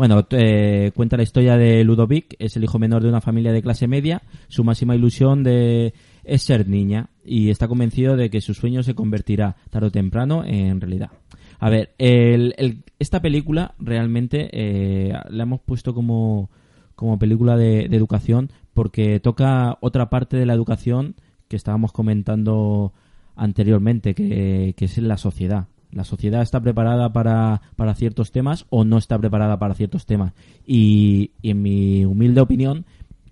Bueno, 0.00 0.26
eh, 0.30 0.92
cuenta 0.94 1.18
la 1.18 1.24
historia 1.24 1.58
de 1.58 1.84
Ludovic, 1.84 2.34
es 2.38 2.56
el 2.56 2.64
hijo 2.64 2.78
menor 2.78 3.02
de 3.02 3.10
una 3.10 3.20
familia 3.20 3.52
de 3.52 3.60
clase 3.60 3.86
media, 3.86 4.22
su 4.48 4.64
máxima 4.64 4.96
ilusión 4.96 5.42
de 5.44 5.92
es 6.24 6.42
ser 6.42 6.66
niña 6.66 7.10
y 7.22 7.50
está 7.50 7.68
convencido 7.68 8.16
de 8.16 8.30
que 8.30 8.40
su 8.40 8.54
sueño 8.54 8.82
se 8.82 8.94
convertirá 8.94 9.56
tarde 9.68 9.88
o 9.88 9.90
temprano 9.90 10.42
en 10.42 10.80
realidad. 10.80 11.10
A 11.58 11.68
ver, 11.68 11.90
el- 11.98 12.82
esta 12.98 13.20
película 13.20 13.74
realmente 13.78 14.48
eh, 14.52 15.12
la 15.28 15.42
hemos 15.42 15.60
puesto 15.60 15.92
como, 15.92 16.48
como 16.96 17.18
película 17.18 17.58
de, 17.58 17.86
de 17.90 17.96
educación 17.98 18.48
porque 18.72 19.20
toca 19.20 19.76
otra 19.82 20.08
parte 20.08 20.38
de 20.38 20.46
la 20.46 20.54
educación 20.54 21.14
que 21.46 21.56
estábamos 21.56 21.92
comentando 21.92 22.94
anteriormente, 23.36 24.14
que, 24.14 24.72
que 24.78 24.84
es 24.86 24.96
la 24.96 25.18
sociedad. 25.18 25.66
La 25.92 26.04
sociedad 26.04 26.42
está 26.42 26.60
preparada 26.60 27.12
para, 27.12 27.62
para 27.76 27.94
ciertos 27.94 28.30
temas 28.32 28.66
o 28.70 28.84
no 28.84 28.98
está 28.98 29.18
preparada 29.18 29.58
para 29.58 29.74
ciertos 29.74 30.06
temas. 30.06 30.32
Y, 30.66 31.32
en 31.42 31.62
mi 31.62 32.04
humilde 32.04 32.40
opinión, 32.40 32.84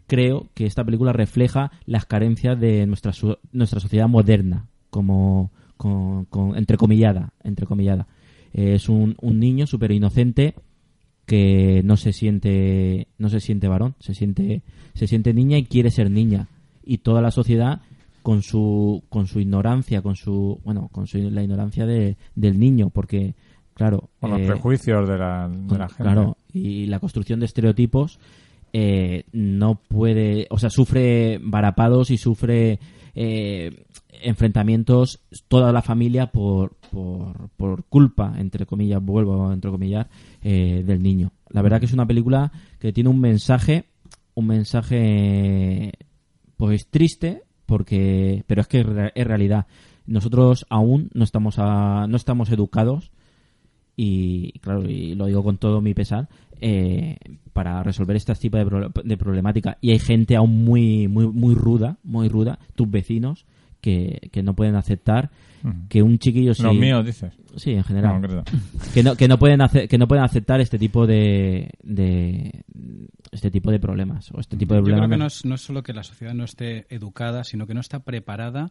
creo 0.06 0.48
que 0.54 0.66
esta 0.66 0.84
película 0.84 1.12
refleja 1.12 1.70
las 1.86 2.04
carencias 2.04 2.58
de 2.58 2.86
nuestra, 2.86 3.12
nuestra 3.52 3.80
sociedad 3.80 4.08
moderna, 4.08 4.66
como 4.90 5.50
con, 5.76 6.24
con- 6.26 6.56
entrecomillada. 6.56 7.32
entrecomillada. 7.44 8.08
Eh, 8.52 8.74
es 8.74 8.88
un, 8.88 9.16
un 9.20 9.38
niño 9.38 9.66
súper 9.66 9.92
inocente 9.92 10.54
que 11.26 11.82
no 11.84 11.98
se 11.98 12.14
siente 12.14 13.06
no 13.18 13.28
se 13.28 13.40
siente 13.40 13.68
varón, 13.68 13.94
se 14.00 14.14
siente 14.14 14.62
se 14.94 15.06
siente 15.06 15.34
niña 15.34 15.58
y 15.58 15.64
quiere 15.64 15.90
ser 15.90 16.10
niña 16.10 16.48
y 16.82 16.98
toda 16.98 17.20
la 17.20 17.30
sociedad 17.30 17.82
con 18.28 18.42
su 18.42 19.04
con 19.08 19.26
su 19.26 19.40
ignorancia, 19.40 20.02
con 20.02 20.14
su 20.14 20.60
bueno, 20.62 20.90
con 20.92 21.06
su, 21.06 21.16
la 21.30 21.42
ignorancia 21.42 21.86
de, 21.86 22.18
del 22.34 22.60
niño 22.60 22.90
porque 22.90 23.34
claro, 23.72 24.10
Con 24.20 24.32
los 24.32 24.40
eh, 24.40 24.46
prejuicios 24.46 25.08
de 25.08 25.16
la, 25.16 25.48
de 25.48 25.66
con- 25.66 25.78
la 25.78 25.88
gente. 25.88 26.02
Claro, 26.02 26.36
y 26.52 26.84
la 26.84 27.00
construcción 27.00 27.40
de 27.40 27.46
estereotipos 27.46 28.18
eh, 28.74 29.24
no 29.32 29.76
puede, 29.76 30.46
o 30.50 30.58
sea, 30.58 30.68
sufre 30.68 31.40
varapados 31.42 32.10
y 32.10 32.18
sufre 32.18 32.78
eh, 33.14 33.84
enfrentamientos 34.20 35.20
toda 35.48 35.72
la 35.72 35.80
familia 35.80 36.26
por, 36.30 36.74
por, 36.90 37.48
por 37.56 37.84
culpa, 37.84 38.34
entre 38.36 38.66
comillas, 38.66 39.02
vuelvo 39.02 39.48
a 39.48 39.54
entrecomillar, 39.54 40.10
eh, 40.42 40.82
del 40.84 41.02
niño. 41.02 41.32
La 41.48 41.62
verdad 41.62 41.80
que 41.80 41.86
es 41.86 41.94
una 41.94 42.06
película 42.06 42.52
que 42.78 42.92
tiene 42.92 43.08
un 43.08 43.20
mensaje, 43.20 43.86
un 44.34 44.48
mensaje 44.48 45.92
pues 46.58 46.88
triste, 46.90 47.44
porque 47.68 48.42
pero 48.46 48.62
es 48.62 48.66
que 48.66 48.80
es 48.80 48.86
re- 48.86 49.12
es 49.14 49.26
realidad. 49.26 49.66
Nosotros 50.06 50.64
aún 50.70 51.10
no 51.12 51.22
estamos 51.22 51.56
a- 51.58 52.06
no 52.08 52.16
estamos 52.16 52.50
educados 52.50 53.10
y 53.96 54.52
claro 54.60 54.88
y 54.88 55.14
lo 55.14 55.26
digo 55.26 55.42
con 55.44 55.58
todo 55.58 55.80
mi 55.80 55.92
pesar 55.92 56.28
eh, 56.60 57.16
para 57.52 57.82
resolver 57.82 58.16
este 58.16 58.34
tipo 58.36 58.56
de, 58.56 58.90
de 59.04 59.16
problemática 59.16 59.76
y 59.80 59.90
hay 59.90 59.98
gente 59.98 60.34
aún 60.36 60.64
muy 60.64 61.08
muy 61.08 61.26
muy 61.26 61.54
ruda 61.54 61.98
muy 62.04 62.28
ruda 62.28 62.58
tus 62.74 62.90
vecinos 62.90 63.44
que, 63.80 64.28
que 64.32 64.42
no 64.42 64.54
pueden 64.54 64.74
aceptar 64.74 65.30
que 65.88 66.02
un 66.02 66.18
chiquillo 66.20 66.54
sí- 66.54 66.62
Los 66.62 66.76
míos, 66.76 67.04
dices. 67.04 67.32
sí 67.56 67.72
en 67.72 67.82
general 67.82 68.20
No, 68.22 68.44
que 68.94 69.02
no 69.02 69.16
que 69.16 69.26
no 69.28 69.38
pueden 69.40 69.60
hacer 69.60 69.88
que 69.88 69.98
no 69.98 70.06
pueden 70.06 70.24
aceptar 70.24 70.60
este 70.60 70.78
tipo 70.78 71.06
de, 71.06 71.70
de 71.82 72.62
este 73.32 73.50
tipo 73.50 73.70
de 73.72 73.80
problemas 73.80 74.30
o 74.32 74.40
este 74.40 74.56
tipo 74.56 74.74
de 74.74 74.80
Yo 74.80 74.84
problemas 74.84 75.08
creo 75.08 75.16
que 75.16 75.20
no 75.20 75.26
es, 75.26 75.44
no 75.44 75.54
es 75.56 75.60
solo 75.60 75.82
que 75.82 75.92
la 75.92 76.04
sociedad 76.04 76.32
no 76.34 76.44
esté 76.44 76.86
educada, 76.94 77.42
sino 77.44 77.66
que 77.66 77.74
no 77.74 77.80
está 77.80 77.98
preparada 78.00 78.70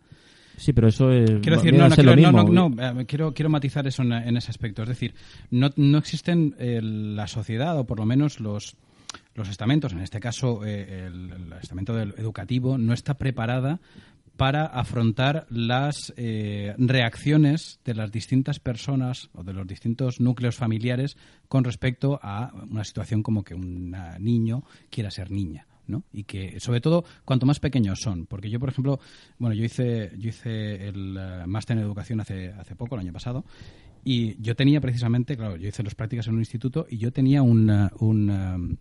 sí 0.56 0.72
pero 0.74 0.88
eso 0.88 1.12
es 1.12 1.30
Quiero 1.42 1.58
decir, 1.58 1.74
no, 1.78 1.90
no, 1.90 1.96
quiero, 1.96 2.16
no, 2.16 2.32
mismo. 2.44 2.70
no, 2.70 2.70
no, 2.70 3.02
eh, 3.02 3.06
quiero, 3.06 3.34
quiero 3.34 3.50
matizar 3.50 3.86
eso 3.86 4.02
en, 4.04 4.14
en 4.14 4.38
ese 4.38 4.50
aspecto. 4.50 4.82
Es 4.84 4.90
decir, 4.90 5.14
no, 5.52 5.70
no 5.76 5.98
existen 5.98 6.56
eh, 6.58 6.80
la 6.82 7.28
sociedad, 7.28 7.78
o 7.78 7.86
por 7.86 8.00
lo 8.00 8.06
menos 8.06 8.40
los, 8.40 8.76
los 9.36 9.50
estamentos, 9.50 9.92
en 9.94 10.00
este 10.00 10.20
caso 10.20 10.66
eh, 10.66 11.06
el, 11.08 11.32
el 11.32 11.54
estamento 11.62 11.94
del- 11.94 12.16
educativo, 12.18 12.78
no 12.80 12.94
está 12.94 13.16
preparada 13.20 13.80
para 14.38 14.66
afrontar 14.66 15.46
las 15.50 16.14
eh, 16.16 16.76
reacciones 16.78 17.80
de 17.84 17.96
las 17.96 18.12
distintas 18.12 18.60
personas 18.60 19.30
o 19.34 19.44
de 19.44 19.54
los 19.54 19.68
distintos 19.68 20.20
núcleos 20.20 20.56
familiares 20.56 21.18
con 21.48 21.64
respecto 21.64 22.20
a 22.22 22.54
una 22.70 22.84
situación 22.84 23.24
como 23.24 23.44
que 23.44 23.56
un 23.56 23.96
niño 24.20 24.64
quiera 24.90 25.12
ser 25.12 25.32
niña. 25.32 25.68
¿no? 25.88 26.04
Y 26.12 26.26
que, 26.26 26.60
sobre 26.60 26.82
todo, 26.82 27.06
cuanto 27.24 27.46
más 27.46 27.60
pequeños 27.60 28.00
son. 28.02 28.26
Porque 28.26 28.50
yo, 28.50 28.60
por 28.60 28.70
ejemplo, 28.70 29.00
bueno, 29.40 29.56
yo 29.56 29.64
hice, 29.64 30.12
yo 30.18 30.30
hice 30.30 30.90
el 30.90 31.18
eh, 31.18 31.48
máster 31.48 31.78
en 31.78 31.84
educación 31.84 32.20
hace, 32.20 32.50
hace 32.50 32.76
poco, 32.76 32.96
el 32.96 33.02
año 33.02 33.14
pasado, 33.14 33.46
y 34.04 34.42
yo 34.42 34.56
tenía 34.56 34.82
precisamente, 34.82 35.38
claro, 35.38 35.56
yo 35.56 35.70
hice 35.70 35.84
las 35.84 35.96
prácticas 35.96 36.28
en 36.28 36.34
un 36.34 36.40
instituto 36.40 36.86
y 36.90 36.98
yo 36.98 37.12
tenía 37.12 37.42
un, 37.42 37.70
eh, 37.70 37.90
un, 38.00 38.78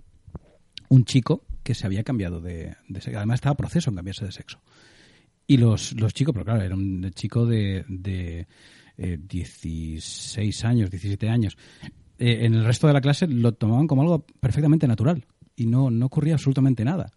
un 0.88 1.04
chico 1.04 1.44
que 1.62 1.74
se 1.74 1.86
había 1.86 2.04
cambiado 2.04 2.40
de, 2.40 2.76
de 2.88 3.00
sexo. 3.00 3.18
Además, 3.18 3.36
estaba 3.36 3.56
proceso 3.56 3.90
en 3.90 3.96
cambiarse 3.96 4.24
de 4.24 4.32
sexo. 4.32 4.60
Y 5.46 5.56
los, 5.58 5.92
los 6.00 6.12
chicos, 6.12 6.32
pero 6.32 6.44
claro, 6.44 6.62
era 6.62 6.74
un 6.74 7.10
chico 7.14 7.46
de, 7.46 7.84
de 7.88 8.46
eh, 8.98 9.18
16 9.28 10.64
años, 10.64 10.90
17 10.90 11.28
años. 11.28 11.56
Eh, 12.18 12.40
en 12.46 12.54
el 12.54 12.64
resto 12.64 12.86
de 12.86 12.92
la 12.92 13.00
clase 13.00 13.26
lo 13.28 13.52
tomaban 13.52 13.86
como 13.86 14.02
algo 14.02 14.24
perfectamente 14.40 14.88
natural 14.88 15.24
y 15.54 15.66
no, 15.66 15.90
no 15.90 16.06
ocurría 16.06 16.34
absolutamente 16.34 16.84
nada. 16.84 17.12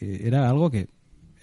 Eh, 0.00 0.22
era 0.24 0.48
algo 0.48 0.70
que 0.70 0.88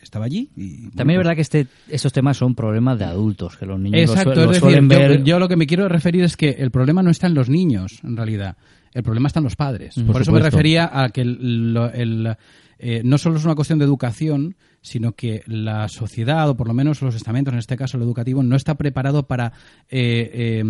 estaba 0.01 0.25
allí 0.25 0.49
y... 0.55 0.89
También 0.91 1.19
es 1.19 1.25
verdad 1.25 1.35
que 1.35 1.41
este, 1.41 1.67
estos 1.87 2.11
temas 2.11 2.37
son 2.37 2.55
problemas 2.55 2.97
de 2.97 3.05
adultos, 3.05 3.55
que 3.57 3.65
los 3.67 3.79
niños 3.79 4.01
los 4.01 4.09
Exacto, 4.11 4.33
sue- 4.33 4.45
los 4.45 4.55
es 4.55 4.59
suelen 4.61 4.87
decir, 4.87 5.07
ver... 5.09 5.17
yo, 5.19 5.25
yo 5.25 5.39
lo 5.39 5.47
que 5.47 5.55
me 5.57 5.67
quiero 5.67 5.87
referir 5.89 6.23
es 6.23 6.35
que 6.37 6.49
el 6.49 6.71
problema 6.71 7.03
no 7.03 7.11
está 7.11 7.27
en 7.27 7.35
los 7.35 7.49
niños, 7.49 7.99
en 8.03 8.17
realidad. 8.17 8.57
El 8.93 9.03
problema 9.03 9.27
está 9.27 9.39
en 9.39 9.45
los 9.45 9.55
padres. 9.55 9.97
Mm. 9.97 10.01
Por, 10.05 10.13
Por 10.13 10.21
eso 10.23 10.31
me 10.31 10.39
refería 10.39 10.89
a 10.91 11.09
que 11.09 11.21
el- 11.21 11.77
el, 11.93 12.35
eh, 12.79 13.01
no 13.03 13.17
solo 13.17 13.37
es 13.37 13.45
una 13.45 13.55
cuestión 13.55 13.79
de 13.79 13.85
educación, 13.85 14.55
sino 14.81 15.13
que 15.13 15.43
la 15.45 15.87
sociedad, 15.87 16.49
o 16.49 16.57
por 16.57 16.67
lo 16.67 16.73
menos 16.73 17.01
los 17.01 17.15
estamentos, 17.15 17.53
en 17.53 17.59
este 17.59 17.77
caso 17.77 17.97
el 17.97 18.03
educativo, 18.03 18.41
no 18.43 18.55
está 18.55 18.75
preparado 18.75 19.27
para 19.27 19.53
eh, 19.89 20.61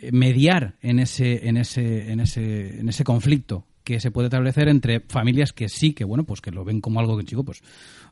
eh, 0.00 0.10
mediar 0.12 0.76
en 0.80 0.98
ese, 0.98 1.48
en 1.48 1.56
ese, 1.56 2.10
en 2.12 2.20
ese, 2.20 2.80
en 2.80 2.88
ese 2.88 3.04
conflicto 3.04 3.66
que 3.86 4.00
se 4.00 4.10
puede 4.10 4.26
establecer 4.26 4.66
entre 4.66 4.98
familias 4.98 5.52
que 5.52 5.68
sí, 5.68 5.92
que 5.92 6.02
bueno, 6.02 6.24
pues 6.24 6.40
que 6.40 6.50
lo 6.50 6.64
ven 6.64 6.80
como 6.80 6.98
algo 6.98 7.16
que 7.16 7.22
chico, 7.22 7.44
pues 7.44 7.62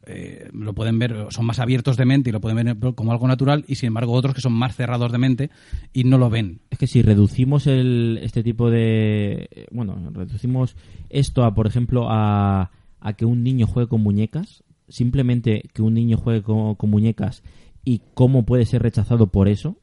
eh, 0.06 0.48
lo 0.52 0.72
pueden 0.72 1.00
ver, 1.00 1.26
son 1.30 1.46
más 1.46 1.58
abiertos 1.58 1.96
de 1.96 2.04
mente 2.04 2.30
y 2.30 2.32
lo 2.32 2.40
pueden 2.40 2.78
ver 2.78 2.94
como 2.94 3.10
algo 3.10 3.26
natural, 3.26 3.64
y 3.66 3.74
sin 3.74 3.88
embargo 3.88 4.12
otros 4.12 4.36
que 4.36 4.40
son 4.40 4.52
más 4.52 4.76
cerrados 4.76 5.10
de 5.10 5.18
mente 5.18 5.50
y 5.92 6.04
no 6.04 6.16
lo 6.16 6.30
ven. 6.30 6.60
Es 6.70 6.78
que 6.78 6.86
si 6.86 7.02
reducimos 7.02 7.66
el, 7.66 8.20
este 8.22 8.44
tipo 8.44 8.70
de... 8.70 9.66
Bueno, 9.72 9.96
reducimos 10.12 10.76
esto 11.10 11.42
a, 11.42 11.52
por 11.54 11.66
ejemplo, 11.66 12.06
a, 12.08 12.70
a 13.00 13.12
que 13.14 13.24
un 13.24 13.42
niño 13.42 13.66
juegue 13.66 13.88
con 13.88 14.00
muñecas, 14.00 14.62
simplemente 14.88 15.68
que 15.72 15.82
un 15.82 15.94
niño 15.94 16.18
juegue 16.18 16.42
con, 16.42 16.76
con 16.76 16.88
muñecas 16.88 17.42
y 17.84 18.00
cómo 18.14 18.44
puede 18.44 18.64
ser 18.64 18.80
rechazado 18.80 19.26
por 19.26 19.48
eso, 19.48 19.76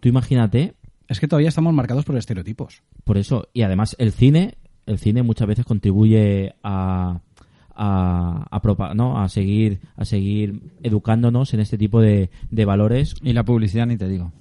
tú 0.00 0.10
imagínate... 0.10 0.74
Es 1.08 1.20
que 1.20 1.26
todavía 1.26 1.48
estamos 1.48 1.72
marcados 1.72 2.04
por 2.04 2.18
estereotipos. 2.18 2.82
Por 3.04 3.16
eso, 3.16 3.48
y 3.54 3.62
además 3.62 3.96
el 3.98 4.12
cine, 4.12 4.58
el 4.88 4.98
cine 4.98 5.22
muchas 5.22 5.46
veces 5.48 5.64
contribuye 5.64 6.54
a... 6.62 7.20
A, 7.80 8.48
a, 8.50 8.60
propa- 8.60 8.92
¿no? 8.96 9.20
a 9.22 9.28
seguir 9.28 9.78
a 9.96 10.04
seguir 10.04 10.62
educándonos 10.82 11.54
en 11.54 11.60
este 11.60 11.78
tipo 11.78 12.00
de, 12.00 12.28
de 12.50 12.64
valores 12.64 13.14
Y 13.22 13.32
la 13.34 13.44
publicidad 13.44 13.86
ni 13.86 13.96
te 13.96 14.08
digo. 14.08 14.32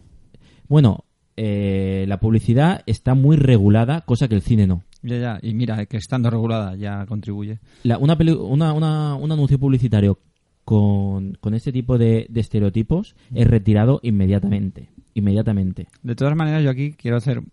bueno 0.67 1.03
eh, 1.35 2.05
la 2.07 2.19
publicidad 2.19 2.81
está 2.87 3.13
muy 3.13 3.37
regulada 3.37 4.01
cosa 4.01 4.27
que 4.27 4.33
el 4.33 4.41
cine 4.41 4.65
no 4.65 4.81
Ya, 5.03 5.17
ya. 5.19 5.39
Y 5.43 5.53
mira, 5.53 5.85
que 5.85 5.97
estando 5.97 6.31
regulada 6.31 6.75
ya 6.77 7.05
contribuye. 7.05 7.59
La- 7.83 7.99
una, 7.99 8.17
peli- 8.17 8.31
una, 8.31 8.73
una- 8.73 9.13
un 9.13 9.31
anuncio 9.31 9.59
publicitario 9.59 10.17
con, 10.63 11.37
con 11.39 11.53
este 11.53 11.71
tipo 11.71 11.99
de, 11.99 12.25
de 12.31 12.39
estereotipos 12.41 13.15
es 13.35 13.45
retirado 13.45 13.99
inmediatamente. 14.01 14.89
Inmediatamente. 15.13 15.89
De 16.01 16.15
todas 16.15 16.35
maneras, 16.35 16.63
yo 16.63 16.71
aquí 16.71 16.93
quiero 16.93 17.17
hacer 17.17 17.43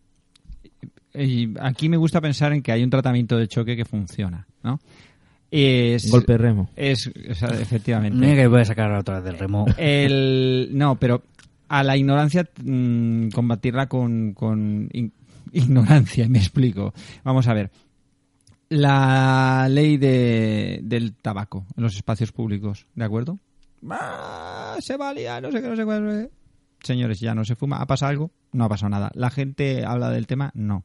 y 1.15 1.55
aquí 1.61 1.89
me 1.89 1.97
gusta 1.97 2.21
pensar 2.21 2.53
en 2.53 2.63
que 2.63 2.73
hay 2.73 2.83
un 2.83 2.91
tratamiento 2.91 3.37
de 3.37 3.49
choque 3.49 3.77
que 3.77 3.85
funciona, 3.85 4.47
¿no? 4.63 4.81
Es, 5.51 6.11
Golpe 6.11 6.33
de 6.33 6.39
remo. 6.39 6.71
Es, 6.75 7.07
o 7.31 7.35
sea, 7.35 7.49
efectivamente. 7.51 8.19
Mira 8.19 8.35
que 8.35 8.47
voy 8.49 8.63
a 8.63 8.65
sacar 8.65 8.91
otra 8.93 9.17
vez 9.17 9.25
del 9.25 9.39
remo. 9.39 9.67
El, 9.77 10.71
no, 10.73 10.97
pero 10.97 11.23
a 11.69 11.85
la 11.85 11.97
ignorancia 11.97 12.49
mm, 12.65 13.29
combatirla 13.29 13.87
con, 13.89 14.33
con 14.33 14.89
in- 14.93 15.13
ignorancia, 15.53 16.29
me 16.31 16.39
explico. 16.39 16.93
Vamos 17.23 17.47
a 17.47 17.55
ver. 17.55 17.71
La 18.69 19.69
ley 19.71 19.97
de, 19.99 20.81
del 20.83 21.15
tabaco 21.15 21.67
en 21.77 21.83
los 21.85 21.95
espacios 21.95 22.33
públicos, 22.33 22.87
¿de 22.95 23.05
acuerdo? 23.05 23.39
Ah, 23.91 24.77
se 24.81 24.97
valía, 24.97 25.41
no 25.41 25.53
sé 25.53 25.61
qué, 25.63 25.69
no 25.69 25.77
sé 25.77 25.85
cuál. 25.85 26.31
Señores, 26.83 27.21
ya 27.21 27.35
no 27.35 27.45
se 27.45 27.55
fuma. 27.55 27.77
¿Ha 27.77 27.87
pasado 27.87 28.11
algo? 28.11 28.31
No 28.53 28.65
ha 28.65 28.69
pasado 28.69 28.91
nada. 28.91 29.11
¿La 29.15 29.31
gente 29.31 29.85
habla 29.85 30.11
del 30.11 30.27
tema? 30.27 30.51
No. 30.55 30.85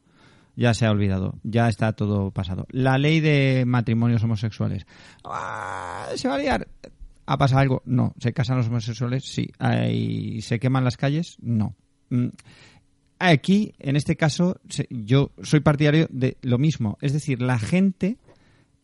Ya 0.56 0.74
se 0.74 0.86
ha 0.86 0.90
olvidado. 0.90 1.38
Ya 1.42 1.68
está 1.68 1.92
todo 1.92 2.30
pasado. 2.30 2.66
La 2.70 2.98
ley 2.98 3.20
de 3.20 3.64
matrimonios 3.66 4.22
homosexuales. 4.22 4.86
Ah, 5.24 6.08
¿Se 6.14 6.28
va 6.28 6.34
a 6.34 6.38
liar? 6.38 6.68
¿Ha 7.26 7.38
pasado 7.38 7.60
algo? 7.60 7.82
No. 7.86 8.14
¿Se 8.18 8.32
casan 8.32 8.56
los 8.58 8.68
homosexuales? 8.68 9.24
Sí. 9.24 9.50
¿Y 9.90 10.42
¿Se 10.42 10.58
queman 10.58 10.84
las 10.84 10.96
calles? 10.96 11.36
No. 11.40 11.74
Mm, 12.10 12.28
Aquí, 13.22 13.74
en 13.78 13.96
este 13.96 14.16
caso, 14.16 14.58
yo 14.88 15.30
soy 15.42 15.60
partidario 15.60 16.06
de 16.10 16.38
lo 16.40 16.56
mismo. 16.56 16.96
Es 17.02 17.12
decir, 17.12 17.42
la 17.42 17.58
gente 17.58 18.16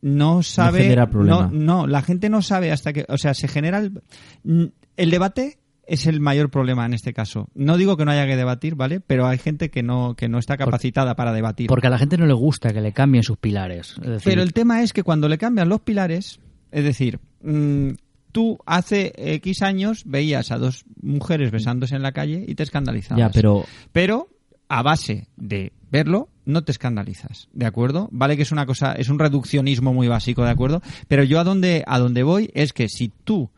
no 0.02 0.43
sabe. 0.43 0.82
genera 0.82 1.09
problema. 1.09 1.48
No, 1.51 1.51
no, 1.51 1.86
la 1.86 2.02
gente 2.02 2.28
no 2.28 2.43
sabe 2.43 2.70
hasta 2.70 2.93
que. 2.93 3.06
O 3.09 3.16
sea, 3.16 3.32
se 3.32 3.48
genera. 3.48 3.78
El, 3.78 3.93
mm, 4.44 4.64
el 4.98 5.10
debate 5.10 5.59
es 5.87 6.07
el 6.07 6.21
mayor 6.21 6.51
problema 6.51 6.85
en 6.85 6.95
este 6.95 7.13
caso. 7.13 7.49
No 7.55 7.77
digo 7.77 7.97
que 7.97 8.05
no 8.05 8.11
haya 8.11 8.27
que 8.27 8.37
debatir, 8.37 8.75
¿vale? 8.75 9.01
Pero 9.01 9.27
hay 9.27 9.39
gente 9.39 9.71
que 9.71 9.83
no, 9.83 10.15
que 10.15 10.29
no 10.29 10.39
está 10.39 10.57
capacitada 10.57 11.15
para 11.15 11.33
debatir. 11.33 11.69
Porque 11.69 11.87
a 11.87 11.91
la 11.91 11.99
gente 11.99 12.19
no 12.19 12.27
le 12.27 12.35
gusta 12.35 12.73
que 12.73 12.81
le 12.81 12.93
cambien 12.93 13.23
sus 13.23 13.39
pilares. 13.39 13.95
Decir, 14.01 14.21
Pero 14.25 14.43
el 14.43 14.53
tema 14.53 14.83
es 14.83 14.93
que 14.93 15.03
cuando 15.03 15.29
le 15.29 15.39
cambian 15.39 15.69
los 15.69 15.81
pilares, 15.81 16.41
es 16.73 16.85
decir, 16.85 17.21
mm, 17.43 17.91
tú 18.33 18.59
hace 18.67 19.13
X 19.17 19.63
años 19.63 20.03
veías 20.05 20.51
a 20.51 20.59
dos 20.59 20.85
mujeres 21.01 21.51
besándose 21.51 21.95
en 21.95 22.03
la 22.03 22.13
calle 22.13 22.45
y 22.47 22.55
te 22.55 22.65
escandalizabas. 22.65 23.19
Ya, 23.19 23.31
pero 23.31 23.65
Pero 23.93 24.29
a 24.69 24.83
base 24.83 25.29
de 25.37 25.73
verlo, 25.91 26.29
no 26.45 26.65
te 26.65 26.73
escandalizas, 26.73 27.49
¿de 27.53 27.67
acuerdo? 27.67 28.09
Vale 28.11 28.37
que 28.37 28.43
es 28.43 28.53
una 28.53 28.67
cosa, 28.67 28.93
es 28.93 29.09
un 29.09 29.19
reduccionismo 29.19 29.95
muy 29.95 30.09
básico, 30.09 30.45
¿de 30.45 30.51
acuerdo? 30.51 30.83
Pero 31.07 31.23
yo 31.23 31.39
a 31.39 31.45
donde, 31.45 31.85
a 31.87 31.99
donde 31.99 32.25
voy 32.25 32.51
es 32.55 32.73
que 32.73 32.89
si 32.89 33.09
tú 33.09 33.51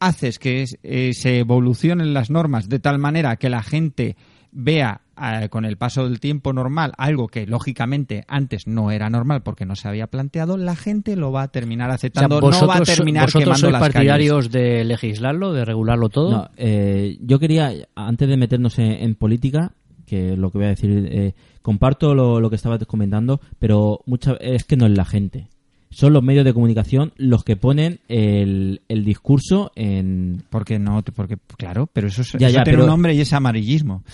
haces 0.00 0.38
que 0.38 0.64
eh, 0.82 1.12
se 1.12 1.38
evolucionen 1.38 2.14
las 2.14 2.30
normas 2.30 2.68
de 2.68 2.80
tal 2.80 2.98
manera 2.98 3.36
que 3.36 3.50
la 3.50 3.62
gente 3.62 4.16
vea 4.52 5.02
eh, 5.20 5.48
con 5.50 5.64
el 5.64 5.76
paso 5.76 6.08
del 6.08 6.18
tiempo 6.18 6.52
normal 6.52 6.92
algo 6.96 7.28
que 7.28 7.46
lógicamente 7.46 8.24
antes 8.26 8.66
no 8.66 8.90
era 8.90 9.10
normal 9.10 9.42
porque 9.42 9.66
no 9.66 9.76
se 9.76 9.86
había 9.86 10.06
planteado, 10.06 10.56
la 10.56 10.74
gente 10.74 11.14
lo 11.14 11.30
va 11.30 11.42
a 11.42 11.48
terminar 11.48 11.88
o 11.88 11.92
sea, 11.92 11.96
aceptando, 11.96 12.40
vosotros, 12.40 12.62
no 12.62 12.68
va 12.68 12.76
a 12.78 12.82
terminar 12.82 13.24
vosotros 13.26 13.44
quemando 13.44 13.60
sois 13.60 13.72
las 13.72 13.80
partidarios 13.80 14.50
de 14.50 14.84
legislarlo, 14.84 15.52
de 15.52 15.64
regularlo 15.64 16.08
todo. 16.08 16.30
No, 16.30 16.50
eh, 16.56 17.18
yo 17.20 17.38
quería, 17.38 17.70
antes 17.94 18.28
de 18.28 18.36
meternos 18.36 18.78
en, 18.78 18.92
en 18.92 19.14
política, 19.14 19.74
que 20.06 20.36
lo 20.36 20.50
que 20.50 20.58
voy 20.58 20.66
a 20.66 20.70
decir, 20.70 20.90
eh, 20.90 21.34
comparto 21.62 22.14
lo, 22.14 22.40
lo 22.40 22.50
que 22.50 22.56
estabas 22.56 22.84
comentando, 22.86 23.40
pero 23.60 24.00
mucha, 24.06 24.32
es 24.40 24.64
que 24.64 24.76
no 24.76 24.86
es 24.86 24.96
la 24.96 25.04
gente. 25.04 25.49
Son 25.90 26.12
los 26.12 26.22
medios 26.22 26.44
de 26.44 26.54
comunicación 26.54 27.12
los 27.16 27.42
que 27.42 27.56
ponen 27.56 27.98
el, 28.08 28.80
el 28.88 29.04
discurso 29.04 29.72
en... 29.74 30.42
Porque 30.48 30.78
no, 30.78 31.02
porque 31.14 31.36
claro, 31.56 31.88
pero 31.92 32.06
eso, 32.08 32.22
es, 32.22 32.32
Ya, 32.32 32.46
eso 32.46 32.58
ya, 32.58 32.62
tiene 32.64 32.76
pero- 32.76 32.84
un 32.84 32.90
nombre 32.90 33.14
y 33.14 33.20
es 33.20 33.32
amarillismo. 33.32 34.04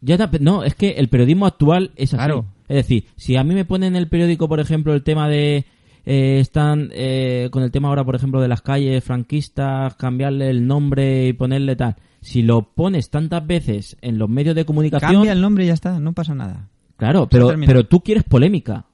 Ya, 0.00 0.16
no, 0.40 0.62
es 0.64 0.74
que 0.74 0.90
el 0.92 1.08
periodismo 1.08 1.46
actual 1.46 1.90
es 1.96 2.14
así. 2.14 2.18
Claro. 2.18 2.46
Es 2.68 2.76
decir, 2.76 3.04
si 3.16 3.36
a 3.36 3.44
mí 3.44 3.54
me 3.54 3.64
ponen 3.64 3.94
en 3.94 3.96
el 3.96 4.08
periódico, 4.08 4.48
por 4.48 4.60
ejemplo, 4.60 4.94
el 4.94 5.02
tema 5.02 5.28
de... 5.28 5.64
eh, 6.06 6.38
están 6.40 6.90
eh, 6.92 7.48
con 7.50 7.62
el 7.62 7.70
tema 7.70 7.88
ahora, 7.88 8.04
por 8.04 8.14
ejemplo, 8.16 8.40
de 8.40 8.48
las 8.48 8.62
calles 8.62 9.04
franquistas, 9.04 9.94
cambiarle 9.96 10.48
el 10.48 10.66
nombre 10.66 11.28
y 11.28 11.32
ponerle 11.32 11.76
tal. 11.76 11.96
Si 12.20 12.42
lo 12.42 12.62
pones 12.62 13.10
tantas 13.10 13.46
veces 13.46 13.96
en 14.00 14.18
los 14.18 14.28
medios 14.28 14.54
de 14.56 14.64
comunicación... 14.64 15.12
Cambia 15.12 15.32
el 15.32 15.40
nombre 15.40 15.64
y 15.64 15.68
ya 15.68 15.74
está, 15.74 15.98
no 16.00 16.12
pasa 16.12 16.34
nada. 16.34 16.68
Claro, 16.96 17.28
pero, 17.28 17.48
pero 17.66 17.84
tú 17.84 18.00
quieres 18.00 18.24
polémica. 18.24 18.86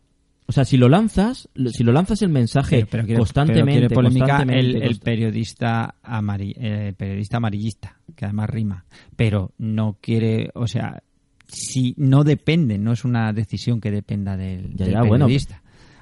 O 0.46 0.52
sea, 0.52 0.64
si 0.64 0.76
lo 0.76 0.88
lanzas, 0.88 1.48
si 1.72 1.82
lo 1.84 1.92
lanzas 1.92 2.20
el 2.22 2.28
mensaje 2.28 2.76
Pero- 2.78 2.88
pero 2.90 3.04
quiere- 3.04 3.18
constantemente, 3.20 3.64
pero 3.64 3.72
quiere 3.88 3.94
polémica 3.94 4.26
constantemente, 4.38 4.86
el, 4.86 4.98
periodista 5.00 5.94
amari- 6.02 6.54
eh, 6.56 6.88
el 6.88 6.94
periodista 6.94 7.36
amarillista, 7.38 7.96
que 8.16 8.24
además 8.24 8.50
rima, 8.50 8.84
pero 9.16 9.52
no 9.58 9.96
quiere, 10.00 10.50
o 10.54 10.66
sea, 10.66 11.02
si 11.46 11.94
no 11.96 12.24
depende, 12.24 12.78
no 12.78 12.92
es 12.92 13.04
una 13.04 13.32
decisión 13.32 13.80
que 13.80 13.90
dependa 13.90 14.36
del, 14.36 14.74
Ya, 14.74 14.84
del 14.86 14.94
ya, 14.94 15.02
bueno. 15.02 15.26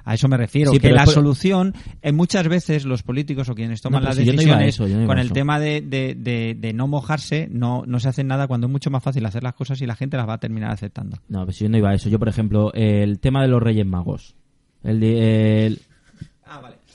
A 0.05 0.13
eso 0.15 0.27
me 0.27 0.37
refiero, 0.37 0.71
Sí, 0.71 0.77
que 0.77 0.83
pero 0.83 0.95
la 0.95 1.01
después- 1.01 1.15
solución, 1.15 1.73
eh, 2.01 2.11
muchas 2.11 2.47
veces 2.47 2.85
los 2.85 3.03
políticos 3.03 3.49
o 3.49 3.55
quienes 3.55 3.81
toman 3.81 4.01
No, 4.01 4.07
las 4.09 4.15
pero 4.17 4.25
si 4.25 4.31
yo 4.31 4.35
no 4.35 4.41
iba 4.41 4.55
a 4.55 4.59
decisiones 4.59 4.75
eso, 4.75 4.83
no 4.97 5.03
iba 5.03 5.07
con 5.07 5.17
a 5.17 5.21
el 5.21 5.27
eso. 5.27 5.33
tema 5.33 5.59
de, 5.59 5.81
de, 5.81 6.15
de- 6.15 6.55
de 6.59 6.73
no 6.73 6.87
mojarse, 6.87 7.47
no, 7.51 7.83
no 7.85 7.99
se 7.99 8.09
hacen 8.09 8.27
nada 8.27 8.47
cuando 8.47 8.67
es 8.67 8.71
mucho 8.71 8.89
más 8.89 9.03
fácil 9.03 9.25
hacer 9.25 9.43
las 9.43 9.53
cosas 9.53 9.81
y 9.81 9.85
la 9.85 9.95
gente 9.95 10.17
las 10.17 10.27
va 10.27 10.33
a 10.33 10.39
terminar 10.39 10.71
aceptando. 10.71 11.17
No, 11.29 11.45
pues 11.45 11.59
yo 11.59 11.69
no 11.69 11.77
iba 11.77 11.89
a 11.89 11.93
eso. 11.95 12.09
Yo, 12.09 12.19
por 12.19 12.29
ejemplo, 12.29 12.71
el 12.73 13.19
tema 13.19 13.41
de 13.41 13.47
los 13.47 13.61
Reyes 13.61 13.85
Magos. 13.85 14.35
El 14.83 14.99
de... 14.99 15.65
El... 15.67 15.79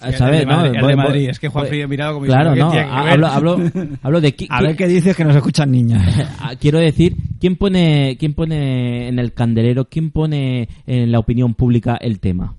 El 0.02 0.12
¿sabes? 0.14 0.40
de 0.40 0.44
No, 0.46 0.56
Madrid- 0.56 0.72
el 0.74 0.80
voy- 0.82 0.88
de 0.90 0.96
voy- 0.96 1.04
Madrid. 1.06 1.28
Es 1.30 1.38
que 1.40 1.48
Juan 1.48 1.66
Frío 1.66 1.84
ha 1.86 1.88
mirado 1.88 2.14
como 2.14 2.26
Claro, 2.26 2.54
no. 2.54 2.70
Hablo, 2.70 3.26
hablo, 3.28 3.56
hablo 4.02 4.20
de... 4.20 4.36
qui- 4.36 4.46
A 4.50 4.60
ver 4.60 4.76
qué 4.76 4.86
dices 4.86 5.16
que 5.16 5.24
nos 5.24 5.34
escuchan 5.34 5.70
niños. 5.70 6.02
Ah, 6.38 6.54
Quiero 6.60 6.78
decir, 6.78 7.16
¿quién 7.40 7.56
pone, 7.56 8.16
¿quién 8.20 8.34
pone 8.34 9.08
en 9.08 9.18
el 9.18 9.32
candelero, 9.32 9.86
quién 9.88 10.10
pone 10.10 10.68
en 10.86 11.10
la 11.10 11.18
opinión 11.18 11.54
pública 11.54 11.96
el 12.00 12.20
tema? 12.20 12.54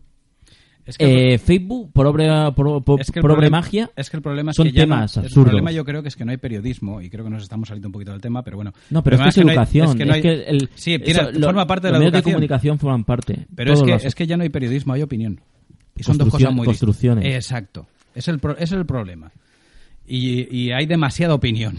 Es 0.88 0.98
que- 0.98 1.34
Eh, 1.34 1.38
Facebook, 1.38 1.92
por 1.92 2.08
obra, 2.08 2.52
por, 2.52 2.84
por, 2.84 3.02
Es 3.02 3.12
que 3.12 3.20
el 3.20 3.22
por 3.22 3.32
obra 3.32 3.50
magia, 3.50 3.92
es 3.96 4.10
que 4.10 4.18
el 4.18 4.24
problema 4.24 4.52
es 4.52 4.58
son 4.58 4.68
que 4.68 4.72
ya 4.72 4.86
no- 4.86 4.96
temas 4.96 5.18
el 5.18 5.24
absurdos. 5.26 5.50
problema 5.50 5.72
yo 5.72 5.84
creo 5.86 6.02
que 6.02 6.08
es 6.08 6.16
que 6.16 6.24
no 6.26 6.32
hay 6.32 6.38
periodismo 6.38 7.02
y 7.02 7.10
creo 7.10 7.26
que 7.26 7.30
nos 7.30 7.44
estamos 7.44 7.68
saliendo 7.68 7.90
un 7.90 7.92
poquito 7.92 8.12
del 8.14 8.22
tema, 8.22 8.42
pero 8.42 8.56
bueno. 8.58 8.72
No, 8.90 9.04
pero 9.04 9.18
El 9.18 9.20
es 9.20 9.26
que 9.36 9.42
es 9.42 9.46
no 9.46 9.52
educación. 9.52 9.98
no 10.08 10.14
el- 10.14 10.70
sí, 10.76 10.98
forma 11.44 11.68
parte 11.68 11.88
de 11.88 11.92
la 11.92 11.98
los 12.00 12.06
medios 12.06 12.12
de 12.14 12.18
educación. 12.20 12.34
comunicación 12.34 12.80
forman 12.80 13.04
parte. 13.04 13.48
Pero 13.54 13.74
es 13.74 13.82
que, 13.84 13.92
los- 13.92 14.06
es 14.06 14.16
que 14.16 14.26
ya 14.28 14.38
no 14.38 14.44
hay 14.44 14.50
periodismo, 14.50 14.94
hay 14.94 15.02
opinión. 15.02 15.42
Y 15.96 16.04
son 16.04 16.18
dos 16.18 16.30
cosas 16.30 16.54
muy 16.54 16.66
construcciones. 16.66 17.26
Exacto. 17.36 17.88
Es 18.16 18.28
el, 18.30 18.40
pro- 18.40 18.58
es 18.58 18.72
el 18.72 18.86
problema. 18.86 19.32
Y, 20.08 20.48
y 20.56 20.72
hay 20.72 20.86
demasiada 20.86 21.34
opinión. 21.34 21.76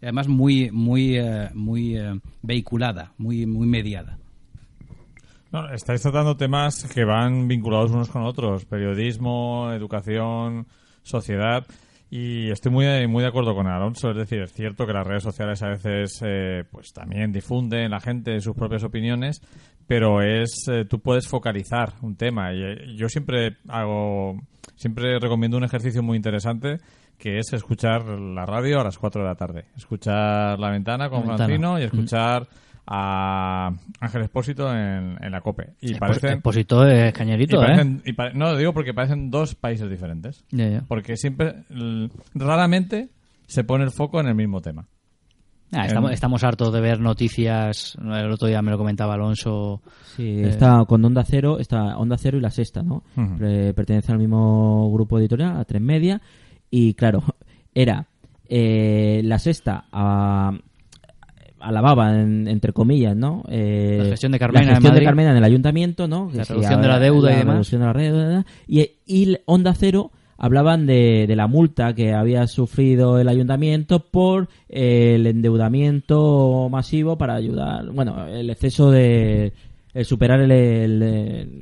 Y 0.00 0.04
además 0.04 0.28
muy, 0.28 0.70
muy, 0.70 1.16
eh, 1.16 1.48
muy 1.54 1.96
eh, 1.96 2.20
vehiculada, 2.42 3.12
muy, 3.18 3.44
muy 3.46 3.66
mediada. 3.66 4.16
No, 5.50 5.68
estáis 5.72 6.02
tratando 6.02 6.36
temas 6.36 6.84
que 6.92 7.04
van 7.04 7.48
vinculados 7.48 7.90
unos 7.90 8.10
con 8.10 8.22
otros, 8.22 8.66
periodismo, 8.66 9.72
educación, 9.72 10.66
sociedad, 11.02 11.66
y 12.10 12.50
estoy 12.50 12.72
muy, 12.72 13.06
muy 13.06 13.22
de 13.22 13.28
acuerdo 13.28 13.54
con 13.54 13.66
Alonso, 13.66 14.10
es 14.10 14.16
decir, 14.16 14.40
es 14.40 14.52
cierto 14.52 14.86
que 14.86 14.92
las 14.92 15.06
redes 15.06 15.22
sociales 15.22 15.62
a 15.62 15.68
veces 15.68 16.20
eh, 16.24 16.64
pues 16.70 16.92
también 16.92 17.32
difunden 17.32 17.90
la 17.90 18.00
gente 18.00 18.40
sus 18.40 18.54
propias 18.56 18.82
opiniones, 18.84 19.42
pero 19.86 20.22
es 20.22 20.66
eh, 20.70 20.84
tú 20.84 21.00
puedes 21.00 21.28
focalizar 21.28 21.94
un 22.02 22.16
tema. 22.16 22.52
Y 22.54 22.62
eh, 22.62 22.94
yo 22.96 23.08
siempre 23.08 23.56
hago 23.68 24.40
siempre 24.76 25.18
recomiendo 25.18 25.56
un 25.56 25.64
ejercicio 25.64 26.02
muy 26.02 26.16
interesante 26.16 26.78
que 27.18 27.38
es 27.38 27.52
escuchar 27.52 28.04
la 28.06 28.46
radio 28.46 28.80
a 28.80 28.84
las 28.84 28.96
4 28.96 29.22
de 29.22 29.28
la 29.28 29.34
tarde, 29.34 29.64
escuchar 29.76 30.58
La 30.58 30.70
Ventana 30.70 31.10
con. 31.10 31.24
Francino 31.24 31.78
y 31.78 31.82
Mm. 31.82 31.84
escuchar 31.84 32.48
a 32.90 33.70
Ángel 34.00 34.22
Expósito 34.22 34.72
en, 34.74 35.16
en 35.22 35.30
la 35.30 35.40
COPE. 35.42 35.74
Y 35.82 35.92
Expos- 35.92 35.98
parecen, 35.98 36.30
Expósito 36.32 36.86
es 36.86 37.12
cañerito, 37.12 37.56
y 37.60 37.64
¿eh? 37.64 37.68
parecen- 37.68 38.02
y 38.04 38.12
pare- 38.14 38.34
no, 38.34 38.56
digo 38.56 38.72
porque 38.72 38.94
parecen 38.94 39.30
dos 39.30 39.54
países 39.54 39.90
diferentes. 39.90 40.42
Porque 40.88 41.16
siempre, 41.18 41.64
raramente 42.34 43.10
se 43.46 43.64
pone 43.64 43.84
el 43.84 43.90
foco 43.90 44.20
en 44.20 44.28
el 44.28 44.34
mismo 44.34 44.60
tema. 44.60 44.86
Ah, 45.70 45.84
estamos, 45.84 46.12
estamos 46.12 46.42
hartos 46.44 46.72
de 46.72 46.80
ver 46.80 46.98
noticias. 46.98 47.94
El 48.02 48.32
otro 48.32 48.48
día 48.48 48.62
me 48.62 48.70
lo 48.70 48.78
comentaba 48.78 49.12
Alonso. 49.14 49.82
Sí, 50.16 50.40
eh, 50.40 50.48
está 50.48 50.82
con 50.86 51.04
Onda 51.04 51.24
Cero, 51.26 51.58
está 51.58 51.98
Onda 51.98 52.16
Cero 52.16 52.38
y 52.38 52.40
La 52.40 52.48
Sexta, 52.50 52.82
¿no? 52.82 53.02
Pre- 53.36 53.74
pertenece 53.74 54.10
al 54.12 54.18
mismo 54.18 54.90
grupo 54.90 55.18
editorial, 55.18 55.58
a 55.58 55.64
Tres 55.66 55.82
Media, 55.82 56.22
y 56.70 56.94
claro, 56.94 57.22
era 57.74 58.06
eh, 58.48 59.20
La 59.24 59.38
Sexta 59.38 59.84
a, 59.92 60.52
alababa, 61.60 62.20
en- 62.20 62.46
entre 62.48 62.72
comillas, 62.72 63.16
¿no? 63.16 63.42
Eh, 63.48 63.98
La 64.02 64.10
gestión 64.10 64.32
de 64.32 64.38
Carmena 64.38 64.66
la 64.66 64.72
gestión 64.74 64.94
de. 64.94 65.04
Carmena 65.04 65.30
en 65.32 65.36
el 65.38 65.44
ayuntamiento, 65.44 66.06
¿no? 66.08 66.30
La 66.34 66.44
reducción 66.44 66.82
de 66.82 66.88
la 66.88 66.98
deuda 66.98 67.32
y 67.32 67.36
demás. 67.36 67.54
reducción 67.54 67.80
de 67.80 67.86
la 67.86 67.92
deuda, 67.92 68.46
y, 68.66 68.90
y 69.06 69.36
Onda 69.46 69.74
Cero 69.74 70.10
hablaban 70.40 70.86
de, 70.86 71.26
de 71.26 71.34
la 71.34 71.48
multa 71.48 71.94
que 71.94 72.12
había 72.14 72.46
sufrido 72.46 73.18
el 73.18 73.28
ayuntamiento 73.28 73.98
por 73.98 74.48
eh, 74.68 75.14
el 75.16 75.26
endeudamiento 75.26 76.68
masivo 76.70 77.16
para 77.18 77.34
ayudar, 77.34 77.90
bueno, 77.90 78.26
el 78.28 78.48
exceso 78.50 78.90
de 78.90 79.52
el 79.94 80.04
superar 80.04 80.40
el, 80.40 80.52
el, 80.52 81.02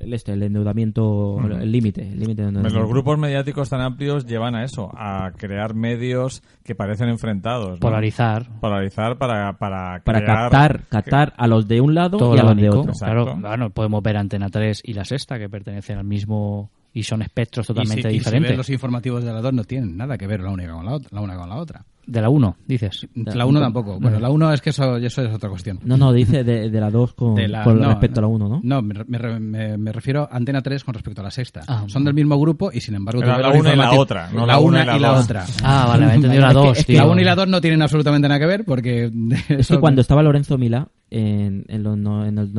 el 0.03 0.12
este, 0.12 0.32
el 0.32 0.43
endeudamiento, 0.43 1.39
el 1.40 1.70
límite. 1.70 2.03
El 2.03 2.19
límite 2.20 2.51
Los 2.51 2.73
grupos 2.89 3.19
mediáticos 3.19 3.69
tan 3.70 3.81
amplios 3.81 4.27
llevan 4.27 4.55
a 4.55 4.65
eso, 4.65 4.90
a 4.97 5.31
crear 5.36 5.74
medios 5.74 6.43
que 6.65 6.74
parecen 6.74 7.09
enfrentados. 7.09 7.70
¿no? 7.73 7.77
Polarizar. 7.78 8.48
Polarizar 8.61 9.16
para, 9.16 9.53
para, 9.55 10.01
Para 10.05 10.20
crear- 10.20 10.51
captar, 10.51 10.81
captar 10.89 11.32
a 11.36 11.47
los 11.47 11.69
de 11.69 11.81
un 11.81 11.94
lado 11.94 12.19
Todo 12.19 12.35
y 12.35 12.39
a 12.39 12.43
los 12.43 12.57
de 12.57 12.69
otro. 12.70 12.93
Claro, 12.98 13.36
bueno, 13.36 13.70
podemos 13.70 14.03
ver 14.03 14.16
Antena 14.16 14.48
3 14.48 14.82
y 14.85 14.94
La 14.94 15.05
Sexta, 15.05 15.39
que 15.39 15.48
pertenecen 15.48 15.98
al 15.98 16.05
mismo 16.05 16.70
y 16.98 17.02
son 17.02 17.20
espectros 17.20 17.66
totalmente 17.66 18.01
y 18.01 18.02
si, 18.02 18.09
y 18.09 18.10
si 18.12 18.18
diferentes. 18.18 18.51
ves 18.52 18.56
los 18.59 18.70
informativos 18.70 19.23
de 19.23 19.32
las 19.32 19.43
dos 19.43 19.52
no 19.52 19.64
tienen 19.64 19.97
nada 19.97 20.16
que 20.16 20.27
ver 20.27 20.40
la 20.40 20.51
única 20.51 20.73
con 20.73 20.86
la 20.86 20.93
otra. 20.93 21.09
La 21.12 21.20
una 21.20 21.36
con 21.36 21.48
la 21.48 21.56
otra. 21.56 21.85
De 22.06 22.20
la 22.20 22.28
1, 22.31 22.56
dices. 22.68 23.06
La 23.16 23.44
1 23.47 23.59
tampoco. 23.60 23.98
Bueno, 23.98 24.20
la 24.20 24.31
1 24.31 24.52
es 24.52 24.60
que 24.60 24.70
eso, 24.70 24.97
eso 24.97 25.23
es 25.23 25.35
otra 25.35 25.51
cuestión. 25.51 25.81
No, 25.82 25.97
no, 25.97 26.12
dice 26.12 26.44
de, 26.44 26.70
de 26.70 26.81
la 26.81 26.89
2 26.89 27.14
con, 27.14 27.35
De 27.35 27.48
la- 27.48 27.64
con 27.64 27.81
no, 27.81 27.89
respecto 27.89 28.20
a 28.20 28.23
la 28.23 28.28
1, 28.28 28.48
¿no? 28.48 28.60
No, 28.62 28.81
me, 28.81 28.94
me- 29.09 29.77
me- 29.77 29.93
refiero 29.93 30.23
a 30.31 30.36
Antena 30.36 30.62
3 30.62 30.85
con 30.85 30.94
respecto 30.94 31.20
a 31.20 31.24
la 31.24 31.32
sexta. 31.32 31.62
Ah, 31.66 31.82
Son 31.89 32.05
del 32.05 32.14
mismo 32.14 32.39
grupo 32.39 32.70
y 32.73 32.81
sin 32.81 32.94
embargo... 32.94 33.20
Ves 33.23 33.28
la 33.28 33.39
los 33.48 33.56
una 33.59 33.74
y 33.74 33.77
la 33.77 33.90
otra, 33.93 34.31
no 34.32 34.47
la 34.47 34.52
la 34.52 34.59
una 34.60 34.68
una 34.68 34.82
y 34.82 34.86
la 34.86 34.97
y 34.97 35.01
la 35.01 35.12
otra. 35.14 35.44
Ah, 35.64 35.86
vale, 35.89 36.06
he 36.06 36.14
entendido 36.14 36.43
la 36.43 36.48
Es 36.51 36.55
que- 36.55 36.60
dos, 36.68 36.78
es 36.78 36.86
que. 36.86 36.93
La 36.94 37.06
1 37.06 37.20
y 37.20 37.24
la 37.24 37.35
2 37.35 37.48
no 37.48 37.60
tienen 37.60 37.82
absolutamente 37.82 38.28
nada 38.28 38.39
que 38.39 38.47
ver 38.47 38.64
porque... 38.64 39.10
Es 39.48 39.66
que 39.68 39.78
cuando 39.78 40.01
estaba 40.01 40.23
Lorenzo 40.23 40.56
Milá 40.59 40.86
en, 41.10 41.64
en, 41.66 41.82
lo- 41.82 41.97
no- 41.97 42.06
en 42.06 42.06
el 42.06 42.06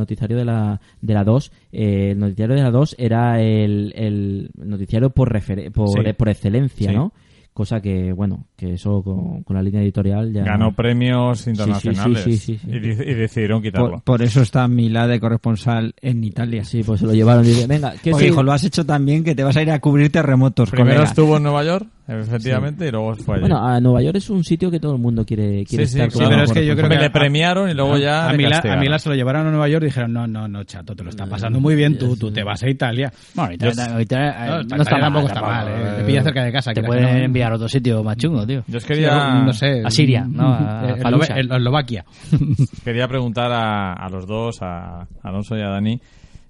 noticiario 0.08 0.38
de 0.38 0.46
la, 0.46 0.80
de 1.02 1.14
la 1.14 1.24
2, 1.24 1.52
eh, 1.72 2.12
el 2.12 2.20
noticiario 2.20 2.56
de 2.56 2.64
la 2.64 2.72
2 2.72 2.96
era 2.98 3.42
el, 3.42 3.94
el 3.96 4.50
noticiario 4.58 5.10
por, 5.10 5.32
refer- 5.34 5.72
por, 5.72 5.90
Sí. 5.90 6.14
por 6.18 6.30
excelencia, 6.30 6.90
Sí. 6.92 6.96
¿no? 6.96 7.12
Cosa 7.54 7.82
que, 7.82 8.14
bueno, 8.14 8.46
que 8.56 8.74
eso 8.76 9.02
con, 9.02 9.42
con 9.42 9.56
la 9.56 9.64
línea 9.64 9.82
editorial 9.82 10.32
ya... 10.32 10.44
Ganó 10.44 10.74
premios 10.76 11.40
Sí, 11.40 11.46
sí, 11.46 11.50
internacionales 11.50 12.24
sí, 12.24 12.38
sí, 12.38 12.58
sí, 12.60 12.60
sí. 12.64 12.70
Y, 12.72 12.76
y 13.12 13.14
decidieron 13.16 13.64
quitarlo. 13.64 13.90
Por, 13.94 14.02
por 14.04 14.22
eso 14.22 14.42
está 14.44 14.68
Milá 14.68 15.08
de 15.08 15.20
corresponsal 15.20 15.96
en 16.00 16.24
Italia. 16.24 16.64
Sí, 16.64 16.84
pues 16.84 17.00
se 17.00 17.08
lo 17.08 17.14
llevaron 17.16 17.44
y 17.44 17.48
dice, 17.48 17.66
venga, 17.66 17.94
¿qué 18.04 18.14
sí? 18.14 18.26
dijo, 18.26 18.44
lo 18.44 18.52
has 18.52 18.64
hecho 18.64 18.86
tan 18.86 19.04
bien 19.08 19.24
que 19.24 19.34
te 19.34 19.44
vas 19.44 19.58
a 19.58 19.64
ir 19.64 19.72
a 19.72 19.80
cubrir 19.80 20.12
terremotos, 20.12 20.70
Primero 20.70 20.90
colega. 20.98 21.10
estuvo 21.10 21.38
en 21.38 21.44
Nueva 21.44 21.64
York, 21.64 21.88
efectivamente, 22.08 22.88
y 22.88 22.92
luego 22.92 23.16
fue 23.16 23.36
allí. 23.36 23.42
Bueno, 23.42 23.58
a 23.66 23.80
Nueva 23.80 24.02
York 24.02 24.18
es 24.18 24.30
un 24.30 24.44
sitio 24.44 24.72
que 24.72 24.80
todo 24.80 24.94
el 24.96 25.02
mundo 25.02 25.26
quiere, 25.26 25.64
quiere 25.66 25.86
Sí, 25.86 25.94
sí, 25.94 26.00
estar 26.02 26.12
sí, 26.12 26.20
pero 26.30 26.44
es 26.44 26.52
que 26.52 26.66
yo 26.66 26.76
creo 26.76 26.90
que 26.90 26.98
le 26.98 27.10
premiaron 27.10 27.70
y 27.70 27.74
luego 27.74 27.98
ya 27.98 28.28
A 28.28 28.32
le 28.32 28.38
Milá, 28.38 28.62
a. 28.64 28.76
Milá 28.78 28.98
se 29.00 29.10
lo 29.10 29.16
llevaron 29.16 29.48
a 29.48 29.50
Nueva 29.52 29.68
York 29.68 29.84
y 29.84 29.86
dijeron, 29.88 30.14
no, 30.14 30.26
no, 30.28 30.48
no, 30.48 30.64
chato, 30.64 30.96
te 30.96 31.04
lo 31.04 31.10
estás 31.10 31.28
pasando 31.28 31.60
muy 31.60 31.76
bien, 31.76 31.98
tú, 31.98 32.16
tú 32.16 32.32
te 32.32 32.44
vas 32.44 32.64
a 32.64 32.70
Italia. 32.70 33.12
Bueno, 33.36 33.54
Italia- 33.54 34.02
Italia- 34.02 34.36
eh, 34.60 34.64
No, 34.70 34.82
está 34.82 34.92
mal. 34.92 35.02
tampoco 35.02 35.28
está 35.28 35.42
mal, 35.42 35.68
eh. 35.68 35.94
Te 36.00 36.04
pilla 36.06 36.24
cerca 36.24 36.44
de 36.44 36.52
casa. 36.52 36.74
Te 36.74 36.84
pueden 36.84 37.04
no. 37.04 37.10
enviar 37.10 37.52
a 37.52 37.56
otro 37.56 37.68
sitio 37.68 38.04
más 38.04 38.18
chungo, 38.18 38.46
tío. 38.46 38.64
Yo 38.68 38.78
os 38.78 38.86
quería... 38.86 39.42
no 39.44 39.54
sé. 39.54 39.82
A 39.86 39.90
Siria, 39.92 40.26
¿no? 40.30 40.48
A. 40.54 40.96
Eslovaquia. 40.98 41.36
Eslovaquia. 41.38 42.06
Quería 42.84 43.08
preguntar 43.08 43.52
a, 43.52 43.94
a 43.94 44.10
los 44.10 44.26
dos, 44.28 44.58
a 44.62 45.08
Alonso 45.24 45.56
y 45.58 45.62
a 45.62 45.68
Dani. 45.70 46.00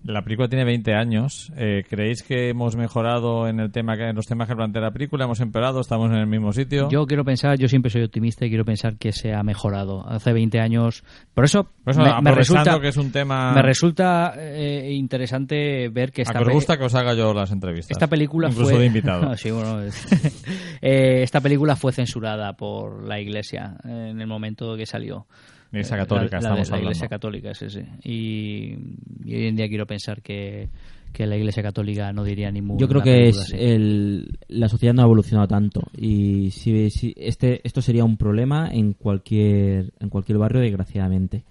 La 0.08 0.22
película 0.22 0.48
tiene 0.48 0.64
20 0.64 0.94
años. 0.94 1.52
Eh, 1.58 1.84
¿Creéis 1.90 2.24
que 2.24 2.48
hemos 2.50 2.78
mejorado 2.78 3.46
en 3.50 3.60
el 3.60 3.72
tema 3.74 3.98
que, 3.98 4.08
en 4.08 4.16
los 4.16 4.26
temas 4.26 4.48
que 4.48 4.56
plantea 4.56 4.82
la 4.82 4.92
película? 4.92 5.26
¿Hemos 5.26 5.42
empeorado? 5.42 5.82
¿Estamos 5.82 6.10
en 6.12 6.18
el 6.18 6.28
mismo 6.28 6.54
sitio? 6.54 6.88
Yo 6.90 7.06
quiero 7.06 7.26
pensar, 7.26 7.58
yo 7.58 7.68
siempre 7.68 7.92
soy 7.92 8.04
optimista 8.04 8.46
y 8.46 8.50
quiero 8.50 8.64
pensar 8.64 8.96
que 8.96 9.12
se 9.12 9.34
ha 9.34 9.44
mejorado. 9.44 10.08
Hace 10.08 10.32
20 10.32 10.62
años. 10.62 11.04
Por 11.34 11.44
eso, 11.44 11.66
Por 11.84 11.92
eso, 11.92 12.02
me, 12.22 12.32
resulta, 12.32 12.80
que 12.80 12.88
es 12.88 12.96
un 12.96 13.12
tema- 13.12 13.52
me 13.54 13.62
resulta 13.62 14.34
eh, 14.38 14.92
interesante 14.94 15.90
ver 15.90 16.14
que 16.14 16.22
¿A 16.22 16.24
esta 16.24 16.34
que 16.40 16.44
os 16.44 16.48
pe- 16.48 16.54
gusta 16.54 16.78
que 16.78 16.86
os 16.86 16.96
haga 16.96 17.14
yo 17.14 17.34
las 17.34 17.52
entrevistas? 17.52 17.92
Esta 17.92 18.08
película 18.08 18.48
Incluso 18.48 18.70
fue 18.72 18.80
de 18.80 18.86
invitado. 18.86 19.34
Sí, 19.36 19.52
bueno, 19.52 19.82
es- 19.82 20.08
Eh, 20.82 21.24
esta 21.24 21.42
película 21.42 21.76
fue 21.76 21.92
censurada 21.92 22.54
por 22.54 23.04
la 23.06 23.20
Iglesia 23.20 23.76
en 23.84 24.22
el 24.22 24.28
momento 24.28 24.78
que 24.78 24.86
salió. 24.86 25.28
Iglesia 25.72 25.95
Eh, 25.95 25.99
Católica, 25.99 26.39
la, 26.39 26.49
la 26.49 26.56
de- 26.56 26.61
estamos 26.61 26.69
la 26.80 26.84
Iglesia. 26.84 27.07
Católica, 27.07 27.53
sí, 27.53 27.69
sí. 27.69 27.81
Y, 28.03 28.77
y 29.30 29.35
hoy 29.35 29.48
en 29.48 29.56
día 29.56 29.68
quiero 29.68 29.85
pensar 29.85 30.22
que, 30.22 30.69
que 31.14 31.26
la 31.27 31.35
Iglesia 31.38 31.61
Católica 31.64 32.14
no 32.14 32.23
diría 32.23 32.52
ni 32.52 32.61
mu 32.61 32.77
Yo 32.80 32.88
creo 32.88 33.02
que 33.02 33.30
es 33.30 33.53
el, 33.53 34.38
la 34.48 34.69
sociedad 34.69 34.94
no 34.94 35.02
ha 35.02 35.06
evolucionado 35.06 35.48
tanto 35.48 35.81
y 35.98 36.52
si, 36.52 36.89
si 36.89 37.14
este 37.18 37.61
esto 37.65 37.81
sería 37.81 38.03
un 38.06 38.18
problema 38.18 38.69
en 38.72 38.94
cualquier 38.94 39.91
en 39.99 40.10
cualquier 40.10 40.38
barrio 40.38 40.61
desgraciadamente. 40.61 41.44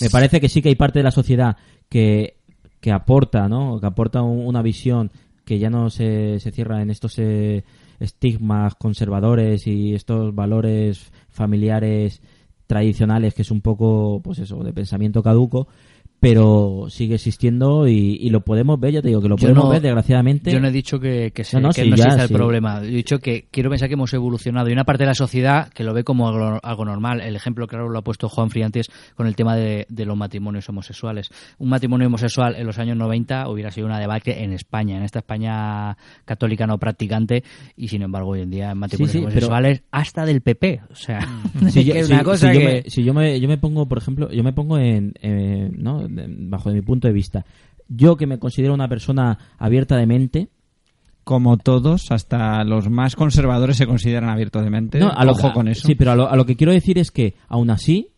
Me 0.00 0.10
parece 0.10 0.40
que 0.40 0.48
sí 0.48 0.60
que 0.62 0.68
hay 0.70 0.74
parte 0.74 0.98
de 1.00 1.02
la 1.04 1.10
sociedad 1.10 1.56
que, 1.88 2.36
que 2.80 2.90
aporta, 2.92 3.48
¿no? 3.48 3.78
Que 3.80 3.86
aporta 3.86 4.22
un- 4.22 4.46
una 4.46 4.62
visión 4.62 5.10
que 5.44 5.58
ya 5.58 5.70
no 5.70 5.90
se, 5.90 6.38
se 6.40 6.50
cierra 6.50 6.82
en 6.82 6.90
estos 6.90 7.18
eh, 7.18 7.64
estigmas 8.00 8.74
conservadores 8.76 9.66
y 9.66 9.94
estos 9.94 10.34
valores 10.34 11.12
familiares 11.30 12.22
tradicionales 12.66 13.34
que 13.34 13.42
es 13.42 13.50
un 13.50 13.60
poco 13.60 14.20
pues 14.22 14.38
eso 14.38 14.62
de 14.64 14.72
pensamiento 14.72 15.22
caduco 15.22 15.68
pero 16.22 16.86
sigue 16.88 17.16
existiendo 17.16 17.88
y, 17.88 18.16
y 18.20 18.30
lo 18.30 18.42
podemos 18.44 18.78
ver, 18.78 18.92
ya 18.92 19.02
te 19.02 19.08
digo 19.08 19.20
que 19.20 19.28
lo 19.28 19.34
podemos 19.34 19.64
no- 19.64 19.70
ver 19.70 19.82
desgraciadamente. 19.82 20.52
Yo 20.52 20.60
no 20.60 20.68
he 20.68 20.70
dicho 20.70 21.00
que, 21.00 21.32
que, 21.34 21.42
se- 21.42 21.56
No, 21.56 21.62
no, 21.66 21.74
que 21.74 21.82
sí, 21.82 21.90
no 21.90 21.96
ya, 21.96 22.04
exista 22.04 22.22
el 22.22 22.28
sí. 22.28 22.34
problema. 22.34 22.80
He 22.80 22.86
dicho 22.86 23.18
que 23.18 23.46
quiero 23.50 23.70
pensar 23.70 23.88
que 23.88 23.94
hemos 23.94 24.14
evolucionado. 24.14 24.68
Y 24.70 24.72
una 24.72 24.84
parte 24.84 25.02
de 25.02 25.08
la 25.08 25.14
sociedad 25.14 25.68
que 25.70 25.82
lo 25.82 25.92
ve 25.92 26.04
como 26.04 26.28
algo, 26.28 26.60
algo 26.62 26.84
normal. 26.84 27.20
El 27.22 27.34
ejemplo 27.34 27.66
claro 27.66 27.88
lo 27.88 27.98
ha 27.98 28.02
puesto 28.02 28.28
Juan 28.28 28.50
Friantes 28.50 28.88
con 29.16 29.26
el 29.26 29.34
tema 29.34 29.56
de, 29.56 29.84
de 29.88 30.04
los 30.06 30.16
matrimonios 30.16 30.68
homosexuales. 30.68 31.28
Un 31.58 31.70
matrimonio 31.70 32.06
homosexual 32.06 32.54
en 32.54 32.68
los 32.68 32.78
años 32.78 32.96
90 32.96 33.48
hubiera 33.48 33.72
sido 33.72 33.88
una 33.88 33.98
debacle 33.98 34.44
en 34.44 34.52
España, 34.52 34.96
en 34.98 35.02
esta 35.02 35.18
España 35.18 35.96
católica 36.24 36.68
no 36.68 36.78
practicante. 36.78 37.42
Y 37.76 37.88
sin 37.88 38.00
embargo, 38.02 38.30
hoy 38.30 38.42
en 38.42 38.50
día 38.50 38.76
matrimonios 38.76 39.10
Sí, 39.10 39.18
sí, 39.18 39.24
pero- 39.24 39.48
homosexuales 39.48 39.82
hasta 39.90 40.24
del 40.24 40.40
PP. 40.40 40.82
O 40.88 40.94
sea, 40.94 41.18
Si 41.68 41.82
yo, 41.84 41.94
que 41.94 41.98
es 41.98 42.06
si- 42.06 42.12
yo 42.14 42.36
si 42.86 43.02
yo 43.02 43.12
me, 43.12 43.40
yo 43.40 43.48
me 43.48 43.58
pongo, 43.58 43.86
por 43.88 43.98
ejemplo, 43.98 44.30
yo 44.30 44.44
me 44.44 44.52
pongo 44.52 44.78
en, 44.78 45.14
eh, 45.20 45.68
¿no? 45.76 46.11
Bajo 46.48 46.68
de 46.70 46.76
mi 46.76 46.82
punto 46.82 47.08
de 47.08 47.14
vista, 47.14 47.44
yo 47.88 48.16
que 48.16 48.26
me 48.26 48.38
considero 48.38 48.74
una 48.74 48.88
persona 48.88 49.38
abierta 49.58 49.96
de 49.96 50.06
mente, 50.06 50.48
Como 51.24 51.56
todos, 51.56 52.10
hasta 52.10 52.64
los 52.64 52.90
más 52.90 53.14
conservadores 53.14 53.76
se 53.76 53.86
consideran 53.86 54.28
abiertos 54.28 54.64
de 54.64 54.70
mente. 54.70 54.98
no, 54.98 55.08
a 55.10 55.24
lo 55.24 55.32
Ojo 55.32 55.48
que- 55.48 55.54
con 55.54 55.68
eso. 55.68 55.86
Sí, 55.86 55.94
pero 55.94 56.10
a 56.10 56.16
lo, 56.16 56.28
a 56.28 56.34
lo 56.34 56.44
que 56.46 56.56
quiero 56.56 56.72
decir 56.72 56.98
es 56.98 57.12
que, 57.12 57.36
aún 57.46 57.70
así, 57.70 58.08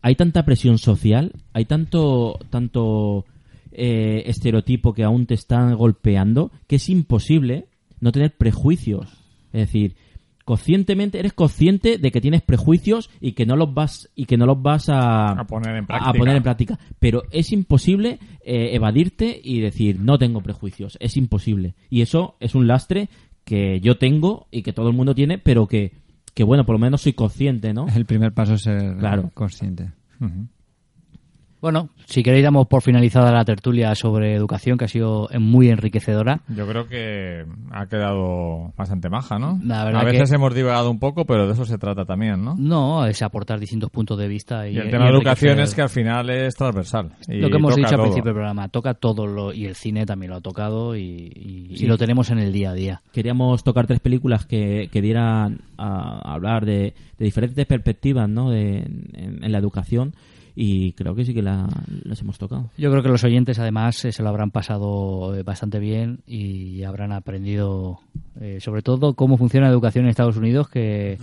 hay 0.00 0.14
tanta 0.14 0.44
presión 0.46 0.78
social, 0.78 1.32
hay 1.52 1.66
tanto, 1.66 2.38
tanto 2.48 3.26
eh, 3.72 4.22
estereotipo 4.26 4.94
que 4.94 5.04
aún 5.04 5.26
te 5.26 5.34
están 5.34 5.74
golpeando, 5.76 6.52
que 6.66 6.76
es 6.76 6.88
imposible 6.88 7.66
no 8.00 8.12
tener 8.12 8.34
prejuicios. 8.36 9.08
Es 9.52 9.66
decir, 9.66 9.96
conscientemente 10.44 11.18
eres 11.18 11.32
consciente 11.32 11.98
de 11.98 12.10
que 12.12 12.20
tienes 12.20 12.42
prejuicios 12.42 13.10
y 13.20 13.32
que 13.32 13.46
no 13.46 13.56
los 13.56 13.72
vas 13.72 14.10
y 14.14 14.26
que 14.26 14.36
no 14.36 14.46
los 14.46 14.60
vas 14.62 14.88
a, 14.88 15.30
A 15.30 15.44
poner 15.46 15.76
en 15.76 15.84
a 15.84 15.86
práctica. 15.86 16.12
poner 16.12 16.36
en 16.36 16.42
práctica. 16.42 16.78
Pero 16.98 17.22
es 17.30 17.52
imposible 17.52 18.18
eh, 18.44 18.70
evadirte 18.74 19.40
y 19.42 19.60
decir 19.60 19.98
no 20.00 20.18
tengo 20.18 20.40
prejuicios. 20.42 20.96
Es 21.00 21.16
imposible. 21.16 21.74
Y 21.90 22.02
eso 22.02 22.36
es 22.40 22.54
un 22.54 22.66
lastre 22.66 23.08
que 23.44 23.80
yo 23.80 23.96
tengo 23.98 24.46
y 24.50 24.62
que 24.62 24.72
todo 24.72 24.88
el 24.88 24.94
mundo 24.96 25.14
tiene, 25.14 25.38
pero 25.38 25.66
que, 25.66 25.92
que 26.34 26.44
bueno, 26.44 26.64
por 26.64 26.74
lo 26.74 26.78
menos 26.78 27.02
soy 27.02 27.12
consciente, 27.14 27.72
¿no? 27.74 27.86
El 27.94 28.04
primer 28.06 28.32
paso 28.32 28.54
es 28.54 28.62
ser 28.62 28.96
Claro. 28.98 29.30
consciente. 29.34 29.92
Bueno, 31.64 31.88
si 32.04 32.22
queréis 32.22 32.44
damos 32.44 32.66
por 32.66 32.82
finalizada 32.82 33.32
la 33.32 33.42
tertulia 33.46 33.94
sobre 33.94 34.34
educación, 34.34 34.76
que 34.76 34.84
ha 34.84 34.88
sido 34.88 35.30
muy 35.40 35.70
enriquecedora. 35.70 36.42
Yo 36.48 36.66
creo 36.68 36.86
que 36.88 37.46
ha 37.70 37.86
quedado 37.86 38.74
bastante 38.76 39.08
maja, 39.08 39.38
¿no? 39.38 39.58
La 39.64 39.82
verdad 39.86 40.02
a 40.02 40.04
veces 40.04 40.28
que- 40.28 40.36
hemos 40.36 40.54
divagado 40.54 40.90
un 40.90 40.98
poco, 40.98 41.24
pero 41.24 41.46
de 41.46 41.54
eso 41.54 41.64
se 41.64 41.78
trata 41.78 42.04
también, 42.04 42.44
¿no? 42.44 42.54
No, 42.58 43.06
es 43.06 43.22
aportar 43.22 43.58
distintos 43.60 43.88
puntos 43.90 44.18
de 44.18 44.28
vista. 44.28 44.68
Y, 44.68 44.74
Y 44.74 44.78
el 44.78 44.88
y 44.88 44.90
tema 44.90 45.04
de 45.06 45.12
educación 45.12 45.58
es 45.58 45.74
que 45.74 45.80
al 45.80 45.88
final 45.88 46.28
es 46.28 46.54
transversal. 46.54 47.12
y 47.28 47.38
lo 47.38 47.48
que 47.48 47.56
hemos 47.56 47.74
dicho 47.76 47.88
al 47.88 47.94
todo. 47.94 48.02
principio 48.02 48.28
del 48.28 48.34
programa, 48.34 48.68
toca 48.68 48.92
todo 48.92 49.26
lo, 49.26 49.54
y 49.54 49.64
el 49.64 49.74
cine 49.74 50.04
también 50.04 50.32
lo 50.32 50.36
ha 50.36 50.40
tocado 50.42 50.94
y, 50.94 51.00
y- 51.34 51.68
y 51.70 51.76
Sí. 51.78 51.86
lo 51.86 51.96
tenemos 51.96 52.28
en 52.30 52.40
el 52.40 52.52
día 52.52 52.72
a 52.72 52.74
día. 52.74 53.00
Queríamos 53.10 53.64
tocar 53.64 53.86
tres 53.86 54.00
películas 54.00 54.44
que, 54.44 54.90
que 54.92 55.00
dieran 55.00 55.60
a, 55.78 56.20
a 56.28 56.34
hablar 56.34 56.66
de, 56.66 56.92
de 57.18 57.24
diferentes 57.24 57.64
perspectivas 57.64 58.28
¿no? 58.28 58.50
de, 58.50 58.80
en, 58.80 59.38
en 59.42 59.50
la 59.50 59.56
educación 59.56 60.12
y 60.56 60.92
creo 60.92 61.14
que 61.14 61.24
sí 61.24 61.34
que 61.34 61.42
la, 61.42 61.68
las 62.04 62.20
hemos 62.20 62.38
tocado. 62.38 62.70
Yo 62.78 62.90
creo 62.90 63.02
que 63.02 63.08
los 63.08 63.24
oyentes 63.24 63.58
además 63.58 64.04
eh, 64.04 64.12
se 64.12 64.22
lo 64.22 64.28
habrán 64.28 64.50
pasado 64.50 65.34
eh, 65.36 65.42
bastante 65.42 65.78
bien 65.78 66.20
y 66.26 66.82
habrán 66.84 67.12
aprendido 67.12 68.00
eh, 68.40 68.58
sobre 68.60 68.82
todo 68.82 69.14
cómo 69.14 69.36
funciona 69.36 69.66
la 69.66 69.72
educación 69.72 70.04
en 70.04 70.10
Estados 70.10 70.36
Unidos 70.36 70.68
que, 70.68 71.18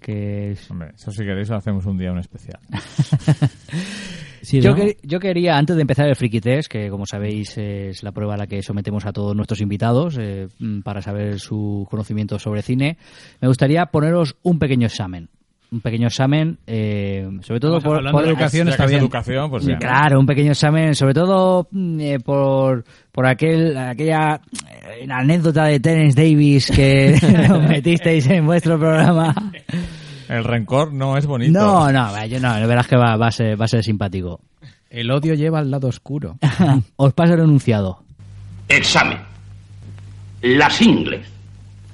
que 0.00 0.52
es- 0.52 0.70
Hombre, 0.70 0.92
eso 0.94 1.10
si 1.10 1.24
queréis 1.24 1.48
lo 1.48 1.56
hacemos 1.56 1.84
un 1.86 1.98
día 1.98 2.12
un 2.12 2.18
especial. 2.18 2.60
Sí, 4.42 4.60
yo, 4.60 4.76
yo 5.02 5.18
quería, 5.18 5.56
antes 5.56 5.74
de 5.74 5.82
empezar 5.82 6.06
el 6.06 6.14
Friki 6.14 6.40
Test, 6.40 6.70
que 6.70 6.88
como 6.88 7.04
sabéis 7.04 7.58
es 7.58 8.04
la 8.04 8.12
prueba 8.12 8.34
a 8.34 8.36
la 8.36 8.46
que 8.46 8.62
sometemos 8.62 9.04
a 9.04 9.12
todos 9.12 9.34
nuestros 9.34 9.60
invitados 9.60 10.16
eh, 10.20 10.46
para 10.84 11.02
saber 11.02 11.40
su 11.40 11.84
conocimiento 11.90 12.38
sobre 12.38 12.62
cine, 12.62 12.96
me 13.40 13.48
gustaría 13.48 13.86
poneros 13.86 14.36
un 14.44 14.60
pequeño 14.60 14.86
examen. 14.86 15.30
Un 15.72 15.80
pequeño 15.80 16.06
examen, 16.06 16.58
eh, 16.66 17.28
sobre 17.42 17.58
todo 17.58 17.80
por, 17.80 18.10
por- 18.10 18.22
de 18.22 18.30
educación 18.30 18.68
está 18.68 18.86
bien. 18.86 19.00
educación, 19.00 19.50
pues 19.50 19.66
bien. 19.66 19.78
Claro, 19.80 20.20
un 20.20 20.26
pequeño 20.26 20.52
examen, 20.52 20.94
sobre 20.94 21.12
todo 21.12 21.66
mm, 21.72 22.00
eh, 22.00 22.20
por, 22.20 22.84
por 23.10 23.26
aquel, 23.26 23.76
aquella 23.76 24.40
eh, 25.00 25.06
anécdota 25.10 25.64
de 25.64 25.80
Terence 25.80 26.20
Davis 26.20 26.70
que 26.70 27.18
nos 27.48 27.62
metisteis 27.68 28.26
en 28.28 28.46
vuestro 28.46 28.78
programa. 28.78 29.34
El 30.28 30.44
rencor 30.44 30.92
no 30.92 31.16
es 31.16 31.26
bonito. 31.26 31.58
No, 31.58 31.90
no, 31.90 32.26
yo 32.26 32.38
no, 32.40 32.54
verás 32.68 32.86
que 32.86 32.96
va, 32.96 33.16
va, 33.16 33.26
a 33.28 33.32
ser, 33.32 33.60
va 33.60 33.64
a 33.64 33.68
ser 33.68 33.82
simpático. 33.82 34.40
El 34.88 35.10
odio 35.10 35.34
lleva 35.34 35.58
al 35.58 35.70
lado 35.70 35.88
oscuro. 35.88 36.38
Os 36.96 37.12
paso 37.12 37.34
el 37.34 37.40
enunciado. 37.40 38.02
Examen. 38.68 39.18
Las 40.42 40.80
ingles. 40.80 41.26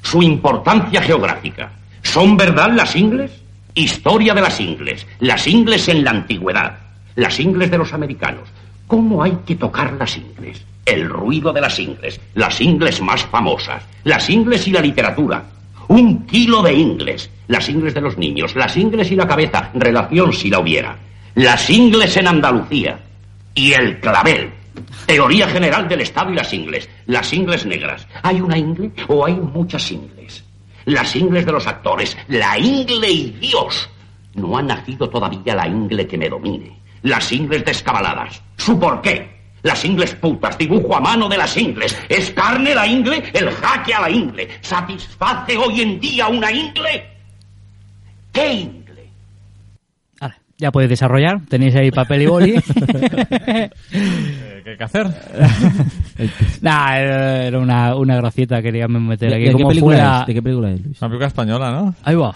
Su 0.03 0.23
importancia 0.23 1.01
geográfica. 1.01 1.73
¿Son 2.03 2.37
verdad 2.37 2.71
las 2.75 2.95
ingles? 2.97 3.42
Historia 3.75 4.35
de 4.35 4.43
las 4.43 4.61
ingles. 4.61 5.07
Las 5.21 5.47
ingles 5.47 5.89
en 5.89 6.05
la 6.05 6.11
antigüedad. 6.11 6.79
Las 7.15 7.41
ingles 7.41 7.71
de 7.71 7.79
los 7.79 7.95
americanos. 7.95 8.49
¿Cómo 8.87 9.23
hay 9.23 9.39
que 9.47 9.55
tocar 9.55 9.95
las 9.95 10.17
ingles? 10.19 10.63
El 10.85 11.09
ruido 11.09 11.55
de 11.55 11.63
las 11.63 11.79
ingles. 11.79 12.21
Las 12.35 12.61
ingles 12.61 13.01
más 13.01 13.25
famosas. 13.25 13.83
Las 14.05 14.29
ingles 14.29 14.69
y 14.69 14.73
la 14.73 14.83
literatura. 14.83 15.45
Un 15.89 16.27
kilo 16.27 16.63
de 16.63 16.75
ingles. 16.75 17.31
Las 17.49 17.67
ingles 17.71 17.95
de 17.95 18.03
los 18.03 18.19
niños. 18.19 18.55
Las 18.57 18.77
ingles 18.77 19.11
y 19.11 19.17
la 19.17 19.27
cabeza. 19.27 19.71
Relación 19.73 20.35
si 20.35 20.51
la 20.51 20.59
hubiera. 20.59 20.95
Las 21.35 21.71
ingles 21.71 22.15
en 22.19 22.29
Andalucía. 22.29 23.01
Y 23.55 23.73
el 23.73 24.01
clavel. 24.01 24.51
Teoría 25.07 25.49
general 25.49 25.89
del 25.89 26.03
Estado 26.03 26.31
y 26.31 26.35
las 26.35 26.53
ingles. 26.53 26.91
Las 27.07 27.33
ingles 27.33 27.65
negras. 27.65 28.07
¿Hay 28.23 28.43
una 28.43 28.59
ingle 28.59 28.91
o 29.09 29.25
hay 29.25 29.35
muchas 29.35 29.91
ingles? 29.91 30.45
Las 30.85 31.15
ingles 31.17 31.47
de 31.47 31.53
los 31.53 31.67
actores. 31.67 32.17
La 32.29 32.59
ingle 32.59 33.11
y 33.11 33.31
Dios. 33.41 33.89
No 34.35 34.57
ha 34.57 34.63
nacido 34.63 35.09
todavía 35.09 35.55
la 35.55 35.69
ingle 35.69 36.07
que 36.07 36.19
me 36.19 36.29
domine. 36.29 36.79
Las 37.03 37.33
ingles 37.33 37.65
descabaladas. 37.65 38.43
¿Su 38.57 38.79
por 38.79 39.01
qué? 39.03 39.33
Las 39.63 39.85
ingles 39.85 40.15
putas, 40.17 40.59
dibujo 40.59 40.97
a 40.97 41.01
mano 41.01 41.29
de 41.29 41.39
las 41.39 41.57
ingles. 41.57 41.97
¿Es 42.09 42.31
carne 42.31 42.75
la 42.75 42.87
ingle? 42.87 43.23
El 43.33 43.51
jaque 43.51 43.95
a 43.95 44.01
la 44.01 44.11
ingle. 44.11 44.49
¿Satisface 44.61 45.57
hoy 45.57 45.83
en 45.83 46.01
día 46.01 46.27
una 46.29 46.51
ingle? 46.51 47.07
¿Qué 48.33 48.53
ingle? 48.53 48.83
Ya 50.59 50.71
podéis 50.71 50.91
desarrollar. 50.91 51.41
Tenéis 51.49 51.75
ahí 51.75 51.91
papel 51.91 52.23
y 52.23 52.27
boli. 52.27 52.55
Eh, 54.73 54.77
¿Qué 54.77 54.77
hay 54.77 54.79
que 54.79 54.85
hacer? 54.85 55.07
nah, 56.63 56.97
era 56.99 57.59
una, 57.59 57.95
una 57.97 58.17
gracieta 58.17 58.57
que 58.57 58.63
quería 58.65 58.89
meter 58.89 59.31
¿De, 59.31 59.35
aquí. 59.37 59.45
de 59.45 59.51
qué 59.51 59.57
como 59.57 59.69
película 59.69 59.97
fuera... 59.97 60.21
es? 60.21 60.27
¿De 60.27 60.35
qué 60.35 60.43
película 60.43 60.71
es, 60.73 60.85
Luis? 60.85 61.01
Una 61.03 61.09
película 61.09 61.27
española, 61.29 61.71
¿no? 61.71 61.95
Ahí 62.05 62.15
va. 62.15 62.35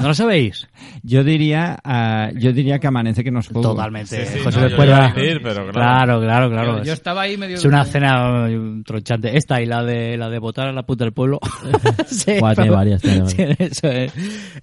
¿No 0.00 0.08
lo 0.08 0.14
sabéis? 0.14 0.66
Yo 1.02 1.22
diría, 1.22 1.78
ah, 1.84 2.30
yo 2.34 2.52
diría 2.52 2.78
que 2.80 2.86
amanece 2.88 3.22
que 3.22 3.30
nos 3.30 3.46
juego. 3.48 3.62
Totalmente. 3.74 4.26
Sí, 4.26 4.32
sí, 4.38 4.40
José 4.42 4.60
no, 4.60 4.68
decir, 4.68 5.40
pero 5.42 5.68
claro. 5.68 5.72
claro, 5.72 6.20
claro, 6.20 6.50
claro. 6.50 6.78
Yo- 6.78 6.84
yo 6.84 6.92
estaba 6.92 7.22
ahí 7.22 7.36
medio- 7.36 7.56
Es 7.56 7.64
una 7.64 7.82
escena 7.82 8.46
eh, 8.48 8.82
tronchante. 8.84 9.36
Esta 9.36 9.60
y 9.60 9.66
la 9.66 9.84
de 9.84 10.16
la 10.16 10.28
de 10.28 10.38
votar 10.40 10.66
a 10.66 10.72
la 10.72 10.82
puta 10.84 11.04
del 11.04 11.12
pueblo. 11.12 11.38
sí, 12.06 12.38
Buah, 12.40 12.54
tiene 12.54 12.70
pero- 12.70 12.74
varias, 12.74 13.02
tiene 13.02 13.20
varias. 13.22 13.32
Sí, 13.56 13.56
eso 13.58 13.88
es 13.88 14.12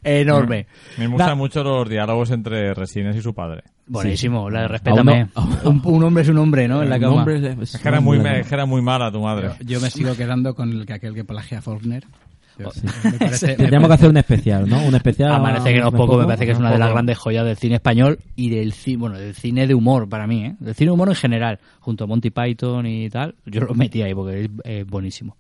enorme. 0.04 0.68
Me 0.98 1.08
gustan 1.08 1.38
mucho 1.38 1.64
los 1.64 1.88
diálogos 1.88 2.32
entre 2.32 2.74
Resines 2.74 3.16
y 3.16 3.22
su 3.22 3.34
padre. 3.34 3.64
Buenísimo, 3.88 4.50
la 4.50 4.62
de 4.62 4.68
respétame. 4.70 5.28
Un, 5.66 5.82
un 5.84 6.04
hombre 6.04 6.24
es 6.24 6.30
un 6.30 6.38
hombre, 6.38 6.68
¿no? 6.68 6.82
En 6.84 6.90
la 6.90 6.96
Un 6.96 7.02
cama. 7.02 7.16
hombre 7.18 7.38
es- 7.64 7.76
Es 7.76 7.82
que 7.82 7.88
era 7.90 8.00
muy, 8.02 8.18
es 8.18 8.48
que 8.48 8.56
era 8.56 8.66
muy 8.66 8.82
mala 8.82 9.12
tu 9.12 9.20
madre. 9.22 9.52
Yo 9.66 9.80
me 9.82 9.90
sigo 9.90 10.16
quedando 10.16 10.56
con 10.56 10.72
el 10.72 10.86
que 10.86 10.94
aquel 10.94 11.14
que 11.14 11.24
plagia 11.24 11.60
a 11.60 11.62
Faulkner. 11.62 12.06
Oh, 12.64 12.70
parece- 13.20 13.48
me 13.48 13.56
Tendríamos 13.56 13.88
que 13.90 13.94
hacer 13.96 14.10
un 14.10 14.18
especial, 14.18 14.70
¿no? 14.70 14.86
Un 14.86 14.94
especial. 14.96 15.34
Amanece 15.34 15.74
que 15.74 15.80
no 15.80 15.88
es 15.88 15.94
poco, 15.96 16.18
me 16.20 16.26
parece 16.26 16.46
que 16.46 16.52
es 16.52 16.60
una 16.60 16.72
de 16.72 16.78
las 16.78 16.88
poco. 16.88 16.94
grandes 16.96 17.18
joyas 17.18 17.46
del 17.46 17.58
cine 17.58 17.76
español 17.76 18.20
y 18.36 18.50
del 18.52 18.74
cine, 18.74 18.98
bueno, 18.98 19.18
del 19.18 19.34
cine 19.34 19.66
de 19.68 19.74
humor 19.74 20.08
para 20.08 20.28
mí, 20.28 20.46
¿eh? 20.46 20.56
Del 20.60 20.76
cine 20.76 20.90
de 20.90 20.94
humor 20.94 21.10
en 21.10 21.16
general, 21.16 21.60
junto 21.80 22.04
a 22.04 22.08
Monty 22.08 22.30
Python 22.30 22.86
y 22.86 23.10
tal. 23.10 23.36
Yo 23.46 23.62
lo 23.62 23.74
metí 23.74 24.02
ahí 24.04 24.14
porque 24.14 24.50
es, 24.64 24.86
buenísimo. 24.86 25.36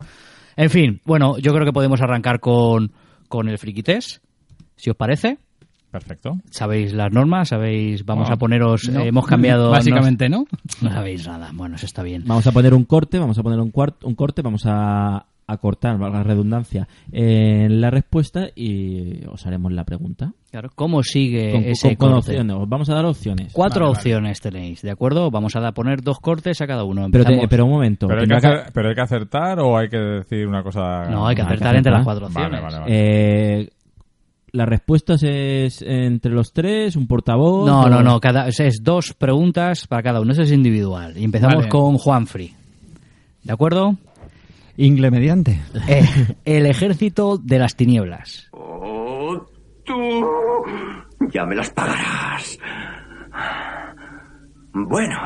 En 0.55 0.69
fin, 0.69 0.99
bueno, 1.05 1.37
yo 1.37 1.53
creo 1.53 1.65
que 1.65 1.71
podemos 1.71 2.01
arrancar 2.01 2.39
con, 2.39 2.91
con 3.29 3.47
el 3.47 3.57
friquités, 3.59 4.19
si 4.75 4.89
os 4.89 4.95
parece. 4.97 5.37
Perfecto. 5.93 6.37
¿Sabéis 6.49 6.91
las 6.91 7.11
normas? 7.13 7.49
¿Sabéis? 7.49 8.03
Vamos 8.03 8.29
a 8.31 8.35
poneros, 8.35 8.89
No. 8.89 8.99
eh, 9.01 9.07
hemos 9.09 9.27
cambiado... 9.27 9.69
Básicamente, 9.71 10.27
¿no? 10.27 10.45
No 10.81 10.89
sabéis 10.89 11.27
nada, 11.27 11.51
bueno, 11.53 11.75
eso 11.75 11.85
está 11.85 12.01
bien. 12.01 12.23
Vamos 12.25 12.47
a 12.47 12.51
poner 12.51 12.73
un 12.73 12.83
corte, 12.83 13.19
vamos 13.19 13.37
a 13.37 13.43
poner 13.43 13.59
un, 13.59 13.71
cuart- 13.71 14.03
un 14.03 14.15
corte, 14.15 14.41
vamos 14.41 14.63
a, 14.65 15.27
a 15.45 15.57
cortar, 15.57 15.99
valga 15.99 16.17
la 16.17 16.23
redundancia, 16.23 16.87
en 17.11 17.79
la 17.79 17.91
respuesta 17.91 18.47
y 18.55 19.23
os 19.27 19.45
haremos 19.45 19.71
la 19.71 19.83
pregunta. 19.83 20.33
Claro, 20.49 20.69
¿cómo 20.73 21.03
sigue 21.03 21.51
Con, 21.51 21.63
ese 21.63 21.95
con- 21.95 22.09
con 22.09 22.17
opciones. 22.19 22.55
Os 22.55 22.67
Vamos 22.67 22.89
a 22.89 22.95
dar 22.95 23.05
opciones. 23.05 23.53
Cuatro 23.53 23.81
Vale, 23.85 23.91
vale. 23.91 23.97
opciones 23.99 24.41
tenéis, 24.41 24.81
¿de 24.81 24.89
acuerdo? 24.91 25.29
Vamos 25.29 25.55
a 25.55 25.59
da- 25.59 25.73
poner 25.73 26.01
dos 26.01 26.19
cortes 26.19 26.59
a 26.61 26.65
cada 26.67 26.83
uno. 26.85 27.07
Pero, 27.11 27.23
te- 27.25 27.47
pero 27.47 27.65
un 27.65 27.71
momento. 27.71 28.07
Pero 28.07 28.19
hay, 28.21 28.25
que 28.27 28.33
tendrá 28.33 28.49
que- 28.55 28.61
hacer- 28.61 28.73
pero 28.73 28.89
hay 28.89 28.95
que 28.95 29.01
acertar 29.01 29.59
o 29.59 29.77
hay 29.77 29.89
que 29.89 29.97
decir 29.97 30.47
una 30.47 30.63
cosa. 30.63 31.03
No, 31.09 31.27
hay 31.27 31.35
que 31.35 31.41
hay 31.43 31.47
que 31.49 31.53
acertar 31.53 31.75
entre 31.75 31.91
las 31.91 32.03
cuatro 32.03 32.29
Vale, 32.29 32.45
opciones. 32.47 32.61
vale, 32.63 32.79
vale. 32.79 32.91
Eh, 33.61 33.69
las 34.53 34.69
respuestas 34.69 35.23
es 35.23 35.81
entre 35.81 36.31
los 36.31 36.53
tres, 36.53 36.95
un 36.95 37.07
portavoz. 37.07 37.67
No, 37.67 37.81
o- 37.81 37.89
no, 37.89 38.01
no, 38.03 38.19
cada, 38.21 38.47
es, 38.47 38.59
es 38.59 38.83
dos 38.83 39.13
preguntas 39.13 39.87
para 39.87 40.03
cada 40.03 40.21
uno, 40.21 40.31
eso 40.31 40.43
es 40.43 40.51
individual. 40.51 41.17
Y 41.17 41.23
empezamos 41.23 41.55
Vale. 41.57 41.69
con 41.69 41.97
Juanfrey. 41.97 42.53
¿De 43.43 43.51
acuerdo? 43.51 43.97
Ingle 44.77 45.09
mediante. 45.11 45.59
Eh, 45.87 46.05
el 46.45 46.65
ejército 46.67 47.37
de 47.37 47.59
las 47.59 47.75
tinieblas. 47.75 48.47
Oh, 48.51 49.43
tú 49.83 49.93
ya 51.31 51.45
me 51.45 51.55
las 51.55 51.69
pagarás. 51.71 52.57
Bueno. 54.71 55.17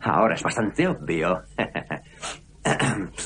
Ahora 0.00 0.34
es 0.34 0.42
bastante 0.42 0.86
obvio. 0.86 1.42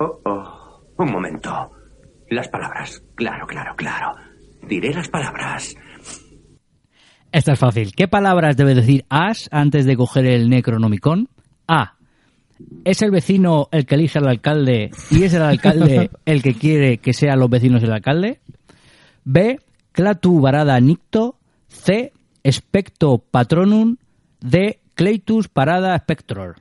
Oh, 0.00 0.20
oh. 0.24 0.82
Un 0.96 1.10
momento. 1.10 1.70
Las 2.30 2.48
palabras. 2.48 3.02
Claro, 3.14 3.46
claro, 3.46 3.74
claro. 3.76 4.14
Diré 4.62 4.94
las 4.94 5.08
palabras. 5.08 5.74
Esta 7.32 7.52
es 7.52 7.58
fácil. 7.58 7.92
¿Qué 7.94 8.06
palabras 8.06 8.56
debe 8.56 8.74
decir 8.74 9.04
Ash 9.08 9.48
antes 9.50 9.86
de 9.86 9.96
coger 9.96 10.26
el 10.26 10.48
Necronomicon? 10.48 11.28
A. 11.66 11.96
¿Es 12.84 13.02
el 13.02 13.10
vecino 13.10 13.68
el 13.72 13.86
que 13.86 13.96
elige 13.96 14.18
al 14.18 14.28
alcalde 14.28 14.90
y 15.10 15.24
es 15.24 15.34
el 15.34 15.42
alcalde 15.42 16.10
el 16.24 16.42
que 16.42 16.54
quiere 16.54 16.98
que 16.98 17.12
sean 17.12 17.40
los 17.40 17.50
vecinos 17.50 17.82
el 17.82 17.92
alcalde? 17.92 18.40
B. 19.24 19.58
Clatu 19.90 20.40
varada 20.40 20.78
nicto. 20.78 21.38
C. 21.66 22.12
Specto 22.48 23.18
patronum. 23.18 23.96
D. 24.40 24.80
Cleitus 24.94 25.48
parada 25.48 25.98
spectror. 25.98 26.56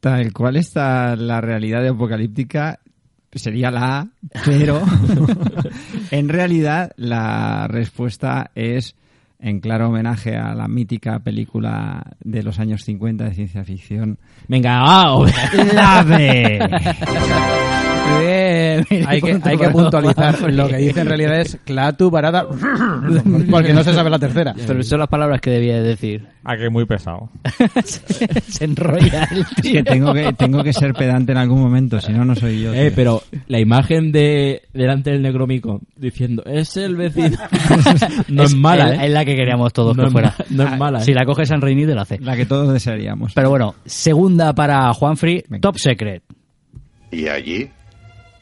Tal 0.00 0.32
cual 0.32 0.56
está 0.56 1.16
la 1.16 1.40
realidad 1.40 1.82
de 1.82 1.88
apocalíptica, 1.88 2.78
sería 3.32 3.70
la 3.70 3.98
A, 3.98 4.08
pero 4.44 4.80
en 6.10 6.28
realidad 6.28 6.92
la 6.96 7.66
respuesta 7.68 8.50
es 8.54 8.94
en 9.40 9.60
claro 9.60 9.88
homenaje 9.88 10.36
a 10.36 10.54
la 10.54 10.68
mítica 10.68 11.20
película 11.20 12.02
de 12.22 12.42
los 12.42 12.58
años 12.58 12.84
50 12.84 13.24
de 13.24 13.34
ciencia 13.34 13.64
ficción. 13.64 14.18
Venga, 14.48 14.80
ah, 14.80 15.24
La 15.72 16.02
B. 16.02 16.58
Bien, 18.20 18.86
Hay 19.06 19.20
que, 19.20 19.40
hay 19.42 19.56
que 19.58 19.70
puntualizar. 19.70 20.52
Lo 20.52 20.68
que 20.68 20.76
dice 20.78 21.00
en 21.00 21.06
realidad 21.06 21.40
es 21.40 21.58
Clatu 21.64 22.10
Barada. 22.10 22.46
Porque 23.50 23.72
no 23.72 23.82
se 23.84 23.92
sabe 23.94 24.10
la 24.10 24.18
tercera. 24.18 24.54
Pero 24.66 24.82
son 24.82 24.98
las 25.00 25.08
palabras 25.08 25.40
que 25.40 25.50
debía 25.50 25.76
de 25.76 25.82
decir. 25.82 26.26
Ah, 26.44 26.56
que 26.56 26.70
muy 26.70 26.86
pesado. 26.86 27.28
Se 28.48 28.64
enrolla 28.64 29.28
el 29.30 29.40
Es 29.42 29.48
tío. 29.62 29.72
que 29.74 29.82
tengo 29.82 30.14
que 30.14 30.32
tengo 30.32 30.62
que 30.64 30.72
ser 30.72 30.94
pedante 30.94 31.32
en 31.32 31.38
algún 31.38 31.60
momento, 31.60 32.00
si 32.00 32.12
no 32.12 32.24
no 32.24 32.34
soy 32.34 32.62
yo. 32.62 32.72
Eh, 32.72 32.84
tío. 32.86 32.92
pero 32.96 33.22
la 33.48 33.60
imagen 33.60 34.12
de 34.12 34.62
delante 34.72 35.10
del 35.10 35.20
Necromico 35.22 35.80
diciendo 35.96 36.42
es 36.46 36.76
el 36.78 36.96
vecino 36.96 37.36
no 38.28 38.44
es, 38.44 38.54
mala, 38.54 38.94
es, 38.94 39.00
¿eh? 39.00 39.06
es 39.06 39.12
la 39.12 39.24
que 39.24 39.36
queríamos 39.36 39.72
todos 39.72 39.94
No 39.96 40.04
que 40.04 40.06
es 40.06 40.12
fuera. 40.12 40.34
no 40.50 40.62
es 40.64 40.78
mala, 40.78 40.98
¿eh? 41.00 41.04
Si 41.04 41.12
la 41.12 41.24
coge 41.26 41.44
San 41.44 41.60
Reini, 41.60 41.84
te 41.84 41.94
la 41.94 42.02
hace. 42.02 42.18
la 42.20 42.36
que 42.36 42.46
todos 42.46 42.72
desearíamos. 42.72 43.34
Pero 43.34 43.50
bueno, 43.50 43.74
segunda 43.84 44.54
para 44.54 44.92
Juanfrey, 44.94 45.44
Venga. 45.48 45.60
Top 45.60 45.76
Secret. 45.78 46.22
Y 47.10 47.28
allí, 47.28 47.68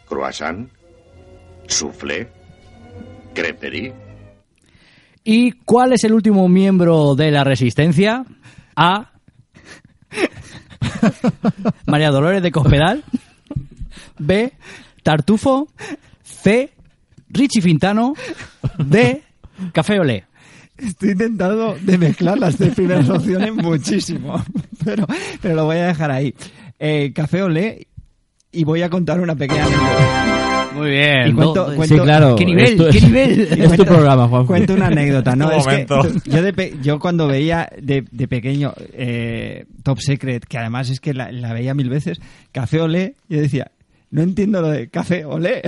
croissant, 0.07 0.69
soufflé, 1.67 2.29
creperie. 3.35 3.93
¿Y 5.25 5.53
cuál 5.53 5.93
es 5.93 6.05
el 6.05 6.13
último 6.13 6.49
miembro 6.49 7.15
de 7.17 7.31
la 7.31 7.45
Resistencia? 7.45 8.25
A. 8.77 9.11
María 11.87 12.11
Dolores 12.11 12.43
de 12.43 12.53
Cospedal. 12.53 13.05
B. 14.19 14.53
Tartufo. 15.03 15.69
C. 16.23 16.71
Richie 17.29 17.61
Fintano. 17.61 18.15
D. 18.79 19.23
Café 19.73 19.99
Olé. 19.99 20.25
Estoy 20.79 21.13
intentando 21.13 21.77
de 21.81 21.97
mezclar 21.97 22.39
las 22.39 22.57
tres 22.57 22.75
primeras 22.75 23.09
opciones 23.09 23.55
muchísimo, 23.55 24.45
pero, 24.85 25.07
pero 25.41 25.55
lo 25.55 25.65
voy 25.65 25.79
a 25.79 25.87
dejar 25.87 26.11
ahí. 26.11 26.35
Eh, 26.79 27.13
café 27.15 27.43
olé 27.43 27.87
y 28.57 28.65
voy 28.65 28.83
a 28.83 28.91
contar 28.91 29.21
una 29.21 29.35
pequeña 29.37 29.65
anécdota. 29.65 30.71
Muy 30.75 30.91
bien. 30.91 31.29
Y 31.29 31.33
cuento- 31.33 31.75
cuento- 31.75 31.95
Sí, 31.97 32.01
claro. 32.03 32.37
¿Qué 32.37 32.45
nivel? 32.45 32.65
esto 32.65 32.89
¿Qué 32.91 33.01
nivel? 33.01 33.41
Es 33.63 33.77
tu 33.77 33.85
programa, 33.87 34.29
Juan. 34.29 34.47
Cuento 34.47 34.75
una 34.75 34.89
anécdota, 34.89 35.35
¿no? 35.35 35.47
Un 35.49 35.55
es 35.55 35.67
que 35.67 35.87
yo, 36.31 36.43
de 36.43 36.53
pe- 36.53 36.75
yo 36.83 36.99
cuando 36.99 37.27
veía 37.27 37.69
de, 37.81 38.05
de 38.11 38.29
pequeño 38.29 38.75
eh, 38.93 39.65
Top 39.83 39.99
Secret, 40.01 40.45
que 40.45 40.59
además 40.59 40.91
es 40.91 41.01
que 41.01 41.15
la, 41.15 41.33
la 41.33 41.53
veía 41.55 41.73
mil 41.75 41.89
veces, 41.89 42.21
Café 42.53 42.81
Olé, 42.83 43.15
yo 43.29 43.41
decía, 43.41 43.71
no 44.11 44.21
entiendo 44.23 44.61
lo 44.61 44.69
de 44.69 44.89
café 44.89 45.25
olé. 45.25 45.63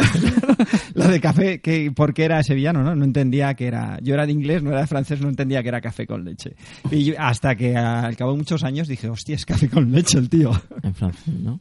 lo 0.95 1.09
de 1.09 1.21
café, 1.21 1.61
que, 1.61 1.91
¿por 1.91 2.15
qué 2.15 2.25
era 2.25 2.43
sevillano? 2.43 2.83
¿no? 2.85 2.95
no 2.95 3.05
entendía 3.05 3.55
que 3.55 3.67
era. 3.67 3.99
Yo 4.03 4.15
era 4.15 4.27
de 4.27 4.33
inglés, 4.33 4.63
no 4.63 4.71
era 4.71 4.81
de 4.83 4.87
francés, 4.87 5.21
no 5.21 5.29
entendía 5.29 5.63
que 5.63 5.69
era 5.71 5.81
café 5.81 6.07
con 6.07 6.25
leche. 6.25 6.55
Y 6.91 7.05
yo- 7.05 7.15
hasta 7.19 7.57
que 7.57 7.75
al 7.77 8.15
cabo 8.17 8.33
de 8.33 8.39
muchos 8.39 8.63
años 8.63 8.89
dije, 8.89 9.09
hostia, 9.09 9.35
es 9.37 9.45
café 9.47 9.69
con 9.69 9.91
leche 9.91 10.19
el 10.19 10.29
tío. 10.29 10.53
En 10.83 10.95
Francia, 10.95 11.33
¿no? 11.41 11.61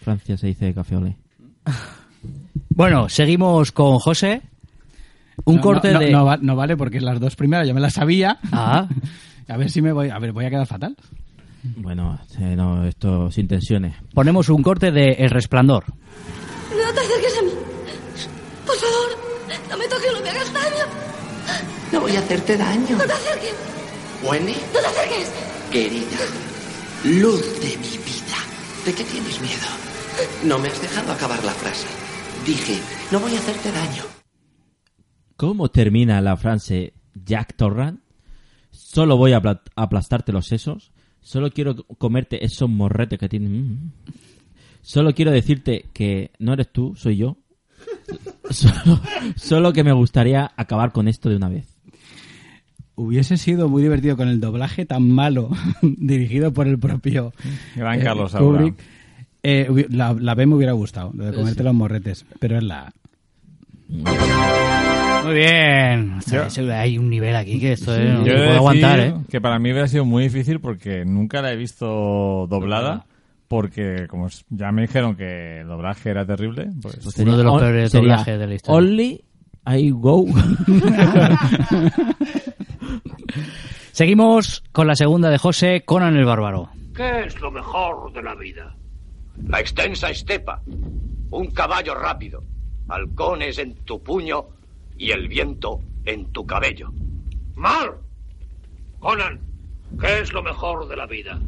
Francia 0.00 0.36
se 0.36 0.48
dice 0.48 0.72
café 0.74 0.96
olé. 0.96 1.16
Bueno, 2.72 3.08
seguimos 3.08 3.72
con 3.72 3.98
José. 3.98 4.42
Un 5.44 5.56
No, 5.56 5.60
corte 5.62 5.92
no, 5.92 6.00
no, 6.00 6.30
de... 6.30 6.38
No 6.42 6.56
vale 6.56 6.76
porque 6.76 7.00
las 7.00 7.18
dos 7.20 7.34
primeras 7.36 7.66
ya 7.66 7.74
me 7.74 7.80
las 7.80 7.94
sabía. 7.94 8.38
Ah. 8.52 8.86
A 9.48 9.56
ver 9.56 9.70
si 9.70 9.82
me 9.82 9.92
voy. 9.92 10.08
A 10.10 10.18
ver, 10.18 10.32
voy 10.32 10.44
a 10.44 10.50
quedar 10.50 10.66
fatal. 10.66 10.96
Bueno, 11.76 12.18
eh, 12.38 12.54
no, 12.56 12.84
esto 12.86 13.30
sin 13.30 13.48
tensiones. 13.48 13.94
Ponemos 14.14 14.48
un 14.48 14.62
corte 14.62 14.90
de 14.92 15.10
El 15.18 15.30
Resplandor. 15.30 15.84
No 15.88 16.94
te 16.94 17.00
acerques 17.00 17.38
a 17.38 17.42
mí. 17.42 17.50
Por 18.66 18.76
favor, 18.76 19.08
no 19.68 19.76
me 19.76 19.88
toques, 19.88 20.12
no 20.14 20.20
me 20.22 20.30
hagas 20.30 20.52
daño. 20.52 20.84
No 21.92 22.00
voy 22.00 22.16
a 22.16 22.20
hacerte 22.20 22.56
daño. 22.56 22.96
No 22.96 23.04
te 23.04 23.12
acerques. 23.12 23.54
Wendy, 24.22 24.52
No 24.72 24.80
te 24.80 24.86
acerques. 24.86 25.32
querida, 25.70 26.18
luz 27.04 27.60
de 27.60 27.76
mi 27.76 27.96
vida. 27.98 28.38
¿De 28.86 28.94
qué 28.94 29.04
tienes 29.04 29.40
miedo? 29.40 29.89
No 30.44 30.58
me 30.58 30.68
has 30.68 30.80
dejado 30.80 31.12
acabar 31.12 31.42
la 31.44 31.52
frase. 31.52 31.86
Dije, 32.46 32.78
no 33.12 33.20
voy 33.20 33.34
a 33.34 33.38
hacerte 33.38 33.70
daño. 33.72 34.02
¿Cómo 35.36 35.68
termina 35.70 36.20
la 36.20 36.36
frase 36.36 36.94
Jack 37.14 37.56
Torrant? 37.56 38.00
Solo 38.70 39.16
voy 39.16 39.32
a 39.32 39.38
apla- 39.40 39.62
aplastarte 39.76 40.32
los 40.32 40.46
sesos. 40.46 40.92
Solo 41.20 41.50
quiero 41.50 41.76
comerte 41.98 42.44
esos 42.44 42.68
morretes 42.68 43.18
que 43.18 43.28
tienen. 43.28 43.52
Mm. 43.74 43.92
Solo 44.82 45.14
quiero 45.14 45.30
decirte 45.30 45.86
que 45.92 46.30
no 46.38 46.54
eres 46.54 46.72
tú, 46.72 46.94
soy 46.96 47.16
yo. 47.16 47.36
Solo, 48.50 49.00
solo 49.36 49.72
que 49.72 49.84
me 49.84 49.92
gustaría 49.92 50.50
acabar 50.56 50.92
con 50.92 51.06
esto 51.08 51.28
de 51.28 51.36
una 51.36 51.48
vez. 51.48 51.78
Hubiese 52.96 53.36
sido 53.36 53.68
muy 53.68 53.82
divertido 53.82 54.16
con 54.16 54.28
el 54.28 54.40
doblaje 54.40 54.84
tan 54.84 55.08
malo 55.10 55.50
dirigido 55.82 56.52
por 56.52 56.66
el 56.66 56.78
propio 56.78 57.32
Gran 57.76 58.00
eh, 58.00 58.04
Carlos. 58.04 58.32
Kubrick. 58.34 58.74
Eh, 59.42 59.86
la, 59.90 60.12
la 60.18 60.34
B 60.34 60.46
me 60.46 60.54
hubiera 60.56 60.72
gustado, 60.72 61.12
lo 61.14 61.24
de 61.26 61.32
comerte 61.32 61.58
Sí. 61.60 61.64
los 61.64 61.74
morretes, 61.74 62.26
pero 62.38 62.58
es 62.58 62.62
la 62.64 62.88
A. 62.88 62.92
Muy 65.24 65.34
bien. 65.34 66.18
Hay 66.72 66.98
un 66.98 67.08
nivel 67.10 67.34
aquí 67.36 67.58
que 67.60 67.72
esto 67.72 67.94
eh, 67.96 68.04
no 68.12 68.22
puede 68.22 68.54
aguantar, 68.56 69.00
¿eh? 69.00 69.14
que 69.28 69.40
para 69.40 69.58
mí 69.58 69.70
hubiera 69.72 69.88
sido 69.88 70.04
muy 70.04 70.24
difícil 70.24 70.60
porque 70.60 71.04
nunca 71.04 71.42
la 71.42 71.52
he 71.52 71.56
visto 71.56 72.46
doblada. 72.48 73.06
Porque 73.48 74.06
como 74.08 74.28
ya 74.48 74.70
me 74.70 74.82
dijeron 74.82 75.16
que 75.16 75.60
el 75.62 75.66
doblaje 75.66 76.10
era 76.10 76.24
terrible, 76.24 76.68
pues... 76.80 77.04
Uno 77.18 77.36
de 77.36 77.42
los 77.42 77.60
peores 77.60 77.90
doblajes 77.90 78.38
de 78.38 78.46
la 78.46 78.54
historia. 78.54 78.78
Only 78.78 79.24
I 79.66 79.90
go. 79.90 80.24
Seguimos 83.92 84.62
con 84.72 84.86
la 84.86 84.94
segunda 84.94 85.30
de 85.30 85.38
José, 85.38 85.82
Conan 85.84 86.16
el 86.16 86.24
Bárbaro. 86.24 86.68
¿Qué 86.94 87.24
es 87.24 87.40
lo 87.40 87.50
mejor 87.50 88.12
de 88.12 88.22
la 88.22 88.34
vida? 88.34 88.74
La 89.46 89.60
extensa 89.60 90.10
estepa, 90.10 90.62
un 91.30 91.50
caballo 91.50 91.94
rápido, 91.94 92.42
halcones 92.88 93.58
en 93.58 93.74
tu 93.84 94.02
puño 94.02 94.46
y 94.96 95.10
el 95.10 95.28
viento 95.28 95.80
en 96.04 96.26
tu 96.32 96.46
cabello. 96.46 96.90
¡Mal! 97.56 97.90
Conan, 98.98 99.40
¿qué 100.00 100.20
es 100.20 100.32
lo 100.32 100.42
mejor 100.42 100.88
de 100.88 100.96
la 100.96 101.06
vida? 101.06 101.40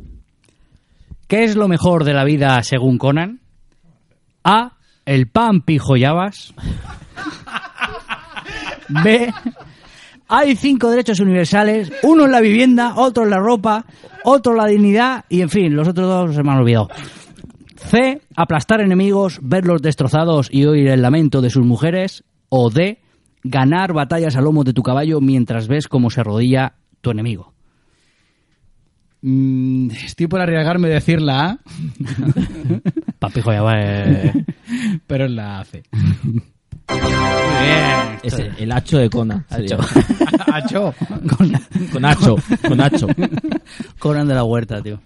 ¿Qué 1.28 1.44
es 1.44 1.56
lo 1.56 1.68
mejor 1.68 2.04
de 2.04 2.12
la 2.12 2.24
vida 2.24 2.62
según 2.62 2.98
Conan? 2.98 3.40
A. 4.44 4.76
El 5.04 5.28
pan 5.28 5.62
pijo. 5.62 5.94
B. 8.88 9.32
Hay 10.28 10.56
cinco 10.56 10.90
derechos 10.90 11.20
universales, 11.20 11.92
uno 12.02 12.24
en 12.24 12.32
la 12.32 12.40
vivienda, 12.40 12.94
otro 12.96 13.24
en 13.24 13.30
la 13.30 13.38
ropa, 13.38 13.84
otro 14.24 14.52
en 14.52 14.58
la 14.58 14.66
dignidad 14.66 15.24
y 15.28 15.42
en 15.42 15.50
fin, 15.50 15.74
los 15.74 15.88
otros 15.88 16.06
dos 16.06 16.34
se 16.34 16.42
me 16.42 16.52
han 16.52 16.58
olvidado. 16.58 16.88
C. 17.90 18.20
Aplastar 18.36 18.80
enemigos, 18.80 19.38
verlos 19.42 19.82
destrozados 19.82 20.48
y 20.50 20.64
oír 20.66 20.88
el 20.88 21.02
lamento 21.02 21.40
de 21.40 21.50
sus 21.50 21.64
mujeres. 21.64 22.24
O 22.48 22.70
D. 22.70 23.00
Ganar 23.44 23.92
batallas 23.92 24.36
a 24.36 24.40
lomo 24.40 24.64
de 24.64 24.72
tu 24.72 24.82
caballo 24.82 25.20
mientras 25.20 25.66
ves 25.68 25.88
cómo 25.88 26.10
se 26.10 26.20
arrodilla 26.20 26.74
tu 27.00 27.10
enemigo. 27.10 27.52
Mm, 29.22 29.90
estoy 29.90 30.26
por 30.26 30.40
arriesgarme 30.40 30.88
a 30.88 30.94
decir 30.94 31.20
la 31.20 31.40
A, 31.50 31.58
Pan 33.18 33.30
pijo 33.32 33.52
y 33.52 33.56
habas. 33.56 33.76
eh. 33.78 34.44
pero 35.06 35.26
es 35.26 35.30
la 35.30 35.64
C. 35.64 35.82
bien. 37.00 38.18
Es 38.22 38.34
el, 38.34 38.54
el 38.58 38.72
hacho 38.72 38.98
de 38.98 39.10
Conan. 39.10 39.44
Hacho. 39.50 39.78
Con 41.92 42.04
hacho, 42.04 42.36
con 42.68 42.80
hacho. 42.80 43.06
Conan 43.98 44.28
de 44.28 44.34
la 44.34 44.44
huerta, 44.44 44.82
tío. 44.82 45.00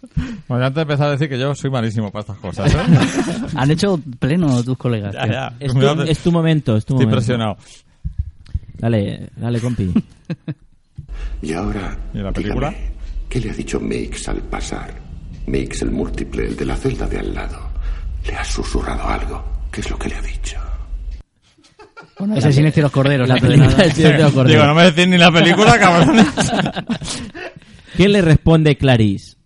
Bueno, 0.49 0.65
antes 0.67 0.77
de 0.77 0.83
empezar 0.83 1.09
a 1.09 1.11
decir 1.13 1.29
que 1.29 1.39
yo 1.39 1.55
soy 1.55 1.71
malísimo 1.71 2.11
para 2.11 2.21
estas 2.23 2.37
cosas, 2.39 2.75
¿eh? 2.75 2.79
Han 3.57 3.71
hecho 3.71 4.01
pleno 4.19 4.63
tus 4.65 4.77
colegas. 4.77 5.15
Ya, 5.15 5.27
ya. 5.27 5.53
Es 5.61 5.73
tu, 5.73 5.81
de- 5.81 6.11
es 6.11 6.19
tu 6.19 6.33
momento, 6.33 6.77
es 6.77 6.85
tu 6.85 6.95
Estoy 6.95 7.07
momento. 7.07 7.17
presionado. 7.17 7.57
Dale, 8.79 9.31
dale, 9.37 9.61
compi. 9.61 9.93
Y 11.43 11.53
ahora, 11.53 11.97
¿Y 12.13 12.19
la 12.19 12.33
película? 12.33 12.71
dígame, 12.71 12.91
¿qué 13.29 13.41
le 13.41 13.51
ha 13.51 13.55
dicho 13.55 13.81
Mix 13.81 14.29
al 14.29 14.39
pasar? 14.43 14.93
Mix, 15.47 15.83
el 15.83 15.91
múltiple, 15.93 16.47
el 16.49 16.57
de 16.57 16.65
la 16.67 16.77
celda 16.77 17.07
de 17.07 17.19
al 17.21 17.35
lado. 17.35 17.59
¿Le 18.27 18.35
ha 18.37 18.45
susurrado 18.45 19.07
algo? 19.09 19.45
¿Qué 19.71 19.81
es 19.81 19.91
lo 19.91 19.99
que 19.99 20.09
le 20.09 20.17
ha 20.17 20.23
dicho? 20.23 20.57
Es 22.34 22.44
el 22.44 22.52
silencio 22.52 22.80
de 22.80 22.84
los 22.84 22.93
corderos. 22.93 23.28
La 23.28 23.36
película 23.36 23.74
del 23.76 23.93
silencio 23.93 24.16
de 24.16 24.22
los 24.24 24.32
corderos. 24.32 24.62
Digo, 24.62 24.66
no 24.66 24.74
me 24.74 24.90
decís 24.90 25.06
ni 25.06 25.18
la 25.18 25.30
película, 25.30 25.78
cabrones. 25.78 26.26
¿Qué 27.97 28.09
le 28.09 28.22
responde 28.22 28.76
Clarice? 28.76 29.36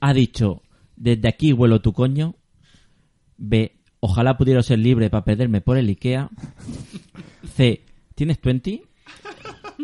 Ha 0.00 0.12
dicho, 0.12 0.62
desde 0.96 1.28
aquí 1.28 1.52
vuelo 1.52 1.80
tu 1.80 1.92
coño. 1.92 2.34
B, 3.38 3.76
ojalá 4.00 4.36
pudiera 4.36 4.62
ser 4.62 4.78
libre 4.78 5.08
para 5.08 5.24
perderme 5.24 5.60
por 5.62 5.78
el 5.78 5.88
Ikea. 5.88 6.28
C, 7.56 7.84
¿tienes 8.14 8.40
20? 8.40 8.70
Y, 8.70 8.84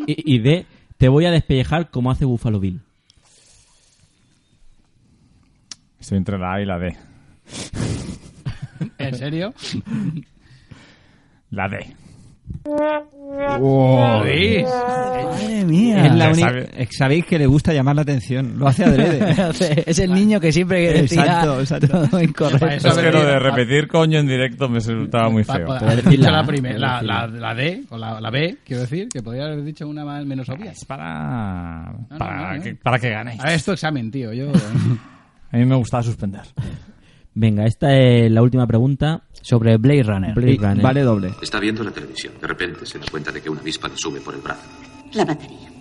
y 0.07 0.39
D, 0.39 0.65
te 0.97 1.09
voy 1.09 1.25
a 1.25 1.31
despellejar 1.31 1.89
como 1.89 2.11
hace 2.11 2.25
Buffalo 2.25 2.59
Bill. 2.59 2.81
Estoy 5.99 6.17
entre 6.17 6.37
la 6.37 6.53
A 6.53 6.61
y 6.61 6.65
la 6.65 6.77
D. 6.79 6.95
¿En 8.97 9.15
serio? 9.15 9.53
La 11.51 11.67
D. 11.67 11.95
¿Veis? 14.23 14.63
Madre 14.63 15.65
mía. 15.65 16.05
Es 16.05 16.15
la 16.15 16.31
eh, 16.31 16.87
Sabéis 16.91 17.25
que 17.25 17.39
le 17.39 17.45
gusta 17.47 17.73
llamar 17.73 17.95
la 17.95 18.01
atención. 18.03 18.57
Lo 18.57 18.67
hace 18.67 18.83
adrede. 18.83 19.35
es 19.85 19.99
el 19.99 20.13
niño 20.13 20.39
que 20.39 20.51
siempre 20.51 20.93
decía 20.93 21.21
Exacto, 21.23 21.59
exacto. 21.61 21.87
todo 22.09 22.21
incorrecto. 22.23 22.67
Eso 22.67 22.87
Es 22.89 22.97
que 22.97 23.11
lo 23.11 23.25
de 23.25 23.39
repetir 23.39 23.87
coño 23.87 24.19
en 24.19 24.27
directo 24.27 24.67
me 24.69 24.75
resultaba 24.75 25.29
muy 25.29 25.43
Pa- 25.43 25.55
feo. 25.55 25.67
pa- 25.67 25.79
dicho 26.09 26.21
la 26.23 26.31
la, 26.31 26.39
A, 26.39 26.45
primer- 26.45 26.79
podría 26.79 27.01
la, 27.01 27.53
D, 27.55 27.83
o 27.89 27.97
la, 27.97 28.19
la 28.21 28.29
B, 28.29 28.57
quiero 28.65 28.81
decir, 28.81 29.07
que 29.09 29.21
podría 29.21 29.45
haber 29.45 29.63
dicho 29.63 29.87
una 29.87 30.03
más, 30.05 30.25
menos 30.25 30.47
obvia. 30.49 30.71
Es 30.71 30.85
para, 30.85 31.91
no, 32.09 32.17
para, 32.17 32.57
no, 32.57 32.63
que, 32.63 32.75
para 32.75 32.99
que 32.99 33.09
ganéis. 33.09 33.39
Ahora 33.39 33.53
es 33.53 33.63
tu 33.65 33.71
examen, 33.71 34.11
tío. 34.11 34.33
Yo... 34.33 34.51
A 35.53 35.57
mí 35.57 35.65
me 35.65 35.75
gustaba 35.75 36.01
suspender. 36.03 36.41
Venga, 37.33 37.65
esta 37.65 37.93
es 37.97 38.31
la 38.31 38.41
última 38.41 38.65
pregunta. 38.67 39.21
Sobre 39.41 39.77
Blade 39.77 40.03
Runner. 40.03 40.33
Blade 40.33 40.57
Runner. 40.57 40.81
Vale 40.81 41.01
doble. 41.01 41.33
Está 41.41 41.59
viendo 41.59 41.83
la 41.83 41.91
televisión. 41.91 42.33
De 42.39 42.47
repente 42.47 42.85
se 42.85 42.99
da 42.99 43.05
cuenta 43.09 43.31
de 43.31 43.41
que 43.41 43.49
una 43.49 43.61
avispa 43.61 43.87
le 43.87 43.97
sube 43.97 44.21
por 44.21 44.35
el 44.35 44.41
brazo. 44.41 44.61
La 45.13 45.25
batería. 45.25 45.71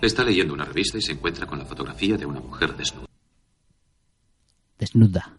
Está 0.00 0.22
leyendo 0.22 0.52
una 0.54 0.64
revista 0.64 0.98
y 0.98 1.02
se 1.02 1.12
encuentra 1.12 1.46
con 1.46 1.58
la 1.58 1.64
fotografía 1.64 2.16
de 2.16 2.26
una 2.26 2.40
mujer 2.40 2.76
desnuda. 2.76 3.06
Desnuda. 4.78 5.34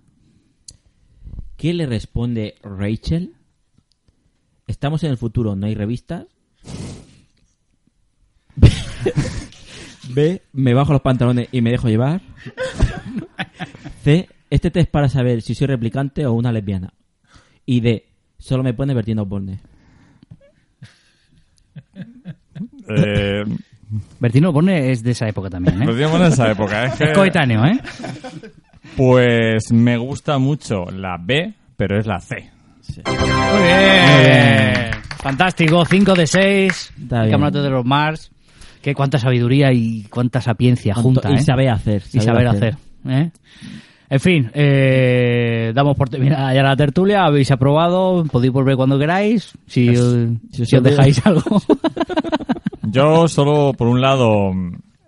¿Qué 1.56 1.74
le 1.74 1.86
responde 1.86 2.56
Rachel? 2.64 3.36
Estamos 4.68 5.04
en 5.04 5.12
el 5.12 5.18
futuro, 5.18 5.56
¿no 5.56 5.68
hay 5.68 5.76
revistas? 5.76 6.26
B. 10.10 10.42
Me 10.54 10.74
bajo 10.74 10.94
los 10.94 11.02
pantalones 11.02 11.48
y 11.52 11.62
me 11.62 11.72
dejo 11.72 11.88
llevar. 11.88 12.22
C. 14.06 14.30
Este 14.52 14.70
test 14.70 14.92
para 14.92 15.10
saber 15.10 15.42
si 15.42 15.56
soy 15.56 15.66
replicante 15.66 16.28
o 16.28 16.34
una 16.34 16.52
lesbiana. 16.52 16.94
Y 17.66 17.82
D. 17.82 18.06
Solo 18.38 18.62
me 18.62 18.76
pone 18.76 18.94
vertiendo 18.94 19.28
porno. 19.28 19.58
Eh, 22.88 23.44
Bertino 24.20 24.52
Borne 24.52 24.92
es 24.92 25.02
de 25.02 25.12
esa 25.12 25.28
época 25.28 25.50
también, 25.50 25.82
¿eh? 25.82 25.86
lo 25.86 25.98
en 25.98 26.22
esa 26.22 26.52
época. 26.52 26.86
Es, 26.86 26.94
que, 26.98 27.04
Es 27.06 27.14
coetáneo, 27.14 27.66
¿eh? 27.66 27.80
Pues 28.96 29.72
me 29.72 29.98
gusta 29.98 30.38
mucho 30.38 30.86
la 30.92 31.18
B, 31.20 31.54
pero 31.76 32.00
es 32.00 32.06
la 32.06 32.20
C. 32.20 32.52
Muy 33.08 33.64
bien. 33.64 34.92
Fantástico, 35.18 35.84
5 35.84 36.14
de 36.14 36.28
6. 36.28 36.94
Está 37.02 37.22
bien. 37.22 37.32
Campeonato 37.32 37.64
de 37.64 37.70
los 37.72 37.84
Mars. 37.84 38.32
Que 38.84 38.94
cuánta 38.94 39.18
sabiduría 39.18 39.74
y 39.74 40.04
cuánta 40.04 40.42
sapiencia 40.42 40.94
junta, 40.94 41.32
y 41.32 41.36
¿eh? 41.36 41.42
saber 41.42 41.70
hacer, 41.70 42.04
Y 42.14 42.20
saber 42.20 42.24
saber 42.24 42.48
hacer. 42.48 42.78
hacer. 43.04 43.22
¿eh? 43.24 43.32
En 44.10 44.20
fin, 44.20 44.52
eh, 44.54 45.72
damos 45.74 45.98
por 45.98 46.10
terminada 46.10 46.54
ya 46.54 46.62
la 46.62 46.76
tertulia, 46.76 47.26
habéis 47.26 47.50
aprobado, 47.52 48.24
podéis 48.32 48.54
volver 48.54 48.76
cuando 48.76 49.00
queráis, 49.00 49.52
si, 49.66 49.90
Es- 49.90 50.00
os- 50.00 50.14
si 50.52 50.66
si 50.66 50.76
os 50.76 50.82
os 50.82 50.84
dejáis 50.84 51.26
algo. 51.26 51.62
Yo 52.84 53.28
solo, 53.28 53.74
por 53.74 53.88
un 53.88 54.00
lado, 54.02 54.52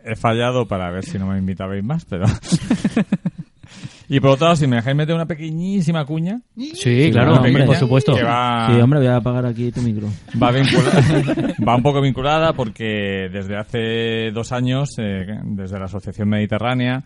he 0.03 0.15
fallado 0.15 0.67
para 0.67 0.89
ver 0.91 1.05
si 1.05 1.19
no 1.19 1.27
me 1.27 1.37
invitabais 1.37 1.83
más, 1.83 2.05
pero... 2.05 2.25
y 4.09 4.19
por 4.19 4.31
otro 4.31 4.45
lado, 4.47 4.55
si 4.55 4.65
me 4.67 4.77
dejáis 4.77 4.95
meter 4.95 5.13
una 5.13 5.25
pequeñísima 5.25 6.03
cuña... 6.05 6.39
Sí, 6.73 7.09
claro, 7.11 7.33
hombre, 7.35 7.51
pequeña, 7.51 7.65
por 7.67 7.75
supuesto. 7.75 8.13
va- 8.13 8.67
Sí, 8.73 8.81
hombre, 8.81 8.99
voy 8.99 9.07
a 9.09 9.17
apagar 9.17 9.45
aquí 9.45 9.71
tu 9.71 9.81
micro. 9.81 10.07
va, 10.41 10.51
vincula- 10.51 11.55
va 11.67 11.75
un 11.75 11.83
poco 11.83 12.01
vinculada 12.01 12.53
porque 12.53 13.29
desde 13.31 13.57
hace 13.57 14.31
dos 14.31 14.51
años, 14.51 14.89
eh, 14.97 15.25
desde 15.43 15.77
la 15.77 15.85
Asociación 15.85 16.29
Mediterránea, 16.29 17.03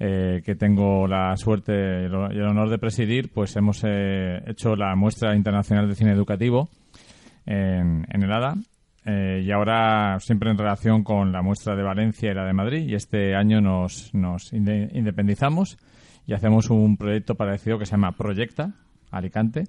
eh, 0.00 0.42
que 0.44 0.54
tengo 0.54 1.06
la 1.06 1.36
suerte 1.36 1.72
y 1.72 2.04
el 2.06 2.46
honor 2.46 2.70
de 2.70 2.78
presidir, 2.78 3.32
pues 3.32 3.56
hemos 3.56 3.82
eh, 3.84 4.40
hecho 4.46 4.76
la 4.76 4.94
muestra 4.96 5.34
internacional 5.34 5.88
de 5.88 5.94
cine 5.94 6.12
educativo 6.12 6.68
en, 7.46 8.04
el 8.10 8.32
ADA. 8.32 8.54
eh, 9.04 9.42
y 9.44 9.50
ahora 9.50 10.18
siempre 10.20 10.50
en 10.50 10.58
relación 10.58 11.02
con 11.02 11.32
la 11.32 11.42
muestra 11.42 11.74
de 11.74 11.82
Valencia 11.82 12.30
y 12.30 12.34
la 12.34 12.44
de 12.44 12.52
Madrid. 12.52 12.86
Y 12.88 12.94
este 12.94 13.34
año 13.34 13.60
nos, 13.60 14.12
nos 14.14 14.52
inde- 14.52 14.90
independizamos 14.92 15.78
y 16.26 16.34
hacemos 16.34 16.68
un 16.70 16.96
proyecto 16.96 17.34
parecido 17.34 17.78
que 17.78 17.86
se 17.86 17.92
llama 17.92 18.12
Proyecta 18.12 18.74
Alicante, 19.10 19.64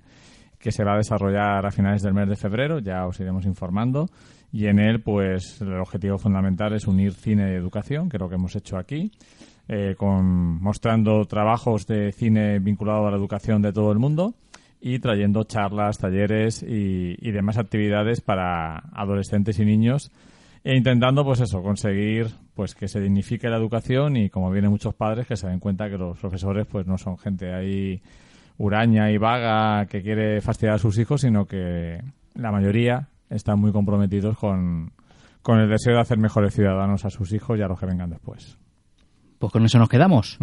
que 0.60 0.72
se 0.74 0.84
va 0.84 0.96
a 0.96 0.98
desarrollar 0.98 1.66
a 1.66 1.72
finales 1.72 2.02
del 2.02 2.14
mes 2.14 2.28
de 2.28 2.36
febrero, 2.36 2.80
ya 2.80 3.06
os 3.08 3.18
iremos 3.22 3.46
informando. 3.46 4.08
Y 4.52 4.66
en 4.66 4.80
él, 4.80 5.00
pues, 5.02 5.62
el 5.62 5.74
objetivo 5.80 6.18
fundamental 6.18 6.74
es 6.74 6.86
unir 6.88 7.14
cine 7.14 7.52
y 7.52 7.56
educación, 7.56 8.10
que 8.10 8.18
es 8.18 8.22
lo 8.22 8.28
que 8.28 8.36
hemos 8.36 8.56
hecho 8.58 8.78
aquí, 8.78 9.12
eh, 9.72 9.94
con, 9.96 10.60
mostrando 10.64 11.24
trabajos 11.26 11.86
de 11.86 12.12
cine 12.12 12.58
vinculado 12.58 13.06
a 13.06 13.12
la 13.12 13.18
educación 13.18 13.62
de 13.62 13.72
todo 13.72 13.92
el 13.92 14.00
mundo 14.00 14.34
y 14.82 14.98
trayendo 14.98 15.44
charlas, 15.44 16.00
talleres 16.00 16.64
y, 16.64 17.32
demás 17.32 17.60
actividades 17.60 18.20
para 18.20 18.78
adolescentes 18.94 19.60
y 19.60 19.66
niños 19.66 20.12
e 20.64 20.76
intentando 20.76 21.24
pues 21.24 21.42
eso 21.42 21.62
conseguir 21.62 22.32
pues 22.56 22.74
que 22.74 22.88
se 22.88 23.00
dignifique 23.00 23.48
la 23.48 23.58
educación 23.58 24.18
y 24.18 24.32
como 24.32 24.50
vienen 24.50 24.72
muchos 24.72 24.96
padres 24.96 25.28
que 25.28 25.38
se 25.38 25.48
den 25.48 25.60
cuenta 25.60 25.88
que 25.88 26.00
los 26.00 26.18
profesores 26.18 26.66
pues 26.66 26.88
no 26.88 26.98
son 26.98 27.20
gente 27.20 27.54
ahí 27.54 28.02
huraña 28.58 29.12
y 29.12 29.18
vaga 29.20 29.86
que 29.86 30.02
quiere 30.02 30.42
fastidiar 30.42 30.76
a 30.76 30.80
sus 30.80 30.98
hijos 30.98 31.22
sino 31.22 31.46
que 31.46 32.02
la 32.34 32.52
mayoría 32.52 33.10
están 33.30 33.60
muy 33.60 33.72
comprometidos 33.72 34.36
con, 34.36 34.94
con 35.44 35.60
el 35.60 35.70
deseo 35.70 35.94
de 35.94 36.02
hacer 36.02 36.18
mejores 36.18 36.56
ciudadanos 36.56 37.06
a 37.06 37.10
sus 37.10 37.32
hijos 37.34 37.58
y 37.60 37.62
a 37.62 37.68
los 37.68 37.80
que 37.80 37.86
vengan 37.86 38.10
después. 38.10 38.59
Pues 39.40 39.52
con 39.52 39.66
eso 39.66 39.80
nos 39.80 39.90
quedamos. 39.90 40.38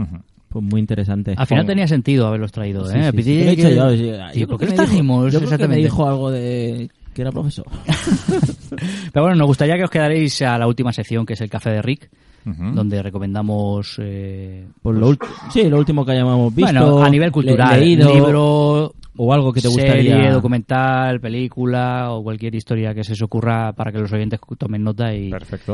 Pues 0.48 0.64
muy 0.64 0.80
interesante. 0.80 1.34
Al 1.36 1.46
final 1.46 1.66
tenía 1.66 1.86
sentido 1.86 2.26
haberlos 2.26 2.50
traído, 2.50 2.86
Sí, 2.86 2.96
¿eh? 2.98 3.12
sí, 3.14 3.22
sí, 3.22 3.42
he 3.42 3.56
que- 3.56 3.74
yo, 3.76 3.90
Yo 3.94 4.48
¿por 4.48 4.58
creo 4.58 4.58
qué 4.58 4.58
que 4.58 4.58
lo 4.58 4.58
me 4.58 4.58
dijo- 4.58 4.74
trajimos? 4.74 5.32
yo 5.32 5.40
creo 5.40 5.58
que 5.58 5.68
me 5.68 5.76
dijo 5.76 6.08
algo 6.08 6.30
de 6.30 6.88
que 7.14 7.22
era 7.22 7.30
profesor. 7.32 7.66
Pero 9.12 9.22
bueno, 9.24 9.36
nos 9.36 9.46
gustaría 9.46 9.76
que 9.76 9.84
os 9.84 9.90
quedaréis 9.90 10.40
a 10.42 10.58
la 10.58 10.66
última 10.66 10.92
sección, 10.92 11.24
que 11.26 11.34
es 11.34 11.40
el 11.40 11.50
Café 11.50 11.70
de 11.70 11.82
Rick, 11.82 12.10
donde 12.44 13.02
recomendamos... 13.02 13.96
eh, 14.00 14.66
Pues 14.80 14.96
lo 14.96 15.10
ulti- 15.10 15.26
sí, 15.52 15.68
lo 15.68 15.78
último 15.78 16.04
que 16.04 16.12
hayamos 16.12 16.54
visto. 16.54 16.72
Bueno, 16.72 17.02
a 17.04 17.10
nivel 17.10 17.32
cultural, 17.32 17.80
le- 17.80 17.86
leído, 17.86 18.14
libro 18.14 18.94
o 19.18 19.32
algo 19.32 19.52
que 19.52 19.60
te 19.62 19.68
serie, 19.68 20.02
gustaría. 20.02 20.32
documental, 20.32 21.20
película 21.20 22.12
o 22.12 22.22
cualquier 22.22 22.54
historia 22.54 22.94
que 22.94 23.02
se 23.02 23.14
os 23.14 23.22
ocurra 23.22 23.72
para 23.72 23.90
que 23.90 23.98
los 23.98 24.12
oyentes 24.12 24.38
tomen 24.58 24.84
nota 24.84 25.12
y, 25.14 25.32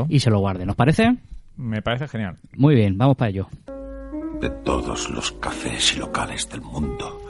y 0.09 0.19
se 0.19 0.29
lo 0.31 0.39
guarden. 0.39 0.69
¿Os 0.71 0.75
parece? 0.75 1.15
Me 1.57 1.81
parece 1.81 2.07
genial. 2.07 2.37
Muy 2.55 2.75
bien, 2.75 2.97
vamos 2.97 3.17
para 3.17 3.29
ello. 3.29 3.47
De 4.39 4.49
todos 4.49 5.09
los 5.09 5.31
cafés 5.33 5.95
y 5.95 5.99
locales 5.99 6.49
del 6.49 6.61
mundo, 6.61 7.21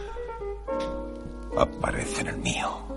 aparece 1.57 2.21
en 2.21 2.27
el 2.27 2.37
mío. 2.37 2.92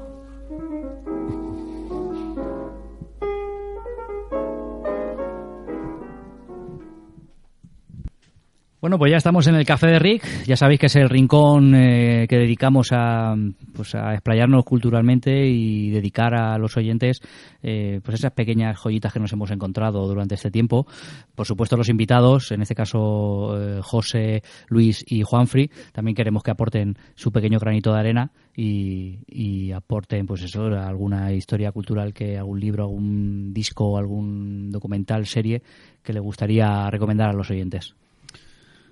Bueno, 8.87 8.99
pues 9.01 9.11
ya 9.11 9.17
estamos 9.17 9.49
en 9.49 9.57
el 9.57 9.67
Café 9.67 9.89
de 9.89 9.99
Rick. 9.99 10.45
Ya 10.47 10.55
sabéis 10.57 10.79
que 10.79 10.87
es 10.87 10.95
el 10.95 11.09
rincón 11.09 11.75
eh, 11.75 12.29
que 12.29 12.37
dedicamos 12.37 12.91
a, 12.93 13.35
pues 13.75 13.97
a 13.97 14.13
explayarnos 14.13 14.65
culturalmente 14.65 15.45
y 15.49 15.91
dedicar 15.91 16.37
a 16.37 16.57
los 16.57 16.77
oyentes 16.77 17.21
eh, 17.65 17.99
pues 18.05 18.21
esas 18.21 18.31
pequeñas 18.31 18.79
joyitas 18.79 19.13
que 19.13 19.19
nos 19.19 19.33
hemos 19.33 19.51
encontrado 19.51 20.07
durante 20.07 20.37
este 20.37 20.53
tiempo. 20.53 20.87
Por 21.35 21.47
supuesto, 21.47 21.77
los 21.77 21.89
invitados, 21.89 22.53
en 22.53 22.63
este 22.63 22.77
caso 22.77 23.61
eh, 23.61 23.81
José, 23.83 24.45
Luis 24.69 25.05
y 25.09 25.23
Juanfri, 25.23 25.69
también 25.91 26.15
queremos 26.15 26.45
que 26.45 26.53
aporten 26.53 26.97
su 27.17 27.33
pequeño 27.33 27.59
granito 27.59 27.93
de 27.93 27.99
arena 27.99 28.31
y, 28.55 29.73
aporten, 29.73 30.27
pues 30.27 30.45
eso, 30.45 30.63
alguna 30.67 31.33
historia 31.33 31.73
cultural, 31.73 32.15
que 32.15 32.39
algún 32.39 32.61
libro, 32.61 32.85
algún 32.85 33.53
disco, 33.53 33.99
algún 33.99 34.71
documental, 34.71 35.27
serie 35.27 35.61
que 36.05 36.13
le 36.13 36.21
gustaría 36.21 36.89
recomendar 36.89 37.31
a 37.31 37.33
los 37.33 37.51
oyentes. 37.51 37.97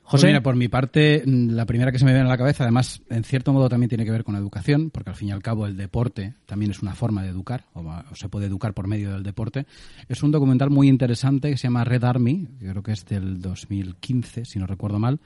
Pues 0.04 0.20
José. 0.20 0.26
mira, 0.26 0.42
por 0.42 0.54
mi 0.54 0.68
parte, 0.68 1.22
mm, 1.24 1.50
la 1.50 1.64
primera 1.64 1.90
que 1.90 1.98
se 1.98 2.04
me 2.04 2.12
viene 2.12 2.26
a 2.26 2.30
la 2.30 2.36
cabeza, 2.36 2.64
además, 2.64 3.02
en 3.08 3.24
cierto 3.24 3.54
modo 3.54 3.70
también 3.70 3.88
tiene 3.88 4.04
que 4.04 4.10
ver 4.10 4.22
con 4.22 4.36
educación, 4.36 4.90
porque 4.90 5.10
al 5.10 5.16
fin 5.16 5.28
y 5.28 5.32
al 5.32 5.42
cabo 5.42 5.66
el 5.66 5.78
deporte 5.78 6.34
también 6.44 6.70
es 6.70 6.82
una 6.82 6.94
forma 6.94 7.22
de 7.22 7.30
educar, 7.30 7.64
o, 7.72 7.82
se 8.14 8.28
puede 8.28 8.46
educar 8.46 8.74
por 8.74 8.86
medio 8.86 9.12
del 9.12 9.22
deporte. 9.22 9.66
Es 10.08 10.22
un 10.22 10.30
documental 10.30 10.68
muy 10.68 10.88
interesante 10.88 11.50
que 11.50 11.56
se 11.56 11.68
llama 11.68 11.84
Red 11.84 12.04
Army, 12.04 12.46
que 12.60 12.68
creo 12.68 12.82
que 12.82 12.92
es 12.92 13.06
del 13.06 13.40
2015, 13.40 14.44
si 14.44 14.58
no 14.58 14.66
recuerdo 14.66 14.98
mal, 14.98 15.20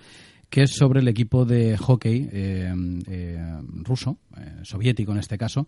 que 0.49 0.63
es 0.63 0.71
sobre 0.71 1.01
el 1.01 1.09
equipo 1.09 1.45
de 1.45 1.77
hockey 1.77 2.29
eh, 2.33 2.73
eh, 3.09 3.61
ruso, 3.83 4.19
eh, 4.37 4.61
soviético 4.63 5.13
en 5.13 5.19
este 5.19 5.37
caso, 5.37 5.67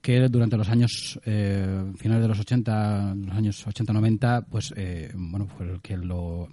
que 0.00 0.28
durante 0.28 0.56
los 0.56 0.68
años 0.68 1.20
eh, 1.24 1.92
finales 1.96 2.22
de 2.22 2.28
los 2.28 2.40
80, 2.40 3.14
los 3.14 3.36
años 3.36 3.66
80-90, 3.66 4.46
pues 4.48 4.72
eh, 4.76 5.12
bueno, 5.14 5.46
fue 5.46 5.66
el 5.66 5.80
que 5.80 5.96
lo 5.96 6.48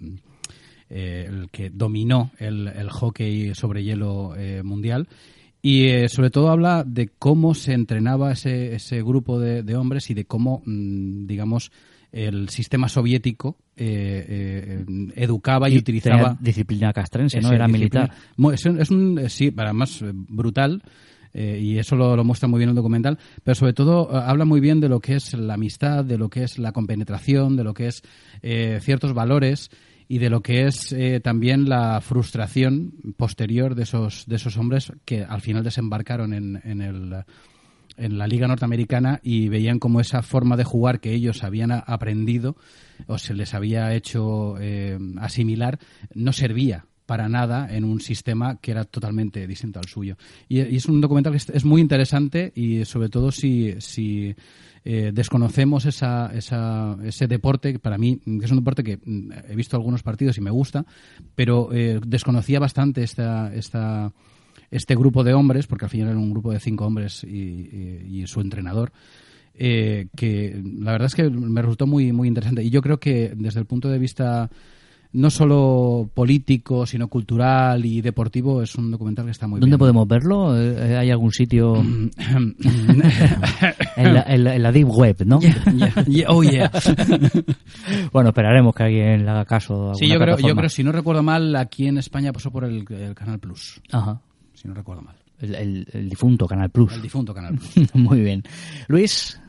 eh, 0.90 1.26
el 1.28 1.48
que 1.50 1.70
dominó 1.70 2.30
el, 2.38 2.68
el 2.68 2.90
hockey 2.90 3.54
sobre 3.54 3.82
hielo 3.84 4.34
eh, 4.36 4.62
mundial. 4.62 5.08
Y 5.60 5.86
eh, 5.86 6.08
sobre 6.08 6.30
todo 6.30 6.50
habla 6.50 6.84
de 6.86 7.08
cómo 7.18 7.52
se 7.54 7.72
entrenaba 7.72 8.30
ese, 8.32 8.74
ese 8.76 9.02
grupo 9.02 9.40
de, 9.40 9.62
de 9.64 9.76
hombres 9.76 10.08
y 10.10 10.14
de 10.14 10.24
cómo, 10.24 10.62
mm, 10.64 11.26
digamos, 11.26 11.72
el 12.12 12.48
sistema 12.48 12.88
soviético 12.88 13.56
eh, 13.76 14.24
eh, 14.28 14.84
educaba 15.16 15.68
y, 15.68 15.74
Y 15.74 15.78
utilizaba 15.78 16.36
disciplina 16.40 16.92
castrense, 16.92 17.40
¿no? 17.40 17.52
Era 17.52 17.66
disciplina. 17.66 18.14
militar. 18.36 18.54
Es 18.54 18.64
un, 18.66 18.80
es 18.80 18.90
un- 18.90 19.18
eh, 19.18 19.28
sí, 19.28 19.52
además 19.56 20.00
eh, 20.02 20.10
brutal. 20.14 20.82
eh, 21.34 21.60
y 21.62 21.76
eso 21.78 21.96
lo, 21.96 22.16
lo 22.16 22.24
muestra 22.24 22.48
muy 22.48 22.58
bien 22.58 22.70
el 22.70 22.74
documental, 22.76 23.18
pero 23.44 23.54
sobre 23.54 23.74
todo 23.74 24.10
habla 24.16 24.44
muy 24.46 24.60
bien 24.60 24.80
de 24.80 24.88
lo 24.88 25.00
que 25.00 25.16
es 25.16 25.34
la 25.34 25.54
amistad, 25.54 26.02
de 26.04 26.16
lo 26.16 26.30
que 26.30 26.44
es 26.44 26.58
la 26.58 26.72
compenetración, 26.72 27.56
de 27.56 27.64
lo 27.64 27.74
que 27.74 27.88
es 27.88 28.02
ciertos 28.80 29.12
valores 29.12 29.70
y 30.08 30.18
de 30.18 30.30
lo 30.30 30.40
que 30.40 30.66
es 30.66 30.92
eh, 30.92 31.20
también 31.20 31.68
la 31.68 32.00
frustración 32.00 32.92
posterior 33.16 33.74
de 33.74 33.82
esos, 33.82 34.24
de 34.26 34.36
esos 34.36 34.56
hombres 34.56 34.90
que 35.04 35.22
al 35.22 35.42
final 35.42 35.62
desembarcaron 35.62 36.32
en, 36.32 36.60
en 36.64 36.80
el, 36.80 37.24
en 37.98 38.16
la 38.16 38.26
Liga 38.26 38.48
Norteamericana 38.48 39.20
y 39.22 39.48
veían 39.48 39.78
como 39.78 40.00
esa 40.00 40.22
forma 40.22 40.56
de 40.56 40.64
jugar 40.64 41.00
que 41.00 41.12
ellos 41.12 41.44
habían 41.44 41.72
aprendido 41.72 42.56
o 43.06 43.18
se 43.18 43.34
les 43.34 43.52
había 43.52 43.94
hecho 43.94 44.56
eh, 44.58 44.98
asimilar 45.18 45.78
no 46.14 46.32
servía 46.32 46.86
para 47.04 47.28
nada 47.28 47.74
en 47.74 47.84
un 47.84 48.00
sistema 48.00 48.58
que 48.60 48.70
era 48.70 48.84
totalmente 48.84 49.46
distinto 49.46 49.78
al 49.78 49.88
suyo. 49.88 50.18
Y, 50.46 50.60
y 50.60 50.76
es 50.76 50.86
un 50.86 51.00
documental 51.00 51.32
que 51.32 51.56
es 51.56 51.64
muy 51.64 51.80
interesante 51.80 52.52
y 52.54 52.84
sobre 52.84 53.08
todo 53.08 53.32
si, 53.32 53.74
si 53.78 54.36
eh, 54.90 55.10
desconocemos 55.12 55.84
esa, 55.84 56.30
esa- 56.32 56.96
ese 57.04 57.26
deporte, 57.26 57.72
que 57.74 57.78
para 57.78 57.98
mí 57.98 58.20
que 58.24 58.44
es 58.46 58.50
un 58.50 58.56
deporte 58.60 58.82
que 58.82 58.96
mm, 59.04 59.32
he 59.50 59.54
visto 59.54 59.76
algunos 59.76 60.02
partidos 60.02 60.38
y 60.38 60.40
me 60.40 60.50
gusta, 60.50 60.86
pero 61.34 61.68
eh, 61.74 62.00
desconocía 62.06 62.58
bastante 62.58 63.02
esta, 63.02 63.52
esta, 63.54 64.12
este 64.70 64.94
grupo 64.96 65.24
de 65.24 65.34
hombres, 65.34 65.66
porque 65.66 65.84
al 65.84 65.90
final 65.90 66.08
era 66.08 66.18
un 66.18 66.30
grupo 66.30 66.52
de 66.52 66.58
cinco 66.60 66.86
hombres 66.86 67.22
y, 67.22 67.28
y- 68.08 68.26
su 68.26 68.40
entrenador, 68.40 68.92
eh, 69.54 70.08
que 70.16 70.58
la 70.80 70.92
verdad 70.92 71.06
es 71.08 71.14
que 71.14 71.28
me 71.28 71.60
resultó 71.60 71.86
muy, 71.86 72.12
muy 72.12 72.26
interesante. 72.26 72.62
Y 72.64 72.70
yo 72.70 72.80
creo 72.80 72.98
que 72.98 73.34
desde 73.36 73.60
el 73.60 73.66
punto 73.66 73.90
de 73.90 73.98
vista 73.98 74.48
no 75.10 75.30
solo 75.30 76.10
político, 76.12 76.84
sino 76.86 77.08
cultural 77.08 77.84
y 77.86 78.00
deportivo, 78.02 78.62
es 78.62 78.74
un 78.74 78.90
documental 78.90 79.24
que 79.24 79.30
está 79.30 79.46
muy 79.46 79.58
¿Dónde 79.58 79.74
bien. 79.74 79.78
podemos 79.78 80.06
verlo? 80.06 80.54
Eh, 80.60 80.96
¿Hay 80.98 81.10
algún 81.10 81.32
sitio 81.32 81.76
en, 83.96 84.14
la, 84.14 84.22
en 84.26 84.44
la- 84.44 84.54
en 84.56 84.62
la 84.62 84.72
deep 84.72 84.88
web, 84.88 85.16
no? 85.24 85.40
Yeah, 85.40 86.04
yeah, 86.06 86.26
oh, 86.28 86.42
yeah. 86.42 86.70
bueno, 88.12 88.30
esperaremos 88.30 88.74
que 88.74 88.82
alguien 88.84 89.24
le 89.24 89.30
haga 89.30 89.44
caso. 89.44 89.90
a 89.90 89.94
Sí, 89.94 90.08
yo 90.08 90.18
creo, 90.18 90.38
yo 90.38 90.54
creo, 90.54 90.68
si 90.68 90.82
no 90.84 90.92
recuerdo 90.92 91.22
mal, 91.22 91.54
aquí 91.56 91.86
en 91.86 91.98
España 91.98 92.32
pasó 92.32 92.50
por 92.50 92.64
el, 92.64 92.84
el 92.90 93.14
Canal 93.14 93.38
Plus. 93.38 93.80
Ajá. 93.90 94.20
Si 94.54 94.68
no 94.68 94.74
recuerdo 94.74 95.02
mal. 95.02 95.16
El, 95.40 95.54
el- 95.54 95.86
el 95.92 96.08
difunto 96.10 96.46
Canal 96.46 96.70
Plus. 96.70 96.92
El 96.94 97.02
difunto 97.02 97.32
Canal 97.32 97.54
Plus. 97.74 97.94
Muy 97.94 98.20
bien. 98.20 98.42
Luis. 98.88 99.40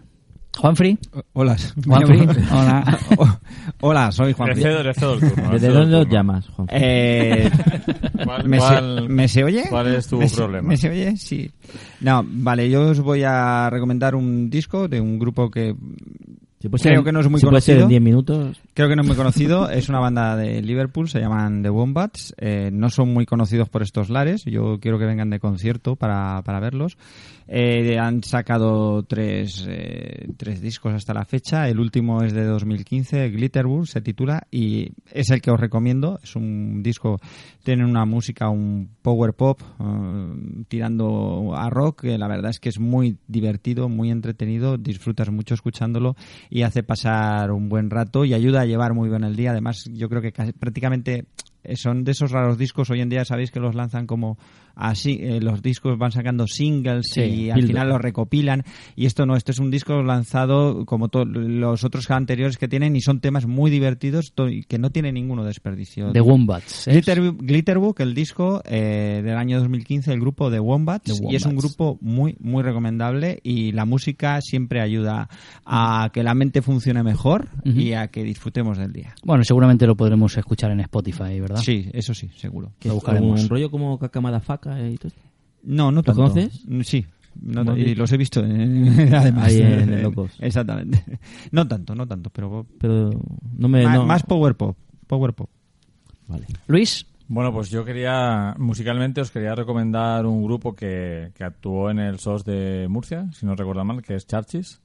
Juanfrey. 0.58 0.98
Hola. 1.34 1.56
Hola. 1.88 3.00
Hola, 3.82 4.12
soy 4.12 4.34
Juan. 4.34 4.50
Le 4.50 4.56
cedo- 4.56 4.84
le 4.84 4.94
cedo 4.94 5.14
el 5.14 5.20
turno, 5.20 5.44
le 5.48 5.60
¿Desde 5.60 5.68
dónde 5.70 5.98
turno. 6.00 6.12
llamas, 6.14 6.48
Juan? 6.50 6.68
Eh, 6.72 7.50
¿Cuál- 8.26 8.48
¿me, 8.50 8.58
cuál- 8.58 9.00
se, 9.04 9.08
¿Me 9.10 9.28
se 9.28 9.44
oye? 9.44 9.64
cuál 9.70 9.88
es 9.96 10.08
tu 10.08 10.18
¿Me 10.18 10.28
se- 10.28 10.36
problema? 10.36 10.68
¿Me 10.68 10.78
se 10.78 10.90
oye? 10.90 11.16
Sí. 11.18 11.50
No, 12.02 12.24
vale, 12.28 12.70
yo 12.70 12.90
os 12.90 13.00
voy 13.00 13.24
a 13.24 13.70
recomendar 13.70 14.16
un 14.16 14.50
disco 14.50 14.88
de 14.88 15.00
un 15.00 15.18
grupo 15.20 15.50
que 15.50 15.74
puede 15.76 16.82
creo 16.84 16.96
ser- 16.96 17.04
que 17.06 17.12
no 17.14 17.20
es 17.22 17.30
muy 17.30 17.40
si 17.40 17.46
puede 17.46 17.62
ser 17.62 17.76
conocido. 17.76 17.84
en 17.84 17.90
10 17.90 18.02
minutos. 18.02 18.62
Creo 18.74 18.90
que 18.90 18.96
no 18.98 19.04
es 19.04 19.08
muy 19.08 19.16
conocido. 19.16 19.70
Es 19.70 19.88
una 19.88 20.00
banda 20.00 20.36
de 20.36 20.62
Liverpool, 20.62 21.08
se 21.08 21.20
llaman 21.22 21.62
The 21.64 21.70
Wombats. 21.70 22.34
Eh, 22.38 22.70
no 22.74 22.90
son 22.90 23.14
muy 23.14 23.26
conocidos 23.26 23.70
por 23.70 23.82
estos 23.82 24.10
lares. 24.10 24.44
Yo 24.46 24.80
quiero 24.82 25.00
que 25.00 25.06
vengan 25.06 25.30
de 25.30 25.40
concierto 25.40 25.96
para, 25.96 26.42
para 26.44 26.60
verlos. 26.60 26.98
Eh, 27.52 27.98
han 27.98 28.22
sacado 28.24 29.02
tres, 29.02 29.66
eh, 29.68 30.28
tres 30.38 30.62
discos 30.62 30.94
hasta 30.94 31.16
la 31.16 31.26
fecha. 31.26 31.68
El 31.68 31.80
último 31.80 32.22
es 32.22 32.32
de 32.32 32.46
2015, 32.46 33.30
Glitterwood 33.32 33.86
se 33.86 34.02
titula, 34.02 34.44
y 34.52 34.92
es 35.12 35.32
el 35.32 35.42
que 35.42 35.50
os 35.50 35.60
recomiendo. 35.60 36.20
Es 36.22 36.36
un 36.36 36.84
disco, 36.84 37.18
tiene 37.64 37.86
una 37.86 38.06
música, 38.06 38.50
un 38.50 38.92
power 39.02 39.34
pop, 39.34 39.60
eh, 39.80 40.64
tirando 40.68 41.56
a 41.56 41.72
rock, 41.72 42.04
la 42.04 42.28
verdad 42.28 42.52
es 42.52 42.60
que 42.60 42.70
es 42.70 42.80
muy 42.80 43.18
divertido, 43.28 43.90
muy 43.90 44.12
entretenido, 44.12 44.78
disfrutas 44.78 45.32
mucho 45.32 45.56
escuchándolo 45.56 46.16
y 46.52 46.62
hace 46.62 46.84
pasar 46.84 47.52
un 47.52 47.68
buen 47.68 47.90
rato 47.90 48.26
y 48.26 48.36
ayuda 48.36 48.62
a 48.62 48.66
llevar 48.66 48.94
muy 48.94 49.10
bien 49.10 49.24
el 49.24 49.36
día. 49.36 49.52
Además, 49.52 49.90
yo 49.92 50.08
creo 50.08 50.22
que 50.22 50.32
casi- 50.32 50.54
prácticamente 50.54 51.26
son 51.76 52.04
de 52.04 52.12
esos 52.12 52.32
raros 52.32 52.58
discos. 52.58 52.90
Hoy 52.90 53.02
en 53.02 53.10
día 53.10 53.26
sabéis 53.26 53.52
que 53.52 53.60
los 53.60 53.76
lanzan 53.76 54.08
como 54.08 54.38
así, 54.80 55.20
eh, 55.22 55.40
los 55.42 55.62
discos 55.62 55.98
van 55.98 56.12
sacando 56.12 56.48
singles 56.48 57.08
Sí, 57.14 57.22
y 57.22 57.50
al 57.50 57.64
final 57.64 57.90
los 57.90 58.02
recopilan. 58.02 58.64
Y 58.96 59.06
esto 59.06 59.26
no, 59.26 59.36
esto 59.36 59.52
es 59.52 59.60
un 59.60 59.70
disco 59.72 60.02
lanzado 60.04 60.86
como 60.86 61.10
los 61.26 61.84
otros 61.84 62.10
anteriores 62.12 62.58
que 62.58 62.68
tienen 62.68 62.96
y 62.96 63.02
son 63.02 63.20
temas 63.20 63.46
muy 63.46 63.70
divertidos 63.72 64.34
que 64.68 64.78
no 64.80 64.90
tiene 64.92 65.12
ninguno 65.12 65.44
desperdicio. 65.44 66.12
The 66.12 66.22
Wombats. 66.22 66.88
¿eh? 66.88 66.92
Glitter, 66.94 67.34
Glitterbook, 67.34 68.00
el 68.00 68.14
disco 68.14 68.62
eh, 68.66 69.22
del 69.24 69.36
año 69.38 69.60
2015, 69.60 70.14
el 70.14 70.20
grupo 70.20 70.50
de 70.50 70.60
Wombats, 70.60 71.20
The 71.20 71.32
y 71.32 71.36
es 71.36 71.46
un 71.46 71.56
Wombats. 71.56 71.76
grupo 71.76 71.98
muy, 72.02 72.36
muy 72.40 72.64
recomendable 72.64 73.40
y 73.44 73.72
la 73.74 73.86
música 73.86 74.40
siempre 74.42 74.82
ayuda 74.82 75.30
a 75.66 76.10
que 76.14 76.24
la 76.24 76.34
mente 76.34 76.62
funcione 76.62 77.04
mejor 77.04 77.50
Ujú. 77.66 77.78
y 77.80 77.94
a 77.94 78.08
que 78.08 78.24
disfrutemos 78.24 78.78
del 78.78 78.94
día. 78.94 79.16
Bueno, 79.24 79.44
seguramente 79.44 79.86
lo 79.88 79.96
podremos 79.96 80.38
escuchar 80.38 80.72
en 80.72 80.80
Spotify, 80.82 81.40
¿verdad? 81.40 81.58
Sí, 81.64 81.90
eso 81.94 82.14
sí, 82.14 82.30
seguro. 82.36 82.72
Lo 82.84 82.96
buscaremos. 82.96 83.44
Un 83.44 83.50
rollo 83.50 83.70
como 83.72 83.98
Kakamada 84.00 84.40
Faca 84.40 84.69
y 84.78 84.98
todo 84.98 85.08
esto. 85.10 85.22
No, 85.64 85.92
no 85.92 85.98
¿Lo 85.98 86.04
tanto. 86.04 86.22
conoces? 86.22 86.64
Mm, 86.68 86.82
Sí. 86.82 87.06
No, 87.42 87.62
¿Cómo 87.64 87.72
has 87.74 87.78
y 87.80 87.96
los 87.96 88.12
he 88.12 88.18
visto 88.18 88.42
eh, 88.44 89.10
además 89.16 89.46
Ahí 89.46 89.62
en 89.62 89.94
el 89.94 90.02
Locos. 90.04 90.32
exactamente 90.40 91.02
no 91.52 91.66
tanto 91.68 91.96
no 91.96 92.06
tanto 92.06 92.30
pero 92.32 92.66
Pero 92.80 93.12
no 93.56 93.70
me... 93.70 93.84
más, 93.86 93.96
no- 93.96 94.06
más 94.06 94.24
power 94.24 94.56
pop 94.56 94.76
power 95.08 95.34
pop 95.34 95.50
Vale. 96.28 96.46
Luis. 96.68 97.06
Bueno, 97.28 97.54
pues 97.54 97.70
yo 97.70 97.86
quería, 97.86 98.56
musicalmente 98.58 99.22
os 99.22 99.32
quería 99.32 99.54
recomendar 99.56 100.26
un 100.26 100.44
grupo 100.44 100.76
que, 100.76 101.32
que 101.36 101.44
actuó 101.44 101.90
en 101.92 102.00
el 102.00 102.18
SOS 102.20 102.44
de 102.44 102.88
Murcia, 102.90 103.30
si 103.34 103.46
no 103.46 103.56
recuerdo 103.56 103.86
mal, 103.86 104.02
que 104.02 104.16
es 104.16 104.26
Charchis, 104.28 104.82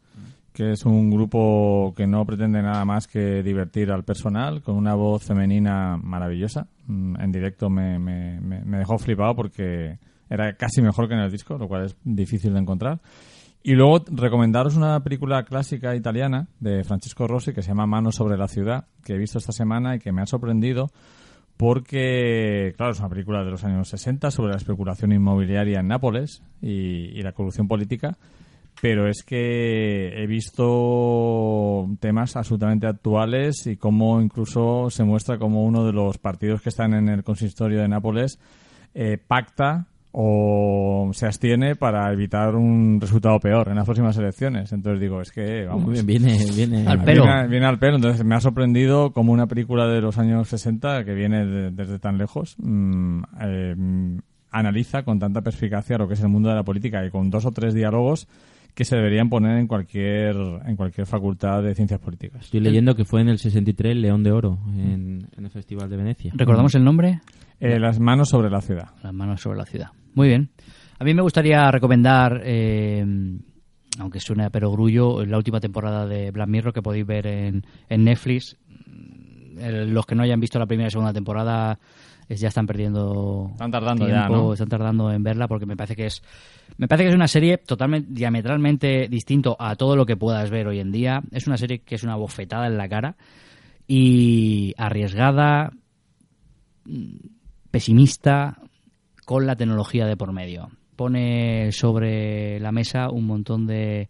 que 0.54 0.70
es 0.70 0.86
un 0.86 1.10
grupo 1.10 1.92
que 1.96 2.06
no 2.06 2.24
pretende 2.24 2.62
nada 2.62 2.84
más 2.84 3.06
que 3.08 3.42
divertir 3.42 3.90
al 3.90 4.04
personal, 4.04 4.62
con 4.62 4.76
una 4.76 4.94
voz 4.94 5.24
femenina 5.24 5.98
maravillosa. 6.00 6.68
Mm, 6.86 7.20
En 7.20 7.32
directo 7.32 7.68
me, 7.68 7.98
me, 7.98 8.40
me- 8.40 8.78
dejó 8.78 8.96
flipado 8.96 9.34
porque 9.34 9.98
era 10.30 10.54
casi 10.56 10.80
mejor 10.80 11.08
que 11.08 11.14
en 11.14 11.20
el 11.20 11.30
disco, 11.32 11.58
lo 11.58 11.66
cual 11.68 11.86
es 11.86 11.96
difícil 12.04 12.54
de 12.54 12.60
encontrar. 12.60 13.00
Y 13.64 13.72
luego 13.72 14.04
recomendaros 14.10 14.76
una 14.76 15.00
película 15.02 15.42
clásica 15.44 15.96
italiana 15.96 16.46
de 16.60 16.84
Francesco 16.84 17.26
Rossi 17.26 17.52
que 17.52 17.62
se 17.62 17.68
llama 17.68 17.86
Manos 17.86 18.14
sobre 18.14 18.36
la 18.36 18.46
ciudad, 18.46 18.84
que 19.04 19.14
he 19.14 19.18
visto 19.18 19.38
esta 19.38 19.52
semana 19.52 19.96
y 19.96 19.98
que 19.98 20.12
me 20.12 20.22
ha 20.22 20.26
sorprendido 20.26 20.90
porque, 21.56 22.74
claro, 22.76 22.92
es 22.92 23.00
una 23.00 23.08
película 23.08 23.42
de 23.44 23.50
los 23.50 23.64
años 23.64 23.88
60 23.88 24.30
sobre 24.30 24.50
la 24.52 24.56
especulación 24.58 25.12
inmobiliaria 25.12 25.80
en 25.80 25.88
Nápoles 25.88 26.42
y, 26.60 26.70
y 27.18 27.22
la 27.22 27.32
corrupción 27.32 27.66
política, 27.68 28.16
pero 28.80 29.08
es 29.08 29.22
que 29.22 30.12
he 30.22 30.26
visto 30.26 31.88
temas 32.00 32.36
absolutamente 32.36 32.86
actuales 32.86 33.66
y 33.66 33.76
cómo 33.76 34.20
incluso 34.20 34.88
se 34.90 35.04
muestra 35.04 35.38
como 35.38 35.64
uno 35.64 35.84
de 35.86 35.92
los 35.92 36.18
partidos 36.18 36.60
que 36.62 36.68
están 36.68 36.94
en 36.94 37.08
el 37.08 37.22
consistorio 37.24 37.80
de 37.80 37.88
Nápoles 37.88 38.38
eh, 38.94 39.18
pacta 39.26 39.86
o 40.16 41.10
se 41.12 41.26
abstiene 41.26 41.74
para 41.74 42.12
evitar 42.12 42.54
un 42.54 42.98
resultado 43.00 43.40
peor 43.40 43.68
en 43.68 43.74
las 43.76 43.84
próximas 43.84 44.16
elecciones. 44.16 44.72
Entonces 44.72 45.00
digo, 45.00 45.20
es 45.20 45.32
que 45.32 45.64
vamos. 45.66 45.86
Muy 45.86 45.94
bien, 45.94 46.06
viene, 46.06 46.38
viene 46.54 46.86
Al 46.86 47.02
pelo. 47.02 47.24
Viene, 47.24 47.48
viene 47.48 47.66
al 47.66 47.78
pelo, 47.80 47.96
entonces 47.96 48.24
me 48.24 48.36
ha 48.36 48.40
sorprendido 48.40 49.12
como 49.12 49.32
una 49.32 49.48
película 49.48 49.88
de 49.88 50.00
los 50.00 50.16
años 50.18 50.46
60 50.48 51.04
que 51.04 51.14
viene 51.14 51.44
de- 51.46 51.70
desde 51.72 51.98
tan 51.98 52.16
lejos 52.18 52.54
mm, 52.58 53.22
eh, 53.40 53.74
analiza 54.52 55.02
con 55.02 55.18
tanta 55.18 55.40
perspicacia 55.42 55.98
lo 55.98 56.06
que 56.06 56.14
es 56.14 56.20
el 56.20 56.28
mundo 56.28 56.48
de 56.48 56.54
la 56.54 56.62
política 56.62 57.04
y 57.04 57.10
con 57.10 57.28
dos 57.30 57.44
o 57.44 57.50
tres 57.50 57.74
diálogos 57.74 58.28
que 58.74 58.84
se 58.84 58.96
deberían 58.96 59.28
poner 59.28 59.58
en 59.58 59.66
cualquier 59.66 60.34
en 60.66 60.76
cualquier 60.76 61.06
facultad 61.06 61.62
de 61.62 61.74
ciencias 61.74 62.00
políticas. 62.00 62.44
Estoy 62.46 62.60
leyendo 62.60 62.94
que 62.96 63.04
fue 63.04 63.20
en 63.20 63.28
el 63.28 63.38
63 63.38 63.96
León 63.96 64.22
de 64.22 64.32
Oro, 64.32 64.58
en, 64.76 65.28
en 65.36 65.44
el 65.44 65.50
Festival 65.50 65.88
de 65.88 65.96
Venecia. 65.96 66.32
¿Recordamos 66.34 66.74
el 66.74 66.82
nombre? 66.84 67.20
Eh, 67.60 67.78
las 67.78 68.00
manos 68.00 68.28
sobre 68.30 68.50
la 68.50 68.60
ciudad. 68.60 68.88
Las 69.02 69.12
manos 69.14 69.40
sobre 69.40 69.58
la 69.58 69.64
ciudad. 69.64 69.88
Muy 70.14 70.28
bien. 70.28 70.50
A 70.98 71.04
mí 71.04 71.14
me 71.14 71.22
gustaría 71.22 71.70
recomendar, 71.70 72.40
eh, 72.44 73.04
aunque 73.98 74.18
suene 74.20 74.44
a 74.44 74.50
perogrullo, 74.50 75.24
la 75.24 75.36
última 75.36 75.60
temporada 75.60 76.06
de 76.06 76.30
Black 76.32 76.48
Mirror 76.48 76.72
que 76.72 76.82
podéis 76.82 77.06
ver 77.06 77.26
en, 77.26 77.64
en 77.88 78.04
Netflix. 78.04 78.56
El- 79.58 79.92
los 79.94 80.04
que 80.04 80.14
no 80.16 80.22
hayan 80.24 80.40
visto 80.40 80.58
la 80.58 80.66
primera 80.66 80.88
y 80.88 80.90
segunda 80.90 81.12
temporada 81.12 81.78
es- 82.28 82.40
ya 82.40 82.48
están 82.48 82.66
perdiendo 82.66 83.48
Están 83.52 83.70
tardando 83.70 84.06
tiempo, 84.06 84.22
ya, 84.22 84.28
¿no? 84.28 84.52
están 84.52 84.68
tardando 84.68 85.10
en 85.12 85.22
verla 85.22 85.48
porque 85.48 85.66
me 85.66 85.76
parece 85.76 85.96
que 85.96 86.06
es 86.06 86.22
me 86.78 86.88
parece 86.88 87.04
que 87.04 87.08
es 87.10 87.14
una 87.14 87.28
serie 87.28 87.58
totalmente 87.58 88.08
diametralmente 88.12 89.06
distinto 89.08 89.56
a 89.58 89.76
todo 89.76 89.96
lo 89.96 90.06
que 90.06 90.16
puedas 90.16 90.50
ver 90.50 90.66
hoy 90.66 90.80
en 90.80 90.90
día. 90.90 91.22
Es 91.30 91.46
una 91.46 91.56
serie 91.56 91.80
que 91.80 91.94
es 91.94 92.02
una 92.02 92.16
bofetada 92.16 92.66
en 92.66 92.76
la 92.78 92.88
cara 92.88 93.16
y 93.86 94.74
arriesgada, 94.78 95.72
mm, 96.86 97.16
pesimista, 97.70 98.58
con 99.24 99.46
la 99.46 99.56
tecnología 99.56 100.06
de 100.06 100.16
por 100.16 100.32
medio. 100.32 100.70
Pone 100.96 101.70
sobre 101.72 102.60
la 102.60 102.72
mesa 102.72 103.10
un 103.10 103.26
montón 103.26 103.66
de, 103.66 104.08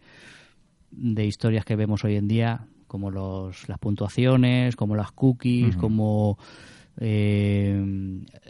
de 0.91 1.25
historias 1.27 1.65
que 1.65 1.77
vemos 1.77 2.05
hoy 2.05 2.17
en 2.17 2.29
día, 2.29 2.67
como 2.87 3.11
los, 3.11 3.69
las 3.69 3.79
puntuaciones, 3.79 4.77
como 4.77 4.95
las 4.97 5.13
cookies, 5.13 5.77
como 5.77 6.39
eh, 7.01 7.83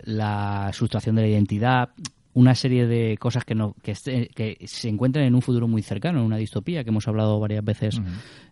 la 0.05 0.71
sustracción 0.73 1.17
de 1.17 1.23
la 1.23 1.29
identidad, 1.29 1.91
una 2.35 2.55
serie 2.55 2.87
de 2.87 3.17
cosas 3.17 3.45
que, 3.45 3.55
no, 3.55 3.77
que, 3.83 3.95
que 4.35 4.59
se 4.67 4.89
encuentran 4.89 5.25
en 5.25 5.37
un 5.37 5.43
futuro 5.43 5.69
muy 5.69 5.83
cercano, 5.83 6.19
en 6.19 6.27
una 6.27 6.37
distopía 6.37 6.83
que 6.83 6.91
hemos 6.91 7.07
hablado 7.07 7.39
varias 7.39 7.65
veces 7.65 8.01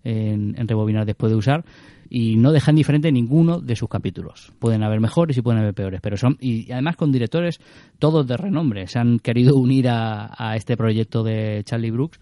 en, 0.05 0.55
en 0.56 0.69
Rebobinar 0.69 1.05
después 1.05 1.32
de 1.32 1.36
usar, 1.36 1.64
y 2.09 2.36
no 2.36 2.52
dejan 2.52 2.77
diferente 2.77 3.10
ninguno 3.10 3.60
de 3.60 3.74
sus 3.74 3.89
capítulos. 3.89 4.52
Pueden 4.60 4.85
haber 4.85 5.01
mejores 5.01 5.36
y 5.36 5.43
pueden 5.43 5.60
haber 5.60 5.74
peores, 5.74 6.01
pero 6.01 6.16
son, 6.16 6.36
y 6.40 6.70
además 6.70 6.94
con 6.97 7.10
directores 7.10 7.59
todos 7.98 8.24
de 8.27 8.36
renombre, 8.36 8.86
se 8.86 9.01
han 9.01 9.19
querido 9.19 9.56
unir 9.56 9.89
a, 9.89 10.31
a 10.36 10.55
este 10.55 10.77
proyecto 10.77 11.24
de 11.24 11.62
Charlie 11.64 11.90
Brooks, 11.90 12.20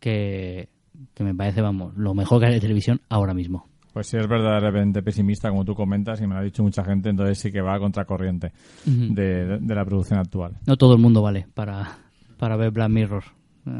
que, 0.00 0.68
que 1.14 1.22
me 1.22 1.34
parece, 1.34 1.60
vamos, 1.60 1.96
lo 1.96 2.14
mejor 2.14 2.40
que 2.40 2.46
hay 2.46 2.54
de 2.54 2.60
televisión 2.60 3.00
ahora 3.08 3.32
mismo. 3.32 3.68
Pues 3.96 4.08
si 4.08 4.18
es 4.18 4.28
verdaderamente 4.28 5.02
pesimista, 5.02 5.48
como 5.48 5.64
tú 5.64 5.74
comentas, 5.74 6.20
y 6.20 6.26
me 6.26 6.34
lo 6.34 6.40
ha 6.40 6.42
dicho 6.42 6.62
mucha 6.62 6.84
gente, 6.84 7.08
entonces 7.08 7.38
sí 7.38 7.50
que 7.50 7.62
va 7.62 7.76
a 7.76 7.78
contracorriente 7.78 8.52
Ujú. 8.86 9.14
de, 9.14 9.46
de- 9.46 9.58
de 9.58 9.74
la 9.74 9.86
producción 9.86 10.18
actual. 10.18 10.52
No 10.66 10.76
todo 10.76 10.92
el 10.92 11.00
mundo 11.00 11.22
vale 11.22 11.46
para, 11.54 11.96
para 12.36 12.56
ver 12.58 12.72
Black 12.72 12.90
Mirror. 12.90 13.24
Eh, 13.66 13.70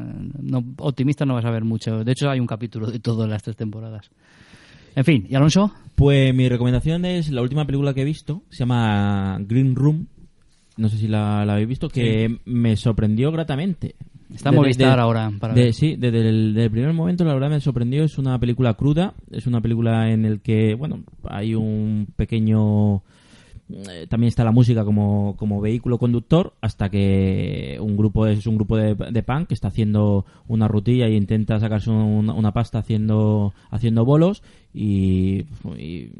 no, 0.41 0.65
optimista 0.79 1.27
no 1.27 1.35
vas 1.35 1.45
a 1.45 1.51
ver 1.51 1.65
mucho. 1.65 2.03
De 2.03 2.13
hecho, 2.13 2.31
hay 2.31 2.41
un 2.41 2.47
capítulo 2.47 2.91
de 2.91 2.99
todas 2.99 3.29
las 3.29 3.43
tres 3.43 3.57
temporadas. 3.57 4.09
En 4.95 5.05
fin, 5.05 5.27
¿y 5.29 5.35
Alonso? 5.35 5.71
Pues 5.95 6.35
mi 6.35 6.49
recomendación 6.49 7.05
es 7.05 7.31
la 7.31 7.43
última 7.43 7.67
película 7.67 7.93
que 7.93 8.01
he 8.01 8.05
visto, 8.07 8.43
se 8.49 8.61
llama 8.61 9.37
Green 9.41 9.75
Room. 9.77 10.07
No 10.79 10.89
sé 10.89 10.97
si 10.97 11.09
la, 11.09 11.45
la 11.45 11.53
habéis 11.53 11.69
visto, 11.69 11.91
que 11.91 12.27
Sí. 12.31 12.41
me 12.47 12.75
sorprendió 12.79 13.31
gratamente. 13.33 13.97
Está 14.35 14.49
en 14.51 14.57
Movistar 14.57 14.99
ahora 14.99 15.31
para 15.39 15.55
de- 15.55 15.65
ver. 15.65 15.73
Sí, 15.73 15.97
desde 15.97 16.29
el, 16.29 16.53
desde 16.55 16.65
el 16.65 16.71
primer 16.71 16.93
momento 16.93 17.25
la 17.25 17.33
verdad 17.35 17.51
me 17.51 17.61
sorprendió. 17.61 18.05
Es 18.05 18.19
una 18.19 18.39
película 18.39 18.75
cruda, 18.75 19.15
es 19.31 19.47
una 19.47 19.61
película 19.61 20.11
en 20.11 20.25
el 20.25 20.41
que, 20.41 20.75
bueno, 20.75 21.05
hay 21.25 21.55
un 21.55 22.09
pequeño... 22.17 23.03
eh, 23.71 24.07
También 24.09 24.29
está 24.29 24.43
la 24.43 24.51
música 24.53 24.85
como, 24.85 25.37
como 25.37 25.61
vehículo 25.61 25.99
conductor 25.99 26.55
hasta 26.61 26.89
que 26.89 27.79
un 27.81 27.97
grupo 27.97 28.27
es 28.27 28.47
un 28.49 28.57
grupo 28.57 28.77
de, 28.77 28.95
de 28.97 29.23
punk 29.23 29.49
que 29.49 29.55
está 29.55 29.69
haciendo 29.69 30.25
una 30.49 30.67
rutilla 30.67 31.07
e 31.07 31.15
intenta 31.15 31.61
sacarse 31.61 31.91
una, 31.91 32.33
una 32.35 32.53
pasta 32.53 32.79
haciendo 32.79 33.55
haciendo 33.71 34.05
bolos 34.05 34.43
y, 34.75 35.45
y, 35.79 36.11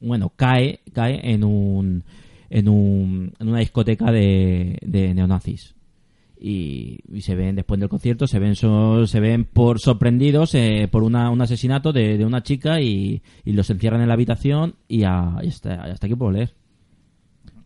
bueno 0.00 0.32
cae 0.36 0.80
cae 0.92 1.32
en 1.32 1.44
un 1.44 2.02
en 2.50 2.68
un 2.68 3.32
en 3.38 3.48
una 3.48 3.60
discoteca 3.60 4.10
de, 4.12 4.78
de 4.82 5.14
neonazis 5.14 5.74
y, 6.40 6.98
y 7.12 7.20
se 7.22 7.34
ven 7.34 7.56
después 7.56 7.80
del 7.80 7.88
concierto 7.88 8.26
se 8.26 8.38
ven 8.38 8.54
so- 8.56 9.06
se 9.06 9.20
ven 9.20 9.44
por 9.44 9.80
sorprendidos 9.80 10.54
eh, 10.54 10.88
por 10.90 11.02
una, 11.02 11.30
un 11.30 11.40
asesinato 11.40 11.92
de, 11.92 12.18
de 12.18 12.24
una 12.26 12.42
chica 12.42 12.80
y, 12.80 13.22
y 13.44 13.52
los 13.52 13.70
encierran 13.70 14.00
en 14.02 14.08
la 14.08 14.14
habitación 14.14 14.74
y, 14.88 15.04
a- 15.04 15.38
y 15.42 15.48
hasta, 15.48 15.84
hasta 15.84 16.06
aquí 16.06 16.14
puedo 16.14 16.32
leer 16.32 16.52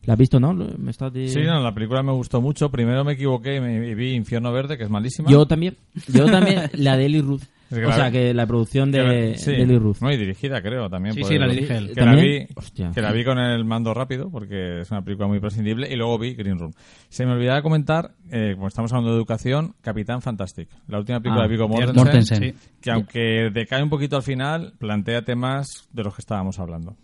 ¿la 0.05 0.15
has 0.15 0.19
visto 0.19 0.41
no? 0.41 0.55
Me 0.55 0.91
estás 0.91 1.13
de- 1.13 1.29
Sí, 1.29 1.41
no, 1.43 1.61
la 1.61 1.75
película 1.75 2.03
me 2.03 2.13
gustó 2.13 2.41
mucho. 2.41 2.71
Primero 2.71 3.05
me 3.05 3.13
equivoqué 3.13 3.57
y 3.57 3.61
me 3.61 3.87
y 3.91 3.95
vi 3.95 4.13
Infierno 4.15 4.51
Verde, 4.51 4.79
que 4.79 4.85
es 4.85 4.91
malísima. 4.91 5.31
yo 5.31 5.45
también 5.47 5.77
yo 6.09 6.25
también 6.25 6.71
la 6.73 6.97
de 6.97 7.05
Eli 7.07 7.21
Ruth 7.21 7.43
Es 7.71 7.79
que 7.79 7.85
o 7.85 7.89
la- 7.89 7.95
sea 7.95 8.11
que 8.11 8.35
la 8.35 8.47
producción 8.47 8.91
de, 8.91 8.99
la- 9.31 9.37
sí. 9.39 9.53
de 9.53 9.63
Eli 9.63 9.79
Ruth 9.79 9.99
No, 10.01 10.13
y 10.13 10.17
dirigida, 10.17 10.61
creo, 10.61 10.91
también. 10.91 11.15
Sí, 11.15 11.21
por 11.21 11.29
sí, 11.31 11.39
la 11.39 11.47
dirige 11.47 11.77
él. 11.77 11.93
Que 11.95 12.01
la, 12.01 12.15
vi, 12.17 12.47
Hostia. 12.57 12.91
que 12.95 13.01
la 13.01 13.13
vi 13.13 13.25
con 13.25 13.39
el 13.39 13.65
mando 13.65 13.95
rápido, 13.95 14.29
porque 14.31 14.81
es 14.81 14.91
una 14.91 15.03
película 15.03 15.29
muy 15.29 15.39
prescindible. 15.41 15.89
Y 15.93 15.97
luego 15.97 16.19
vi 16.19 16.35
Green 16.35 16.59
Room. 16.59 16.73
Se 17.09 17.25
me 17.25 17.33
olvidaba 17.33 17.63
comentar, 17.63 18.11
eh, 18.31 18.55
como 18.57 18.67
estamos 18.69 18.93
hablando 18.93 19.13
de 19.13 19.17
educación, 19.19 19.75
Capitán 19.81 20.21
Fantastic. 20.21 20.69
La 20.89 20.99
última 20.99 21.21
película 21.21 21.45
Ah, 21.45 21.49
de 21.49 21.53
Viggo 21.53 21.69
cierto. 21.77 21.95
Mortensen. 21.95 22.39
Mortensen. 22.41 22.61
Sí. 22.61 22.79
Que 22.83 22.91
aunque 22.91 23.51
decae 23.53 23.83
un 23.83 23.91
poquito 23.91 24.17
al 24.17 24.23
final, 24.23 24.73
plantea 24.79 25.23
temas 25.23 25.89
de 25.93 26.03
los 26.03 26.15
que 26.15 26.21
estábamos 26.23 26.59
hablando. 26.59 26.97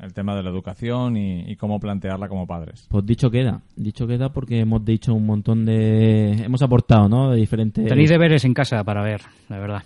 El 0.00 0.12
tema 0.14 0.36
de 0.36 0.42
la 0.44 0.50
educación 0.50 1.16
y, 1.16 1.40
y 1.50 1.56
cómo 1.56 1.80
plantearla 1.80 2.28
como 2.28 2.46
padres. 2.46 2.86
Pues 2.88 3.04
dicho 3.04 3.30
queda, 3.30 3.60
dicho 3.74 4.06
queda 4.06 4.28
porque 4.28 4.60
hemos 4.60 4.84
dicho 4.84 5.12
un 5.12 5.26
montón 5.26 5.64
de... 5.64 6.44
Hemos 6.44 6.62
aportado, 6.62 7.08
¿no? 7.08 7.30
De 7.30 7.36
diferentes... 7.38 7.84
Tenéis 7.86 8.08
deberes 8.10 8.44
en 8.44 8.54
casa 8.54 8.84
para 8.84 9.02
ver, 9.02 9.20
la 9.48 9.58
verdad. 9.58 9.82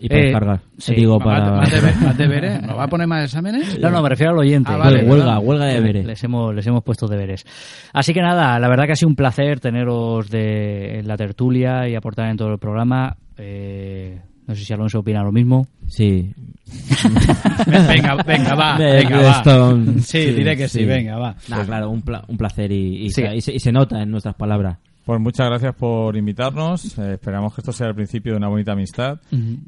Y 0.00 0.08
para 0.08 0.20
Eh, 0.20 0.24
descargar. 0.24 0.60
sí. 0.78 0.94
Digo, 0.96 1.20
Más- 1.20 1.24
para... 1.24 1.52
más 1.52 1.70
deber- 1.72 1.96
más 2.04 2.18
deberes. 2.18 2.62
¿Nos 2.66 2.76
va 2.76 2.82
a 2.82 2.88
poner 2.88 3.06
más 3.06 3.24
exámenes? 3.26 3.78
No, 3.78 3.90
no, 3.90 4.02
me 4.02 4.08
refiero 4.08 4.32
al 4.32 4.38
oyente. 4.38 4.72
Ah, 4.72 4.76
vale, 4.78 5.04
huelga, 5.04 5.26
¿verdad? 5.26 5.38
huelga 5.44 5.66
de 5.66 5.74
deberes. 5.74 6.04
Les 6.06 6.24
hemos, 6.24 6.52
les 6.52 6.66
hemos 6.66 6.82
puesto 6.82 7.06
deberes. 7.06 7.44
Así 7.92 8.12
que 8.12 8.20
nada, 8.22 8.58
la 8.58 8.68
verdad 8.68 8.86
que 8.86 8.92
ha 8.92 8.96
sido 8.96 9.10
un 9.10 9.14
placer 9.14 9.60
teneros 9.60 10.28
de, 10.30 10.98
en 10.98 11.06
la 11.06 11.16
tertulia 11.16 11.88
y 11.88 11.94
aportar 11.94 12.28
en 12.28 12.36
todo 12.36 12.50
el 12.52 12.58
programa. 12.58 13.16
Eh, 13.38 14.18
no 14.46 14.54
sé 14.54 14.64
si 14.64 14.72
Alonso 14.72 14.98
opina 15.00 15.22
lo 15.22 15.32
mismo. 15.32 15.66
Sí. 15.88 16.32
venga, 17.88 18.16
venga, 18.26 18.54
va. 18.54 18.78
De 18.78 18.92
Venga, 18.96 19.16
va. 19.16 19.22
Gladstone. 19.22 20.00
Sí, 20.02 20.18
diré 20.30 20.56
que 20.56 20.68
sí, 20.68 20.84
venga, 20.84 21.16
va. 21.18 21.36
Nah, 21.48 21.64
claro, 21.64 21.90
un, 21.90 22.02
pla- 22.02 22.24
un 22.28 22.36
placer 22.36 22.72
y, 22.72 23.04
y 23.06 23.10
Sí. 23.10 23.22
se, 23.22 23.36
y 23.36 23.40
se- 23.40 23.52
y 23.54 23.58
se 23.60 23.72
nota 23.72 24.02
en 24.02 24.10
nuestras 24.10 24.34
palabras. 24.34 24.78
Pues 25.04 25.20
muchas 25.20 25.48
gracias 25.48 25.74
por 25.74 26.16
invitarnos. 26.16 26.96
Eh, 26.98 27.14
esperamos 27.14 27.52
que 27.54 27.60
esto 27.60 27.72
sea 27.72 27.88
el 27.88 27.94
principio 27.94 28.32
de 28.32 28.38
una 28.38 28.48
bonita 28.48 28.72
amistad. 28.72 29.18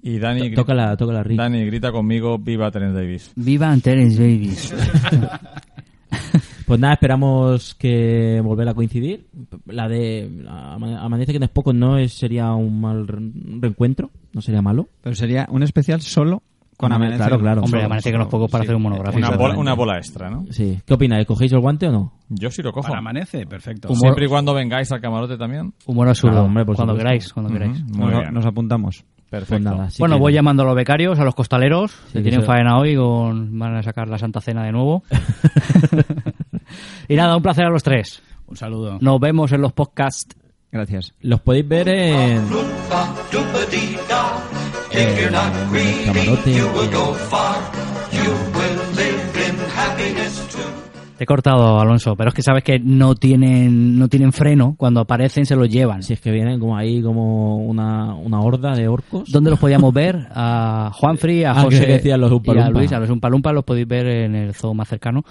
Y 0.03 0.19
Dani, 0.19 0.41
To- 0.41 0.47
gri- 0.47 0.55
Tócala, 0.55 0.97
tócala, 0.97 1.23
Rick. 1.25 1.39
Dani, 1.39 1.65
grita 1.67 1.91
conmigo, 1.91 2.39
viva 2.39 2.71
Terence 2.71 2.97
Davis. 2.99 3.33
Viva 3.35 3.77
Terence 3.83 4.17
Davis. 4.17 4.75
Pues 6.67 6.81
nada, 6.81 6.95
esperamos 6.95 7.75
que 7.75 8.41
volver 8.43 8.69
a 8.69 8.75
coincidir. 8.75 9.27
La 9.67 9.89
de 9.89 10.45
Ama- 10.49 11.01
Amanece 11.03 11.33
que 11.33 11.39
no 11.39 11.45
es 11.45 11.51
poco 11.51 11.73
no 11.73 11.99
es, 11.99 12.13
sería 12.15 12.53
un 12.55 12.81
mal 12.81 13.07
re- 13.07 13.19
reencuentro, 13.61 14.11
no 14.33 14.41
sería 14.41 14.63
malo. 14.63 14.89
Pero 15.03 15.15
sería 15.15 15.47
un 15.51 15.63
especial 15.63 16.01
solo 16.01 16.43
con 16.77 16.93
Amanece. 16.93 17.19
claro, 17.19 17.39
claro. 17.39 17.61
Hombre, 17.63 17.79
Solo, 17.81 17.85
amanece 17.87 18.11
que 18.11 18.17
no 18.19 18.25
es 18.25 18.31
poco 18.31 18.49
para 18.49 18.65
sí. 18.65 18.67
hacer 18.67 18.77
un 18.77 18.83
monográfico. 18.83 19.19
Una 19.29 19.37
bola, 19.37 19.57
una 19.59 19.75
bola 19.75 19.97
extra, 19.99 20.29
¿no? 20.31 20.45
Sí. 20.51 20.81
¿Qué 20.85 20.95
opináis? 20.95 21.25
¿Cogéis 21.27 21.53
el 21.53 21.61
guante 21.61 21.87
o 21.89 21.93
no? 21.93 22.13
Yo 22.31 22.51
sí 22.51 22.63
lo 22.63 22.73
cojo. 22.73 22.89
Para 22.89 22.99
amanece, 22.99 23.47
perfecto. 23.47 23.89
Humor- 23.89 23.99
Siempre 24.01 24.25
y 24.25 24.29
cuando 24.29 24.55
vengáis 24.55 24.91
al 24.91 25.01
camarote 25.01 25.37
también. 25.37 25.73
Humor 25.87 26.09
absurdo. 26.09 26.33
Claro, 26.33 26.47
hombre, 26.47 26.65
por 26.65 26.75
cuando 26.77 26.95
supuesto. 26.95 27.07
queráis, 27.09 27.33
cuando 27.33 27.53
queráis. 27.53 27.81
Ujú, 27.81 27.91
Muy 27.99 28.11
Nos, 28.11 28.21
bien. 28.23 28.35
nos 28.35 28.47
apuntamos. 28.47 29.05
Perfecto. 29.35 29.65
Pues 29.71 29.77
nada, 29.79 29.89
bueno, 29.99 30.15
que- 30.17 30.21
voy 30.21 30.33
llamando 30.33 30.63
a 30.63 30.67
los 30.67 30.75
becarios, 30.77 31.19
a 31.19 31.25
los 31.25 31.35
costaleros, 31.35 31.93
que 32.13 32.19
que 32.19 32.23
tienen 32.23 32.41
se- 32.41 32.47
faena 32.47 32.79
hoy, 32.79 32.95
con... 32.97 33.59
van 33.59 33.77
a 33.77 33.83
sacar 33.83 34.09
la 34.09 34.19
Santa 34.19 34.41
Cena 34.41 34.65
de 34.65 34.73
nuevo. 34.73 35.03
y 37.09 37.15
nada, 37.17 37.37
un 37.37 37.43
placer 37.43 37.65
a 37.65 37.71
los 37.71 37.83
tres. 37.83 38.23
Un 38.47 38.57
saludo. 38.57 38.99
Nos 39.01 39.21
vemos 39.21 39.53
en 39.53 39.61
los 39.63 39.73
podcasts. 39.73 40.37
Gracias. 40.71 41.15
Los 41.21 41.41
podéis 41.41 41.69
ver 41.69 41.89
en 41.89 42.43
greedy, 45.71 46.05
camarote, 46.05 46.61
Te 51.25 51.27
he 51.27 51.37
cortado, 51.37 51.81
Alonso, 51.81 52.17
pero 52.17 52.29
es 52.29 52.35
que 52.35 52.43
sabes 52.43 52.63
que 52.63 52.79
no 52.79 53.15
tienen, 53.15 53.99
no 53.99 54.09
tienen 54.09 54.31
freno. 54.31 54.75
Cuando 54.77 55.01
aparecen 55.01 55.47
se 55.47 55.57
los 55.57 55.71
llevan. 55.71 56.03
Si 56.03 56.13
es 56.13 56.21
que 56.21 56.31
vienen 56.31 56.61
como 56.61 56.77
ahí 56.77 57.01
como 57.01 57.57
una, 57.57 58.15
una 58.15 58.41
horda 58.43 58.75
de 58.77 58.89
orcos. 58.89 59.33
¿Dónde 59.33 59.49
los 59.49 59.59
podíamos 59.59 59.95
ver? 59.95 60.27
A 60.33 60.91
Juanfri, 60.93 61.45
a 61.45 61.53
Ah, 61.53 61.63
José 61.63 61.87
que 61.87 61.93
decían 61.93 62.21
los 62.21 62.31
y 62.31 62.59
a. 62.59 62.69
Luis. 62.69 62.93
A 62.93 62.99
los 63.01 63.09
Umpalumpa 63.09 63.55
los 63.55 63.65
podéis 63.65 63.89
ver 63.89 64.07
en 64.07 64.35
el 64.35 64.53
zoo 64.53 64.75
más 64.75 64.87
cercano. 64.87 65.25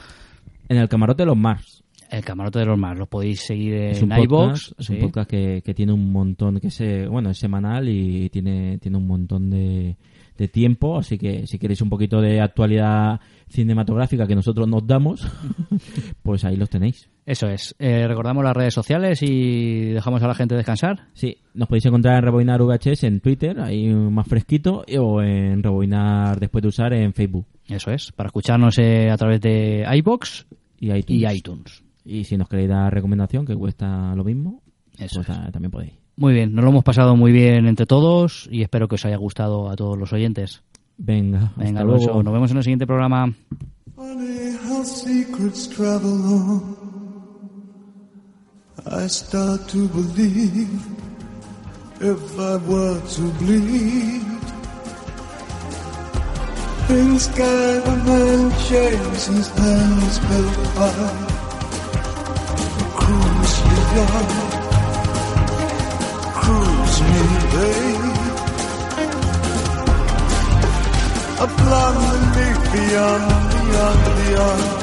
En 0.67 0.77
el 0.77 0.89
camarote 0.89 1.21
de 1.21 1.27
los 1.27 1.37
más. 1.37 1.83
El 2.09 2.25
camarote 2.25 2.57
de 2.57 2.65
los 2.65 2.79
más. 2.79 2.97
Los 2.97 3.07
podéis 3.07 3.41
seguir 3.41 3.75
Es 3.75 4.01
en 4.01 4.05
un 4.11 4.17
podcast, 4.17 4.25
iVoox. 4.71 4.73
es 4.79 4.85
sí. 4.87 4.93
un 4.93 4.99
podcast 4.99 5.29
que, 5.29 5.61
que 5.63 5.73
tiene 5.75 5.93
un 5.93 6.11
montón, 6.11 6.59
que 6.59 6.71
se, 6.71 7.05
bueno, 7.07 7.29
es 7.29 7.37
semanal 7.37 7.87
y 7.87 8.29
tiene, 8.29 8.79
tiene 8.79 8.97
un 8.97 9.05
montón 9.05 9.51
de, 9.51 9.95
de 10.39 10.47
tiempo, 10.47 10.97
así 10.97 11.19
que 11.19 11.45
si 11.45 11.59
queréis 11.59 11.83
un 11.83 11.89
poquito 11.89 12.19
de 12.19 12.41
actualidad 12.41 13.19
cinematográfica 13.53 14.27
que 14.27 14.35
nosotros 14.35 14.67
nos 14.67 14.85
damos, 14.85 15.25
pues 16.23 16.43
ahí 16.43 16.55
los 16.55 16.69
tenéis. 16.69 17.09
Eso 17.25 17.47
es. 17.47 17.75
Eh, 17.79 18.07
recordamos 18.07 18.43
las 18.43 18.55
redes 18.55 18.73
sociales 18.73 19.21
y 19.21 19.91
dejamos 19.91 20.21
a 20.23 20.27
la 20.27 20.35
gente 20.35 20.55
descansar. 20.55 21.07
Sí, 21.13 21.37
nos 21.53 21.67
podéis 21.69 21.85
encontrar 21.85 22.17
en 22.17 22.23
Rebobinar 22.23 22.61
VHS 22.61 23.03
en 23.03 23.21
Twitter, 23.21 23.59
ahí 23.61 23.87
más 23.93 24.27
fresquito, 24.27 24.83
o 24.99 25.21
en 25.21 25.63
Rebobinar 25.63 26.39
después 26.39 26.61
de 26.61 26.67
usar 26.67 26.93
en 26.93 27.13
Facebook 27.13 27.45
Eso 27.67 27.91
es. 27.91 28.11
Para 28.11 28.27
escucharnos 28.27 28.77
eh, 28.79 29.09
a 29.09 29.17
través 29.17 29.39
de 29.39 29.85
iBox 29.97 30.45
y 30.79 30.91
iTunes. 30.91 31.21
y 31.21 31.37
iTunes. 31.37 31.83
Y 32.05 32.23
si 32.25 32.35
nos 32.35 32.49
queréis 32.49 32.69
dar 32.69 32.93
recomendación, 32.93 33.45
que 33.45 33.55
cuesta 33.55 34.13
lo 34.15 34.25
mismo, 34.25 34.61
Eso 34.97 35.23
pues 35.23 35.51
también 35.51 35.71
podéis. 35.71 35.93
Muy 36.15 36.33
bien. 36.33 36.53
Nos 36.53 36.63
lo 36.63 36.71
hemos 36.71 36.83
pasado 36.83 37.15
muy 37.15 37.31
bien 37.31 37.65
entre 37.65 37.85
todos 37.85 38.47
y 38.51 38.61
espero 38.61 38.87
que 38.87 38.95
os 38.95 39.05
haya 39.05 39.17
gustado 39.17 39.69
a 39.69 39.75
todos 39.75 39.97
los 39.97 40.13
oyentes. 40.13 40.63
Venga, 40.97 41.51
Venga, 41.55 41.69
hasta 41.69 41.81
Alonso. 41.81 42.05
luego. 42.07 42.23
Nos 42.23 42.33
vemos 42.33 42.51
en 42.51 42.57
el 42.57 42.63
siguiente 42.63 42.87
programa. 42.87 43.33
Funny 43.95 44.57
how 44.67 44.83
secrets 44.83 45.67
travel 45.67 46.23
on. 46.25 46.75
I 48.85 49.07
start 49.07 49.67
to 49.69 49.87
believe 49.89 50.69
if 52.01 52.39
I 52.39 52.57
were 52.67 52.99
to 52.99 53.21
bleed. 53.39 54.21
In 56.89 57.17
sky 57.17 57.79
the 57.79 57.95
man 58.05 58.51
shaves 58.59 59.27
his 59.27 59.47
hands 59.49 60.19
built 60.19 60.67
high. 60.75 61.27
Cruise 62.97 63.63
me 63.65 63.77
young, 63.95 64.29
cruise 66.35 67.01
me 67.01 67.23
babe. 67.53 68.22
A 71.43 71.45
plan 71.45 71.95
beyond, 72.71 73.27
beyond, 73.51 74.15
beyond. 74.15 74.82